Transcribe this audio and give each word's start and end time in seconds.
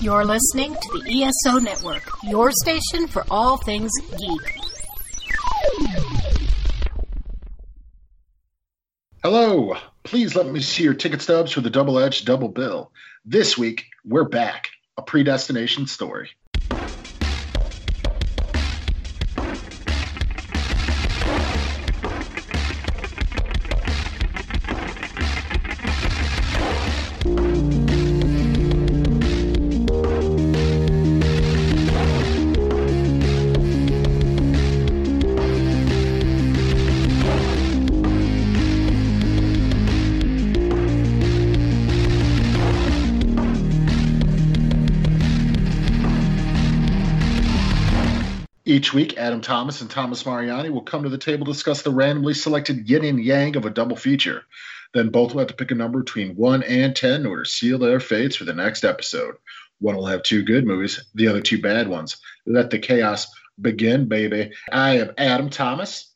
You're 0.00 0.24
listening 0.24 0.74
to 0.74 1.00
the 1.00 1.22
ESO 1.22 1.58
Network, 1.58 2.02
your 2.24 2.50
station 2.50 3.06
for 3.06 3.24
all 3.30 3.56
things 3.56 3.90
geek. 4.18 4.58
Hello. 9.22 9.74
Please 10.02 10.36
let 10.36 10.46
me 10.46 10.60
see 10.60 10.82
your 10.82 10.92
ticket 10.92 11.22
stubs 11.22 11.52
for 11.52 11.62
the 11.62 11.70
double 11.70 11.98
edged 11.98 12.26
double 12.26 12.48
bill. 12.48 12.92
This 13.24 13.56
week, 13.56 13.86
we're 14.04 14.28
back. 14.28 14.68
A 14.98 15.02
predestination 15.02 15.86
story. 15.86 16.30
Adam 49.24 49.40
Thomas 49.40 49.80
and 49.80 49.88
Thomas 49.88 50.26
Mariani 50.26 50.68
will 50.68 50.82
come 50.82 51.02
to 51.02 51.08
the 51.08 51.16
table 51.16 51.46
discuss 51.46 51.80
the 51.80 51.90
randomly 51.90 52.34
selected 52.34 52.86
yin 52.90 53.06
and 53.06 53.24
yang 53.24 53.56
of 53.56 53.64
a 53.64 53.70
double 53.70 53.96
feature. 53.96 54.42
Then 54.92 55.08
both 55.08 55.32
will 55.32 55.38
have 55.38 55.48
to 55.48 55.54
pick 55.54 55.70
a 55.70 55.74
number 55.74 56.00
between 56.00 56.36
1 56.36 56.62
and 56.64 56.94
10 56.94 57.22
in 57.22 57.26
order 57.26 57.44
to 57.44 57.48
seal 57.48 57.78
their 57.78 58.00
fates 58.00 58.36
for 58.36 58.44
the 58.44 58.52
next 58.52 58.84
episode. 58.84 59.36
One 59.78 59.96
will 59.96 60.04
have 60.04 60.22
two 60.22 60.42
good 60.42 60.66
movies, 60.66 61.02
the 61.14 61.26
other 61.26 61.40
two 61.40 61.58
bad 61.58 61.88
ones. 61.88 62.18
Let 62.44 62.68
the 62.68 62.78
chaos 62.78 63.26
begin, 63.62 64.08
baby. 64.08 64.52
I 64.70 64.98
am 64.98 65.12
Adam 65.16 65.48
Thomas, 65.48 66.10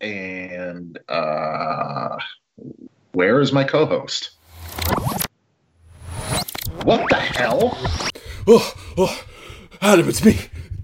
and 0.00 1.00
uh, 1.08 2.16
where 3.10 3.40
is 3.40 3.52
my 3.52 3.64
co 3.64 3.86
host? 3.86 4.30
What 6.84 7.08
the 7.10 7.16
hell? 7.16 7.76
Oh, 8.46 8.74
oh, 8.96 9.24
Adam, 9.82 10.08
it's 10.08 10.24
me, 10.24 10.38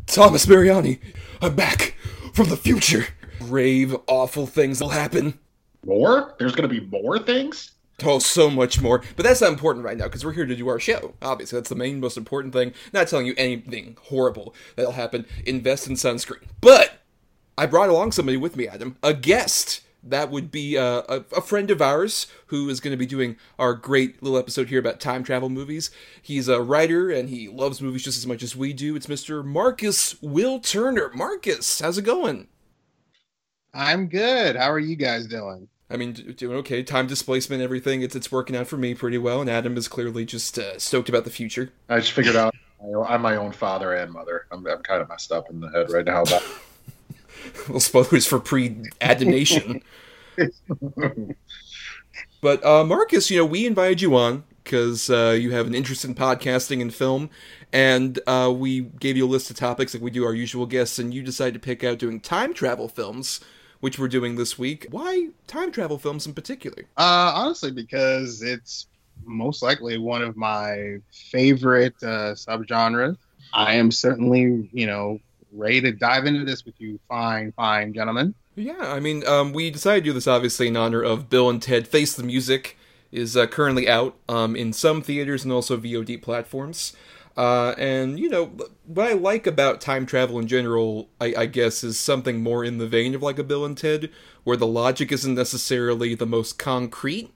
Thomas 0.08 0.48
Mariani. 0.48 0.98
I'm 1.42 1.56
back 1.56 1.96
from 2.34 2.50
the 2.50 2.56
future. 2.56 3.04
Grave, 3.40 3.96
awful 4.06 4.46
things 4.46 4.80
will 4.80 4.90
happen. 4.90 5.40
More? 5.84 6.36
There's 6.38 6.54
to 6.54 6.68
be 6.68 6.86
more 6.86 7.18
things? 7.18 7.72
Oh, 8.04 8.20
so 8.20 8.48
much 8.48 8.80
more. 8.80 9.02
But 9.16 9.24
that's 9.24 9.40
not 9.40 9.50
important 9.50 9.84
right 9.84 9.96
now 9.96 10.04
because 10.04 10.24
we're 10.24 10.34
here 10.34 10.46
to 10.46 10.54
do 10.54 10.68
our 10.68 10.78
show. 10.78 11.14
Obviously, 11.20 11.58
that's 11.58 11.68
the 11.68 11.74
main, 11.74 11.98
most 11.98 12.16
important 12.16 12.52
thing. 12.54 12.72
Not 12.92 13.08
telling 13.08 13.26
you 13.26 13.34
anything 13.36 13.96
horrible 14.02 14.54
that'll 14.76 14.92
happen. 14.92 15.26
Invest 15.44 15.88
in 15.88 15.94
sunscreen. 15.94 16.44
But 16.60 17.00
I 17.58 17.66
brought 17.66 17.88
along 17.88 18.12
somebody 18.12 18.36
with 18.36 18.56
me, 18.56 18.68
Adam, 18.68 18.96
a 19.02 19.12
guest. 19.12 19.81
That 20.02 20.30
would 20.30 20.50
be 20.50 20.76
uh, 20.76 21.02
a, 21.08 21.24
a 21.36 21.40
friend 21.40 21.70
of 21.70 21.80
ours 21.80 22.26
who 22.46 22.68
is 22.68 22.80
going 22.80 22.92
to 22.92 22.96
be 22.96 23.06
doing 23.06 23.36
our 23.58 23.74
great 23.74 24.22
little 24.22 24.38
episode 24.38 24.68
here 24.68 24.80
about 24.80 25.00
time 25.00 25.22
travel 25.22 25.48
movies. 25.48 25.90
He's 26.20 26.48
a 26.48 26.60
writer 26.60 27.10
and 27.10 27.28
he 27.28 27.48
loves 27.48 27.80
movies 27.80 28.02
just 28.02 28.18
as 28.18 28.26
much 28.26 28.42
as 28.42 28.56
we 28.56 28.72
do. 28.72 28.96
It's 28.96 29.06
Mr. 29.06 29.44
Marcus 29.44 30.20
Will 30.20 30.58
Turner. 30.58 31.10
Marcus, 31.14 31.80
how's 31.80 31.98
it 31.98 32.02
going? 32.02 32.48
I'm 33.72 34.08
good. 34.08 34.56
How 34.56 34.70
are 34.70 34.78
you 34.78 34.96
guys 34.96 35.26
doing? 35.26 35.68
I 35.88 35.96
mean, 35.96 36.12
doing 36.12 36.56
okay. 36.58 36.82
Time 36.82 37.06
displacement, 37.06 37.62
everything. 37.62 38.02
It's 38.02 38.16
it's 38.16 38.32
working 38.32 38.56
out 38.56 38.66
for 38.66 38.78
me 38.78 38.94
pretty 38.94 39.18
well. 39.18 39.40
And 39.40 39.50
Adam 39.50 39.76
is 39.76 39.88
clearly 39.88 40.24
just 40.24 40.58
uh, 40.58 40.78
stoked 40.78 41.08
about 41.08 41.24
the 41.24 41.30
future. 41.30 41.70
I 41.88 42.00
just 42.00 42.12
figured 42.12 42.36
out 42.36 42.54
I'm 43.08 43.22
my 43.22 43.36
own 43.36 43.52
father 43.52 43.94
and 43.94 44.12
mother. 44.12 44.46
I'm, 44.50 44.66
I'm 44.66 44.82
kind 44.82 45.02
of 45.02 45.08
messed 45.08 45.32
up 45.32 45.50
in 45.50 45.60
the 45.60 45.68
head 45.68 45.90
right 45.90 46.04
now. 46.04 46.24
But 46.24 46.42
well, 47.68 47.80
spoilers 47.80 48.26
for 48.26 48.40
pre-adonation. 48.40 49.82
but 52.40 52.64
uh, 52.64 52.84
Marcus, 52.84 53.30
you 53.30 53.38
know, 53.38 53.44
we 53.44 53.66
invited 53.66 54.00
you 54.00 54.16
on 54.16 54.44
because 54.62 55.10
uh, 55.10 55.36
you 55.38 55.50
have 55.52 55.66
an 55.66 55.74
interest 55.74 56.04
in 56.04 56.14
podcasting 56.14 56.80
and 56.80 56.94
film, 56.94 57.30
and 57.72 58.20
uh, 58.26 58.52
we 58.54 58.80
gave 58.80 59.16
you 59.16 59.26
a 59.26 59.28
list 59.28 59.50
of 59.50 59.56
topics 59.56 59.94
like 59.94 60.02
we 60.02 60.10
do 60.10 60.24
our 60.24 60.34
usual 60.34 60.66
guests, 60.66 60.98
and 60.98 61.12
you 61.12 61.22
decided 61.22 61.54
to 61.54 61.60
pick 61.60 61.82
out 61.82 61.98
doing 61.98 62.20
time 62.20 62.54
travel 62.54 62.88
films, 62.88 63.40
which 63.80 63.98
we're 63.98 64.08
doing 64.08 64.36
this 64.36 64.58
week. 64.58 64.86
Why 64.90 65.28
time 65.46 65.72
travel 65.72 65.98
films 65.98 66.26
in 66.26 66.34
particular? 66.34 66.84
Uh, 66.96 67.32
honestly, 67.34 67.70
because 67.70 68.42
it's 68.42 68.86
most 69.24 69.62
likely 69.62 69.98
one 69.98 70.22
of 70.22 70.36
my 70.36 70.98
favorite 71.30 71.94
uh, 72.02 72.34
subgenres. 72.34 73.16
I 73.52 73.74
am 73.74 73.90
certainly, 73.90 74.68
you 74.72 74.86
know, 74.86 75.18
ready 75.52 75.80
to 75.82 75.92
dive 75.92 76.26
into 76.26 76.44
this 76.44 76.64
with 76.64 76.74
you, 76.78 76.98
fine, 77.08 77.52
fine 77.52 77.92
gentlemen. 77.92 78.34
Yeah, 78.54 78.78
I 78.80 79.00
mean, 79.00 79.26
um, 79.26 79.52
we 79.52 79.70
decided 79.70 80.04
to 80.04 80.10
do 80.10 80.12
this 80.12 80.26
obviously 80.26 80.68
in 80.68 80.76
honor 80.76 81.02
of 81.02 81.30
Bill 81.30 81.48
and 81.48 81.62
Ted 81.62 81.88
Face 81.88 82.14
the 82.14 82.22
Music 82.22 82.76
is 83.10 83.36
uh, 83.36 83.46
currently 83.46 83.88
out 83.88 84.16
um, 84.28 84.56
in 84.56 84.72
some 84.72 85.02
theaters 85.02 85.44
and 85.44 85.52
also 85.52 85.76
VOD 85.76 86.20
platforms. 86.20 86.94
Uh, 87.36 87.74
and 87.78 88.20
you 88.20 88.28
know 88.28 88.52
what 88.84 89.06
I 89.06 89.12
like 89.14 89.46
about 89.46 89.80
time 89.80 90.04
travel 90.04 90.38
in 90.38 90.46
general, 90.46 91.08
I, 91.18 91.34
I, 91.36 91.46
guess, 91.46 91.82
is 91.82 91.98
something 91.98 92.42
more 92.42 92.62
in 92.62 92.76
the 92.76 92.86
vein 92.86 93.14
of 93.14 93.22
like 93.22 93.38
a 93.38 93.44
Bill 93.44 93.64
and 93.64 93.76
Ted, 93.76 94.10
where 94.44 94.56
the 94.56 94.66
logic 94.66 95.10
isn't 95.12 95.34
necessarily 95.34 96.14
the 96.14 96.26
most 96.26 96.58
concrete 96.58 97.32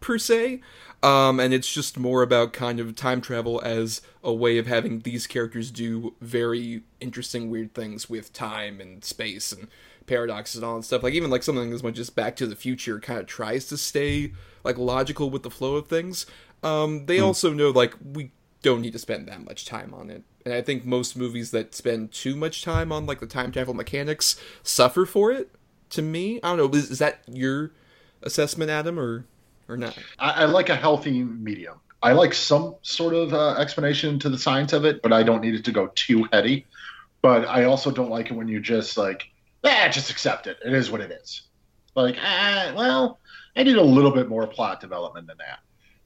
per 0.00 0.18
se, 0.18 0.60
um, 1.02 1.38
and 1.38 1.54
it's 1.54 1.72
just 1.72 1.96
more 1.96 2.22
about 2.22 2.52
kind 2.52 2.80
of 2.80 2.96
time 2.96 3.20
travel 3.20 3.60
as 3.64 4.00
a 4.24 4.32
way 4.32 4.58
of 4.58 4.66
having 4.66 5.00
these 5.00 5.26
characters 5.26 5.70
do 5.70 6.14
very 6.20 6.82
interesting, 7.00 7.50
weird 7.50 7.72
things 7.72 8.10
with 8.10 8.32
time 8.32 8.80
and 8.80 9.04
space 9.04 9.52
and 9.52 9.68
paradoxes 10.06 10.56
and 10.56 10.64
all 10.64 10.76
that 10.76 10.82
stuff. 10.82 11.04
Like 11.04 11.14
even 11.14 11.30
like 11.30 11.44
something 11.44 11.72
as 11.72 11.82
much 11.84 11.98
as 11.98 12.10
Back 12.10 12.34
to 12.36 12.46
the 12.46 12.56
Future 12.56 12.98
kind 12.98 13.20
of 13.20 13.26
tries 13.26 13.66
to 13.66 13.76
stay 13.76 14.32
like 14.64 14.76
logical 14.76 15.30
with 15.30 15.44
the 15.44 15.50
flow 15.50 15.76
of 15.76 15.86
things. 15.86 16.26
Um, 16.64 17.06
they 17.06 17.18
mm. 17.18 17.24
also 17.26 17.52
know 17.52 17.70
like 17.70 17.94
we 18.02 18.32
don't 18.62 18.80
need 18.80 18.92
to 18.92 18.98
spend 18.98 19.28
that 19.28 19.44
much 19.44 19.66
time 19.66 19.94
on 19.94 20.10
it. 20.10 20.24
And 20.44 20.52
I 20.52 20.62
think 20.62 20.84
most 20.84 21.16
movies 21.16 21.52
that 21.52 21.76
spend 21.76 22.10
too 22.10 22.34
much 22.34 22.62
time 22.62 22.90
on 22.90 23.06
like 23.06 23.20
the 23.20 23.26
time 23.26 23.52
travel 23.52 23.74
mechanics 23.74 24.40
suffer 24.64 25.06
for 25.06 25.30
it. 25.30 25.50
To 25.90 26.02
me, 26.02 26.40
I 26.42 26.56
don't 26.56 26.72
know. 26.72 26.78
Is, 26.78 26.90
is 26.90 26.98
that 26.98 27.20
your 27.28 27.70
assessment, 28.22 28.70
Adam, 28.70 28.98
or 28.98 29.26
or 29.68 29.76
not? 29.76 29.98
I, 30.18 30.30
I 30.30 30.44
like 30.44 30.68
a 30.68 30.76
healthy 30.76 31.22
medium. 31.22 31.80
I 32.02 32.12
like 32.12 32.32
some 32.32 32.76
sort 32.82 33.14
of 33.14 33.34
uh, 33.34 33.54
explanation 33.58 34.18
to 34.20 34.28
the 34.28 34.38
science 34.38 34.72
of 34.72 34.84
it, 34.84 35.02
but 35.02 35.12
I 35.12 35.22
don't 35.22 35.40
need 35.40 35.54
it 35.54 35.64
to 35.64 35.72
go 35.72 35.88
too 35.94 36.28
heady. 36.32 36.66
But 37.22 37.46
I 37.48 37.64
also 37.64 37.90
don't 37.90 38.10
like 38.10 38.30
it 38.30 38.34
when 38.34 38.46
you 38.46 38.60
just 38.60 38.96
like, 38.96 39.28
ah, 39.64 39.88
just 39.90 40.10
accept 40.10 40.46
it. 40.46 40.58
It 40.64 40.72
is 40.72 40.90
what 40.90 41.00
it 41.00 41.10
is. 41.10 41.42
Like, 41.96 42.16
ah, 42.22 42.72
well, 42.76 43.18
I 43.56 43.64
need 43.64 43.76
a 43.76 43.82
little 43.82 44.12
bit 44.12 44.28
more 44.28 44.46
plot 44.46 44.80
development 44.80 45.26
than 45.26 45.38
that. 45.38 45.58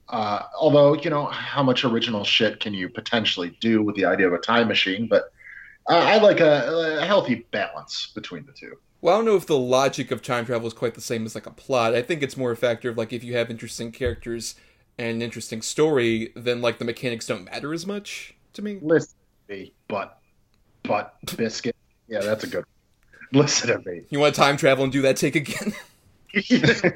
Uh, 0.09 0.43
although, 0.59 0.95
you 0.95 1.11
know, 1.11 1.27
how 1.27 1.62
much 1.62 1.84
original 1.84 2.25
shit 2.25 2.61
can 2.61 2.75
you 2.75 2.89
potentially 2.89 3.56
do 3.61 3.83
with 3.83 3.97
the 3.97 4.05
idea 4.05 4.27
of 4.27 4.33
a 4.33 4.39
time 4.39 4.69
machine? 4.69 5.06
But 5.06 5.33
uh, 5.89 5.99
I 5.99 6.19
like 6.19 6.41
a, 6.41 6.99
a, 7.01 7.05
healthy 7.05 7.47
balance 7.51 8.12
between 8.15 8.47
the 8.47 8.53
two. 8.53 8.77
Well, 9.03 9.17
I 9.17 9.19
don't 9.19 9.25
know 9.27 9.37
if 9.37 9.47
the 9.47 9.59
logic 9.59 10.13
of 10.13 10.23
time 10.23 10.47
travel 10.47 10.69
is 10.69 10.73
quite 10.73 10.95
the 10.95 11.01
same 11.01 11.27
as 11.27 11.35
like 11.35 11.47
a 11.47 11.51
plot. 11.51 11.93
I 11.93 12.03
think 12.03 12.23
it's 12.23 12.37
more 12.37 12.53
a 12.53 12.57
factor 12.57 12.89
of 12.89 12.97
like 12.97 13.13
if 13.13 13.25
you 13.25 13.37
have 13.37 13.51
interesting 13.51 13.91
characters 13.91 14.55
and 14.97 15.17
an 15.17 15.23
interesting 15.23 15.61
story, 15.61 16.33
then 16.37 16.63
like 16.63 16.79
the 16.79 16.85
mechanics 16.85 17.27
don't 17.27 17.45
matter 17.45 17.75
as 17.75 17.85
much 17.85 18.35
to 18.53 18.63
me. 18.63 18.79
Listen 18.81 19.17
to 19.49 19.55
me, 19.55 19.75
but 19.89 20.21
but 20.85 21.17
biscuit. 21.37 21.75
Yeah, 22.07 22.21
that's 22.21 22.45
a 22.45 22.47
good. 22.47 22.65
Listen 23.33 23.71
to 23.71 23.91
me. 23.91 24.03
You 24.09 24.21
want 24.21 24.37
to 24.37 24.41
time 24.41 24.57
travel 24.57 24.85
and 24.85 24.93
do 24.93 25.03
that 25.03 25.17
take 25.17 25.34
again? 25.34 25.75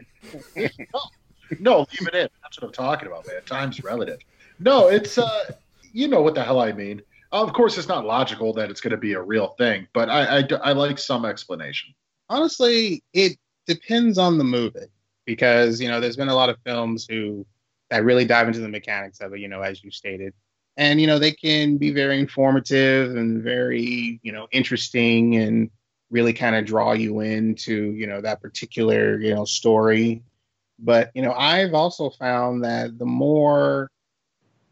no, 1.59 1.79
leave 1.81 2.09
it 2.09 2.15
in. 2.15 2.29
That's 2.41 2.61
what 2.61 2.69
I'm 2.69 2.73
talking 2.73 3.09
about, 3.09 3.27
man. 3.27 3.41
Time's 3.47 3.83
relative. 3.83 4.21
No, 4.61 4.87
it's 4.87 5.19
uh, 5.19 5.55
you 5.93 6.07
know 6.07 6.23
what 6.23 6.37
the 6.37 6.45
hell 6.45 6.61
I 6.61 6.71
mean. 6.71 7.03
Of 7.43 7.53
course, 7.53 7.79
it's 7.79 7.89
not 7.89 8.05
logical 8.05 8.53
that 8.55 8.71
it's 8.71 8.81
going 8.81 8.93
to 8.93 8.97
be 8.97 9.15
a 9.15 9.23
real 9.23 9.49
thing, 9.59 9.87
but 9.93 10.09
I, 10.09 10.39
I, 10.39 10.49
I 10.63 10.73
like 10.73 10.99
some 10.99 11.25
explanation. 11.25 11.95
Honestly, 12.29 13.03
it 13.13 13.39
depends 13.67 14.19
on 14.19 14.39
the 14.39 14.45
movie 14.45 14.89
because 15.25 15.81
you 15.81 15.89
know 15.89 16.01
there's 16.01 16.17
been 16.17 16.29
a 16.29 16.35
lot 16.35 16.49
of 16.49 16.57
films 16.65 17.07
who 17.09 17.47
that 17.91 18.05
really 18.05 18.25
dive 18.25 18.49
into 18.49 18.61
the 18.61 18.69
mechanics 18.69 19.21
of 19.21 19.33
it. 19.35 19.41
You 19.41 19.49
know, 19.49 19.63
as 19.63 19.83
you 19.83 19.91
stated, 19.91 20.35
and 20.77 21.01
you 21.01 21.07
know 21.07 21.19
they 21.19 21.33
can 21.33 21.77
be 21.77 21.93
very 21.93 22.19
informative 22.19 23.17
and 23.17 23.43
very 23.43 24.21
you 24.23 24.33
know 24.33 24.47
interesting 24.53 25.37
and 25.37 25.71
really 26.11 26.33
kind 26.33 26.57
of 26.57 26.65
draw 26.65 26.93
you 26.93 27.21
into 27.21 27.93
you 27.93 28.07
know 28.07 28.21
that 28.21 28.41
particular 28.41 29.19
you 29.19 29.35
know 29.35 29.45
story 29.45 30.23
but 30.79 31.11
you 31.15 31.23
know 31.23 31.33
i've 31.33 31.75
also 31.75 32.11
found 32.11 32.63
that 32.63 32.97
the 32.99 33.05
more 33.05 33.91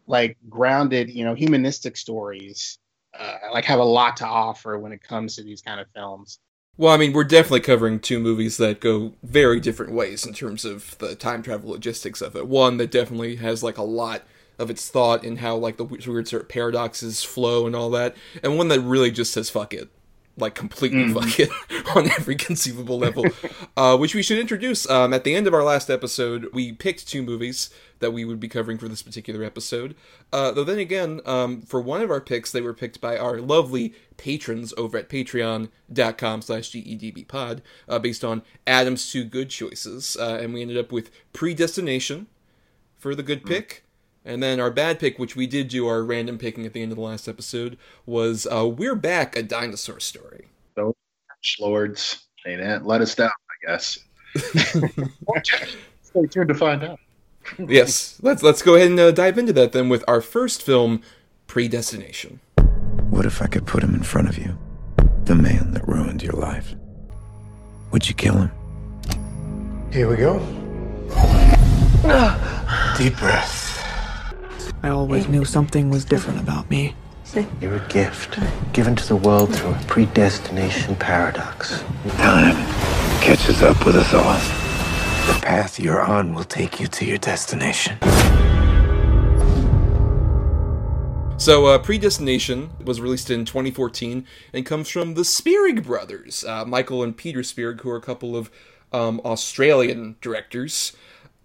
like 0.06 0.36
grounded 0.48 1.10
you 1.10 1.24
know 1.24 1.34
humanistic 1.34 1.96
stories 1.96 2.78
uh, 3.18 3.36
like 3.52 3.64
have 3.64 3.78
a 3.78 3.84
lot 3.84 4.16
to 4.18 4.26
offer 4.26 4.78
when 4.78 4.92
it 4.92 5.02
comes 5.02 5.36
to 5.36 5.42
these 5.42 5.62
kind 5.62 5.80
of 5.80 5.86
films. 5.94 6.38
Well 6.76 6.92
i 6.92 6.96
mean 6.96 7.12
we're 7.12 7.24
definitely 7.24 7.60
covering 7.60 8.00
two 8.00 8.18
movies 8.18 8.56
that 8.56 8.80
go 8.80 9.12
very 9.22 9.60
different 9.60 9.92
ways 9.92 10.26
in 10.26 10.34
terms 10.34 10.64
of 10.64 10.98
the 10.98 11.14
time 11.14 11.42
travel 11.42 11.70
logistics 11.70 12.20
of 12.20 12.34
it. 12.36 12.48
One 12.48 12.76
that 12.78 12.90
definitely 12.90 13.36
has 13.36 13.62
like 13.62 13.78
a 13.78 13.82
lot 13.82 14.22
of 14.58 14.70
its 14.70 14.88
thought 14.88 15.24
in 15.24 15.36
how 15.36 15.56
like 15.56 15.76
the 15.76 15.84
weird 15.84 16.28
sort 16.28 16.42
of 16.42 16.48
paradoxes 16.48 17.22
flow 17.22 17.66
and 17.66 17.74
all 17.74 17.90
that, 17.90 18.16
and 18.42 18.56
one 18.56 18.68
that 18.68 18.80
really 18.80 19.10
just 19.10 19.32
says 19.32 19.50
fuck 19.50 19.72
it, 19.74 19.88
like 20.36 20.54
completely 20.54 21.04
Mhm. 21.04 21.14
fuck 21.14 21.38
it 21.40 21.50
on 21.96 22.10
every 22.10 22.34
conceivable 22.34 22.98
level. 22.98 23.24
uh, 23.76 23.96
which 23.96 24.14
we 24.14 24.22
should 24.22 24.38
introduce. 24.38 24.88
Um, 24.90 25.12
at 25.14 25.24
the 25.24 25.34
end 25.34 25.46
of 25.46 25.54
our 25.54 25.62
last 25.62 25.88
episode, 25.90 26.48
we 26.52 26.72
picked 26.72 27.06
two 27.06 27.22
movies 27.22 27.70
that 28.00 28.10
we 28.12 28.24
would 28.24 28.40
be 28.40 28.48
covering 28.48 28.76
for 28.76 28.88
this 28.88 29.02
particular 29.02 29.44
episode. 29.44 29.94
Uh, 30.32 30.50
though 30.50 30.64
then 30.64 30.78
again, 30.80 31.20
um, 31.24 31.62
for 31.62 31.80
one 31.80 32.02
of 32.02 32.10
our 32.10 32.20
picks, 32.20 32.50
they 32.50 32.60
were 32.60 32.74
picked 32.74 33.00
by 33.00 33.16
our 33.16 33.40
lovely 33.40 33.94
patrons 34.16 34.74
over 34.76 34.98
at 34.98 35.08
patreon.com 35.08 36.42
slash 36.42 36.70
gedbpod, 36.72 37.60
uh, 37.88 37.98
based 38.00 38.24
on 38.24 38.42
Adam's 38.66 39.10
two 39.10 39.24
good 39.24 39.48
choices. 39.50 40.16
Uh, 40.18 40.38
and 40.42 40.52
we 40.52 40.60
ended 40.62 40.76
up 40.76 40.90
with 40.90 41.10
Predestination 41.32 42.26
for 42.98 43.14
the 43.14 43.22
good 43.22 43.44
pick. 43.46 43.83
And 44.24 44.42
then 44.42 44.58
our 44.58 44.70
bad 44.70 44.98
pick, 44.98 45.18
which 45.18 45.36
we 45.36 45.46
did 45.46 45.68
do 45.68 45.86
our 45.86 46.02
random 46.02 46.38
picking 46.38 46.64
at 46.64 46.72
the 46.72 46.82
end 46.82 46.92
of 46.92 46.96
the 46.96 47.04
last 47.04 47.28
episode, 47.28 47.76
was 48.06 48.46
uh, 48.46 48.66
We're 48.66 48.94
Back, 48.94 49.36
a 49.36 49.42
Dinosaur 49.42 50.00
Story. 50.00 50.46
Lords, 51.60 52.24
they 52.44 52.56
didn't 52.56 52.86
let 52.86 53.02
us 53.02 53.14
down, 53.14 53.28
I 53.28 53.70
guess. 53.70 53.98
Stay 56.02 56.26
tuned 56.26 56.48
to 56.48 56.54
find 56.54 56.82
out. 56.82 56.98
yes, 57.58 58.18
let's 58.22 58.42
let's 58.42 58.62
go 58.62 58.76
ahead 58.76 58.88
and 58.88 58.98
uh, 58.98 59.10
dive 59.10 59.36
into 59.36 59.52
that 59.52 59.72
then 59.72 59.90
with 59.90 60.02
our 60.08 60.22
first 60.22 60.62
film, 60.62 61.02
Predestination. 61.46 62.40
What 63.10 63.26
if 63.26 63.42
I 63.42 63.46
could 63.46 63.66
put 63.66 63.82
him 63.82 63.94
in 63.94 64.02
front 64.02 64.28
of 64.28 64.38
you? 64.38 64.56
The 65.24 65.34
man 65.34 65.72
that 65.72 65.86
ruined 65.86 66.22
your 66.22 66.32
life. 66.32 66.74
Would 67.92 68.08
you 68.08 68.14
kill 68.14 68.38
him? 68.38 68.50
Here 69.92 70.08
we 70.08 70.16
go. 70.16 70.38
Deep 72.96 73.16
breath. 73.18 73.73
I 74.84 74.90
always 74.90 75.26
knew 75.28 75.46
something 75.46 75.88
was 75.88 76.04
different 76.04 76.40
about 76.40 76.68
me. 76.68 76.94
You're 77.58 77.76
a 77.76 77.88
gift 77.88 78.38
given 78.74 78.94
to 78.96 79.08
the 79.08 79.16
world 79.16 79.56
through 79.56 79.70
a 79.70 79.84
predestination 79.86 80.94
paradox. 80.96 81.82
Time 82.18 82.54
catches 83.22 83.62
up 83.62 83.86
with 83.86 83.96
us 83.96 84.12
all. 84.12 84.34
The 85.32 85.40
path 85.40 85.80
you're 85.80 86.02
on 86.02 86.34
will 86.34 86.44
take 86.44 86.80
you 86.80 86.86
to 86.88 87.06
your 87.06 87.16
destination. 87.16 87.96
So, 91.38 91.64
uh, 91.64 91.78
Predestination 91.78 92.72
was 92.84 93.00
released 93.00 93.30
in 93.30 93.46
2014 93.46 94.26
and 94.52 94.66
comes 94.66 94.90
from 94.90 95.14
the 95.14 95.24
Spierig 95.24 95.82
brothers, 95.82 96.44
uh, 96.44 96.66
Michael 96.66 97.02
and 97.02 97.16
Peter 97.16 97.42
Spierig, 97.42 97.80
who 97.80 97.88
are 97.88 97.96
a 97.96 98.02
couple 98.02 98.36
of 98.36 98.50
um, 98.92 99.22
Australian 99.24 100.16
directors, 100.20 100.92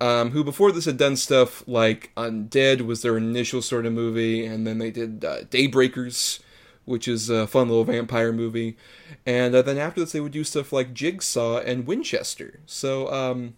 um, 0.01 0.31
who 0.31 0.43
before 0.43 0.71
this 0.71 0.85
had 0.85 0.97
done 0.97 1.15
stuff 1.15 1.67
like 1.67 2.11
Undead 2.15 2.81
was 2.81 3.01
their 3.01 3.17
initial 3.17 3.61
sort 3.61 3.85
of 3.85 3.93
movie, 3.93 4.45
and 4.45 4.65
then 4.65 4.77
they 4.77 4.91
did 4.91 5.23
uh, 5.25 5.41
Daybreakers, 5.43 6.39
which 6.85 7.07
is 7.07 7.29
a 7.29 7.47
fun 7.47 7.67
little 7.67 7.83
vampire 7.83 8.31
movie, 8.31 8.77
and 9.25 9.53
uh, 9.53 9.61
then 9.61 9.77
after 9.77 10.01
this 10.01 10.11
they 10.11 10.21
would 10.21 10.31
do 10.31 10.43
stuff 10.43 10.71
like 10.71 10.93
Jigsaw 10.93 11.59
and 11.59 11.85
Winchester. 11.85 12.59
So, 12.65 13.11
um, 13.11 13.55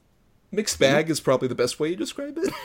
mixed 0.51 0.79
bag 0.79 1.09
is 1.09 1.19
probably 1.19 1.47
the 1.47 1.55
best 1.55 1.79
way 1.79 1.91
to 1.91 1.95
describe 1.95 2.38
it. 2.38 2.53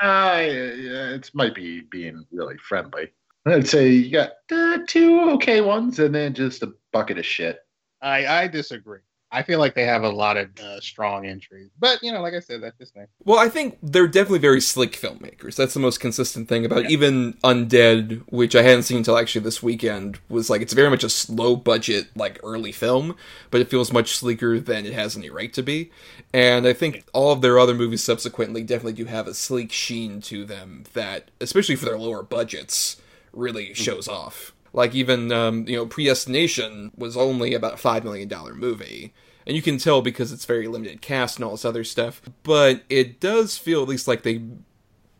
Uh, 0.00 0.38
yeah, 0.46 1.10
it 1.10 1.28
might 1.34 1.56
be 1.56 1.80
being 1.80 2.24
really 2.30 2.56
friendly. 2.58 3.08
I'd 3.46 3.66
say 3.66 3.88
you 3.88 4.12
got 4.12 4.30
uh, 4.52 4.78
two 4.86 5.20
okay 5.32 5.60
ones 5.60 5.98
and 5.98 6.14
then 6.14 6.34
just 6.34 6.62
a 6.62 6.72
bucket 6.92 7.18
of 7.18 7.26
shit. 7.26 7.58
I, 8.00 8.26
I 8.26 8.46
disagree. 8.46 9.00
I 9.30 9.42
feel 9.42 9.58
like 9.58 9.74
they 9.74 9.84
have 9.84 10.04
a 10.04 10.08
lot 10.08 10.36
of 10.38 10.48
uh, 10.58 10.80
strong 10.80 11.26
entries, 11.26 11.68
but 11.78 12.02
you 12.02 12.12
know, 12.12 12.22
like 12.22 12.34
I 12.34 12.40
said, 12.40 12.62
that's 12.62 12.78
just 12.78 12.96
me. 12.96 13.04
Well, 13.24 13.38
I 13.38 13.48
think 13.48 13.78
they're 13.82 14.06
definitely 14.06 14.38
very 14.38 14.60
slick 14.60 14.92
filmmakers. 14.92 15.54
That's 15.54 15.74
the 15.74 15.80
most 15.80 16.00
consistent 16.00 16.48
thing 16.48 16.64
about 16.64 16.90
even 16.90 17.34
Undead, 17.44 18.22
which 18.30 18.56
I 18.56 18.62
hadn't 18.62 18.84
seen 18.84 18.96
until 18.96 19.18
actually 19.18 19.42
this 19.42 19.62
weekend, 19.62 20.18
was 20.30 20.48
like 20.48 20.62
it's 20.62 20.72
very 20.72 20.88
much 20.88 21.04
a 21.04 21.10
slow 21.10 21.56
budget, 21.56 22.08
like 22.16 22.40
early 22.42 22.72
film, 22.72 23.16
but 23.50 23.60
it 23.60 23.68
feels 23.68 23.92
much 23.92 24.16
sleeker 24.16 24.58
than 24.58 24.86
it 24.86 24.94
has 24.94 25.16
any 25.16 25.28
right 25.28 25.52
to 25.52 25.62
be. 25.62 25.90
And 26.32 26.66
I 26.66 26.72
think 26.72 27.04
all 27.12 27.32
of 27.32 27.42
their 27.42 27.58
other 27.58 27.74
movies 27.74 28.02
subsequently 28.02 28.62
definitely 28.62 28.94
do 28.94 29.04
have 29.06 29.26
a 29.26 29.34
sleek 29.34 29.72
sheen 29.72 30.20
to 30.22 30.44
them 30.46 30.84
that, 30.94 31.30
especially 31.40 31.76
for 31.76 31.84
their 31.84 31.98
lower 31.98 32.22
budgets, 32.22 32.96
really 33.32 33.74
shows 33.74 34.08
off. 34.08 34.52
Like 34.72 34.94
even 34.94 35.32
um, 35.32 35.66
you 35.66 35.76
know, 35.76 35.86
Predestination 35.86 36.92
was 36.96 37.16
only 37.16 37.54
about 37.54 37.74
a 37.74 37.78
five 37.78 38.04
million 38.04 38.28
dollar 38.28 38.54
movie, 38.54 39.12
and 39.46 39.56
you 39.56 39.62
can 39.62 39.78
tell 39.78 40.02
because 40.02 40.32
it's 40.32 40.44
very 40.44 40.68
limited 40.68 41.00
cast 41.00 41.36
and 41.36 41.44
all 41.44 41.52
this 41.52 41.64
other 41.64 41.84
stuff. 41.84 42.20
But 42.42 42.82
it 42.88 43.20
does 43.20 43.56
feel 43.58 43.82
at 43.82 43.88
least 43.88 44.08
like 44.08 44.22
they 44.22 44.42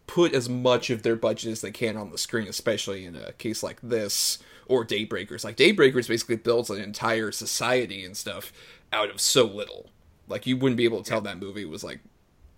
put 0.07 0.35
as 0.35 0.49
much 0.49 0.91
of 0.91 1.03
their 1.03 1.17
budget 1.17 1.53
as 1.53 1.61
they 1.61 1.71
can 1.71 1.97
on 1.97 2.11
the 2.11 2.19
screen, 2.19 2.49
especially 2.49 3.05
in 3.05 3.15
a 3.15 3.33
case 3.33 3.63
like 3.63 3.79
this 3.83 4.39
or 4.67 4.85
Daybreakers. 4.85 5.45
Like 5.45 5.57
Daybreakers 5.57 6.09
basically 6.09 6.37
builds 6.37 6.71
an 6.71 6.81
entire 6.81 7.33
society 7.33 8.05
and 8.05 8.17
stuff 8.17 8.53
out 8.93 9.11
of 9.11 9.21
so 9.21 9.45
little. 9.45 9.91
Like 10.29 10.47
you 10.47 10.57
wouldn't 10.57 10.77
be 10.77 10.85
able 10.85 11.03
to 11.03 11.09
tell 11.09 11.21
that 11.23 11.39
movie 11.41 11.65
was 11.65 11.85
like 11.85 12.01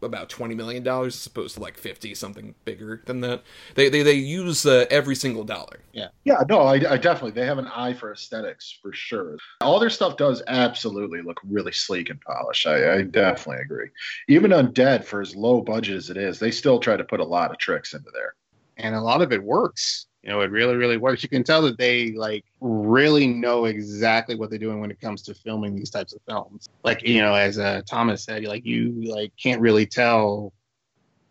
about 0.02 0.28
twenty 0.28 0.54
million 0.54 0.82
dollars 0.82 1.14
as 1.16 1.26
opposed 1.26 1.54
to 1.56 1.60
like 1.60 1.76
fifty 1.76 2.14
something 2.14 2.54
bigger 2.64 3.02
than 3.06 3.20
that. 3.20 3.42
They 3.74 3.88
they 3.88 4.02
they 4.02 4.14
use 4.14 4.64
uh, 4.66 4.86
every 4.90 5.14
single 5.14 5.44
dollar. 5.44 5.80
Yeah, 5.92 6.08
yeah, 6.24 6.42
no, 6.48 6.60
I, 6.60 6.74
I 6.74 6.96
definitely 6.96 7.32
they 7.32 7.46
have 7.46 7.58
an 7.58 7.66
eye 7.68 7.92
for 7.94 8.12
aesthetics 8.12 8.78
for 8.82 8.92
sure. 8.92 9.36
All 9.60 9.78
their 9.78 9.90
stuff 9.90 10.16
does 10.16 10.42
absolutely 10.46 11.22
look 11.22 11.40
really 11.48 11.72
sleek 11.72 12.10
and 12.10 12.20
polished. 12.20 12.66
I, 12.66 12.96
I 12.98 13.02
definitely 13.02 13.62
agree. 13.62 13.88
Even 14.28 14.50
Undead, 14.52 15.04
for 15.04 15.20
as 15.20 15.34
low 15.36 15.60
budget 15.60 15.96
as 15.96 16.10
it 16.10 16.16
is, 16.16 16.38
they 16.38 16.50
still 16.50 16.78
try 16.78 16.96
to 16.96 17.04
put 17.04 17.20
a 17.20 17.24
lot 17.24 17.50
of 17.50 17.58
tricks 17.58 17.94
into 17.94 18.10
there. 18.12 18.34
and 18.76 18.94
a 18.94 19.00
lot 19.00 19.20
of 19.22 19.32
it 19.32 19.42
works. 19.42 20.06
You 20.22 20.28
know, 20.30 20.40
it 20.42 20.50
really, 20.50 20.76
really 20.76 20.98
works. 20.98 21.22
You 21.22 21.30
can 21.30 21.44
tell 21.44 21.62
that 21.62 21.78
they 21.78 22.12
like 22.12 22.44
really 22.60 23.26
know 23.26 23.64
exactly 23.64 24.34
what 24.34 24.50
they're 24.50 24.58
doing 24.58 24.80
when 24.80 24.90
it 24.90 25.00
comes 25.00 25.22
to 25.22 25.34
filming 25.34 25.74
these 25.74 25.90
types 25.90 26.12
of 26.12 26.20
films. 26.28 26.68
Like, 26.84 27.06
you 27.06 27.22
know, 27.22 27.34
as 27.34 27.58
uh, 27.58 27.80
Thomas 27.88 28.24
said, 28.24 28.44
like 28.44 28.66
you 28.66 29.10
like 29.10 29.32
can't 29.42 29.62
really 29.62 29.86
tell 29.86 30.52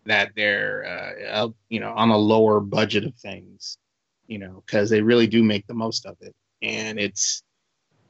that 0.06 0.32
they're 0.36 1.14
uh, 1.32 1.50
you 1.70 1.80
know 1.80 1.94
on 1.96 2.10
a 2.10 2.18
lower 2.18 2.60
budget 2.60 3.06
of 3.06 3.16
things. 3.16 3.78
You 4.28 4.40
know, 4.40 4.64
because 4.66 4.90
they 4.90 5.02
really 5.02 5.28
do 5.28 5.44
make 5.44 5.66
the 5.68 5.74
most 5.74 6.06
of 6.06 6.16
it, 6.22 6.36
and 6.62 7.00
it's 7.00 7.44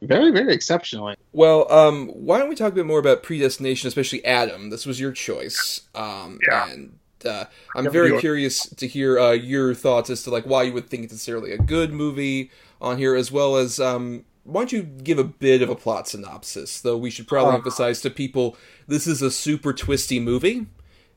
very, 0.02 0.32
very 0.32 0.54
exceptional. 0.54 1.14
Well, 1.32 1.72
um, 1.72 2.08
why 2.10 2.40
don't 2.40 2.50
we 2.50 2.56
talk 2.56 2.72
a 2.72 2.76
bit 2.76 2.86
more 2.86 3.00
about 3.00 3.24
predestination, 3.24 3.88
especially 3.88 4.24
Adam? 4.26 4.70
This 4.70 4.86
was 4.86 5.00
your 5.00 5.12
choice, 5.12 5.82
um, 5.94 6.40
Yeah. 6.48 6.70
and 6.70 6.99
uh, 7.26 7.46
I'm 7.76 7.92
very 7.92 8.20
curious 8.20 8.68
to 8.70 8.88
hear 8.88 9.20
uh, 9.20 9.32
your 9.32 9.74
thoughts 9.74 10.10
as 10.10 10.24
to 10.24 10.30
like 10.30 10.46
why 10.46 10.64
you 10.64 10.74
would 10.74 10.90
think 10.90 11.04
it's 11.04 11.14
necessarily 11.14 11.52
a 11.52 11.58
good 11.58 11.92
movie 11.94 12.52
on 12.82 12.98
here, 12.98 13.16
as 13.16 13.32
well 13.32 13.56
as 13.58 13.80
um, 13.80 14.26
why 14.44 14.62
don't 14.62 14.72
you 14.72 14.84
give 14.84 15.20
a 15.20 15.24
bit 15.24 15.62
of 15.62 15.70
a 15.70 15.76
plot 15.76 16.08
synopsis? 16.08 16.82
Though 16.82 16.98
we 16.98 17.10
should 17.10 17.28
probably 17.28 17.54
Uh. 17.54 17.58
emphasize 17.58 18.02
to 18.02 18.10
people 18.10 18.58
this 18.88 19.06
is 19.08 19.22
a 19.22 19.32
super 19.32 19.74
twisty 19.74 20.20
movie. 20.20 20.66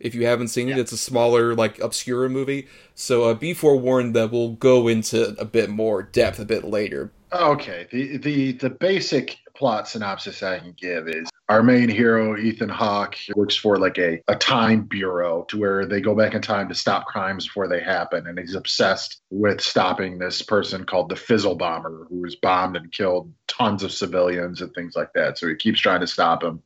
If 0.01 0.17
you 0.17 0.27
haven't 0.27 0.49
seen 0.49 0.69
it, 0.69 0.79
it's 0.79 0.91
a 0.91 0.97
smaller, 0.99 1.55
like 1.55 1.79
obscure 1.79 2.29
movie. 2.29 2.67
So 2.95 3.25
uh, 3.25 3.35
be 3.35 3.55
forewarned 3.55 4.17
that 4.17 4.33
we'll 4.33 4.55
go 4.55 4.89
into 4.89 5.29
a 5.39 5.45
bit 5.45 5.71
more 5.71 6.03
depth 6.03 6.41
a 6.41 6.45
bit 6.45 6.65
later. 6.65 7.13
Okay, 7.33 7.87
the 7.93 8.17
the 8.19 8.53
the 8.53 8.71
basic 8.71 9.39
plot 9.55 9.89
synopsis 9.89 10.43
I 10.43 10.59
can 10.59 10.75
give 10.77 11.09
is 11.09 11.29
our 11.49 11.63
main 11.63 11.89
hero 11.89 12.37
Ethan 12.37 12.69
Hawke 12.69 13.17
works 13.35 13.57
for 13.57 13.77
like 13.77 13.99
a, 13.99 14.23
a 14.29 14.37
time 14.37 14.83
bureau 14.83 15.45
to 15.49 15.59
where 15.59 15.85
they 15.87 16.01
go 16.01 16.15
back 16.15 16.35
in 16.35 16.41
time 16.41 16.69
to 16.69 16.75
stop 16.75 17.07
crimes 17.07 17.47
before 17.47 17.69
they 17.69 17.81
happen 17.81 18.27
and 18.27 18.39
he's 18.39 18.55
obsessed 18.55 19.21
with 19.31 19.61
stopping 19.61 20.19
this 20.19 20.41
person 20.41 20.85
called 20.85 21.09
the 21.09 21.17
Fizzle 21.17 21.57
Bomber 21.57 22.07
who 22.09 22.25
has 22.25 22.37
bombed 22.37 22.77
and 22.77 22.91
killed 22.93 23.33
tons 23.49 23.83
of 23.83 23.93
civilians 23.93 24.63
and 24.63 24.73
things 24.73 24.97
like 24.97 25.13
that. 25.15 25.37
So 25.37 25.49
he 25.49 25.55
keeps 25.55 25.81
trying 25.81 26.01
to 26.01 26.07
stop 26.07 26.43
him. 26.43 26.63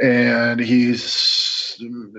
And 0.00 0.60
he's 0.60 1.02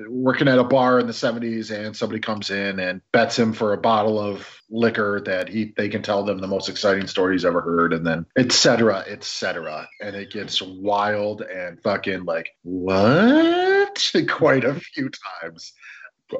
working 0.10 0.48
at 0.48 0.60
a 0.60 0.64
bar 0.64 1.00
in 1.00 1.08
the 1.08 1.14
70s 1.14 1.72
and 1.72 1.96
somebody 1.96 2.20
comes 2.20 2.50
in 2.50 2.80
and 2.80 3.02
bets 3.12 3.38
him 3.38 3.54
for 3.54 3.74
a 3.74 3.78
bottle 3.78 4.20
of 4.20 4.48
liquor 4.70 5.22
that 5.26 5.48
he 5.50 5.74
they 5.78 5.90
can 5.90 6.02
tell 6.02 6.24
them 6.24 6.40
the 6.40 6.48
most 6.48 6.70
exciting 6.70 7.08
story 7.08 7.34
he's 7.34 7.46
ever 7.46 7.62
heard 7.62 7.94
and 7.94 8.06
then 8.06 8.26
etc 8.38 9.04
etc 9.08 9.88
and 10.02 10.16
it 10.16 10.32
gets 10.32 10.62
wild 10.62 11.42
and 11.42 11.82
fucking 11.82 12.26
like 12.26 12.50
what 12.64 14.12
quite 14.30 14.64
a 14.64 14.76
few 14.76 15.10
times 15.42 15.74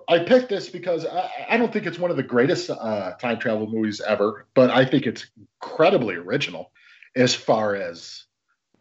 I 0.10 0.20
picked 0.20 0.50
this 0.50 0.70
because 0.70 1.06
I, 1.06 1.30
I 1.52 1.58
don't 1.58 1.72
think 1.72 1.86
it's 1.86 2.00
one 2.00 2.12
of 2.12 2.18
the 2.18 2.24
greatest 2.24 2.70
uh, 2.70 3.14
time 3.14 3.40
travel 3.40 3.68
movies 3.68 4.02
ever, 4.06 4.46
but 4.54 4.70
I 4.70 4.84
think 4.84 5.08
it's 5.08 5.28
incredibly 5.62 6.16
original 6.16 6.72
as 7.16 7.34
far 7.34 7.76
as 7.76 8.26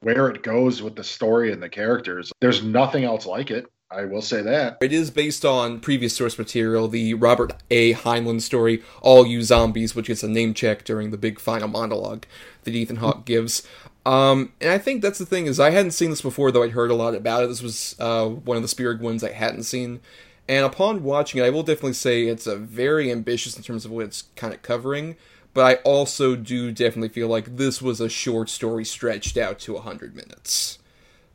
where 0.00 0.28
it 0.28 0.42
goes 0.42 0.82
with 0.82 0.96
the 0.96 1.04
story 1.04 1.52
and 1.52 1.62
the 1.62 1.68
characters. 1.68 2.32
There's 2.40 2.62
nothing 2.62 3.04
else 3.04 3.24
like 3.24 3.50
it. 3.50 3.66
I 3.90 4.04
will 4.04 4.22
say 4.22 4.42
that. 4.42 4.78
It 4.80 4.92
is 4.92 5.10
based 5.10 5.44
on 5.44 5.80
previous 5.80 6.14
source 6.14 6.38
material, 6.38 6.88
the 6.88 7.14
Robert 7.14 7.52
A. 7.70 7.94
Heinlein 7.94 8.40
story, 8.40 8.82
All 9.00 9.24
You 9.24 9.42
Zombies, 9.42 9.94
which 9.94 10.08
gets 10.08 10.24
a 10.24 10.28
name 10.28 10.54
check 10.54 10.84
during 10.84 11.10
the 11.10 11.16
big 11.16 11.38
final 11.38 11.68
monologue 11.68 12.24
that 12.64 12.74
Ethan 12.74 12.96
Hawke 12.96 13.24
gives. 13.24 13.66
Um, 14.04 14.52
and 14.60 14.70
I 14.70 14.78
think 14.78 15.02
that's 15.02 15.18
the 15.18 15.26
thing 15.26 15.46
is 15.46 15.60
I 15.60 15.70
hadn't 15.70 15.92
seen 15.92 16.10
this 16.10 16.22
before, 16.22 16.50
though 16.50 16.62
I'd 16.62 16.72
heard 16.72 16.90
a 16.90 16.94
lot 16.94 17.14
about 17.14 17.44
it. 17.44 17.48
This 17.48 17.62
was 17.62 17.96
uh, 17.98 18.28
one 18.28 18.56
of 18.56 18.62
the 18.62 18.68
Spierig 18.68 19.00
ones 19.00 19.22
I 19.22 19.32
hadn't 19.32 19.64
seen, 19.64 20.00
And 20.48 20.64
upon 20.64 21.02
watching 21.02 21.40
it, 21.40 21.44
I 21.44 21.50
will 21.50 21.62
definitely 21.62 21.92
say 21.94 22.26
it's 22.26 22.46
a 22.46 22.56
very 22.56 23.10
ambitious 23.10 23.56
in 23.56 23.62
terms 23.62 23.84
of 23.84 23.90
what 23.92 24.04
it's 24.04 24.24
kind 24.36 24.52
of 24.54 24.62
covering. 24.62 25.16
But 25.54 25.64
I 25.64 25.74
also 25.82 26.36
do 26.36 26.70
definitely 26.70 27.08
feel 27.08 27.28
like 27.28 27.56
this 27.56 27.80
was 27.80 28.00
a 28.00 28.08
short 28.08 28.50
story 28.50 28.84
stretched 28.84 29.36
out 29.36 29.58
to 29.60 29.74
100 29.74 30.14
minutes. 30.14 30.78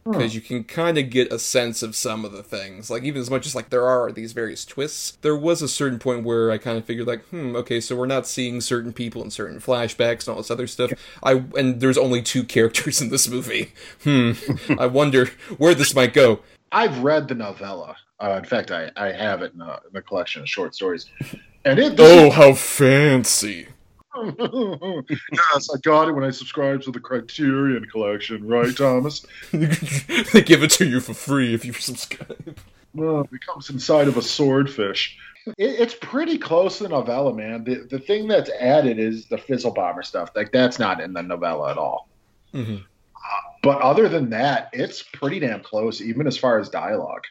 Because 0.04 0.34
you 0.34 0.42
can 0.42 0.64
kind 0.64 0.98
of 0.98 1.10
get 1.12 1.32
a 1.32 1.38
sense 1.38 1.84
of 1.84 1.96
some 1.96 2.26
of 2.26 2.32
the 2.32 2.42
things. 2.42 2.90
Like, 2.90 3.04
even 3.04 3.22
as 3.22 3.30
much 3.30 3.46
as, 3.46 3.54
like, 3.54 3.70
there 3.70 3.86
are 3.86 4.12
these 4.12 4.34
various 4.34 4.66
twists, 4.66 5.18
there 5.22 5.36
was 5.36 5.62
a 5.62 5.68
certain 5.68 6.00
point 6.00 6.24
where 6.24 6.50
I 6.50 6.58
kind 6.58 6.78
of 6.78 6.86
figured, 6.86 7.08
like, 7.08 7.24
hmm, 7.26 7.56
okay, 7.58 7.80
so 7.80 7.96
we're 7.96 8.08
not 8.08 8.26
seeing 8.26 8.62
certain 8.62 8.94
people 8.94 9.24
in 9.24 9.30
certain 9.30 9.60
flashbacks 9.60 10.28
and 10.28 10.30
all 10.30 10.38
this 10.38 10.50
other 10.50 10.66
stuff. 10.68 10.92
I 11.22 11.44
And 11.56 11.80
there's 11.80 11.98
only 11.98 12.22
two 12.22 12.44
characters 12.44 13.02
in 13.02 13.10
this 13.10 13.28
movie. 13.28 13.74
Hmm, 14.04 14.32
I 14.80 14.88
wonder 14.88 15.28
where 15.58 15.76
this 15.76 15.94
might 15.94 16.14
go. 16.14 16.40
I've 16.72 17.00
read 17.00 17.28
the 17.28 17.36
novella. 17.36 17.98
Uh, 18.20 18.40
in 18.42 18.46
fact, 18.46 18.72
I, 18.72 18.90
I 18.96 19.12
have 19.12 19.42
it 19.42 19.54
in 19.54 19.62
a, 19.62 19.80
in 19.90 19.96
a 19.96 20.02
collection 20.02 20.42
of 20.42 20.50
short 20.50 20.74
stories. 20.74 21.08
And 21.66 21.78
it. 21.78 21.96
Oh, 22.00 22.30
how 22.30 22.54
fancy. 22.54 23.68
yes, 24.34 25.70
I 25.74 25.78
got 25.84 26.10
it 26.10 26.12
when 26.14 26.24
I 26.24 26.32
subscribed 26.32 26.84
to 26.84 26.92
the 26.92 27.00
Criterion 27.00 27.86
Collection, 27.86 28.46
right, 28.46 28.76
Thomas? 28.76 29.26
they 29.52 30.42
give 30.42 30.64
it 30.64 30.72
to 30.72 30.86
you 30.86 31.00
for 31.00 31.14
free 31.14 31.54
if 31.54 31.64
you 31.64 31.74
subscribe. 31.74 32.58
Well, 32.94 33.22
it 33.32 33.46
comes 33.46 33.70
inside 33.70 34.08
of 34.10 34.18
a 34.18 34.22
swordfish. 34.22 35.18
It, 35.58 35.80
it's 35.80 35.96
pretty 35.96 36.38
close 36.38 36.78
to 36.78 36.84
the 36.84 36.90
novella, 36.90 37.34
man. 37.34 37.64
The 37.64 37.88
the 37.90 38.00
thing 38.00 38.28
that's 38.28 38.50
added 38.60 39.00
is 39.00 39.28
the 39.28 39.38
fizzle 39.38 39.74
bomber 39.74 40.04
stuff. 40.04 40.32
Like 40.36 40.52
that's 40.52 40.78
not 40.78 41.00
in 41.00 41.14
the 41.14 41.24
novella 41.24 41.72
at 41.72 41.78
all. 41.78 42.10
Mhm. 42.54 42.84
But 43.64 43.80
other 43.82 44.10
than 44.10 44.30
that, 44.32 44.70
it's 44.74 45.04
pretty 45.14 45.40
damn 45.40 45.62
close, 45.62 46.02
even 46.02 46.28
as 46.28 46.38
far 46.38 46.60
as 46.60 46.68
dialogue. 46.68 47.24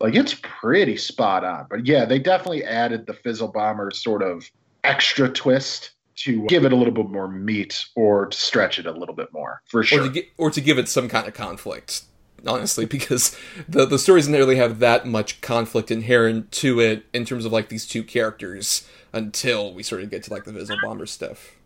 Like 0.00 0.14
it's 0.14 0.34
pretty 0.42 0.96
spot 0.96 1.44
on. 1.44 1.66
But 1.70 1.86
yeah, 1.86 2.04
they 2.04 2.18
definitely 2.18 2.64
added 2.64 3.06
the 3.06 3.14
fizzle 3.14 3.48
bomber 3.48 3.90
sort 3.90 4.22
of 4.22 4.50
extra 4.84 5.28
twist 5.28 5.92
to 6.24 6.44
give 6.46 6.64
it 6.64 6.72
a 6.72 6.76
little 6.76 6.92
bit 6.94 7.08
more 7.10 7.28
meat 7.28 7.84
or 7.96 8.26
to 8.26 8.36
stretch 8.38 8.78
it 8.78 8.86
a 8.86 8.92
little 8.92 9.14
bit 9.14 9.28
more, 9.32 9.62
for 9.66 9.80
Or 9.80 9.84
sure. 9.84 10.02
to, 10.04 10.10
gi- 10.10 10.30
or 10.38 10.50
to 10.50 10.60
give 10.60 10.78
it 10.78 10.88
some 10.88 11.08
kind 11.08 11.26
of 11.28 11.34
conflict, 11.34 12.02
honestly, 12.46 12.84
because 12.96 13.36
the, 13.68 13.86
the 13.86 13.98
story 13.98 14.20
doesn't 14.20 14.32
really 14.34 14.56
have 14.56 14.78
that 14.80 15.06
much 15.06 15.40
conflict 15.40 15.90
inherent 15.90 16.50
to 16.52 16.80
it 16.80 17.04
in 17.12 17.24
terms 17.24 17.44
of, 17.44 17.52
like, 17.52 17.68
these 17.68 17.86
two 17.86 18.02
characters 18.02 18.86
until 19.12 19.72
we 19.74 19.82
sort 19.82 20.02
of 20.02 20.10
get 20.10 20.22
to, 20.24 20.32
like, 20.32 20.44
the 20.44 20.52
Fizzle 20.52 20.76
Bomber 20.82 21.06
stuff. 21.06 21.56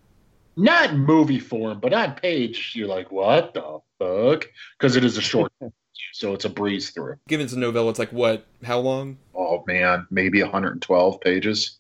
not 0.57 0.95
movie 0.95 1.41
form, 1.41 1.81
but 1.81 1.93
on 1.93 2.15
page, 2.15 2.73
you're 2.75 2.89
like, 2.89 3.11
what 3.11 3.55
the 3.55 3.81
fuck? 3.99 4.49
Because 4.79 4.97
it 4.97 5.05
is 5.05 5.17
a 5.19 5.21
short, 5.21 5.53
so 6.13 6.33
it's 6.33 6.45
a 6.45 6.49
breeze 6.49 6.91
through. 6.91 7.17
Given 7.29 7.45
it's 7.45 7.53
a 7.55 7.59
novella, 7.59 7.91
it's 7.91 7.99
like, 7.99 8.13
what, 8.13 8.47
how 8.63 8.79
long? 8.79 9.19
Oh 9.35 9.65
man, 9.67 10.07
maybe 10.11 10.41
112 10.43 11.21
pages. 11.21 11.79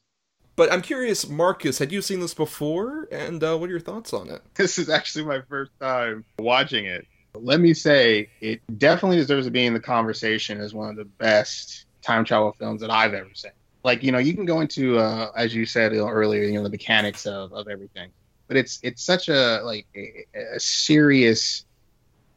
But 0.56 0.72
I'm 0.72 0.82
curious, 0.82 1.28
Marcus, 1.28 1.78
had 1.78 1.90
you 1.90 2.00
seen 2.00 2.20
this 2.20 2.34
before? 2.34 3.08
And 3.10 3.42
uh, 3.42 3.56
what 3.56 3.68
are 3.68 3.72
your 3.72 3.80
thoughts 3.80 4.12
on 4.12 4.28
it? 4.30 4.42
This 4.54 4.78
is 4.78 4.88
actually 4.88 5.24
my 5.24 5.40
first 5.48 5.72
time 5.80 6.24
watching 6.38 6.86
it. 6.86 7.06
Let 7.34 7.60
me 7.60 7.74
say, 7.74 8.28
it 8.40 8.60
definitely 8.78 9.16
deserves 9.16 9.46
to 9.46 9.50
be 9.50 9.66
in 9.66 9.74
the 9.74 9.80
conversation 9.80 10.60
as 10.60 10.72
one 10.72 10.90
of 10.90 10.96
the 10.96 11.04
best 11.04 11.86
time 12.02 12.24
travel 12.24 12.52
films 12.52 12.80
that 12.80 12.90
I've 12.90 13.14
ever 13.14 13.30
seen. 13.34 13.50
Like, 13.82 14.04
you 14.04 14.12
know, 14.12 14.18
you 14.18 14.34
can 14.34 14.44
go 14.44 14.60
into, 14.60 14.98
uh, 14.98 15.32
as 15.36 15.54
you 15.54 15.66
said 15.66 15.92
earlier, 15.92 16.44
you 16.44 16.54
know, 16.54 16.62
the 16.62 16.70
mechanics 16.70 17.26
of, 17.26 17.52
of 17.52 17.66
everything, 17.66 18.10
but 18.46 18.56
it's 18.56 18.78
it's 18.82 19.02
such 19.02 19.28
a 19.28 19.60
like 19.64 19.86
a, 19.96 20.24
a 20.54 20.60
serious, 20.60 21.64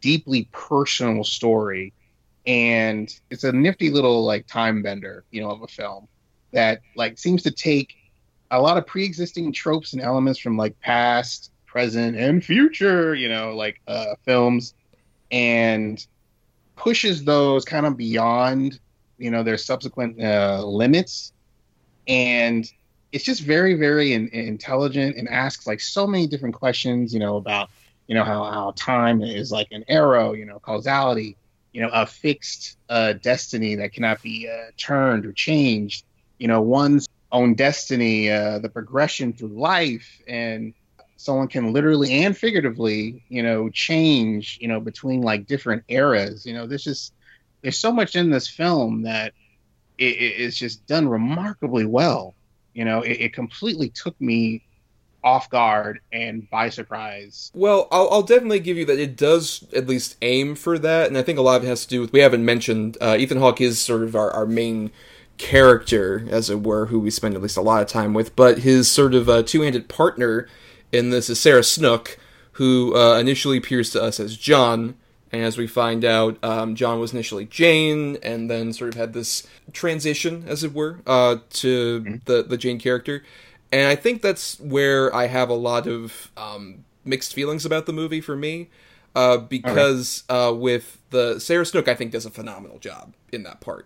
deeply 0.01 0.49
personal 0.51 1.23
story, 1.23 1.93
and 2.45 3.13
it's 3.29 3.43
a 3.43 3.51
nifty 3.51 3.91
little 3.91 4.25
like 4.25 4.47
time 4.47 4.81
bender, 4.81 5.23
you 5.31 5.41
know, 5.41 5.51
of 5.51 5.61
a 5.61 5.67
film 5.67 6.07
that 6.51 6.81
like 6.95 7.17
seems 7.17 7.43
to 7.43 7.51
take 7.51 7.95
a 8.51 8.61
lot 8.61 8.77
of 8.77 8.85
pre-existing 8.85 9.51
tropes 9.51 9.93
and 9.93 10.01
elements 10.01 10.39
from 10.39 10.57
like 10.57 10.79
past 10.79 11.51
present 11.65 12.17
and 12.17 12.43
future 12.43 13.13
you 13.13 13.27
know 13.27 13.55
like 13.55 13.81
uh 13.87 14.15
films 14.23 14.73
and 15.31 16.07
pushes 16.75 17.23
those 17.25 17.65
kind 17.65 17.85
of 17.85 17.97
beyond 17.97 18.79
you 19.17 19.31
know 19.31 19.43
their 19.43 19.57
subsequent 19.57 20.21
uh 20.21 20.63
limits. 20.63 21.33
And 22.07 22.71
it's 23.11 23.25
just 23.25 23.41
very 23.41 23.73
very 23.73 24.13
in, 24.13 24.29
intelligent 24.29 25.17
and 25.17 25.27
asks 25.27 25.67
like 25.67 25.79
so 25.79 26.07
many 26.07 26.27
different 26.27 26.55
questions 26.55 27.13
you 27.13 27.19
know 27.19 27.37
about 27.37 27.69
you 28.07 28.15
know 28.15 28.23
how, 28.23 28.43
how 28.45 28.73
time 28.75 29.21
is 29.21 29.51
like 29.51 29.67
an 29.71 29.83
arrow 29.87 30.33
you 30.33 30.45
know 30.45 30.59
causality 30.59 31.35
you 31.73 31.81
know 31.81 31.89
a 31.91 32.05
fixed 32.05 32.77
uh 32.89 33.13
destiny 33.13 33.75
that 33.75 33.91
cannot 33.91 34.21
be 34.21 34.47
uh, 34.49 34.71
turned 34.77 35.25
or 35.25 35.33
changed. 35.33 36.05
You 36.37 36.47
know 36.47 36.61
one's 36.61 37.07
own 37.31 37.55
destiny, 37.55 38.29
uh, 38.31 38.59
the 38.59 38.69
progression 38.69 39.33
through 39.33 39.59
life, 39.59 40.07
and 40.27 40.73
someone 41.17 41.47
can 41.47 41.73
literally 41.73 42.23
and 42.23 42.37
figuratively, 42.37 43.23
you 43.29 43.43
know, 43.43 43.69
change, 43.69 44.57
you 44.61 44.67
know, 44.67 44.79
between 44.79 45.21
like 45.21 45.47
different 45.47 45.83
eras. 45.89 46.45
You 46.45 46.53
know, 46.53 46.67
this 46.67 46.87
is 46.87 47.11
there's 47.61 47.77
so 47.79 47.91
much 47.91 48.15
in 48.15 48.29
this 48.29 48.47
film 48.47 49.03
that 49.03 49.33
it, 49.97 50.15
it- 50.15 50.41
it's 50.41 50.57
just 50.57 50.85
done 50.87 51.07
remarkably 51.07 51.85
well. 51.85 52.35
You 52.73 52.85
know, 52.85 53.01
it, 53.01 53.13
it 53.21 53.33
completely 53.33 53.89
took 53.89 54.19
me 54.21 54.63
off 55.23 55.49
guard 55.49 55.99
and 56.11 56.49
by 56.49 56.69
surprise. 56.69 57.51
Well, 57.53 57.87
I'll, 57.91 58.09
I'll 58.11 58.23
definitely 58.23 58.59
give 58.59 58.77
you 58.77 58.85
that 58.85 58.99
it 58.99 59.17
does 59.17 59.65
at 59.75 59.87
least 59.87 60.15
aim 60.21 60.55
for 60.55 60.77
that, 60.79 61.07
and 61.07 61.17
I 61.17 61.23
think 61.23 61.39
a 61.39 61.41
lot 61.41 61.57
of 61.57 61.63
it 61.63 61.67
has 61.67 61.83
to 61.83 61.89
do 61.89 62.01
with 62.01 62.13
we 62.13 62.19
haven't 62.19 62.45
mentioned 62.45 62.97
uh, 63.01 63.17
Ethan 63.19 63.39
Hawke 63.39 63.59
is 63.61 63.79
sort 63.79 64.03
of 64.03 64.15
our, 64.15 64.31
our 64.31 64.45
main 64.45 64.91
character, 65.37 66.25
as 66.29 66.49
it 66.49 66.63
were, 66.63 66.87
who 66.87 66.99
we 66.99 67.09
spend 67.09 67.35
at 67.35 67.41
least 67.41 67.57
a 67.57 67.61
lot 67.61 67.81
of 67.81 67.87
time 67.87 68.13
with, 68.13 68.35
but 68.35 68.59
his 68.59 68.89
sort 68.89 69.13
of 69.13 69.29
uh, 69.29 69.43
two-handed 69.43 69.87
partner 69.87 70.47
in 70.91 71.09
this 71.09 71.29
is 71.29 71.39
Sarah 71.39 71.63
Snook, 71.63 72.17
who 72.53 72.95
uh, 72.95 73.19
initially 73.19 73.57
appears 73.57 73.91
to 73.91 74.01
us 74.01 74.19
as 74.19 74.35
John, 74.35 74.95
and 75.31 75.43
as 75.43 75.57
we 75.57 75.67
find 75.67 76.03
out, 76.05 76.43
um, 76.43 76.73
John 76.73 76.99
was 76.99 77.13
initially 77.13 77.45
Jane, 77.45 78.17
and 78.23 78.49
then 78.49 78.73
sort 78.73 78.89
of 78.89 78.95
had 78.95 79.13
this 79.13 79.45
transition, 79.73 80.45
as 80.47 80.63
it 80.63 80.73
were, 80.73 81.01
uh, 81.05 81.37
to 81.51 82.19
the 82.25 82.43
the 82.43 82.57
Jane 82.57 82.79
character. 82.79 83.23
And 83.71 83.87
I 83.87 83.95
think 83.95 84.21
that's 84.21 84.59
where 84.59 85.13
I 85.13 85.27
have 85.27 85.49
a 85.49 85.53
lot 85.53 85.85
of 85.85 86.31
um, 86.37 86.85
mixed 87.03 87.33
feelings 87.33 87.65
about 87.65 87.85
the 87.85 87.93
movie 87.93 88.21
for 88.21 88.37
me, 88.37 88.69
uh, 89.15 89.37
because 89.37 90.23
uh, 90.29 90.53
with 90.55 90.97
the 91.09 91.39
Sarah 91.39 91.65
Snook, 91.65 91.87
I 91.87 91.93
think 91.93 92.11
does 92.11 92.25
a 92.25 92.31
phenomenal 92.31 92.79
job 92.79 93.13
in 93.31 93.43
that 93.43 93.59
part. 93.59 93.85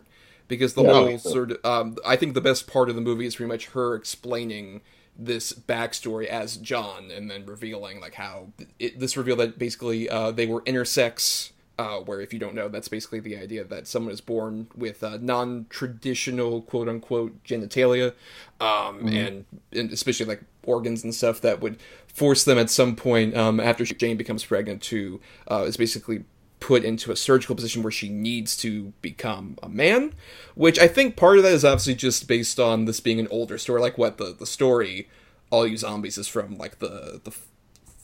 Because 0.51 0.73
the 0.73 0.83
Yeah. 0.83 0.93
whole 0.93 1.17
sort 1.17 1.51
of, 1.51 1.65
um, 1.65 1.95
I 2.05 2.17
think 2.17 2.33
the 2.33 2.41
best 2.41 2.67
part 2.67 2.89
of 2.89 2.95
the 2.95 3.01
movie 3.01 3.25
is 3.25 3.37
pretty 3.37 3.47
much 3.47 3.67
her 3.67 3.95
explaining 3.95 4.81
this 5.17 5.53
backstory 5.53 6.25
as 6.25 6.57
John, 6.57 7.09
and 7.09 7.31
then 7.31 7.45
revealing 7.45 8.01
like 8.01 8.15
how 8.15 8.47
it, 8.77 8.99
this 8.99 9.15
reveal 9.15 9.37
that 9.37 9.57
basically 9.57 10.09
uh, 10.09 10.31
they 10.31 10.45
were 10.45 10.61
intersex. 10.63 11.51
Uh, 11.79 11.99
where 12.01 12.19
if 12.21 12.31
you 12.33 12.37
don't 12.37 12.53
know, 12.53 12.67
that's 12.67 12.89
basically 12.89 13.19
the 13.19 13.35
idea 13.35 13.63
that 13.63 13.87
someone 13.87 14.13
is 14.13 14.21
born 14.21 14.67
with 14.75 15.03
uh, 15.03 15.17
non-traditional 15.21 16.61
"quote 16.63 16.87
unquote" 16.89 17.43
genitalia, 17.43 18.13
um, 18.59 19.07
and, 19.07 19.45
and 19.71 19.91
especially 19.91 20.25
like 20.25 20.43
organs 20.63 21.03
and 21.03 21.15
stuff 21.15 21.41
that 21.41 21.59
would 21.61 21.77
force 22.07 22.43
them 22.43 22.57
at 22.59 22.69
some 22.69 22.95
point 22.95 23.35
um, 23.35 23.59
after 23.59 23.85
Jane 23.85 24.17
becomes 24.17 24.43
pregnant 24.43 24.81
to 24.83 25.19
uh, 25.49 25.63
is 25.65 25.77
basically 25.77 26.25
put 26.61 26.85
into 26.85 27.11
a 27.11 27.15
surgical 27.17 27.55
position 27.55 27.83
where 27.83 27.91
she 27.91 28.07
needs 28.07 28.55
to 28.55 28.93
become 29.01 29.57
a 29.61 29.67
man, 29.67 30.13
which 30.55 30.79
I 30.79 30.87
think 30.87 31.17
part 31.17 31.37
of 31.37 31.43
that 31.43 31.51
is 31.51 31.65
obviously 31.65 31.95
just 31.95 32.27
based 32.27 32.59
on 32.59 32.85
this 32.85 33.01
being 33.01 33.19
an 33.19 33.27
older 33.29 33.57
story, 33.57 33.81
like 33.81 33.97
what 33.97 34.17
the 34.17 34.33
the 34.37 34.45
story 34.45 35.09
All 35.49 35.67
You 35.67 35.75
Zombies 35.75 36.17
is 36.17 36.29
from 36.29 36.57
like 36.57 36.79
the 36.79 37.19
the 37.21 37.31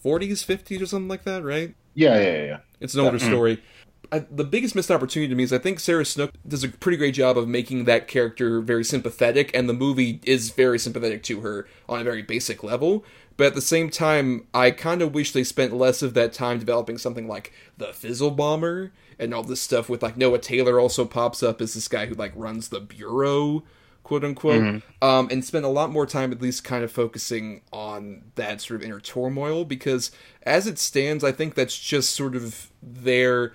40s, 0.04 0.46
50s 0.46 0.82
or 0.82 0.86
something 0.86 1.08
like 1.08 1.24
that, 1.24 1.44
right? 1.44 1.74
Yeah, 1.94 2.16
yeah, 2.20 2.32
yeah, 2.32 2.44
yeah. 2.44 2.58
It's 2.80 2.94
an 2.94 3.02
older 3.02 3.18
mm. 3.18 3.26
story. 3.26 3.64
I, 4.12 4.20
the 4.20 4.44
biggest 4.44 4.74
missed 4.76 4.92
opportunity 4.92 5.30
to 5.30 5.36
me 5.36 5.44
is 5.44 5.52
I 5.52 5.58
think 5.58 5.80
Sarah 5.80 6.06
Snook 6.06 6.32
does 6.48 6.64
a 6.64 6.70
pretty 6.70 6.98
great 6.98 7.14
job 7.14 7.38
of 7.38 7.48
making 7.48 7.86
that 7.86 8.08
character 8.08 8.62
very 8.62 8.84
sympathetic, 8.84 9.52
and 9.54 9.68
the 9.68 9.74
movie 9.74 10.20
is 10.24 10.50
very 10.52 10.80
sympathetic 10.80 11.24
to 11.24 11.42
her 11.42 11.68
on 11.90 12.02
a 12.02 12.04
very 12.04 12.22
basic 12.22 12.64
level. 12.64 13.04
But 13.38 13.48
at 13.48 13.56
the 13.56 13.62
same 13.62 13.89
time, 13.89 14.48
I 14.53 14.72
kind 14.72 15.01
of 15.01 15.13
wish 15.13 15.32
they 15.32 15.44
spent 15.44 15.74
less 15.74 16.01
of 16.01 16.15
that 16.15 16.34
time 16.34 16.58
developing 16.60 16.98
something 16.98 17.27
like 17.27 17.53
the 17.77 17.94
Fizzle 17.94 18.32
Bomber 18.32 18.91
and 19.20 19.34
all 19.34 19.44
this 19.44 19.62
stuff 19.62 19.89
with 19.89 20.01
like 20.03 20.17
Noah 20.17 20.39
Taylor 20.39 20.79
also 20.79 21.06
pops 21.06 21.44
up 21.44 21.62
as 21.62 21.75
this 21.75 21.88
guy 21.88 22.08
who 22.08 22.15
like 22.15 22.34
runs 22.36 22.70
the 22.70 22.79
bureau, 22.79 23.63
quote 24.03 24.24
unquote, 24.24 24.82
um, 25.03 25.27
and 25.29 25.46
spend 25.46 25.65
a 25.65 25.70
lot 25.70 25.91
more 25.91 26.08
time 26.08 26.32
at 26.32 26.41
least 26.41 26.63
kind 26.63 26.84
of 26.84 26.91
focusing 26.91 27.62
on 27.72 28.24
that 28.36 28.60
sort 28.62 28.82
of 28.82 28.86
inner 28.86 29.00
turmoil 29.00 29.65
because 29.65 30.12
as 30.44 30.65
it 30.65 30.79
stands, 30.79 31.24
I 31.24 31.32
think 31.32 31.53
that's 31.53 31.77
just 31.77 32.15
sort 32.15 32.36
of 32.36 32.72
there 32.82 33.53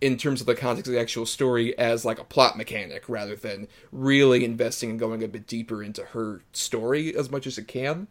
in 0.00 0.16
terms 0.16 0.40
of 0.40 0.46
the 0.46 0.54
context 0.54 0.88
of 0.88 0.94
the 0.94 1.00
actual 1.00 1.24
story 1.24 1.76
as 1.78 2.04
like 2.04 2.18
a 2.18 2.24
plot 2.24 2.58
mechanic 2.58 3.08
rather 3.08 3.36
than 3.36 3.68
really 3.92 4.44
investing 4.44 4.90
and 4.90 4.98
going 4.98 5.22
a 5.22 5.28
bit 5.28 5.46
deeper 5.46 5.82
into 5.82 6.02
her 6.06 6.42
story 6.52 7.14
as 7.16 7.30
much 7.30 7.46
as 7.46 7.58
it 7.58 7.68
can. 7.68 8.08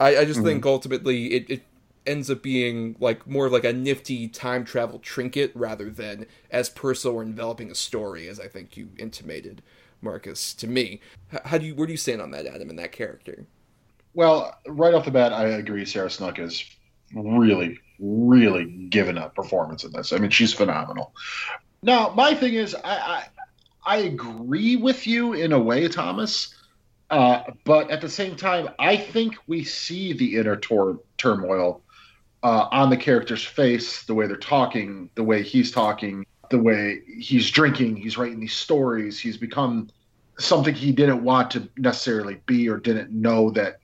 I, 0.00 0.18
I 0.18 0.24
just 0.24 0.42
think 0.42 0.60
mm-hmm. 0.60 0.68
ultimately 0.68 1.34
it, 1.34 1.50
it 1.50 1.62
ends 2.06 2.30
up 2.30 2.42
being 2.42 2.96
like 3.00 3.26
more 3.26 3.46
of 3.46 3.52
like 3.52 3.64
a 3.64 3.72
nifty 3.72 4.28
time 4.28 4.64
travel 4.64 4.98
trinket 4.98 5.52
rather 5.54 5.90
than 5.90 6.26
as 6.50 6.68
personal 6.68 7.16
or 7.16 7.22
enveloping 7.22 7.70
a 7.70 7.74
story 7.74 8.28
as 8.28 8.38
I 8.38 8.48
think 8.48 8.76
you 8.76 8.90
intimated. 8.98 9.62
Marcus. 10.00 10.54
To 10.54 10.66
me, 10.66 11.00
how 11.44 11.58
do 11.58 11.66
you 11.66 11.74
where 11.74 11.86
do 11.86 11.92
you 11.92 11.96
stand 11.96 12.22
on 12.22 12.30
that, 12.32 12.46
Adam, 12.46 12.70
and 12.70 12.78
that 12.78 12.92
character? 12.92 13.46
Well, 14.14 14.58
right 14.66 14.94
off 14.94 15.04
the 15.04 15.10
bat, 15.10 15.32
I 15.32 15.46
agree. 15.46 15.84
Sarah 15.84 16.10
Snook 16.10 16.38
is 16.38 16.64
really, 17.14 17.78
really 17.98 18.64
given 18.64 19.18
a 19.18 19.28
performance 19.28 19.84
in 19.84 19.92
this. 19.92 20.12
I 20.12 20.18
mean, 20.18 20.30
she's 20.30 20.52
phenomenal. 20.52 21.12
Now, 21.82 22.10
my 22.10 22.34
thing 22.34 22.54
is, 22.54 22.74
I 22.74 22.80
I, 22.90 23.24
I 23.84 23.96
agree 23.98 24.76
with 24.76 25.06
you 25.06 25.34
in 25.34 25.52
a 25.52 25.58
way, 25.58 25.88
Thomas. 25.88 26.54
Uh, 27.10 27.42
but 27.64 27.90
at 27.90 28.00
the 28.00 28.08
same 28.08 28.36
time, 28.36 28.68
I 28.78 28.96
think 28.96 29.36
we 29.46 29.64
see 29.64 30.12
the 30.12 30.36
inner 30.36 30.56
tor- 30.56 31.00
turmoil 31.16 31.82
uh, 32.42 32.68
on 32.70 32.90
the 32.90 32.96
character's 32.96 33.44
face, 33.44 34.04
the 34.04 34.14
way 34.14 34.26
they're 34.26 34.36
talking, 34.36 35.10
the 35.14 35.24
way 35.24 35.42
he's 35.42 35.70
talking, 35.70 36.26
the 36.50 36.58
way 36.58 37.00
he's 37.18 37.50
drinking, 37.50 37.96
he's 37.96 38.18
writing 38.18 38.40
these 38.40 38.54
stories. 38.54 39.18
He's 39.18 39.36
become 39.36 39.88
something 40.38 40.74
he 40.74 40.92
didn't 40.92 41.24
want 41.24 41.50
to 41.52 41.68
necessarily 41.76 42.40
be 42.46 42.68
or 42.68 42.78
didn't 42.78 43.10
know 43.10 43.50
that 43.50 43.80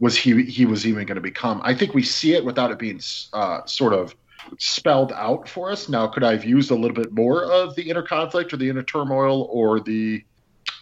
was 0.00 0.16
he 0.16 0.42
he 0.44 0.66
was 0.66 0.86
even 0.86 1.06
going 1.06 1.14
to 1.14 1.20
become. 1.20 1.60
I 1.64 1.74
think 1.74 1.94
we 1.94 2.02
see 2.02 2.34
it 2.34 2.44
without 2.44 2.70
it 2.70 2.78
being 2.78 3.00
uh, 3.32 3.64
sort 3.64 3.92
of 3.92 4.14
spelled 4.58 5.12
out 5.12 5.48
for 5.48 5.70
us. 5.70 5.88
Now, 5.88 6.06
could 6.06 6.24
I 6.24 6.32
have 6.32 6.44
used 6.44 6.70
a 6.70 6.74
little 6.74 6.94
bit 6.94 7.12
more 7.12 7.44
of 7.44 7.74
the 7.76 7.88
inner 7.88 8.02
conflict 8.02 8.52
or 8.52 8.56
the 8.56 8.68
inner 8.68 8.82
turmoil 8.82 9.48
or 9.50 9.80
the 9.80 10.24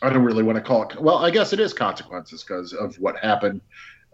I 0.02 0.12
don't 0.12 0.24
really 0.24 0.42
want 0.42 0.56
to 0.56 0.62
call 0.62 0.82
it. 0.82 1.00
Well, 1.00 1.18
I 1.18 1.30
guess 1.30 1.52
it 1.52 1.60
is 1.60 1.72
consequences 1.72 2.42
because 2.42 2.72
of 2.72 2.96
what 2.98 3.16
happened 3.18 3.60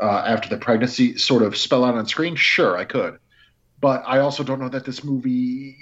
uh, 0.00 0.24
after 0.26 0.48
the 0.48 0.58
pregnancy. 0.58 1.16
Sort 1.16 1.42
of 1.42 1.56
spell 1.56 1.84
out 1.84 1.94
on 1.94 2.06
screen. 2.06 2.36
Sure, 2.36 2.76
I 2.76 2.84
could, 2.84 3.18
but 3.80 4.02
I 4.06 4.18
also 4.18 4.44
don't 4.44 4.60
know 4.60 4.68
that 4.68 4.84
this 4.84 5.02
movie 5.02 5.76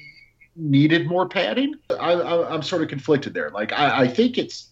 needed 0.55 1.07
more 1.07 1.29
padding. 1.29 1.75
I, 2.01 2.55
am 2.55 2.63
sort 2.63 2.83
of 2.83 2.89
conflicted 2.89 3.35
there. 3.35 3.51
Like 3.51 3.73
I, 3.73 4.03
I 4.03 4.09
think 4.09 4.39
it's 4.39 4.69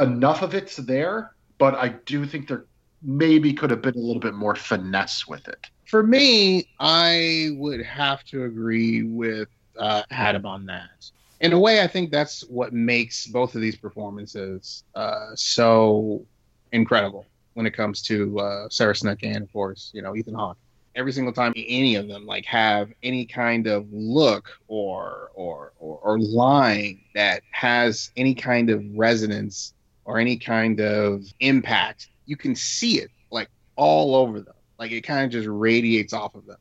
enough 0.00 0.42
of 0.42 0.54
it's 0.54 0.76
there, 0.76 1.34
but 1.58 1.74
I 1.74 1.88
do 2.06 2.24
think 2.24 2.48
there 2.48 2.64
maybe 3.02 3.52
could 3.52 3.70
have 3.70 3.82
been 3.82 3.96
a 3.96 4.00
little 4.00 4.20
bit 4.20 4.34
more 4.34 4.54
finesse 4.54 5.26
with 5.26 5.46
it. 5.48 5.66
For 5.84 6.02
me, 6.02 6.68
I 6.80 7.50
would 7.54 7.82
have 7.82 8.24
to 8.24 8.44
agree 8.44 9.02
with 9.02 9.48
uh, 9.78 10.02
Adam 10.10 10.46
on 10.46 10.66
that 10.66 11.10
in 11.40 11.52
a 11.52 11.58
way, 11.58 11.82
I 11.82 11.86
think 11.86 12.10
that's 12.10 12.42
what 12.42 12.72
makes 12.72 13.26
both 13.26 13.54
of 13.54 13.60
these 13.60 13.76
performances 13.76 14.84
uh, 14.94 15.30
so 15.34 16.24
incredible 16.72 17.26
when 17.54 17.66
it 17.66 17.72
comes 17.72 18.02
to 18.02 18.38
uh, 18.40 18.68
Sarah 18.70 18.94
Snook 18.94 19.22
and, 19.22 19.42
of 19.42 19.52
course, 19.52 19.90
you 19.94 20.02
know, 20.02 20.16
Ethan 20.16 20.34
Hawke. 20.34 20.58
Every 20.94 21.12
single 21.12 21.32
time 21.32 21.52
any 21.56 21.96
of 21.96 22.08
them 22.08 22.24
like 22.24 22.46
have 22.46 22.90
any 23.02 23.26
kind 23.26 23.66
of 23.66 23.86
look 23.92 24.48
or 24.66 25.30
or 25.34 25.74
or, 25.78 25.98
or 25.98 26.18
line 26.18 27.02
that 27.14 27.42
has 27.50 28.10
any 28.16 28.34
kind 28.34 28.70
of 28.70 28.82
resonance 28.94 29.74
or 30.06 30.18
any 30.18 30.38
kind 30.38 30.80
of 30.80 31.22
impact, 31.40 32.08
you 32.24 32.34
can 32.34 32.54
see 32.54 32.98
it 32.98 33.10
like 33.30 33.50
all 33.76 34.14
over 34.14 34.40
them. 34.40 34.54
Like 34.78 34.90
it 34.90 35.02
kind 35.02 35.26
of 35.26 35.30
just 35.30 35.48
radiates 35.50 36.14
off 36.14 36.34
of 36.34 36.46
them, 36.46 36.56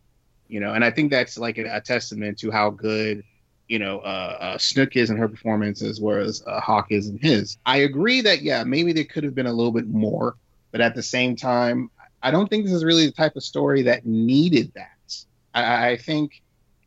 you 0.49 0.59
know. 0.59 0.73
And 0.73 0.83
I 0.83 0.91
think 0.91 1.11
that's 1.11 1.37
like 1.37 1.57
a, 1.57 1.77
a 1.77 1.79
testament 1.79 2.37
to 2.39 2.51
how 2.51 2.71
good 2.71 3.23
you 3.67 3.79
know, 3.79 3.99
uh, 3.99 4.37
uh, 4.39 4.57
Snook 4.57 4.95
is 4.95 5.09
in 5.09 5.17
her 5.17 5.27
performance 5.27 5.81
as 5.81 5.99
well 5.99 6.17
as 6.17 6.43
uh, 6.45 6.59
Hawke 6.59 6.91
is 6.91 7.07
in 7.07 7.17
his. 7.17 7.57
I 7.65 7.77
agree 7.77 8.21
that 8.21 8.41
yeah, 8.41 8.63
maybe 8.63 8.93
there 8.93 9.05
could 9.05 9.23
have 9.23 9.35
been 9.35 9.47
a 9.47 9.53
little 9.53 9.71
bit 9.71 9.87
more, 9.87 10.35
but 10.71 10.81
at 10.81 10.95
the 10.95 11.03
same 11.03 11.35
time, 11.35 11.89
I 12.21 12.31
don't 12.31 12.49
think 12.49 12.65
this 12.65 12.73
is 12.73 12.83
really 12.83 13.05
the 13.05 13.11
type 13.11 13.35
of 13.35 13.43
story 13.43 13.83
that 13.83 14.05
needed 14.05 14.71
that. 14.75 15.25
I, 15.53 15.89
I 15.89 15.97
think 15.97 16.41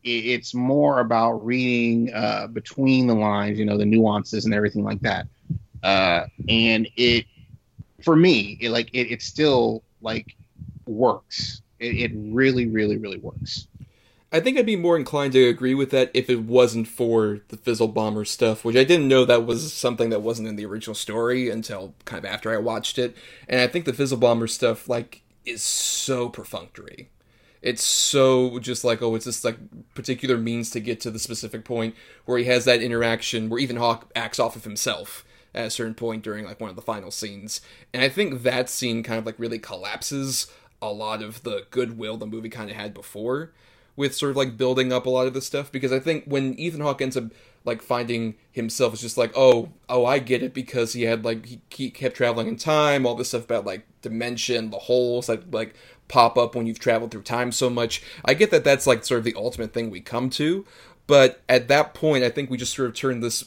it's 0.04 0.54
more 0.54 1.00
about 1.00 1.44
reading 1.44 2.12
uh, 2.14 2.46
between 2.46 3.06
the 3.06 3.14
lines, 3.14 3.58
you 3.58 3.64
know, 3.64 3.76
the 3.76 3.84
nuances 3.84 4.44
and 4.44 4.54
everything 4.54 4.84
like 4.84 5.00
that. 5.00 5.26
Uh, 5.82 6.26
and 6.48 6.88
it, 6.96 7.26
for 8.02 8.16
me, 8.16 8.56
it 8.60 8.70
like 8.70 8.90
it, 8.92 9.10
it 9.12 9.22
still 9.22 9.82
like 10.00 10.36
works. 10.86 11.62
It, 11.78 12.10
it 12.10 12.12
really, 12.14 12.66
really, 12.66 12.96
really 12.96 13.18
works. 13.18 13.66
I 14.30 14.40
think 14.40 14.58
I'd 14.58 14.66
be 14.66 14.76
more 14.76 14.96
inclined 14.96 15.32
to 15.32 15.48
agree 15.48 15.74
with 15.74 15.90
that 15.90 16.10
if 16.12 16.28
it 16.28 16.42
wasn't 16.42 16.86
for 16.86 17.40
the 17.48 17.56
Fizzle 17.56 17.88
Bomber 17.88 18.26
stuff, 18.26 18.62
which 18.62 18.76
I 18.76 18.84
didn't 18.84 19.08
know 19.08 19.24
that 19.24 19.46
was 19.46 19.72
something 19.72 20.10
that 20.10 20.20
wasn't 20.20 20.48
in 20.48 20.56
the 20.56 20.66
original 20.66 20.94
story 20.94 21.48
until 21.48 21.94
kind 22.04 22.22
of 22.22 22.30
after 22.30 22.52
I 22.52 22.58
watched 22.58 22.98
it. 22.98 23.16
And 23.48 23.58
I 23.60 23.66
think 23.66 23.86
the 23.86 23.94
Fizzle 23.94 24.18
Bomber 24.18 24.46
stuff, 24.46 24.86
like, 24.86 25.22
is 25.46 25.62
so 25.62 26.28
perfunctory. 26.28 27.08
It's 27.62 27.82
so 27.82 28.58
just 28.58 28.84
like, 28.84 29.00
oh, 29.00 29.14
it's 29.14 29.24
just 29.24 29.44
like 29.44 29.56
particular 29.94 30.36
means 30.36 30.70
to 30.70 30.80
get 30.80 31.00
to 31.00 31.10
the 31.10 31.18
specific 31.18 31.64
point 31.64 31.94
where 32.26 32.38
he 32.38 32.44
has 32.44 32.66
that 32.66 32.82
interaction 32.82 33.48
where 33.48 33.58
Ethan 33.58 33.76
Hawke 33.76 34.10
acts 34.14 34.38
off 34.38 34.56
of 34.56 34.64
himself 34.64 35.24
at 35.54 35.66
a 35.66 35.70
certain 35.70 35.94
point 35.94 36.22
during 36.22 36.44
like 36.44 36.60
one 36.60 36.70
of 36.70 36.76
the 36.76 36.82
final 36.82 37.10
scenes. 37.10 37.62
And 37.92 38.02
I 38.02 38.10
think 38.10 38.42
that 38.42 38.68
scene 38.68 39.02
kind 39.02 39.18
of 39.18 39.26
like 39.26 39.38
really 39.38 39.58
collapses 39.58 40.52
a 40.80 40.92
lot 40.92 41.22
of 41.22 41.42
the 41.42 41.66
goodwill 41.70 42.16
the 42.16 42.26
movie 42.26 42.50
kind 42.50 42.70
of 42.70 42.76
had 42.76 42.94
before 42.94 43.52
with 43.98 44.14
sort 44.14 44.30
of 44.30 44.36
like 44.36 44.56
building 44.56 44.92
up 44.92 45.06
a 45.06 45.10
lot 45.10 45.26
of 45.26 45.34
this 45.34 45.44
stuff 45.44 45.72
because 45.72 45.92
I 45.92 45.98
think 45.98 46.24
when 46.24 46.54
Ethan 46.54 46.80
Hawke 46.80 47.02
ends 47.02 47.16
up 47.16 47.24
like 47.64 47.82
finding 47.82 48.36
himself, 48.52 48.92
it's 48.92 49.02
just 49.02 49.18
like, 49.18 49.32
oh, 49.34 49.70
oh, 49.88 50.06
I 50.06 50.20
get 50.20 50.40
it 50.40 50.54
because 50.54 50.92
he 50.92 51.02
had 51.02 51.24
like 51.24 51.44
he, 51.44 51.60
he 51.68 51.90
kept 51.90 52.16
traveling 52.16 52.46
in 52.46 52.56
time, 52.56 53.04
all 53.04 53.16
this 53.16 53.30
stuff 53.30 53.44
about 53.44 53.66
like 53.66 53.84
dimension, 54.00 54.70
the 54.70 54.78
holes 54.78 55.26
that 55.26 55.50
like 55.52 55.74
pop 56.06 56.38
up 56.38 56.54
when 56.54 56.66
you've 56.66 56.78
traveled 56.78 57.10
through 57.10 57.22
time 57.22 57.50
so 57.50 57.68
much. 57.68 58.00
I 58.24 58.34
get 58.34 58.52
that 58.52 58.62
that's 58.62 58.86
like 58.86 59.04
sort 59.04 59.18
of 59.18 59.24
the 59.24 59.34
ultimate 59.34 59.72
thing 59.72 59.90
we 59.90 60.00
come 60.00 60.30
to, 60.30 60.64
but 61.08 61.42
at 61.48 61.66
that 61.66 61.92
point, 61.92 62.22
I 62.22 62.30
think 62.30 62.50
we 62.50 62.56
just 62.56 62.76
sort 62.76 62.88
of 62.88 62.94
turn 62.94 63.18
this 63.18 63.46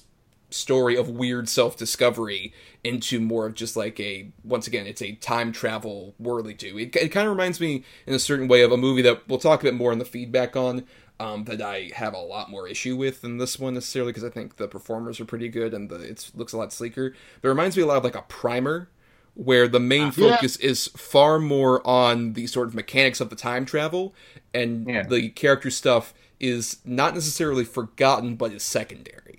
story 0.52 0.96
of 0.96 1.10
weird 1.10 1.50
self 1.50 1.78
discovery 1.78 2.54
into 2.84 3.20
more 3.20 3.46
of 3.46 3.54
just 3.54 3.76
like 3.76 4.00
a 4.00 4.32
once 4.44 4.68
again 4.68 4.88
it's 4.88 5.02
a 5.02 5.14
time 5.14 5.52
travel 5.52 6.16
whirly 6.18 6.54
do. 6.54 6.78
It, 6.78 6.96
it 6.96 7.10
kind 7.10 7.28
of 7.28 7.34
reminds 7.34 7.60
me 7.60 7.84
in 8.06 8.14
a 8.14 8.20
certain 8.20 8.48
way 8.48 8.62
of 8.62 8.72
a 8.72 8.78
movie 8.78 9.02
that 9.04 9.28
we'll 9.28 9.40
talk 9.40 9.62
a 9.62 9.64
bit 9.64 9.74
more 9.74 9.92
in 9.92 10.00
the 10.00 10.06
feedback 10.06 10.56
on. 10.56 10.86
Um, 11.20 11.44
that 11.44 11.62
I 11.62 11.92
have 11.94 12.16
a 12.16 12.20
lot 12.20 12.50
more 12.50 12.68
issue 12.68 12.98
with 12.98 13.22
than 13.22 13.38
this 13.38 13.60
one 13.60 13.76
necessarily 13.76 14.12
because 14.12 14.24
I 14.24 14.32
think 14.32 14.56
the 14.56 14.68
performers 14.68 15.20
are 15.20 15.26
pretty 15.26 15.50
good 15.50 15.72
and 15.72 15.88
the 15.88 15.98
it 15.98 16.32
looks 16.34 16.52
a 16.52 16.58
lot 16.58 16.74
sleeker. 16.74 17.14
But 17.42 17.48
it 17.48 17.52
reminds 17.52 17.78
me 17.78 17.84
a 17.84 17.86
lot 17.86 17.98
of 17.98 18.04
like 18.04 18.16
a 18.16 18.24
primer 18.24 18.90
where 19.34 19.68
the 19.68 19.80
main 19.80 20.08
uh, 20.08 20.12
focus 20.12 20.58
yeah. 20.60 20.70
is 20.70 20.88
far 20.90 21.40
more 21.40 21.86
on 21.88 22.34
the 22.34 22.48
sort 22.48 22.68
of 22.68 22.76
mechanics 22.76 23.22
of 23.22 23.30
the 23.30 23.36
time 23.36 23.66
travel 23.66 24.14
and 24.54 24.88
yeah. 24.88 25.04
the 25.04 25.30
character 25.30 25.70
stuff 25.70 26.14
is 26.40 26.78
not 26.84 27.14
necessarily 27.14 27.64
forgotten 27.64 28.36
but 28.36 28.52
is 28.52 28.64
secondary 28.64 29.31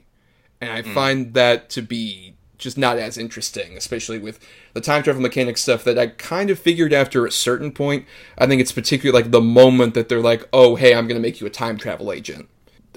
and 0.62 0.70
I 0.70 0.82
mm. 0.82 0.94
find 0.94 1.34
that 1.34 1.68
to 1.70 1.82
be 1.82 2.36
just 2.56 2.78
not 2.78 2.96
as 2.96 3.18
interesting, 3.18 3.76
especially 3.76 4.20
with 4.20 4.38
the 4.72 4.80
time 4.80 5.02
travel 5.02 5.20
mechanic 5.20 5.58
stuff 5.58 5.82
that 5.82 5.98
I 5.98 6.06
kind 6.06 6.48
of 6.48 6.58
figured 6.58 6.92
after 6.92 7.26
a 7.26 7.32
certain 7.32 7.72
point. 7.72 8.06
I 8.38 8.46
think 8.46 8.60
it's 8.60 8.70
particularly 8.70 9.20
like 9.20 9.32
the 9.32 9.40
moment 9.40 9.94
that 9.94 10.08
they're 10.08 10.20
like, 10.20 10.48
"Oh, 10.52 10.76
hey, 10.76 10.94
I'm 10.94 11.08
going 11.08 11.20
to 11.20 11.28
make 11.28 11.40
you 11.40 11.46
a 11.48 11.50
time 11.50 11.76
travel 11.76 12.12
agent." 12.12 12.48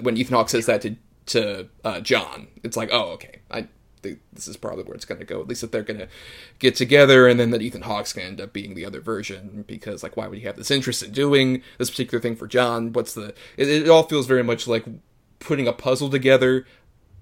When 0.02 0.16
Ethan 0.16 0.36
Hawke 0.36 0.50
says 0.50 0.68
that 0.68 0.82
to 0.84 0.96
to 1.28 1.68
uh, 1.84 2.00
John, 2.02 2.48
it's 2.64 2.78
like, 2.78 2.90
"Oh, 2.92 3.14
okay, 3.14 3.40
I 3.50 3.68
think 4.04 4.20
this 4.32 4.48
is 4.48 4.56
probably 4.56 4.84
where 4.84 4.94
it's 4.94 5.06
going 5.06 5.20
to 5.20 5.26
go." 5.26 5.42
At 5.42 5.48
least 5.48 5.64
if 5.64 5.72
they're 5.72 5.82
going 5.82 6.00
to 6.00 6.10
get 6.60 6.76
together, 6.76 7.28
and 7.28 7.40
then 7.40 7.50
that 7.50 7.64
Ethan 7.64 7.82
Hawke's 7.82 8.14
going 8.14 8.26
to 8.26 8.30
end 8.30 8.42
up 8.42 8.54
being 8.54 8.76
the 8.76 8.86
other 8.86 9.02
version, 9.02 9.66
because 9.66 10.04
like, 10.04 10.16
why 10.16 10.28
would 10.28 10.38
he 10.38 10.46
have 10.46 10.58
this 10.58 10.70
interest 10.70 11.02
in 11.02 11.12
doing 11.12 11.64
this 11.80 11.90
particular 11.90 12.22
thing 12.22 12.36
for 12.36 12.46
John? 12.46 12.94
What's 12.94 13.16
the? 13.16 13.34
It, 13.58 13.68
it 13.68 13.90
all 13.90 14.04
feels 14.04 14.28
very 14.28 14.44
much 14.44 14.68
like 14.68 14.86
putting 15.40 15.68
a 15.68 15.74
puzzle 15.74 16.10
together 16.10 16.66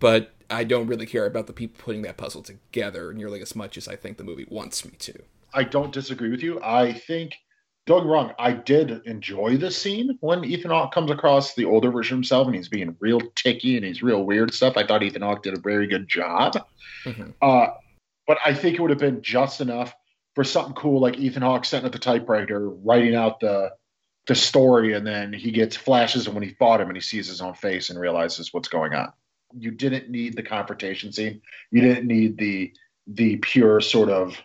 but 0.03 0.33
I 0.49 0.65
don't 0.65 0.87
really 0.87 1.05
care 1.05 1.25
about 1.25 1.47
the 1.47 1.53
people 1.53 1.81
putting 1.81 2.01
that 2.01 2.17
puzzle 2.17 2.43
together 2.43 3.13
nearly 3.13 3.41
as 3.41 3.55
much 3.55 3.77
as 3.77 3.87
I 3.87 3.95
think 3.95 4.17
the 4.17 4.25
movie 4.25 4.45
wants 4.49 4.83
me 4.83 4.91
to. 4.99 5.13
I 5.53 5.63
don't 5.63 5.93
disagree 5.93 6.29
with 6.29 6.43
you. 6.43 6.59
I 6.61 6.91
think, 6.91 7.37
don't 7.85 7.99
get 7.99 8.07
me 8.07 8.11
wrong, 8.11 8.33
I 8.37 8.51
did 8.51 9.01
enjoy 9.05 9.55
the 9.55 9.71
scene 9.71 10.17
when 10.19 10.43
Ethan 10.43 10.71
Hawke 10.71 10.93
comes 10.93 11.09
across 11.09 11.55
the 11.55 11.63
older 11.63 11.89
version 11.89 12.15
of 12.15 12.17
himself 12.17 12.47
and 12.47 12.55
he's 12.57 12.67
being 12.67 12.97
real 12.99 13.21
ticky 13.35 13.77
and 13.77 13.85
he's 13.85 14.03
real 14.03 14.25
weird 14.25 14.53
stuff. 14.53 14.75
I 14.75 14.85
thought 14.85 15.03
Ethan 15.03 15.21
Hawke 15.21 15.41
did 15.41 15.57
a 15.57 15.61
very 15.61 15.87
good 15.87 16.09
job. 16.09 16.57
Mm-hmm. 17.05 17.29
Uh, 17.41 17.67
but 18.27 18.39
I 18.45 18.55
think 18.55 18.75
it 18.75 18.81
would 18.81 18.91
have 18.91 18.99
been 18.99 19.21
just 19.21 19.61
enough 19.61 19.95
for 20.35 20.43
something 20.43 20.75
cool 20.75 20.99
like 20.99 21.17
Ethan 21.17 21.43
Hawke 21.43 21.63
sitting 21.63 21.85
at 21.85 21.93
the 21.93 21.99
typewriter 21.99 22.69
writing 22.69 23.15
out 23.15 23.39
the 23.39 23.71
the 24.27 24.35
story 24.35 24.93
and 24.93 25.07
then 25.07 25.31
he 25.31 25.51
gets 25.51 25.75
flashes 25.77 26.27
of 26.27 26.33
when 26.33 26.43
he 26.43 26.55
fought 26.55 26.81
him 26.81 26.87
and 26.87 26.95
he 26.97 27.01
sees 27.01 27.27
his 27.27 27.41
own 27.41 27.53
face 27.53 27.89
and 27.89 27.99
realizes 27.99 28.53
what's 28.53 28.69
going 28.69 28.93
on 28.93 29.11
you 29.57 29.71
didn't 29.71 30.09
need 30.09 30.35
the 30.35 30.43
confrontation 30.43 31.11
scene. 31.11 31.41
You 31.71 31.81
didn't 31.81 32.07
need 32.07 32.37
the 32.37 32.73
the 33.07 33.37
pure 33.37 33.81
sort 33.81 34.09
of 34.09 34.37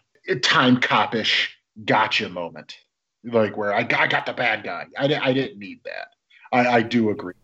time 0.43 0.79
copish 0.79 1.49
gotcha 1.85 2.29
moment, 2.29 2.77
like 3.25 3.57
where 3.57 3.73
I, 3.73 3.81
I 3.81 4.07
got 4.07 4.27
the 4.27 4.33
bad 4.33 4.65
guy. 4.65 4.87
I, 4.97 5.15
I 5.15 5.33
didn't 5.33 5.59
need 5.59 5.81
that. 5.85 6.09
I, 6.53 6.77
I 6.77 6.83
do 6.83 7.11
agree. 7.11 7.35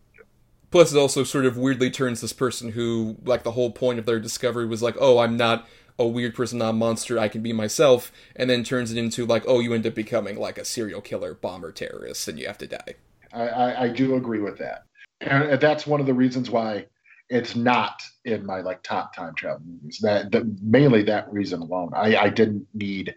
Plus, 0.70 0.92
it 0.92 0.98
also 0.98 1.22
sort 1.22 1.46
of 1.46 1.57
weirdly 1.57 1.88
turns 1.88 2.20
this 2.20 2.33
person 2.33 2.72
who, 2.72 3.16
like, 3.24 3.44
the 3.44 3.53
whole 3.53 3.70
point 3.70 4.00
of 4.00 4.07
their 4.07 4.18
discovery 4.18 4.66
was 4.66 4.83
like, 4.83 4.96
oh, 4.98 5.18
I'm 5.18 5.37
not 5.37 5.68
a 5.98 6.07
weird 6.07 6.35
person, 6.35 6.59
not 6.59 6.70
a 6.70 6.72
monster, 6.72 7.18
I 7.18 7.29
can 7.29 7.42
be 7.42 7.53
myself, 7.53 8.11
and 8.35 8.50
then 8.50 8.64
turns 8.64 8.90
it 8.90 8.98
into 8.98 9.24
like, 9.24 9.44
oh, 9.46 9.61
you 9.61 9.72
end 9.72 9.87
up 9.87 9.94
becoming 9.94 10.37
like 10.37 10.59
a 10.59 10.64
serial 10.64 11.00
killer, 11.00 11.35
bomber, 11.35 11.70
terrorist, 11.70 12.27
and 12.27 12.38
you 12.38 12.46
have 12.48 12.59
to 12.59 12.66
die. 12.66 12.94
I, 13.33 13.48
I, 13.48 13.83
I 13.85 13.88
do 13.88 14.16
agree 14.16 14.40
with 14.40 14.59
that, 14.59 14.87
and 15.20 15.61
that's 15.61 15.87
one 15.87 16.00
of 16.00 16.07
the 16.07 16.14
reasons 16.14 16.50
why 16.50 16.87
it's 17.35 17.57
not 17.57 18.01
in 18.25 18.47
my 18.47 18.61
like 18.61 18.83
top 18.85 19.14
time 19.14 19.35
travel 19.35 19.61
movies. 19.66 19.99
That, 20.01 20.33
mainly 20.62 21.03
that 21.03 21.31
reason 21.33 21.61
alone. 21.61 21.90
I, 21.92 22.16
I 22.16 22.29
didn't 22.29 22.68
need 22.73 23.16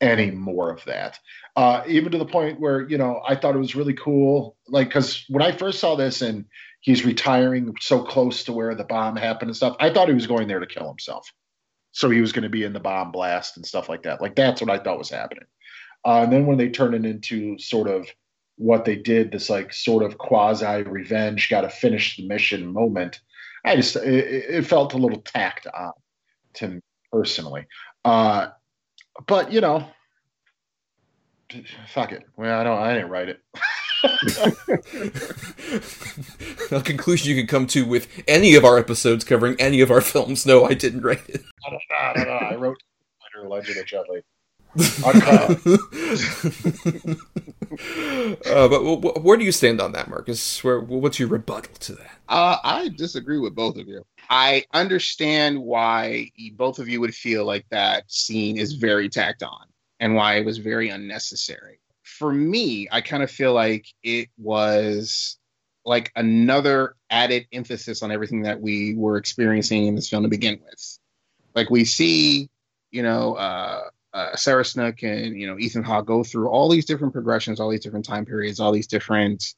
any 0.00 0.30
more 0.30 0.70
of 0.70 0.84
that. 0.84 1.18
Uh, 1.56 1.82
even 1.88 2.12
to 2.12 2.18
the 2.18 2.24
point 2.24 2.60
where 2.60 2.88
you 2.88 2.96
know 2.96 3.20
I 3.26 3.34
thought 3.34 3.56
it 3.56 3.58
was 3.58 3.74
really 3.74 3.94
cool. 3.94 4.56
Like 4.68 4.88
because 4.88 5.24
when 5.28 5.42
I 5.42 5.50
first 5.50 5.80
saw 5.80 5.96
this 5.96 6.22
and 6.22 6.44
he's 6.80 7.04
retiring 7.04 7.74
so 7.80 8.02
close 8.02 8.44
to 8.44 8.52
where 8.52 8.74
the 8.76 8.84
bomb 8.84 9.16
happened 9.16 9.48
and 9.50 9.56
stuff, 9.56 9.76
I 9.80 9.92
thought 9.92 10.08
he 10.08 10.14
was 10.14 10.28
going 10.28 10.46
there 10.46 10.60
to 10.60 10.66
kill 10.66 10.88
himself. 10.88 11.30
So 11.90 12.08
he 12.08 12.20
was 12.20 12.30
going 12.30 12.44
to 12.44 12.48
be 12.48 12.62
in 12.62 12.72
the 12.72 12.78
bomb 12.78 13.10
blast 13.10 13.56
and 13.56 13.66
stuff 13.66 13.88
like 13.88 14.04
that. 14.04 14.22
Like 14.22 14.36
that's 14.36 14.60
what 14.60 14.70
I 14.70 14.78
thought 14.78 14.96
was 14.96 15.10
happening. 15.10 15.44
Uh, 16.04 16.22
and 16.22 16.32
then 16.32 16.46
when 16.46 16.56
they 16.56 16.68
turn 16.68 16.94
it 16.94 17.04
into 17.04 17.58
sort 17.58 17.88
of 17.88 18.06
what 18.56 18.84
they 18.84 18.94
did, 18.94 19.32
this 19.32 19.50
like 19.50 19.72
sort 19.72 20.04
of 20.04 20.18
quasi 20.18 20.82
revenge, 20.84 21.50
got 21.50 21.62
to 21.62 21.68
finish 21.68 22.16
the 22.16 22.28
mission 22.28 22.72
moment. 22.72 23.20
I 23.64 23.76
just 23.76 23.96
it, 23.96 24.04
it, 24.04 24.66
felt 24.66 24.94
a 24.94 24.96
little 24.96 25.20
tacked 25.20 25.66
on 25.66 25.92
to 26.54 26.68
me 26.68 26.80
personally. 27.12 27.66
Uh, 28.04 28.48
but 29.26 29.52
you 29.52 29.60
know, 29.60 29.86
fuck 31.88 32.12
it. 32.12 32.24
Well, 32.36 32.58
I 32.58 32.64
don't. 32.64 32.78
I 32.78 32.94
didn't 32.94 33.10
write 33.10 33.28
it. 33.28 33.40
a 36.72 36.80
conclusion 36.80 37.28
you 37.28 37.36
can 37.36 37.46
come 37.46 37.66
to 37.66 37.84
with 37.84 38.08
any 38.26 38.54
of 38.54 38.64
our 38.64 38.78
episodes 38.78 39.24
covering 39.24 39.56
any 39.58 39.82
of 39.82 39.90
our 39.90 40.00
films. 40.00 40.46
No, 40.46 40.64
I 40.64 40.72
didn't 40.74 41.02
write 41.02 41.28
it. 41.28 41.42
I, 41.66 41.70
don't 42.14 42.26
know, 42.26 42.32
I 42.32 42.54
wrote 42.54 42.78
Legend 43.44 43.78
of 43.78 43.86
Jet 43.86 44.04
uh, 44.78 45.54
but 48.68 48.78
w- 48.78 49.00
w- 49.00 49.20
where 49.20 49.36
do 49.36 49.44
you 49.44 49.52
stand 49.52 49.80
on 49.80 49.92
that, 49.92 50.08
Marcus? 50.08 50.62
Where, 50.62 50.80
what's 50.80 51.18
your 51.18 51.28
rebuttal 51.28 51.74
to 51.74 51.94
that? 51.94 52.10
Uh, 52.28 52.56
I 52.62 52.90
disagree 52.96 53.38
with 53.38 53.54
both 53.54 53.76
of 53.76 53.88
you. 53.88 54.04
I 54.28 54.64
understand 54.72 55.60
why 55.60 56.30
both 56.54 56.78
of 56.78 56.88
you 56.88 57.00
would 57.00 57.14
feel 57.14 57.44
like 57.44 57.66
that 57.70 58.10
scene 58.10 58.56
is 58.56 58.74
very 58.74 59.08
tacked 59.08 59.42
on 59.42 59.66
and 59.98 60.14
why 60.14 60.36
it 60.36 60.44
was 60.44 60.58
very 60.58 60.88
unnecessary. 60.88 61.80
For 62.04 62.32
me, 62.32 62.86
I 62.92 63.00
kind 63.00 63.22
of 63.24 63.30
feel 63.30 63.52
like 63.52 63.86
it 64.04 64.28
was 64.38 65.38
like 65.84 66.12
another 66.14 66.94
added 67.10 67.46
emphasis 67.52 68.02
on 68.02 68.12
everything 68.12 68.42
that 68.42 68.60
we 68.60 68.94
were 68.94 69.16
experiencing 69.16 69.86
in 69.86 69.96
this 69.96 70.08
film 70.08 70.22
to 70.22 70.28
begin 70.28 70.60
with. 70.64 70.98
Like 71.54 71.70
we 71.70 71.84
see, 71.84 72.48
you 72.92 73.02
know, 73.02 73.34
uh, 73.34 73.82
uh, 74.12 74.34
Sarah 74.36 74.64
Snook 74.64 75.02
and 75.02 75.38
you 75.38 75.46
know 75.46 75.58
Ethan 75.58 75.82
Hawke 75.82 76.06
go 76.06 76.24
through 76.24 76.48
all 76.48 76.68
these 76.68 76.84
different 76.84 77.12
progressions, 77.12 77.60
all 77.60 77.70
these 77.70 77.80
different 77.80 78.04
time 78.04 78.24
periods, 78.24 78.60
all 78.60 78.72
these 78.72 78.86
different 78.86 79.54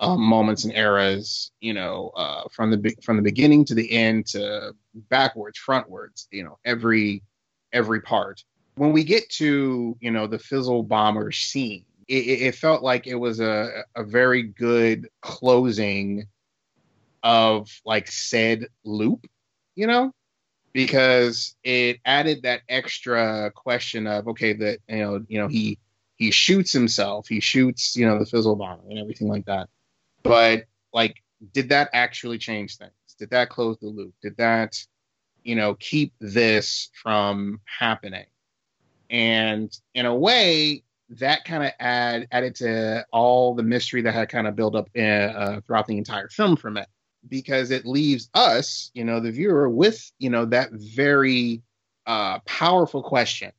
um, 0.00 0.20
moments 0.20 0.64
and 0.64 0.74
eras. 0.74 1.50
You 1.60 1.74
know, 1.74 2.10
uh, 2.16 2.44
from 2.52 2.70
the 2.70 2.94
from 3.02 3.16
the 3.16 3.22
beginning 3.22 3.64
to 3.66 3.74
the 3.74 3.90
end 3.90 4.26
to 4.28 4.74
backwards, 4.94 5.58
frontwards. 5.58 6.26
You 6.30 6.44
know, 6.44 6.58
every 6.64 7.22
every 7.72 8.00
part. 8.00 8.44
When 8.76 8.92
we 8.92 9.04
get 9.04 9.28
to 9.30 9.96
you 10.00 10.10
know 10.10 10.26
the 10.26 10.38
Fizzle 10.38 10.84
Bomber 10.84 11.32
scene, 11.32 11.84
it, 12.06 12.42
it 12.42 12.54
felt 12.54 12.82
like 12.82 13.06
it 13.06 13.16
was 13.16 13.40
a 13.40 13.82
a 13.96 14.04
very 14.04 14.42
good 14.42 15.08
closing 15.20 16.26
of 17.22 17.68
like 17.84 18.08
said 18.08 18.66
loop. 18.84 19.26
You 19.74 19.88
know, 19.88 20.12
because 20.76 21.56
it 21.64 22.00
added 22.04 22.42
that 22.42 22.60
extra 22.68 23.50
question 23.54 24.06
of 24.06 24.28
okay 24.28 24.52
that 24.52 24.78
you 24.90 24.98
know 24.98 25.24
you 25.26 25.38
know 25.38 25.48
he 25.48 25.78
he 26.16 26.30
shoots 26.30 26.70
himself 26.70 27.26
he 27.26 27.40
shoots 27.40 27.96
you 27.96 28.04
know 28.04 28.18
the 28.18 28.26
fizzle 28.26 28.56
bomb 28.56 28.80
and 28.90 28.98
everything 28.98 29.26
like 29.26 29.46
that. 29.46 29.70
But 30.22 30.66
like 30.92 31.22
did 31.54 31.70
that 31.70 31.88
actually 31.94 32.36
change 32.36 32.76
things? 32.76 32.92
Did 33.18 33.30
that 33.30 33.48
close 33.48 33.78
the 33.78 33.86
loop? 33.86 34.12
Did 34.20 34.36
that 34.36 34.76
you 35.44 35.54
know 35.54 35.76
keep 35.76 36.12
this 36.20 36.90
from 37.02 37.58
happening? 37.64 38.26
And 39.08 39.74
in 39.94 40.04
a 40.04 40.14
way 40.14 40.82
that 41.08 41.46
kind 41.46 41.64
of 41.64 41.72
add 41.80 42.28
added 42.30 42.54
to 42.56 43.06
all 43.12 43.54
the 43.54 43.62
mystery 43.62 44.02
that 44.02 44.12
had 44.12 44.28
kind 44.28 44.46
of 44.46 44.54
built 44.54 44.74
up 44.74 44.90
uh, 44.94 45.62
throughout 45.62 45.86
the 45.86 45.96
entire 45.96 46.28
film 46.28 46.56
from 46.56 46.76
it 46.76 46.88
because 47.28 47.70
it 47.70 47.86
leaves 47.86 48.28
us, 48.34 48.90
you 48.94 49.04
know, 49.04 49.20
the 49.20 49.30
viewer 49.30 49.68
with, 49.68 50.10
you 50.18 50.30
know, 50.30 50.44
that 50.46 50.70
very 50.72 51.62
uh, 52.06 52.38
powerful 52.40 53.02
question. 53.02 53.52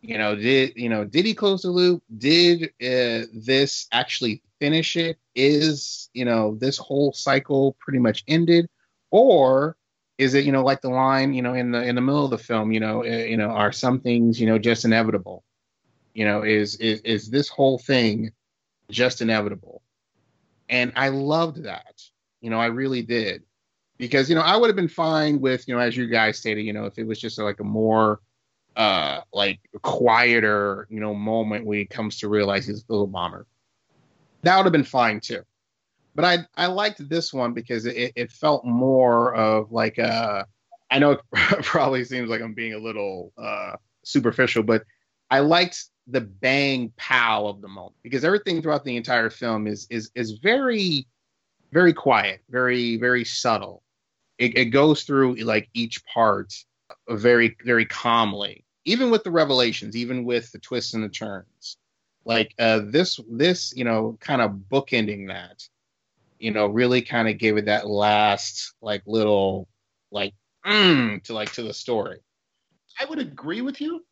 You 0.00 0.16
know, 0.16 0.36
did 0.36 0.74
you 0.76 0.88
know? 0.88 1.04
Did 1.04 1.26
he 1.26 1.34
close 1.34 1.62
the 1.62 1.70
loop? 1.70 2.04
Did 2.16 2.66
uh, 2.80 3.26
this 3.34 3.88
actually 3.90 4.42
finish 4.60 4.96
it? 4.96 5.18
Is 5.34 6.08
you 6.14 6.24
know 6.24 6.56
this 6.60 6.78
whole 6.78 7.12
cycle 7.12 7.76
pretty 7.80 7.98
much 7.98 8.22
ended, 8.28 8.68
or 9.10 9.76
is 10.16 10.34
it 10.34 10.44
you 10.44 10.52
know 10.52 10.62
like 10.62 10.82
the 10.82 10.88
line 10.88 11.34
you 11.34 11.42
know 11.42 11.54
in 11.54 11.72
the 11.72 11.82
in 11.82 11.96
the 11.96 12.00
middle 12.00 12.24
of 12.24 12.30
the 12.30 12.38
film? 12.38 12.70
You 12.70 12.78
know, 12.78 13.04
uh, 13.04 13.08
you 13.08 13.36
know, 13.36 13.48
are 13.48 13.72
some 13.72 13.98
things 13.98 14.40
you 14.40 14.46
know 14.46 14.58
just 14.58 14.84
inevitable? 14.84 15.42
You 16.14 16.26
know, 16.26 16.42
is 16.42 16.76
is 16.76 17.00
is 17.00 17.30
this 17.30 17.48
whole 17.48 17.78
thing 17.78 18.30
just 18.90 19.20
inevitable? 19.20 19.82
And 20.68 20.92
I 20.94 21.08
loved 21.08 21.64
that. 21.64 22.00
You 22.40 22.50
know, 22.50 22.58
I 22.58 22.66
really 22.66 23.02
did. 23.02 23.42
Because, 23.96 24.28
you 24.28 24.36
know, 24.36 24.42
I 24.42 24.56
would 24.56 24.68
have 24.68 24.76
been 24.76 24.88
fine 24.88 25.40
with, 25.40 25.66
you 25.66 25.74
know, 25.74 25.80
as 25.80 25.96
you 25.96 26.06
guys 26.06 26.38
stated, 26.38 26.62
you 26.62 26.72
know, 26.72 26.84
if 26.84 26.98
it 26.98 27.04
was 27.04 27.18
just 27.18 27.38
like 27.38 27.60
a 27.60 27.64
more 27.64 28.20
uh 28.76 29.20
like 29.32 29.58
quieter, 29.82 30.86
you 30.88 31.00
know, 31.00 31.14
moment 31.14 31.66
when 31.66 31.80
it 31.80 31.90
comes 31.90 32.18
to 32.20 32.28
realize 32.28 32.66
he's 32.66 32.84
a 32.88 32.92
little 32.92 33.08
bomber. 33.08 33.46
That 34.42 34.56
would 34.56 34.66
have 34.66 34.72
been 34.72 34.84
fine 34.84 35.20
too. 35.20 35.42
But 36.14 36.24
I 36.24 36.38
I 36.56 36.66
liked 36.66 37.08
this 37.08 37.32
one 37.32 37.54
because 37.54 37.86
it, 37.86 38.12
it 38.14 38.30
felt 38.30 38.64
more 38.64 39.34
of 39.34 39.72
like 39.72 39.98
a 39.98 40.46
I 40.90 40.98
know 41.00 41.12
it 41.12 41.20
probably 41.62 42.04
seems 42.04 42.30
like 42.30 42.40
I'm 42.40 42.54
being 42.54 42.74
a 42.74 42.78
little 42.78 43.32
uh 43.36 43.72
superficial, 44.04 44.62
but 44.62 44.84
I 45.30 45.40
liked 45.40 45.84
the 46.06 46.20
bang 46.20 46.92
pow 46.96 47.46
of 47.46 47.60
the 47.60 47.68
moment 47.68 47.96
because 48.02 48.24
everything 48.24 48.62
throughout 48.62 48.84
the 48.84 48.96
entire 48.96 49.30
film 49.30 49.66
is 49.66 49.86
is 49.90 50.10
is 50.14 50.32
very 50.42 51.06
very 51.72 51.92
quiet, 51.92 52.40
very 52.50 52.96
very 52.96 53.24
subtle. 53.24 53.82
It, 54.38 54.56
it 54.56 54.66
goes 54.66 55.02
through 55.02 55.36
like 55.36 55.68
each 55.74 56.04
part 56.06 56.54
very 57.08 57.56
very 57.64 57.86
calmly, 57.86 58.64
even 58.84 59.10
with 59.10 59.24
the 59.24 59.30
revelations, 59.30 59.96
even 59.96 60.24
with 60.24 60.50
the 60.52 60.58
twists 60.58 60.94
and 60.94 61.02
the 61.02 61.08
turns. 61.08 61.76
Like 62.24 62.54
uh, 62.58 62.80
this 62.84 63.20
this 63.30 63.72
you 63.76 63.84
know 63.84 64.16
kind 64.20 64.42
of 64.42 64.52
bookending 64.70 65.28
that, 65.28 65.66
you 66.38 66.50
know, 66.50 66.66
really 66.66 67.02
kind 67.02 67.28
of 67.28 67.38
gave 67.38 67.56
it 67.56 67.66
that 67.66 67.88
last 67.88 68.74
like 68.80 69.02
little 69.06 69.68
like 70.10 70.34
mm, 70.66 71.22
to 71.24 71.32
like 71.32 71.52
to 71.52 71.62
the 71.62 71.74
story. 71.74 72.18
I 73.00 73.04
would 73.04 73.18
agree 73.18 73.62
with 73.62 73.80
you 73.80 74.04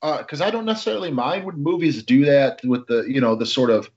because 0.00 0.40
uh, 0.40 0.46
I 0.46 0.50
don't 0.50 0.64
necessarily 0.64 1.12
mind 1.12 1.44
when 1.44 1.62
movies 1.62 2.02
do 2.02 2.24
that 2.24 2.60
with 2.64 2.86
the 2.86 3.02
you 3.02 3.20
know 3.20 3.36
the 3.36 3.46
sort 3.46 3.70
of 3.70 3.90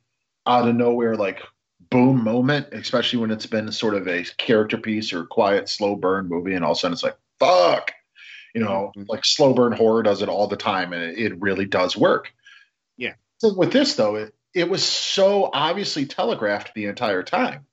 out 0.46 0.68
of 0.68 0.76
nowhere 0.76 1.16
like 1.16 1.42
boom 1.90 2.24
moment, 2.24 2.68
especially 2.72 3.20
when 3.20 3.32
it's 3.32 3.46
been 3.46 3.72
sort 3.72 3.96
of 3.96 4.08
a 4.08 4.24
character 4.38 4.78
piece 4.78 5.14
or 5.14 5.26
quiet, 5.26 5.70
slow 5.70 5.96
burn 5.96 6.28
movie, 6.28 6.54
and 6.54 6.64
all 6.64 6.72
of 6.72 6.78
a 6.78 6.80
sudden 6.80 6.94
it's 6.94 7.04
like, 7.04 7.18
fuck. 7.40 7.92
You 8.54 8.62
know, 8.62 8.92
mm-hmm. 8.96 9.10
like 9.10 9.26
slow 9.26 9.54
burn 9.54 9.74
horror 9.74 10.02
does 10.02 10.22
it 10.22 10.30
all 10.30 10.48
the 10.48 10.56
time, 10.56 10.94
and 10.94 11.04
it, 11.04 11.20
it 11.20 11.42
really 11.42 11.66
does 11.66 11.98
work. 11.98 12.32
Yeah. 12.98 13.14
So 13.40 13.54
with 13.54 13.74
this 13.74 13.96
though, 13.96 14.16
it, 14.16 14.34
it 14.54 14.70
was 14.70 14.84
so 14.84 15.50
obviously 15.52 16.06
telegraphed 16.06 16.74
the 16.74 16.86
entire 16.86 17.22
time 17.22 17.66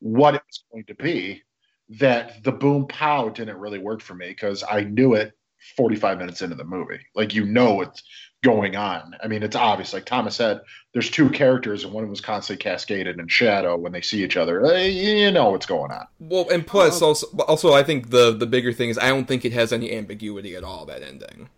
what 0.00 0.34
it 0.34 0.42
was 0.46 0.64
going 0.72 0.84
to 0.86 0.94
be 0.94 1.42
that 1.88 2.42
the 2.42 2.52
boom 2.52 2.86
pow 2.86 3.28
didn't 3.28 3.58
really 3.58 3.78
work 3.78 4.00
for 4.00 4.14
me 4.14 4.28
because 4.28 4.64
I 4.68 4.82
knew 4.82 5.14
it 5.14 5.32
45 5.76 6.18
minutes 6.18 6.42
into 6.42 6.56
the 6.56 6.64
movie. 6.64 7.00
Like 7.14 7.34
you 7.34 7.44
know 7.44 7.82
it's 7.82 8.02
going 8.42 8.76
on. 8.76 9.16
I 9.22 9.28
mean, 9.28 9.42
it's 9.42 9.56
obvious. 9.56 9.92
Like 9.92 10.04
Thomas 10.04 10.36
said, 10.36 10.60
there's 10.92 11.10
two 11.10 11.30
characters, 11.30 11.84
and 11.84 11.92
one 11.92 12.02
of 12.02 12.08
them 12.08 12.14
is 12.14 12.20
constantly 12.20 12.62
cascaded 12.62 13.18
in 13.18 13.28
shadow 13.28 13.76
when 13.76 13.92
they 13.92 14.02
see 14.02 14.22
each 14.22 14.36
other. 14.36 14.66
Uh, 14.66 14.78
you 14.78 15.30
know 15.30 15.50
what's 15.50 15.66
going 15.66 15.92
on. 15.92 16.06
Well, 16.20 16.48
and 16.50 16.66
plus, 16.66 17.00
also, 17.00 17.26
also, 17.46 17.72
I 17.72 17.82
think 17.82 18.10
the 18.10 18.32
the 18.32 18.46
bigger 18.46 18.72
thing 18.72 18.90
is 18.90 18.98
I 18.98 19.08
don't 19.08 19.26
think 19.26 19.44
it 19.44 19.52
has 19.52 19.72
any 19.72 19.92
ambiguity 19.92 20.56
at 20.56 20.64
all. 20.64 20.84
That 20.86 21.02
ending, 21.02 21.48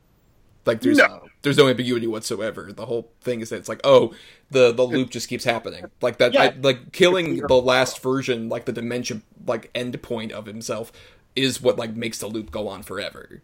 like 0.67 0.83
there's 0.83 0.99
no. 0.99 1.27
there's 1.43 1.57
no 1.57 1.69
ambiguity 1.69 2.07
whatsoever. 2.07 2.71
The 2.73 2.87
whole 2.87 3.11
thing 3.23 3.41
is 3.41 3.49
that 3.49 3.57
it's 3.57 3.69
like, 3.69 3.81
oh, 3.83 4.15
the 4.51 4.73
the 4.73 4.85
loop 4.85 5.11
just 5.11 5.29
keeps 5.29 5.45
happening. 5.45 5.87
Like 6.03 6.19
that, 6.19 6.35
yeah. 6.35 6.43
I, 6.43 6.55
like 6.61 6.93
killing 6.93 7.39
the 7.39 7.61
last 7.61 8.03
version, 8.03 8.49
like 8.49 8.67
the 8.67 8.73
dimension, 8.73 9.23
like 9.47 9.71
end 9.75 10.01
point 10.03 10.33
of 10.33 10.45
himself, 10.47 10.93
is 11.35 11.63
what 11.63 11.79
like 11.79 11.97
makes 11.97 12.19
the 12.19 12.27
loop 12.27 12.51
go 12.51 12.69
on 12.69 12.83
forever. 12.83 13.43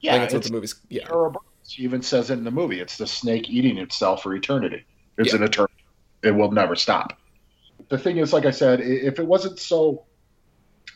Yeah, 0.00 0.18
that's 0.18 0.34
what 0.34 0.44
the 0.44 0.52
movie's. 0.52 0.76
Yeah. 0.88 1.08
She 1.66 1.82
even 1.82 2.02
says 2.02 2.30
it 2.30 2.34
in 2.34 2.44
the 2.44 2.50
movie. 2.50 2.80
It's 2.80 2.96
the 2.96 3.06
snake 3.06 3.50
eating 3.50 3.78
itself 3.78 4.22
for 4.22 4.34
eternity. 4.34 4.84
It's 5.18 5.32
yeah. 5.32 5.36
an 5.36 5.44
eternity. 5.44 5.74
It 6.22 6.30
will 6.30 6.50
never 6.50 6.76
stop. 6.76 7.18
The 7.88 7.98
thing 7.98 8.18
is, 8.18 8.32
like 8.32 8.46
I 8.46 8.50
said, 8.50 8.80
if 8.80 9.18
it 9.18 9.26
wasn't 9.26 9.58
so, 9.58 10.04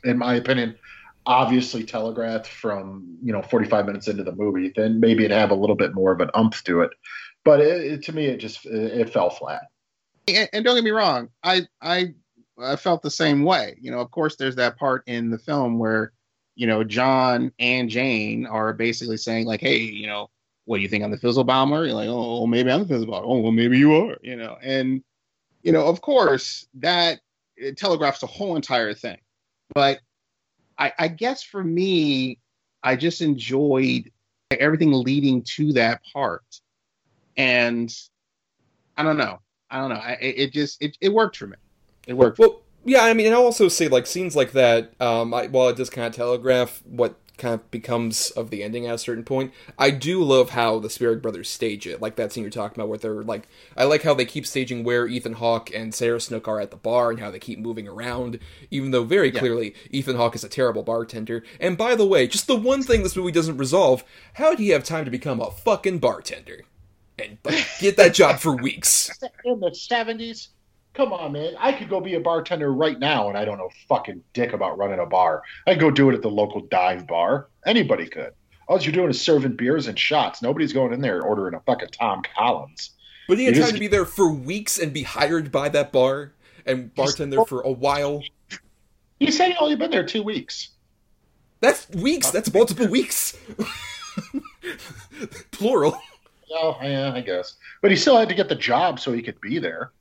in 0.04 0.18
my 0.18 0.34
opinion, 0.34 0.76
obviously 1.26 1.84
telegraphed 1.84 2.46
from 2.46 3.18
you 3.22 3.32
know 3.32 3.42
45 3.42 3.86
minutes 3.86 4.08
into 4.08 4.24
the 4.24 4.32
movie, 4.32 4.72
then 4.74 5.00
maybe 5.00 5.24
it'd 5.24 5.36
have 5.36 5.50
a 5.50 5.54
little 5.54 5.76
bit 5.76 5.94
more 5.94 6.12
of 6.12 6.20
an 6.20 6.30
umph 6.34 6.62
to 6.64 6.80
it. 6.82 6.90
But 7.44 7.60
it, 7.60 7.92
it, 7.92 8.02
to 8.04 8.12
me, 8.12 8.26
it 8.26 8.38
just 8.38 8.66
it, 8.66 9.00
it 9.00 9.12
fell 9.12 9.30
flat. 9.30 9.62
And, 10.28 10.48
and, 10.52 10.64
don't 10.64 10.74
get 10.76 10.84
me 10.84 10.90
wrong, 10.90 11.28
I 11.42 11.66
I 11.80 12.14
I 12.58 12.76
felt 12.76 13.02
the 13.02 13.10
same 13.10 13.42
way. 13.44 13.76
You 13.80 13.90
know, 13.90 14.00
of 14.00 14.10
course, 14.10 14.36
there's 14.36 14.56
that 14.56 14.78
part 14.78 15.02
in 15.06 15.30
the 15.30 15.38
film 15.38 15.78
where, 15.78 16.12
you 16.54 16.66
know, 16.66 16.84
John 16.84 17.52
and 17.58 17.88
Jane 17.88 18.46
are 18.46 18.72
basically 18.72 19.16
saying 19.16 19.46
like, 19.46 19.60
"Hey, 19.60 19.78
you 19.78 20.06
know, 20.06 20.30
what 20.70 20.76
do 20.76 20.82
you 20.84 20.88
think 20.88 21.02
I'm 21.02 21.10
the 21.10 21.44
Bomber? 21.44 21.84
You're 21.84 21.94
like, 21.94 22.08
"Oh, 22.08 22.46
maybe 22.46 22.70
I'm 22.70 22.82
the 22.82 22.86
Fizzle 22.86 23.06
Bomber." 23.08 23.26
Oh, 23.26 23.40
well, 23.40 23.50
maybe 23.50 23.76
you 23.76 23.92
are. 23.92 24.16
You 24.22 24.36
know, 24.36 24.56
and 24.62 25.02
you 25.64 25.72
know, 25.72 25.84
of 25.84 26.00
course, 26.00 26.68
that 26.74 27.18
it 27.56 27.76
telegraphs 27.76 28.20
the 28.20 28.28
whole 28.28 28.54
entire 28.54 28.94
thing. 28.94 29.18
But 29.74 29.98
I, 30.78 30.92
I 30.96 31.08
guess 31.08 31.42
for 31.42 31.64
me, 31.64 32.38
I 32.84 32.94
just 32.94 33.20
enjoyed 33.20 34.12
everything 34.52 34.92
leading 34.92 35.42
to 35.56 35.72
that 35.72 36.02
part, 36.12 36.44
and 37.36 37.92
I 38.96 39.02
don't 39.02 39.18
know, 39.18 39.40
I 39.72 39.80
don't 39.80 39.88
know, 39.88 39.96
I, 39.96 40.18
it 40.20 40.52
just 40.52 40.80
it, 40.80 40.96
it 41.00 41.12
worked 41.12 41.36
for 41.36 41.48
me. 41.48 41.56
It 42.06 42.14
worked. 42.14 42.38
Well, 42.38 42.62
yeah, 42.84 43.02
I 43.02 43.12
mean, 43.12 43.32
I'll 43.32 43.42
also 43.42 43.66
say 43.66 43.88
like 43.88 44.06
scenes 44.06 44.36
like 44.36 44.52
that. 44.52 44.92
Um, 45.00 45.34
I, 45.34 45.48
while 45.48 45.68
it 45.68 45.76
does 45.76 45.90
kind 45.90 46.06
of 46.06 46.14
telegraph 46.14 46.80
what 46.86 47.19
kind 47.40 47.54
of 47.54 47.68
becomes 47.72 48.30
of 48.32 48.50
the 48.50 48.62
ending 48.62 48.86
at 48.86 48.94
a 48.94 48.98
certain 48.98 49.24
point, 49.24 49.52
I 49.78 49.90
do 49.90 50.22
love 50.22 50.50
how 50.50 50.78
the 50.78 50.90
Spierig 50.90 51.22
Brothers 51.22 51.48
stage 51.50 51.86
it. 51.88 52.00
Like 52.00 52.16
that 52.16 52.32
scene 52.32 52.44
you're 52.44 52.50
talking 52.50 52.78
about, 52.78 52.88
where 52.88 52.98
they're 52.98 53.24
like, 53.24 53.48
I 53.76 53.84
like 53.84 54.02
how 54.02 54.14
they 54.14 54.24
keep 54.24 54.46
staging 54.46 54.84
where 54.84 55.08
Ethan 55.08 55.34
Hawke 55.34 55.74
and 55.74 55.94
Sarah 55.94 56.20
Snook 56.20 56.46
are 56.46 56.60
at 56.60 56.70
the 56.70 56.76
bar, 56.76 57.10
and 57.10 57.18
how 57.20 57.32
they 57.32 57.40
keep 57.40 57.58
moving 57.58 57.88
around, 57.88 58.38
even 58.70 58.92
though 58.92 59.04
very 59.04 59.32
Yeah. 59.32 59.40
clearly 59.40 59.74
Ethan 59.90 60.16
Hawke 60.16 60.36
is 60.36 60.44
a 60.44 60.48
terrible 60.48 60.82
bartender. 60.84 61.42
And 61.58 61.76
by 61.78 61.96
the 61.96 62.06
way, 62.06 62.28
just 62.28 62.46
the 62.46 62.56
one 62.56 62.82
thing 62.84 63.02
this 63.02 63.16
movie 63.16 63.32
doesn't 63.32 63.56
resolve: 63.58 64.04
how 64.34 64.54
do 64.54 64.62
you 64.62 64.72
have 64.74 64.84
time 64.84 65.04
to 65.06 65.10
become 65.10 65.40
a 65.40 65.50
fucking 65.50 65.98
bartender 65.98 66.62
and 67.18 67.38
like, 67.44 67.66
get 67.78 67.96
that 67.98 68.14
job 68.14 68.40
for 68.40 68.54
weeks? 68.56 69.10
in 69.44 69.60
the 69.60 69.74
seventies. 69.74 70.50
Come 70.94 71.12
on, 71.12 71.32
man. 71.32 71.54
I 71.58 71.72
could 71.72 71.88
go 71.88 72.00
be 72.00 72.14
a 72.14 72.20
bartender 72.20 72.72
right 72.72 72.98
now, 72.98 73.28
and 73.28 73.38
I 73.38 73.44
don't 73.44 73.58
know 73.58 73.70
fucking 73.88 74.22
dick 74.32 74.52
about 74.52 74.76
running 74.76 74.98
a 74.98 75.06
bar. 75.06 75.42
I 75.66 75.72
could 75.74 75.80
go 75.80 75.90
do 75.90 76.10
it 76.10 76.14
at 76.14 76.22
the 76.22 76.30
local 76.30 76.62
dive 76.62 77.06
bar. 77.06 77.48
Anybody 77.64 78.06
could. 78.08 78.32
All 78.68 78.80
you're 78.80 78.92
doing 78.92 79.10
is 79.10 79.20
serving 79.20 79.56
beers 79.56 79.86
and 79.86 79.98
shots. 79.98 80.42
Nobody's 80.42 80.72
going 80.72 80.92
in 80.92 81.00
there 81.00 81.22
ordering 81.22 81.54
a 81.54 81.60
fucking 81.60 81.88
Tom 81.88 82.22
Collins. 82.36 82.90
But 83.28 83.38
he 83.38 83.44
had 83.44 83.54
time 83.54 83.62
just- 83.62 83.74
to 83.74 83.80
be 83.80 83.86
there 83.86 84.04
for 84.04 84.32
weeks 84.32 84.78
and 84.78 84.92
be 84.92 85.02
hired 85.04 85.52
by 85.52 85.68
that 85.68 85.92
bar 85.92 86.32
and 86.66 86.94
bartend 86.94 87.30
there 87.30 87.44
for 87.44 87.60
a 87.62 87.70
while. 87.70 88.22
You 89.18 89.30
said 89.30 89.50
he 89.52 89.56
only 89.58 89.76
been 89.76 89.90
there 89.90 90.04
two 90.06 90.22
weeks. 90.22 90.70
That's 91.60 91.88
weeks. 91.90 92.30
That's 92.30 92.52
multiple 92.52 92.88
weeks. 92.88 93.36
Plural. 95.52 96.00
Oh, 96.52 96.76
yeah, 96.82 97.12
I 97.14 97.20
guess. 97.20 97.56
But 97.82 97.90
he 97.90 97.96
still 97.96 98.16
had 98.18 98.28
to 98.28 98.34
get 98.34 98.48
the 98.48 98.54
job 98.56 98.98
so 98.98 99.12
he 99.12 99.22
could 99.22 99.40
be 99.40 99.58
there. 99.58 99.92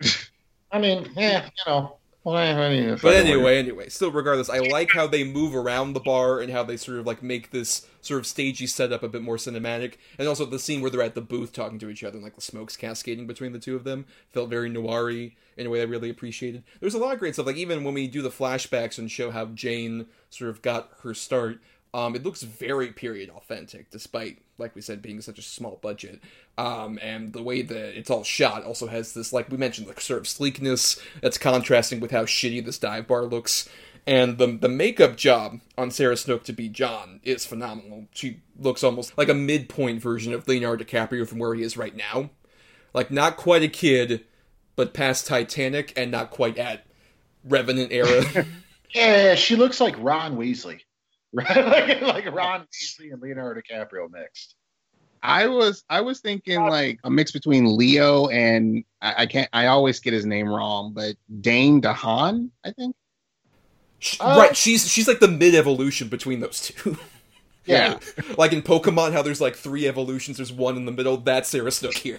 I 0.72 0.78
mean, 0.78 1.10
yeah, 1.16 1.44
you 1.44 1.64
know. 1.66 1.98
Well, 2.24 2.36
I 2.36 2.50
I 2.50 2.68
mean, 2.68 2.84
if 2.90 3.02
But 3.02 3.14
anyway, 3.14 3.58
anyway, 3.58 3.88
still 3.88 4.12
regardless, 4.12 4.48
I 4.48 4.60
like 4.60 4.92
how 4.92 5.08
they 5.08 5.24
move 5.24 5.56
around 5.56 5.92
the 5.92 6.00
bar 6.00 6.38
and 6.38 6.52
how 6.52 6.62
they 6.62 6.76
sort 6.76 6.98
of 6.98 7.06
like 7.06 7.20
make 7.20 7.50
this 7.50 7.84
sort 8.00 8.20
of 8.20 8.28
stagey 8.28 8.68
setup 8.68 9.02
a 9.02 9.08
bit 9.08 9.22
more 9.22 9.36
cinematic. 9.36 9.94
And 10.18 10.28
also 10.28 10.46
the 10.46 10.60
scene 10.60 10.80
where 10.80 10.90
they're 10.90 11.02
at 11.02 11.16
the 11.16 11.20
booth 11.20 11.52
talking 11.52 11.80
to 11.80 11.90
each 11.90 12.04
other 12.04 12.14
and 12.14 12.22
like 12.22 12.36
the 12.36 12.40
smoke's 12.40 12.76
cascading 12.76 13.26
between 13.26 13.52
the 13.52 13.58
two 13.58 13.74
of 13.74 13.82
them 13.82 14.06
felt 14.30 14.50
very 14.50 14.68
noir-y 14.68 15.34
in 15.56 15.66
a 15.66 15.70
way 15.70 15.80
I 15.80 15.84
really 15.84 16.10
appreciated. 16.10 16.62
There's 16.78 16.94
a 16.94 16.98
lot 16.98 17.12
of 17.12 17.18
great 17.18 17.34
stuff. 17.34 17.46
Like 17.46 17.56
even 17.56 17.82
when 17.82 17.94
we 17.94 18.06
do 18.06 18.22
the 18.22 18.30
flashbacks 18.30 18.98
and 18.98 19.10
show 19.10 19.32
how 19.32 19.46
Jane 19.46 20.06
sort 20.30 20.50
of 20.50 20.62
got 20.62 20.90
her 21.02 21.14
start, 21.14 21.60
um, 21.94 22.14
it 22.14 22.24
looks 22.24 22.42
very 22.42 22.88
period 22.88 23.28
authentic, 23.30 23.90
despite, 23.90 24.38
like 24.56 24.74
we 24.74 24.80
said, 24.80 25.02
being 25.02 25.20
such 25.20 25.38
a 25.38 25.42
small 25.42 25.78
budget. 25.82 26.20
Um, 26.56 26.98
and 27.02 27.32
the 27.32 27.42
way 27.42 27.60
that 27.62 27.98
it's 27.98 28.10
all 28.10 28.24
shot 28.24 28.64
also 28.64 28.86
has 28.86 29.12
this, 29.12 29.32
like 29.32 29.50
we 29.50 29.58
mentioned, 29.58 29.88
like 29.88 30.00
sort 30.00 30.20
of 30.20 30.28
sleekness 30.28 31.00
that's 31.20 31.36
contrasting 31.36 32.00
with 32.00 32.10
how 32.10 32.24
shitty 32.24 32.64
this 32.64 32.78
dive 32.78 33.06
bar 33.06 33.24
looks. 33.24 33.68
And 34.06 34.38
the 34.38 34.46
the 34.46 34.68
makeup 34.68 35.16
job 35.16 35.60
on 35.78 35.90
Sarah 35.92 36.16
Snook 36.16 36.42
to 36.44 36.52
be 36.52 36.68
John 36.68 37.20
is 37.22 37.46
phenomenal. 37.46 38.06
She 38.12 38.40
looks 38.58 38.82
almost 38.82 39.16
like 39.16 39.28
a 39.28 39.34
midpoint 39.34 40.02
version 40.02 40.32
of 40.32 40.48
Leonardo 40.48 40.82
DiCaprio 40.82 41.28
from 41.28 41.38
where 41.38 41.54
he 41.54 41.62
is 41.62 41.76
right 41.76 41.94
now. 41.94 42.30
Like 42.94 43.10
not 43.12 43.36
quite 43.36 43.62
a 43.62 43.68
kid, 43.68 44.24
but 44.74 44.92
past 44.92 45.26
Titanic 45.26 45.92
and 45.96 46.10
not 46.10 46.30
quite 46.30 46.58
at 46.58 46.84
Revenant 47.44 47.92
era. 47.92 48.46
Yeah, 48.94 49.36
she 49.36 49.56
looks 49.56 49.80
like 49.80 49.94
Ron 49.98 50.36
Weasley. 50.36 50.82
Right? 51.32 51.56
like, 52.02 52.02
like 52.02 52.32
Ron 52.34 52.66
Weasley 52.74 53.12
and 53.12 53.20
Leonardo 53.22 53.60
DiCaprio 53.60 54.10
mixed. 54.10 54.54
I 55.22 55.46
was 55.46 55.84
I 55.88 56.00
was 56.00 56.20
thinking 56.20 56.60
like 56.66 56.98
a 57.04 57.10
mix 57.10 57.30
between 57.30 57.76
Leo 57.76 58.26
and 58.28 58.84
I, 59.00 59.14
I 59.18 59.26
can't 59.26 59.48
I 59.52 59.66
always 59.66 60.00
get 60.00 60.12
his 60.12 60.26
name 60.26 60.48
wrong, 60.48 60.92
but 60.94 61.14
Dane 61.40 61.80
DeHaan, 61.80 62.50
I 62.64 62.72
think. 62.72 62.96
Sh- 64.00 64.16
Uh, 64.20 64.34
right, 64.36 64.56
she's 64.56 64.88
she's 64.90 65.06
like 65.06 65.20
the 65.20 65.28
mid 65.28 65.54
evolution 65.54 66.08
between 66.08 66.40
those 66.40 66.60
two. 66.60 66.96
Yeah. 67.64 68.00
like 68.36 68.52
in 68.52 68.60
Pokemon, 68.60 69.12
how 69.12 69.22
there's 69.22 69.40
like 69.40 69.54
three 69.54 69.86
evolutions, 69.86 70.38
there's 70.38 70.52
one 70.52 70.76
in 70.76 70.84
the 70.84 70.90
middle. 70.90 71.16
That's 71.16 71.48
Sarah 71.48 71.70
Snook 71.70 71.94
here. 71.94 72.18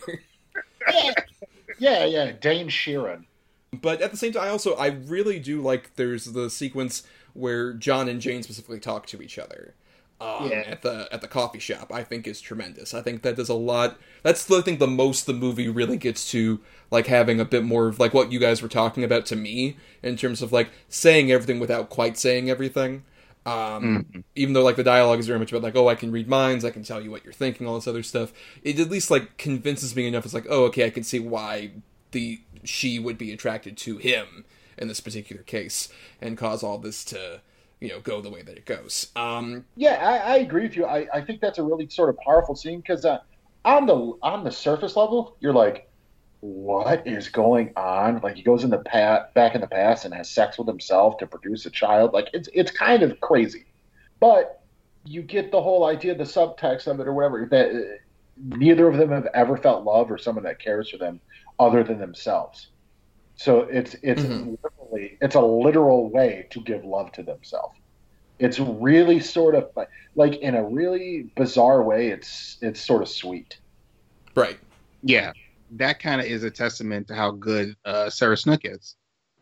Yeah, 1.80 2.06
yeah. 2.06 2.32
Dane 2.32 2.69
Sheeran. 2.69 3.26
But 3.73 4.02
at 4.02 4.12
the 4.12 4.17
same 4.17 4.32
time, 4.32 4.43
I 4.43 4.49
also 4.49 4.76
I 4.76 4.88
really 4.88 5.39
do 5.39 5.62
like 5.62 5.95
there's 5.95 6.26
the 6.26 6.49
sequence 6.49 7.04
where 7.34 7.74
John 7.74 8.08
and 8.08 8.22
Jane 8.22 8.43
specifically 8.43 8.80
talk 8.80 9.06
to 9.08 9.22
each 9.22 9.38
other. 9.39 9.74
Um, 10.22 10.50
Yeah. 10.50 10.63
At 10.67 10.82
the 10.84 11.08
at 11.12 11.22
the 11.22 11.28
coffee 11.28 11.60
shop, 11.60 11.91
I 11.91 12.04
think 12.04 12.28
is 12.28 12.39
tremendous. 12.39 12.93
I 12.93 13.02
think 13.02 13.24
that 13.24 13.36
does 13.36 13.50
a 13.50 13.54
lot. 13.56 13.98
That's 14.22 14.46
the 14.46 14.58
I 14.58 14.62
think 14.62 14.80
the 14.80 14.88
most 14.88 15.26
the 15.26 15.34
movie 15.34 15.67
really 15.67 15.98
gets 15.98 16.30
to 16.32 16.60
like 16.91 17.08
having 17.08 17.39
a 17.39 17.46
bit 17.46 17.63
more 17.63 17.88
of 17.88 18.00
like 18.00 18.13
what 18.13 18.32
you 18.32 18.39
guys 18.39 18.62
were 18.62 18.69
talking 18.69 19.04
about 19.04 19.26
to 19.28 19.36
me 19.36 19.78
in 20.02 20.15
terms 20.15 20.41
of 20.41 20.52
like 20.54 20.69
saying 20.88 21.32
everything 21.32 21.60
without 21.60 21.89
quite 21.89 22.17
saying 22.17 22.50
everything. 22.50 23.04
Um, 23.46 24.24
Even 24.36 24.54
though 24.54 24.63
like 24.63 24.78
the 24.78 24.84
dialogue 24.86 25.19
is 25.19 25.28
very 25.28 25.39
much 25.39 25.52
about 25.52 25.63
like 25.63 25.76
oh 25.76 25.89
I 25.89 25.96
can 25.96 26.12
read 26.12 26.30
minds, 26.30 26.63
I 26.63 26.69
can 26.72 26.84
tell 26.84 27.02
you 27.02 27.12
what 27.12 27.26
you're 27.26 27.34
thinking, 27.34 27.67
all 27.67 27.76
this 27.76 27.88
other 27.88 28.04
stuff. 28.04 28.32
It 28.63 28.80
at 28.80 28.89
least 28.89 29.12
like 29.12 29.38
convinces 29.38 29.93
me 29.96 30.08
enough. 30.08 30.24
It's 30.24 30.34
like 30.34 30.48
oh 30.50 30.65
okay, 30.65 30.86
I 30.86 30.89
can 30.89 31.04
see 31.04 31.19
why 31.19 31.72
the 32.12 32.39
she 32.63 33.00
would 33.00 33.17
be 33.17 33.34
attracted 33.34 33.76
to 33.78 33.98
him 33.98 34.46
in 34.78 34.88
this 34.88 35.00
particular 35.02 35.44
case 35.44 35.90
and 36.22 36.38
cause 36.38 36.64
all 36.64 36.78
this 36.78 37.04
to 37.06 37.42
you 37.80 37.90
know 37.90 38.00
go 38.00 38.22
the 38.22 38.30
way 38.30 38.42
that 38.42 38.58
it 38.58 38.66
goes. 38.66 39.12
Um, 39.16 39.66
Yeah, 39.76 39.96
I, 39.96 40.34
I 40.34 40.36
agree 40.38 40.64
with 40.64 40.76
you. 40.76 40.86
I, 40.86 41.08
I 41.14 41.22
think 41.22 41.42
that's 41.42 41.60
a 41.60 41.64
really 41.64 41.88
sort 41.90 42.10
of 42.10 42.18
powerful 42.26 42.56
scene 42.56 42.80
because 42.80 43.06
uh, 43.06 43.20
on 43.66 43.86
the 43.86 44.18
on 44.22 44.44
the 44.44 44.52
surface 44.52 44.96
level, 44.96 45.36
you're 45.40 45.54
like, 45.54 45.90
what 46.40 47.06
is 47.08 47.30
going 47.30 47.74
on? 47.76 48.20
Like 48.22 48.36
he 48.36 48.42
goes 48.42 48.64
in 48.64 48.70
the 48.70 48.80
pat 48.80 49.34
back 49.34 49.56
in 49.56 49.62
the 49.62 49.68
past 49.68 50.06
and 50.06 50.14
has 50.14 50.30
sex 50.30 50.58
with 50.58 50.68
himself 50.68 51.18
to 51.18 51.28
produce 51.28 51.66
a 51.66 51.70
child. 51.70 52.14
Like 52.14 52.30
it's 52.34 52.50
it's 52.54 52.72
kind 52.72 53.04
of 53.04 53.20
crazy, 53.20 53.66
but 54.20 54.62
you 55.06 55.22
get 55.22 55.52
the 55.52 55.62
whole 55.62 55.86
idea, 55.86 56.16
the 56.16 56.24
subtext 56.24 56.88
of 56.88 57.00
it 57.00 57.08
or 57.08 57.14
whatever. 57.14 57.48
That 57.50 57.70
uh, 57.72 58.58
neither 58.58 58.88
of 58.88 58.98
them 58.98 59.10
have 59.10 59.28
ever 59.34 59.58
felt 59.58 59.84
love 59.84 60.10
or 60.12 60.18
someone 60.18 60.46
that 60.46 60.60
cares 60.60 60.90
for 60.90 60.98
them 60.98 61.20
other 61.60 61.84
than 61.84 62.00
themselves. 62.00 62.68
So 63.36 63.62
it's 63.62 63.96
it's 64.04 64.22
Mhm. 64.22 64.58
literally 64.63 65.17
it's 65.22 65.36
a 65.36 65.41
literal 65.41 66.10
way 66.10 66.48
to 66.52 66.62
give 66.62 66.84
love 66.86 67.12
to 67.13 67.24
themselves. 67.24 67.78
It's 68.39 68.60
really 68.60 69.19
sort 69.19 69.56
of 69.56 69.69
like, 69.76 69.89
like 70.15 70.36
in 70.38 70.56
a 70.56 70.63
really 70.63 71.32
bizarre 71.36 71.84
way. 71.84 72.10
It's 72.10 72.58
it's 72.62 72.82
sort 72.82 73.02
of 73.02 73.10
sweet. 73.10 73.60
right. 74.36 74.58
Yeah. 75.04 75.34
That 75.72 76.00
kind 76.00 76.19
of 76.22 76.28
is 76.28 76.43
a 76.43 76.52
testament 76.52 77.08
to 77.08 77.15
how 77.15 77.32
good 77.32 77.76
uh, 77.86 78.10
Sarah 78.10 78.38
Snook 78.38 78.62
is. 78.63 78.96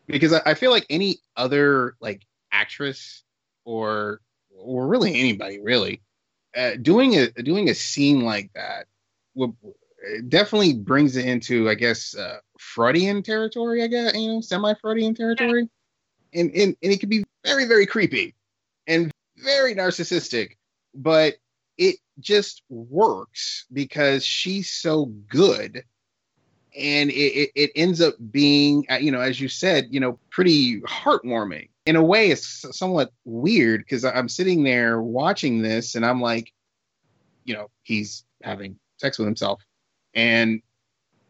Because 0.06 0.32
I, 0.32 0.40
I 0.46 0.54
feel 0.54 0.70
like 0.70 0.86
any 0.90 1.18
other 1.36 1.94
like 2.00 2.22
actress 2.50 3.22
or 3.64 4.20
or 4.56 4.86
really 4.86 5.18
anybody 5.18 5.60
really 5.60 6.02
uh, 6.56 6.72
doing 6.80 7.16
a 7.16 7.30
doing 7.30 7.70
a 7.70 7.74
scene 7.74 8.20
like 8.20 8.50
that 8.54 8.86
would 9.34 9.54
it 10.02 10.28
definitely 10.28 10.74
brings 10.74 11.16
it 11.16 11.26
into 11.26 11.68
I 11.68 11.74
guess 11.74 12.16
uh, 12.16 12.38
Freudian 12.58 13.22
territory. 13.22 13.82
I 13.82 13.86
guess 13.86 14.14
you 14.14 14.28
know 14.28 14.40
semi 14.40 14.74
Freudian 14.74 15.14
territory, 15.14 15.68
and, 16.34 16.50
and 16.50 16.76
and 16.82 16.92
it 16.92 17.00
can 17.00 17.08
be 17.08 17.24
very 17.44 17.66
very 17.66 17.86
creepy 17.86 18.34
and 18.86 19.10
very 19.38 19.74
narcissistic, 19.74 20.56
but 20.94 21.34
it 21.78 21.96
just 22.20 22.62
works 22.68 23.66
because 23.72 24.24
she's 24.24 24.70
so 24.70 25.06
good. 25.28 25.84
And 26.74 27.10
it, 27.10 27.14
it, 27.14 27.50
it 27.54 27.70
ends 27.76 28.00
up 28.00 28.14
being 28.30 28.86
uh, 28.90 28.96
you 28.96 29.10
know 29.10 29.20
as 29.20 29.40
you 29.40 29.48
said 29.48 29.88
you 29.90 30.00
know 30.00 30.18
pretty 30.30 30.80
heartwarming 30.82 31.68
in 31.84 31.96
a 31.96 32.02
way. 32.02 32.30
It's 32.30 32.64
somewhat 32.76 33.12
weird 33.24 33.82
because 33.82 34.04
i'm 34.04 34.28
sitting 34.28 34.62
there 34.62 35.02
watching 35.02 35.62
this 35.62 35.94
and 35.94 36.06
i'm 36.06 36.20
like 36.20 36.52
you 37.44 37.54
know 37.54 37.68
he's 37.82 38.24
having 38.42 38.76
sex 38.98 39.18
with 39.18 39.26
himself 39.26 39.62
and 40.14 40.60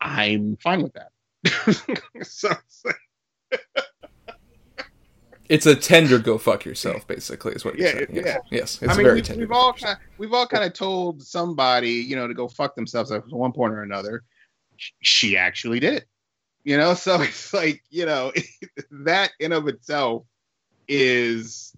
i'm 0.01 0.57
fine 0.57 0.83
with 0.83 0.93
that 0.95 1.11
so 2.27 2.51
it's 2.51 2.83
like, 2.85 2.97
It's 5.49 5.67
a 5.67 5.75
tender 5.75 6.19
go 6.19 6.39
fuck 6.39 6.65
yourself, 6.65 7.07
basically, 7.07 7.53
is 7.53 7.65
what 7.65 7.77
you're 7.77 7.87
Yeah, 7.87 7.93
saying. 7.95 8.07
Yes, 8.13 8.25
yeah. 8.27 8.39
yes 8.51 8.79
it's 8.81 8.95
I 8.95 8.97
mean, 8.97 9.05
very 9.05 9.17
we, 9.17 9.23
tender. 9.23 9.41
we've 9.41 9.53
all 9.53 9.73
kind 9.75 9.99
we've 10.17 10.33
all 10.33 10.47
kind 10.47 10.65
of 10.65 10.73
told 10.73 11.23
somebody, 11.23 11.91
you 11.91 12.17
know, 12.17 12.27
to 12.27 12.33
go 12.35 12.49
fuck 12.49 12.75
themselves 12.75 13.13
at 13.13 13.29
one 13.29 13.53
point 13.53 13.75
or 13.75 13.83
another. 13.83 14.23
She 15.03 15.37
actually 15.37 15.81
did 15.81 15.95
it. 15.95 16.07
You 16.65 16.79
know, 16.79 16.95
so 16.95 17.21
it's 17.23 17.53
like 17.53 17.83
you 17.91 18.07
know 18.07 18.33
that 19.05 19.33
in 19.41 19.53
of 19.53 19.69
itself 19.69 20.25
is 20.89 21.75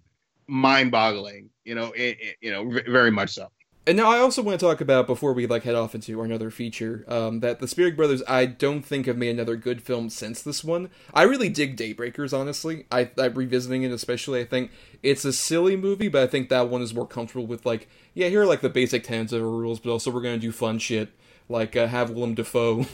mind-boggling. 0.46 1.50
You 1.64 1.74
know, 1.74 1.92
it, 1.92 2.18
it, 2.20 2.36
you 2.40 2.52
know, 2.52 2.70
very 2.86 3.10
much 3.10 3.30
so. 3.30 3.48
And 3.86 3.98
now 3.98 4.10
I 4.10 4.18
also 4.18 4.42
want 4.42 4.58
to 4.58 4.64
talk 4.64 4.80
about 4.80 5.06
before 5.06 5.34
we 5.34 5.46
like 5.46 5.64
head 5.64 5.74
off 5.74 5.94
into 5.94 6.18
our 6.18 6.24
another 6.24 6.50
feature 6.50 7.04
um, 7.06 7.40
that 7.40 7.58
the 7.58 7.68
Spierig 7.68 7.96
brothers 7.96 8.22
I 8.26 8.46
don't 8.46 8.82
think 8.82 9.04
have 9.04 9.18
made 9.18 9.30
another 9.30 9.56
good 9.56 9.82
film 9.82 10.08
since 10.08 10.40
this 10.40 10.64
one. 10.64 10.88
I 11.12 11.24
really 11.24 11.50
dig 11.50 11.76
Daybreakers, 11.76 12.32
honestly. 12.32 12.86
I, 12.90 13.10
I 13.18 13.26
revisiting 13.26 13.82
it 13.82 13.92
especially. 13.92 14.40
I 14.40 14.44
think 14.44 14.70
it's 15.02 15.26
a 15.26 15.34
silly 15.34 15.76
movie, 15.76 16.08
but 16.08 16.22
I 16.22 16.26
think 16.26 16.48
that 16.48 16.70
one 16.70 16.80
is 16.80 16.94
more 16.94 17.06
comfortable 17.06 17.46
with 17.46 17.66
like 17.66 17.88
yeah 18.14 18.28
here 18.28 18.42
are 18.42 18.46
like 18.46 18.62
the 18.62 18.70
basic 18.70 19.04
tenets 19.04 19.34
of 19.34 19.40
the 19.40 19.46
rules, 19.46 19.80
but 19.80 19.90
also 19.90 20.10
we're 20.10 20.22
gonna 20.22 20.38
do 20.38 20.52
fun 20.52 20.78
shit 20.78 21.10
like 21.50 21.76
uh, 21.76 21.86
have 21.86 22.08
Willem 22.08 22.34
Dafoe 22.34 22.86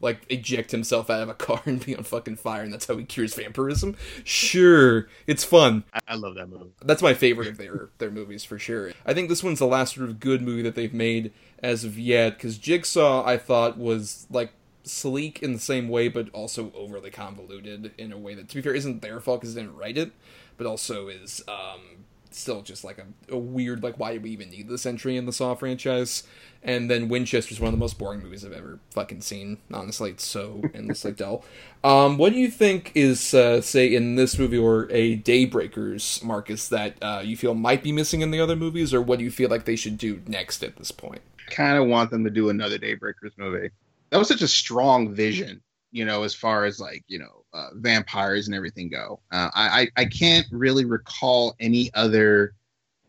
like 0.00 0.24
eject 0.28 0.70
himself 0.70 1.10
out 1.10 1.22
of 1.22 1.28
a 1.28 1.34
car 1.34 1.62
and 1.64 1.84
be 1.84 1.96
on 1.96 2.04
fucking 2.04 2.36
fire, 2.36 2.62
and 2.62 2.72
that's 2.72 2.86
how 2.86 2.96
he 2.96 3.04
cures 3.04 3.34
vampirism. 3.34 3.96
Sure, 4.24 5.08
it's 5.26 5.44
fun. 5.44 5.84
I, 6.06 6.16
love 6.16 6.34
that 6.36 6.48
movie. 6.48 6.72
That's 6.82 7.02
my 7.02 7.14
favorite 7.14 7.48
of 7.48 7.56
their 7.58 7.90
their 7.98 8.10
movies 8.10 8.44
for 8.44 8.58
sure. 8.58 8.92
I 9.04 9.14
think 9.14 9.28
this 9.28 9.42
one's 9.42 9.58
the 9.58 9.66
last 9.66 9.94
sort 9.94 10.08
of 10.08 10.20
good 10.20 10.42
movie 10.42 10.62
that 10.62 10.74
they've 10.74 10.94
made 10.94 11.32
as 11.62 11.84
of 11.84 11.98
yet. 11.98 12.36
Because 12.36 12.58
Jigsaw, 12.58 13.24
I 13.26 13.38
thought 13.38 13.78
was 13.78 14.26
like 14.30 14.52
sleek 14.84 15.42
in 15.42 15.52
the 15.52 15.58
same 15.58 15.88
way, 15.88 16.08
but 16.08 16.30
also 16.30 16.72
overly 16.74 17.10
convoluted 17.10 17.92
in 17.98 18.12
a 18.12 18.18
way 18.18 18.34
that, 18.34 18.48
to 18.48 18.54
be 18.54 18.62
fair, 18.62 18.74
isn't 18.74 19.02
their 19.02 19.20
fault 19.20 19.40
because 19.40 19.54
they 19.54 19.62
didn't 19.62 19.76
write 19.76 19.98
it, 19.98 20.12
but 20.56 20.66
also 20.66 21.08
is 21.08 21.42
um, 21.48 22.04
still 22.36 22.62
just 22.62 22.84
like 22.84 22.98
a, 22.98 23.06
a, 23.34 23.38
weird 23.38 23.82
like 23.82 23.98
why 23.98 24.14
do 24.14 24.20
we 24.20 24.30
even 24.30 24.50
need 24.50 24.68
this 24.68 24.86
entry 24.86 25.16
in 25.16 25.26
the 25.26 25.32
Saw 25.32 25.54
franchise? 25.54 26.24
And 26.62 26.90
then 26.90 27.08
Winchester's 27.08 27.60
one 27.60 27.68
of 27.68 27.74
the 27.74 27.78
most 27.78 27.98
boring 27.98 28.22
movies 28.22 28.44
I've 28.44 28.52
ever 28.52 28.80
fucking 28.90 29.20
seen. 29.20 29.58
Honestly, 29.72 30.10
it's 30.10 30.26
so 30.26 30.62
endlessly 30.74 31.12
dull. 31.16 31.44
Um, 31.84 32.18
what 32.18 32.32
do 32.32 32.38
you 32.38 32.50
think 32.50 32.92
is 32.94 33.34
uh, 33.34 33.60
say 33.60 33.94
in 33.94 34.16
this 34.16 34.38
movie 34.38 34.58
or 34.58 34.88
a 34.90 35.18
Daybreakers, 35.18 36.22
Marcus, 36.24 36.68
that 36.68 36.96
uh, 37.02 37.22
you 37.24 37.36
feel 37.36 37.54
might 37.54 37.82
be 37.82 37.92
missing 37.92 38.20
in 38.20 38.30
the 38.30 38.40
other 38.40 38.56
movies, 38.56 38.92
or 38.92 39.00
what 39.00 39.18
do 39.18 39.24
you 39.24 39.30
feel 39.30 39.48
like 39.48 39.64
they 39.64 39.76
should 39.76 39.96
do 39.96 40.20
next 40.26 40.64
at 40.64 40.76
this 40.76 40.90
point? 40.90 41.22
Kind 41.50 41.78
of 41.78 41.86
want 41.86 42.10
them 42.10 42.24
to 42.24 42.30
do 42.30 42.48
another 42.48 42.78
Daybreakers 42.78 43.36
movie. 43.36 43.70
That 44.10 44.18
was 44.18 44.28
such 44.28 44.42
a 44.42 44.48
strong 44.48 45.14
vision 45.14 45.62
you 45.96 46.04
know, 46.04 46.24
as 46.24 46.34
far 46.34 46.66
as 46.66 46.78
like 46.78 47.02
you 47.08 47.18
know 47.18 47.44
uh, 47.54 47.70
vampires 47.76 48.46
and 48.46 48.54
everything 48.54 48.90
go. 48.90 49.18
Uh, 49.32 49.48
I 49.54 49.88
I 49.96 50.04
can't 50.04 50.46
really 50.50 50.84
recall 50.84 51.56
any 51.58 51.90
other 51.94 52.54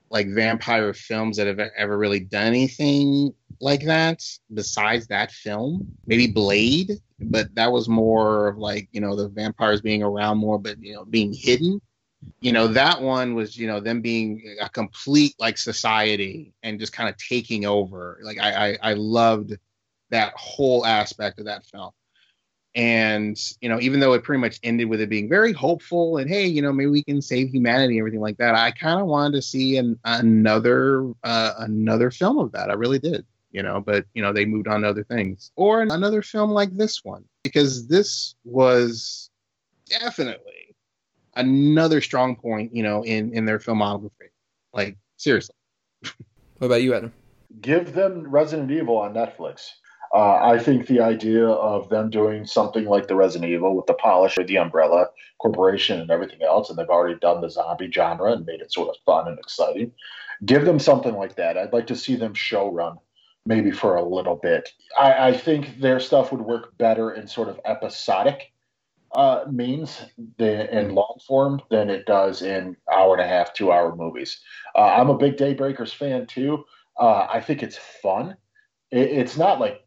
like 0.09 0.29
vampire 0.29 0.93
films 0.93 1.35
that 1.35 1.47
have 1.47 1.59
ever 1.59 1.97
really 1.97 2.21
done 2.21 2.47
anything 2.47 3.33
like 3.59 3.83
that 3.83 4.23
besides 4.53 5.05
that 5.07 5.33
film. 5.33 5.85
Maybe 6.05 6.27
Blade, 6.27 7.01
but 7.19 7.53
that 7.55 7.73
was 7.73 7.89
more 7.89 8.47
of 8.47 8.57
like 8.57 8.87
you 8.93 9.01
know 9.01 9.17
the 9.17 9.27
vampires 9.27 9.81
being 9.81 10.01
around 10.01 10.37
more, 10.37 10.57
but 10.57 10.81
you 10.81 10.93
know 10.93 11.03
being 11.03 11.33
hidden. 11.33 11.81
You 12.39 12.53
know 12.53 12.67
that 12.67 13.01
one 13.01 13.35
was 13.35 13.57
you 13.57 13.67
know 13.67 13.81
them 13.81 13.99
being 13.99 14.55
a 14.61 14.69
complete 14.69 15.35
like 15.39 15.57
society 15.57 16.53
and 16.63 16.79
just 16.79 16.93
kind 16.93 17.09
of 17.09 17.17
taking 17.17 17.65
over. 17.65 18.17
Like 18.23 18.39
I 18.39 18.69
I, 18.69 18.77
I 18.81 18.93
loved 18.93 19.57
that 20.09 20.31
whole 20.37 20.85
aspect 20.85 21.37
of 21.39 21.45
that 21.47 21.65
film 21.65 21.91
and 22.77 23.37
you 23.59 23.67
know 23.67 23.79
even 23.81 23.99
though 23.99 24.13
it 24.13 24.23
pretty 24.23 24.39
much 24.39 24.59
ended 24.61 24.87
with 24.87 25.01
it 25.01 25.09
being 25.09 25.27
very 25.27 25.51
hopeful 25.51 26.17
and 26.17 26.29
hey 26.29 26.45
you 26.45 26.61
know 26.61 26.71
maybe 26.71 26.91
we 26.91 27.03
can 27.03 27.21
save 27.21 27.49
humanity 27.49 27.95
and 27.95 28.01
everything 28.01 28.21
like 28.21 28.37
that 28.37 28.53
i 28.53 28.69
kind 28.69 29.01
of 29.01 29.07
wanted 29.07 29.35
to 29.35 29.41
see 29.41 29.77
an, 29.77 29.99
another 30.05 31.11
uh, 31.23 31.53
another 31.59 32.11
film 32.11 32.37
of 32.37 32.51
that. 32.51 32.69
I 32.69 32.73
really 32.73 32.99
did 32.99 33.25
you 33.51 33.63
know 33.63 33.81
but 33.81 34.05
you 34.13 34.21
know 34.21 34.31
they 34.31 34.45
moved 34.45 34.67
on 34.67 34.81
to 34.81 34.89
other 34.89 35.03
things. 35.03 35.51
Or 35.55 35.81
another 35.81 36.21
film 36.21 36.51
like 36.51 36.75
this 36.75 37.03
one 37.03 37.25
because 37.43 37.87
this 37.87 38.35
was 38.43 39.29
definitely 39.87 40.75
another 41.35 42.01
strong 42.01 42.35
point 42.35 42.75
you 42.75 42.83
know 42.83 43.03
in 43.03 43.33
in 43.33 43.45
their 43.45 43.59
filmography. 43.59 44.29
Like 44.73 44.97
seriously. 45.17 45.55
What 46.59 46.67
about 46.67 46.81
you 46.81 46.93
adam? 46.93 47.13
Give 47.61 47.93
them 47.93 48.29
resident 48.29 48.71
evil 48.71 48.97
on 48.97 49.13
netflix 49.13 49.69
uh, 50.13 50.39
I 50.41 50.59
think 50.59 50.87
the 50.87 51.01
idea 51.01 51.47
of 51.47 51.89
them 51.89 52.09
doing 52.09 52.45
something 52.45 52.85
like 52.85 53.07
the 53.07 53.15
Resident 53.15 53.51
Evil 53.51 53.75
with 53.75 53.87
the 53.87 53.93
polish 53.93 54.37
or 54.37 54.43
the 54.43 54.57
Umbrella 54.57 55.07
Corporation 55.39 55.99
and 55.99 56.09
everything 56.09 56.41
else, 56.43 56.69
and 56.69 56.77
they've 56.77 56.87
already 56.87 57.19
done 57.19 57.41
the 57.41 57.49
zombie 57.49 57.91
genre 57.91 58.31
and 58.31 58.45
made 58.45 58.61
it 58.61 58.71
sort 58.73 58.89
of 58.89 58.95
fun 59.05 59.27
and 59.27 59.39
exciting. 59.39 59.91
Give 60.45 60.65
them 60.65 60.79
something 60.79 61.15
like 61.15 61.35
that. 61.35 61.57
I'd 61.57 61.73
like 61.73 61.87
to 61.87 61.95
see 61.95 62.15
them 62.15 62.33
show 62.33 62.71
run 62.71 62.97
maybe 63.47 63.71
for 63.71 63.95
a 63.95 64.03
little 64.03 64.35
bit. 64.35 64.69
I, 64.99 65.29
I 65.29 65.33
think 65.37 65.79
their 65.79 65.99
stuff 65.99 66.31
would 66.31 66.41
work 66.41 66.77
better 66.77 67.11
in 67.11 67.27
sort 67.27 67.47
of 67.47 67.59
episodic 67.65 68.51
uh, 69.13 69.45
means 69.49 70.01
than, 70.37 70.67
in 70.67 70.93
long 70.93 71.17
form 71.25 71.61
than 71.69 71.89
it 71.89 72.05
does 72.05 72.41
in 72.41 72.75
hour 72.91 73.15
and 73.15 73.23
a 73.23 73.27
half, 73.27 73.53
two 73.53 73.71
hour 73.71 73.95
movies. 73.95 74.41
Uh, 74.75 74.95
I'm 74.97 75.09
a 75.09 75.17
big 75.17 75.37
Daybreakers 75.37 75.95
fan 75.95 76.27
too. 76.27 76.65
Uh, 76.99 77.27
I 77.31 77.39
think 77.39 77.63
it's 77.63 77.77
fun. 77.77 78.35
It, 78.91 79.09
it's 79.11 79.37
not 79.37 79.61
like 79.61 79.81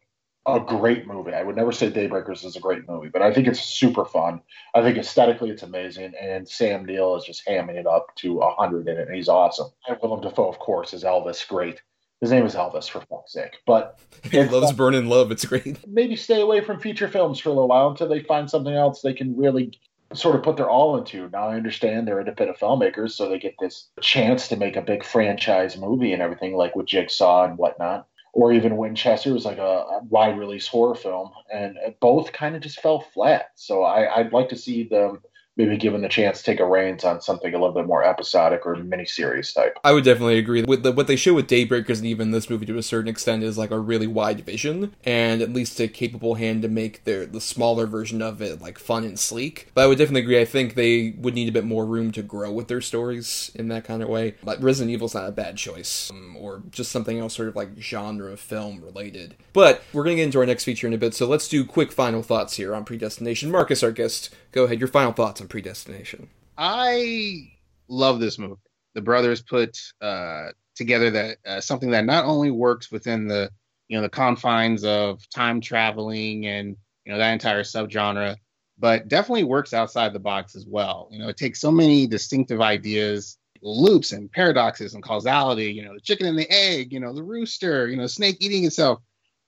a 0.46 0.60
great 0.60 1.06
movie. 1.06 1.32
I 1.32 1.42
would 1.42 1.56
never 1.56 1.72
say 1.72 1.90
Daybreakers 1.90 2.44
is 2.44 2.56
a 2.56 2.60
great 2.60 2.88
movie, 2.88 3.08
but 3.08 3.22
I 3.22 3.32
think 3.32 3.46
it's 3.46 3.60
super 3.60 4.04
fun. 4.04 4.40
I 4.74 4.82
think 4.82 4.96
aesthetically 4.96 5.50
it's 5.50 5.62
amazing, 5.62 6.12
and 6.20 6.48
Sam 6.48 6.84
Neill 6.84 7.16
is 7.16 7.24
just 7.24 7.46
hamming 7.46 7.76
it 7.76 7.86
up 7.86 8.14
to 8.16 8.38
a 8.38 8.54
hundred 8.54 8.88
in 8.88 8.96
it, 8.96 9.08
and 9.08 9.14
he's 9.14 9.28
awesome. 9.28 9.68
And 9.86 9.98
Willem 10.02 10.22
Dafoe, 10.22 10.48
of 10.48 10.58
course, 10.58 10.94
is 10.94 11.04
Elvis. 11.04 11.46
Great. 11.46 11.82
His 12.20 12.30
name 12.30 12.44
is 12.44 12.54
Elvis, 12.54 12.88
for 12.88 13.00
fuck's 13.02 13.32
sake. 13.32 13.58
But 13.66 13.98
he 14.30 14.42
loves 14.42 14.72
burning 14.72 15.06
love. 15.06 15.30
It's 15.30 15.44
great. 15.44 15.86
Maybe 15.86 16.16
stay 16.16 16.40
away 16.40 16.60
from 16.62 16.80
feature 16.80 17.08
films 17.08 17.38
for 17.38 17.50
a 17.50 17.52
little 17.52 17.68
while 17.68 17.88
until 17.88 18.08
they 18.08 18.22
find 18.22 18.48
something 18.48 18.74
else 18.74 19.02
they 19.02 19.14
can 19.14 19.36
really 19.36 19.78
sort 20.12 20.34
of 20.34 20.42
put 20.42 20.56
their 20.56 20.68
all 20.68 20.96
into. 20.98 21.28
Now 21.30 21.48
I 21.48 21.56
understand 21.56 22.08
they're 22.08 22.18
independent 22.18 22.58
filmmakers, 22.58 23.12
so 23.12 23.28
they 23.28 23.38
get 23.38 23.54
this 23.60 23.88
chance 24.00 24.48
to 24.48 24.56
make 24.56 24.76
a 24.76 24.82
big 24.82 25.04
franchise 25.04 25.76
movie 25.76 26.12
and 26.12 26.20
everything, 26.20 26.56
like 26.56 26.74
with 26.74 26.86
Jigsaw 26.86 27.44
and 27.44 27.58
whatnot 27.58 28.06
or 28.32 28.52
even 28.52 28.76
Winchester 28.76 29.32
was 29.32 29.44
like 29.44 29.58
a, 29.58 29.62
a 29.62 30.00
wide 30.04 30.38
release 30.38 30.66
horror 30.68 30.94
film, 30.94 31.30
and 31.52 31.76
uh, 31.78 31.90
both 32.00 32.32
kind 32.32 32.54
of 32.54 32.62
just 32.62 32.80
fell 32.80 33.00
flat. 33.00 33.50
So 33.56 33.82
I, 33.82 34.18
I'd 34.18 34.32
like 34.32 34.48
to 34.50 34.56
see 34.56 34.84
them 34.84 35.20
maybe 35.60 35.76
given 35.76 36.00
the 36.00 36.08
chance 36.08 36.38
to 36.38 36.44
take 36.44 36.60
a 36.60 36.66
reins 36.66 37.04
on 37.04 37.20
something 37.20 37.52
a 37.52 37.58
little 37.58 37.74
bit 37.74 37.86
more 37.86 38.02
episodic 38.02 38.64
or 38.64 38.76
miniseries 38.76 39.54
type. 39.54 39.78
I 39.84 39.92
would 39.92 40.04
definitely 40.04 40.38
agree 40.38 40.62
with 40.62 40.82
the, 40.82 40.92
what 40.92 41.06
they 41.06 41.16
show 41.16 41.34
with 41.34 41.48
Daybreakers 41.48 41.98
and 41.98 42.06
even 42.06 42.30
this 42.30 42.48
movie 42.48 42.66
to 42.66 42.78
a 42.78 42.82
certain 42.82 43.08
extent 43.08 43.42
is 43.42 43.58
like 43.58 43.70
a 43.70 43.78
really 43.78 44.06
wide 44.06 44.40
vision 44.40 44.94
and 45.04 45.42
at 45.42 45.52
least 45.52 45.78
a 45.80 45.88
capable 45.88 46.34
hand 46.34 46.62
to 46.62 46.68
make 46.68 47.04
their 47.04 47.26
the 47.26 47.40
smaller 47.40 47.86
version 47.86 48.22
of 48.22 48.40
it 48.40 48.60
like 48.60 48.78
fun 48.78 49.04
and 49.04 49.18
sleek. 49.18 49.70
But 49.74 49.84
I 49.84 49.86
would 49.86 49.98
definitely 49.98 50.22
agree. 50.22 50.40
I 50.40 50.44
think 50.44 50.74
they 50.74 51.14
would 51.18 51.34
need 51.34 51.48
a 51.48 51.52
bit 51.52 51.64
more 51.64 51.84
room 51.84 52.10
to 52.12 52.22
grow 52.22 52.50
with 52.50 52.68
their 52.68 52.80
stories 52.80 53.50
in 53.54 53.68
that 53.68 53.84
kind 53.84 54.02
of 54.02 54.08
way. 54.08 54.34
But 54.42 54.62
Resident 54.62 54.92
Evil's 54.92 55.14
not 55.14 55.28
a 55.28 55.32
bad 55.32 55.56
choice, 55.56 56.10
um, 56.10 56.36
or 56.38 56.62
just 56.70 56.90
something 56.90 57.18
else 57.18 57.34
sort 57.34 57.48
of 57.48 57.56
like 57.56 57.78
genre 57.78 58.32
of 58.32 58.40
film 58.40 58.80
related. 58.80 59.36
But 59.52 59.82
we're 59.92 60.04
gonna 60.04 60.16
get 60.16 60.24
into 60.24 60.40
our 60.40 60.46
next 60.46 60.64
feature 60.64 60.86
in 60.86 60.92
a 60.92 60.98
bit, 60.98 61.14
so 61.14 61.26
let's 61.26 61.48
do 61.48 61.64
quick 61.64 61.92
final 61.92 62.22
thoughts 62.22 62.56
here 62.56 62.74
on 62.74 62.84
Predestination. 62.84 63.50
Marcus, 63.50 63.82
our 63.82 63.92
guest, 63.92 64.30
go 64.52 64.64
ahead. 64.64 64.80
Your 64.80 64.88
final 64.88 65.12
thoughts 65.12 65.40
on 65.40 65.48
Predestination. 65.48 66.28
I 66.56 67.52
love 67.88 68.20
this 68.20 68.38
movie. 68.38 68.60
The 68.94 69.00
brothers 69.00 69.40
put 69.40 69.78
uh, 70.00 70.48
together 70.74 71.10
that 71.10 71.38
uh, 71.46 71.60
something 71.60 71.90
that 71.90 72.04
not 72.04 72.24
only 72.24 72.50
works 72.50 72.90
within 72.90 73.28
the 73.28 73.50
you 73.88 73.96
know 73.96 74.02
the 74.02 74.08
confines 74.08 74.84
of 74.84 75.20
time 75.30 75.60
traveling 75.60 76.46
and 76.46 76.76
you 77.04 77.12
know 77.12 77.18
that 77.18 77.32
entire 77.32 77.62
subgenre, 77.62 78.36
but 78.78 79.08
definitely 79.08 79.44
works 79.44 79.74
outside 79.74 80.12
the 80.12 80.20
box 80.20 80.54
as 80.54 80.66
well. 80.66 81.08
You 81.10 81.18
know, 81.18 81.28
it 81.28 81.36
takes 81.36 81.60
so 81.60 81.70
many 81.70 82.06
distinctive 82.06 82.60
ideas, 82.60 83.36
loops 83.62 84.12
and 84.12 84.30
paradoxes 84.30 84.94
and 84.94 85.02
causality. 85.02 85.72
You 85.72 85.84
know, 85.84 85.94
the 85.94 86.00
chicken 86.00 86.26
and 86.26 86.38
the 86.38 86.50
egg. 86.50 86.92
You 86.92 87.00
know, 87.00 87.12
the 87.12 87.22
rooster. 87.22 87.88
You 87.88 87.96
know, 87.96 88.06
snake 88.06 88.38
eating 88.40 88.64
itself. 88.64 89.00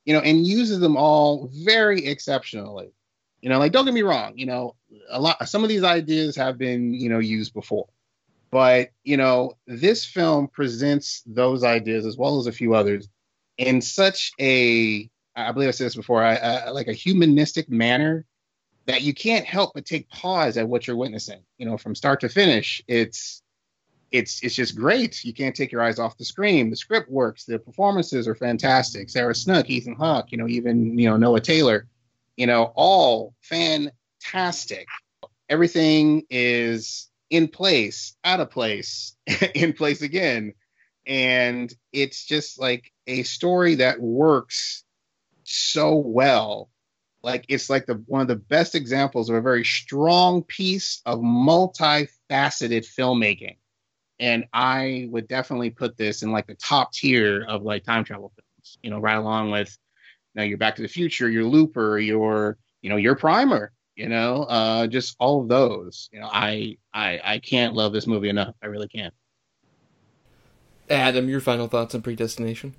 You 0.04 0.14
know, 0.14 0.20
and 0.20 0.46
uses 0.46 0.80
them 0.80 0.96
all 0.96 1.48
very 1.64 2.04
exceptionally. 2.04 2.92
You 3.42 3.48
know, 3.48 3.58
like 3.58 3.72
don't 3.72 3.84
get 3.84 3.94
me 3.94 4.02
wrong, 4.02 4.38
you 4.38 4.46
know, 4.46 4.76
a 5.10 5.20
lot 5.20 5.46
some 5.48 5.62
of 5.62 5.68
these 5.68 5.84
ideas 5.84 6.36
have 6.36 6.56
been, 6.56 6.94
you 6.94 7.08
know, 7.08 7.18
used 7.18 7.52
before. 7.52 7.88
But, 8.50 8.90
you 9.02 9.16
know, 9.16 9.54
this 9.66 10.04
film 10.04 10.46
presents 10.46 11.22
those 11.26 11.64
ideas 11.64 12.04
as 12.06 12.16
well 12.16 12.38
as 12.38 12.46
a 12.46 12.52
few 12.52 12.74
others 12.74 13.08
in 13.58 13.80
such 13.80 14.32
a 14.40 15.10
I 15.34 15.50
believe 15.52 15.68
I 15.68 15.72
said 15.72 15.86
this 15.86 15.94
before, 15.94 16.22
I, 16.22 16.34
I, 16.36 16.70
like 16.70 16.88
a 16.88 16.92
humanistic 16.92 17.70
manner 17.70 18.26
that 18.86 19.02
you 19.02 19.14
can't 19.14 19.46
help 19.46 19.72
but 19.74 19.86
take 19.86 20.08
pause 20.10 20.56
at 20.56 20.68
what 20.68 20.86
you're 20.86 20.96
witnessing. 20.96 21.42
You 21.58 21.66
know, 21.66 21.78
from 21.78 21.94
start 21.94 22.20
to 22.20 22.28
finish, 22.28 22.82
it's 22.86 23.42
it's 24.10 24.42
it's 24.42 24.54
just 24.54 24.76
great. 24.76 25.24
You 25.24 25.32
can't 25.32 25.56
take 25.56 25.72
your 25.72 25.82
eyes 25.82 25.98
off 25.98 26.18
the 26.18 26.24
screen. 26.24 26.70
The 26.70 26.76
script 26.76 27.10
works. 27.10 27.44
The 27.44 27.58
performances 27.58 28.28
are 28.28 28.34
fantastic. 28.34 29.08
Sarah 29.08 29.34
Snook, 29.34 29.70
Ethan 29.70 29.94
Hawke, 29.94 30.30
you 30.30 30.38
know, 30.38 30.48
even 30.48 30.98
you 30.98 31.08
know 31.08 31.16
Noah 31.16 31.40
Taylor 31.40 31.86
you 32.36 32.46
know, 32.46 32.72
all 32.74 33.34
fantastic. 33.42 34.86
Everything 35.48 36.24
is 36.30 37.10
in 37.30 37.48
place, 37.48 38.14
out 38.24 38.40
of 38.40 38.50
place, 38.50 39.16
in 39.54 39.72
place 39.72 40.02
again. 40.02 40.54
And 41.06 41.72
it's 41.92 42.24
just 42.24 42.58
like 42.60 42.92
a 43.06 43.22
story 43.24 43.76
that 43.76 44.00
works 44.00 44.84
so 45.44 45.96
well 45.96 46.70
like 47.22 47.44
it's 47.48 47.70
like 47.70 47.86
the 47.86 48.02
one 48.06 48.20
of 48.20 48.28
the 48.28 48.36
best 48.36 48.74
examples 48.74 49.28
of 49.28 49.36
a 49.36 49.40
very 49.40 49.64
strong 49.64 50.42
piece 50.42 51.00
of 51.06 51.20
multifaceted 51.20 52.08
filmmaking. 52.30 53.56
And 54.18 54.46
I 54.52 55.08
would 55.10 55.28
definitely 55.28 55.70
put 55.70 55.96
this 55.96 56.22
in 56.22 56.32
like 56.32 56.46
the 56.46 56.54
top 56.54 56.92
tier 56.92 57.44
of 57.48 57.62
like 57.62 57.84
time 57.84 58.04
travel 58.04 58.32
films, 58.34 58.78
you 58.82 58.90
know, 58.90 58.98
right 58.98 59.16
along 59.16 59.50
with 59.50 59.76
know, 60.34 60.42
your 60.42 60.58
Back 60.58 60.76
to 60.76 60.82
the 60.82 60.88
Future, 60.88 61.28
your 61.28 61.44
Looper, 61.44 61.98
your, 61.98 62.56
you 62.80 62.90
know, 62.90 62.96
your 62.96 63.14
Primer, 63.14 63.72
you 63.96 64.08
know, 64.08 64.44
uh, 64.44 64.86
just 64.86 65.16
all 65.18 65.42
of 65.42 65.48
those. 65.48 66.08
You 66.12 66.20
know, 66.20 66.28
I 66.32 66.76
I 66.94 67.20
I 67.22 67.38
can't 67.38 67.74
love 67.74 67.92
this 67.92 68.06
movie 68.06 68.28
enough. 68.28 68.54
I 68.62 68.66
really 68.66 68.88
can't. 68.88 69.14
Adam, 70.90 71.28
your 71.28 71.40
final 71.40 71.68
thoughts 71.68 71.94
on 71.94 72.02
Predestination? 72.02 72.74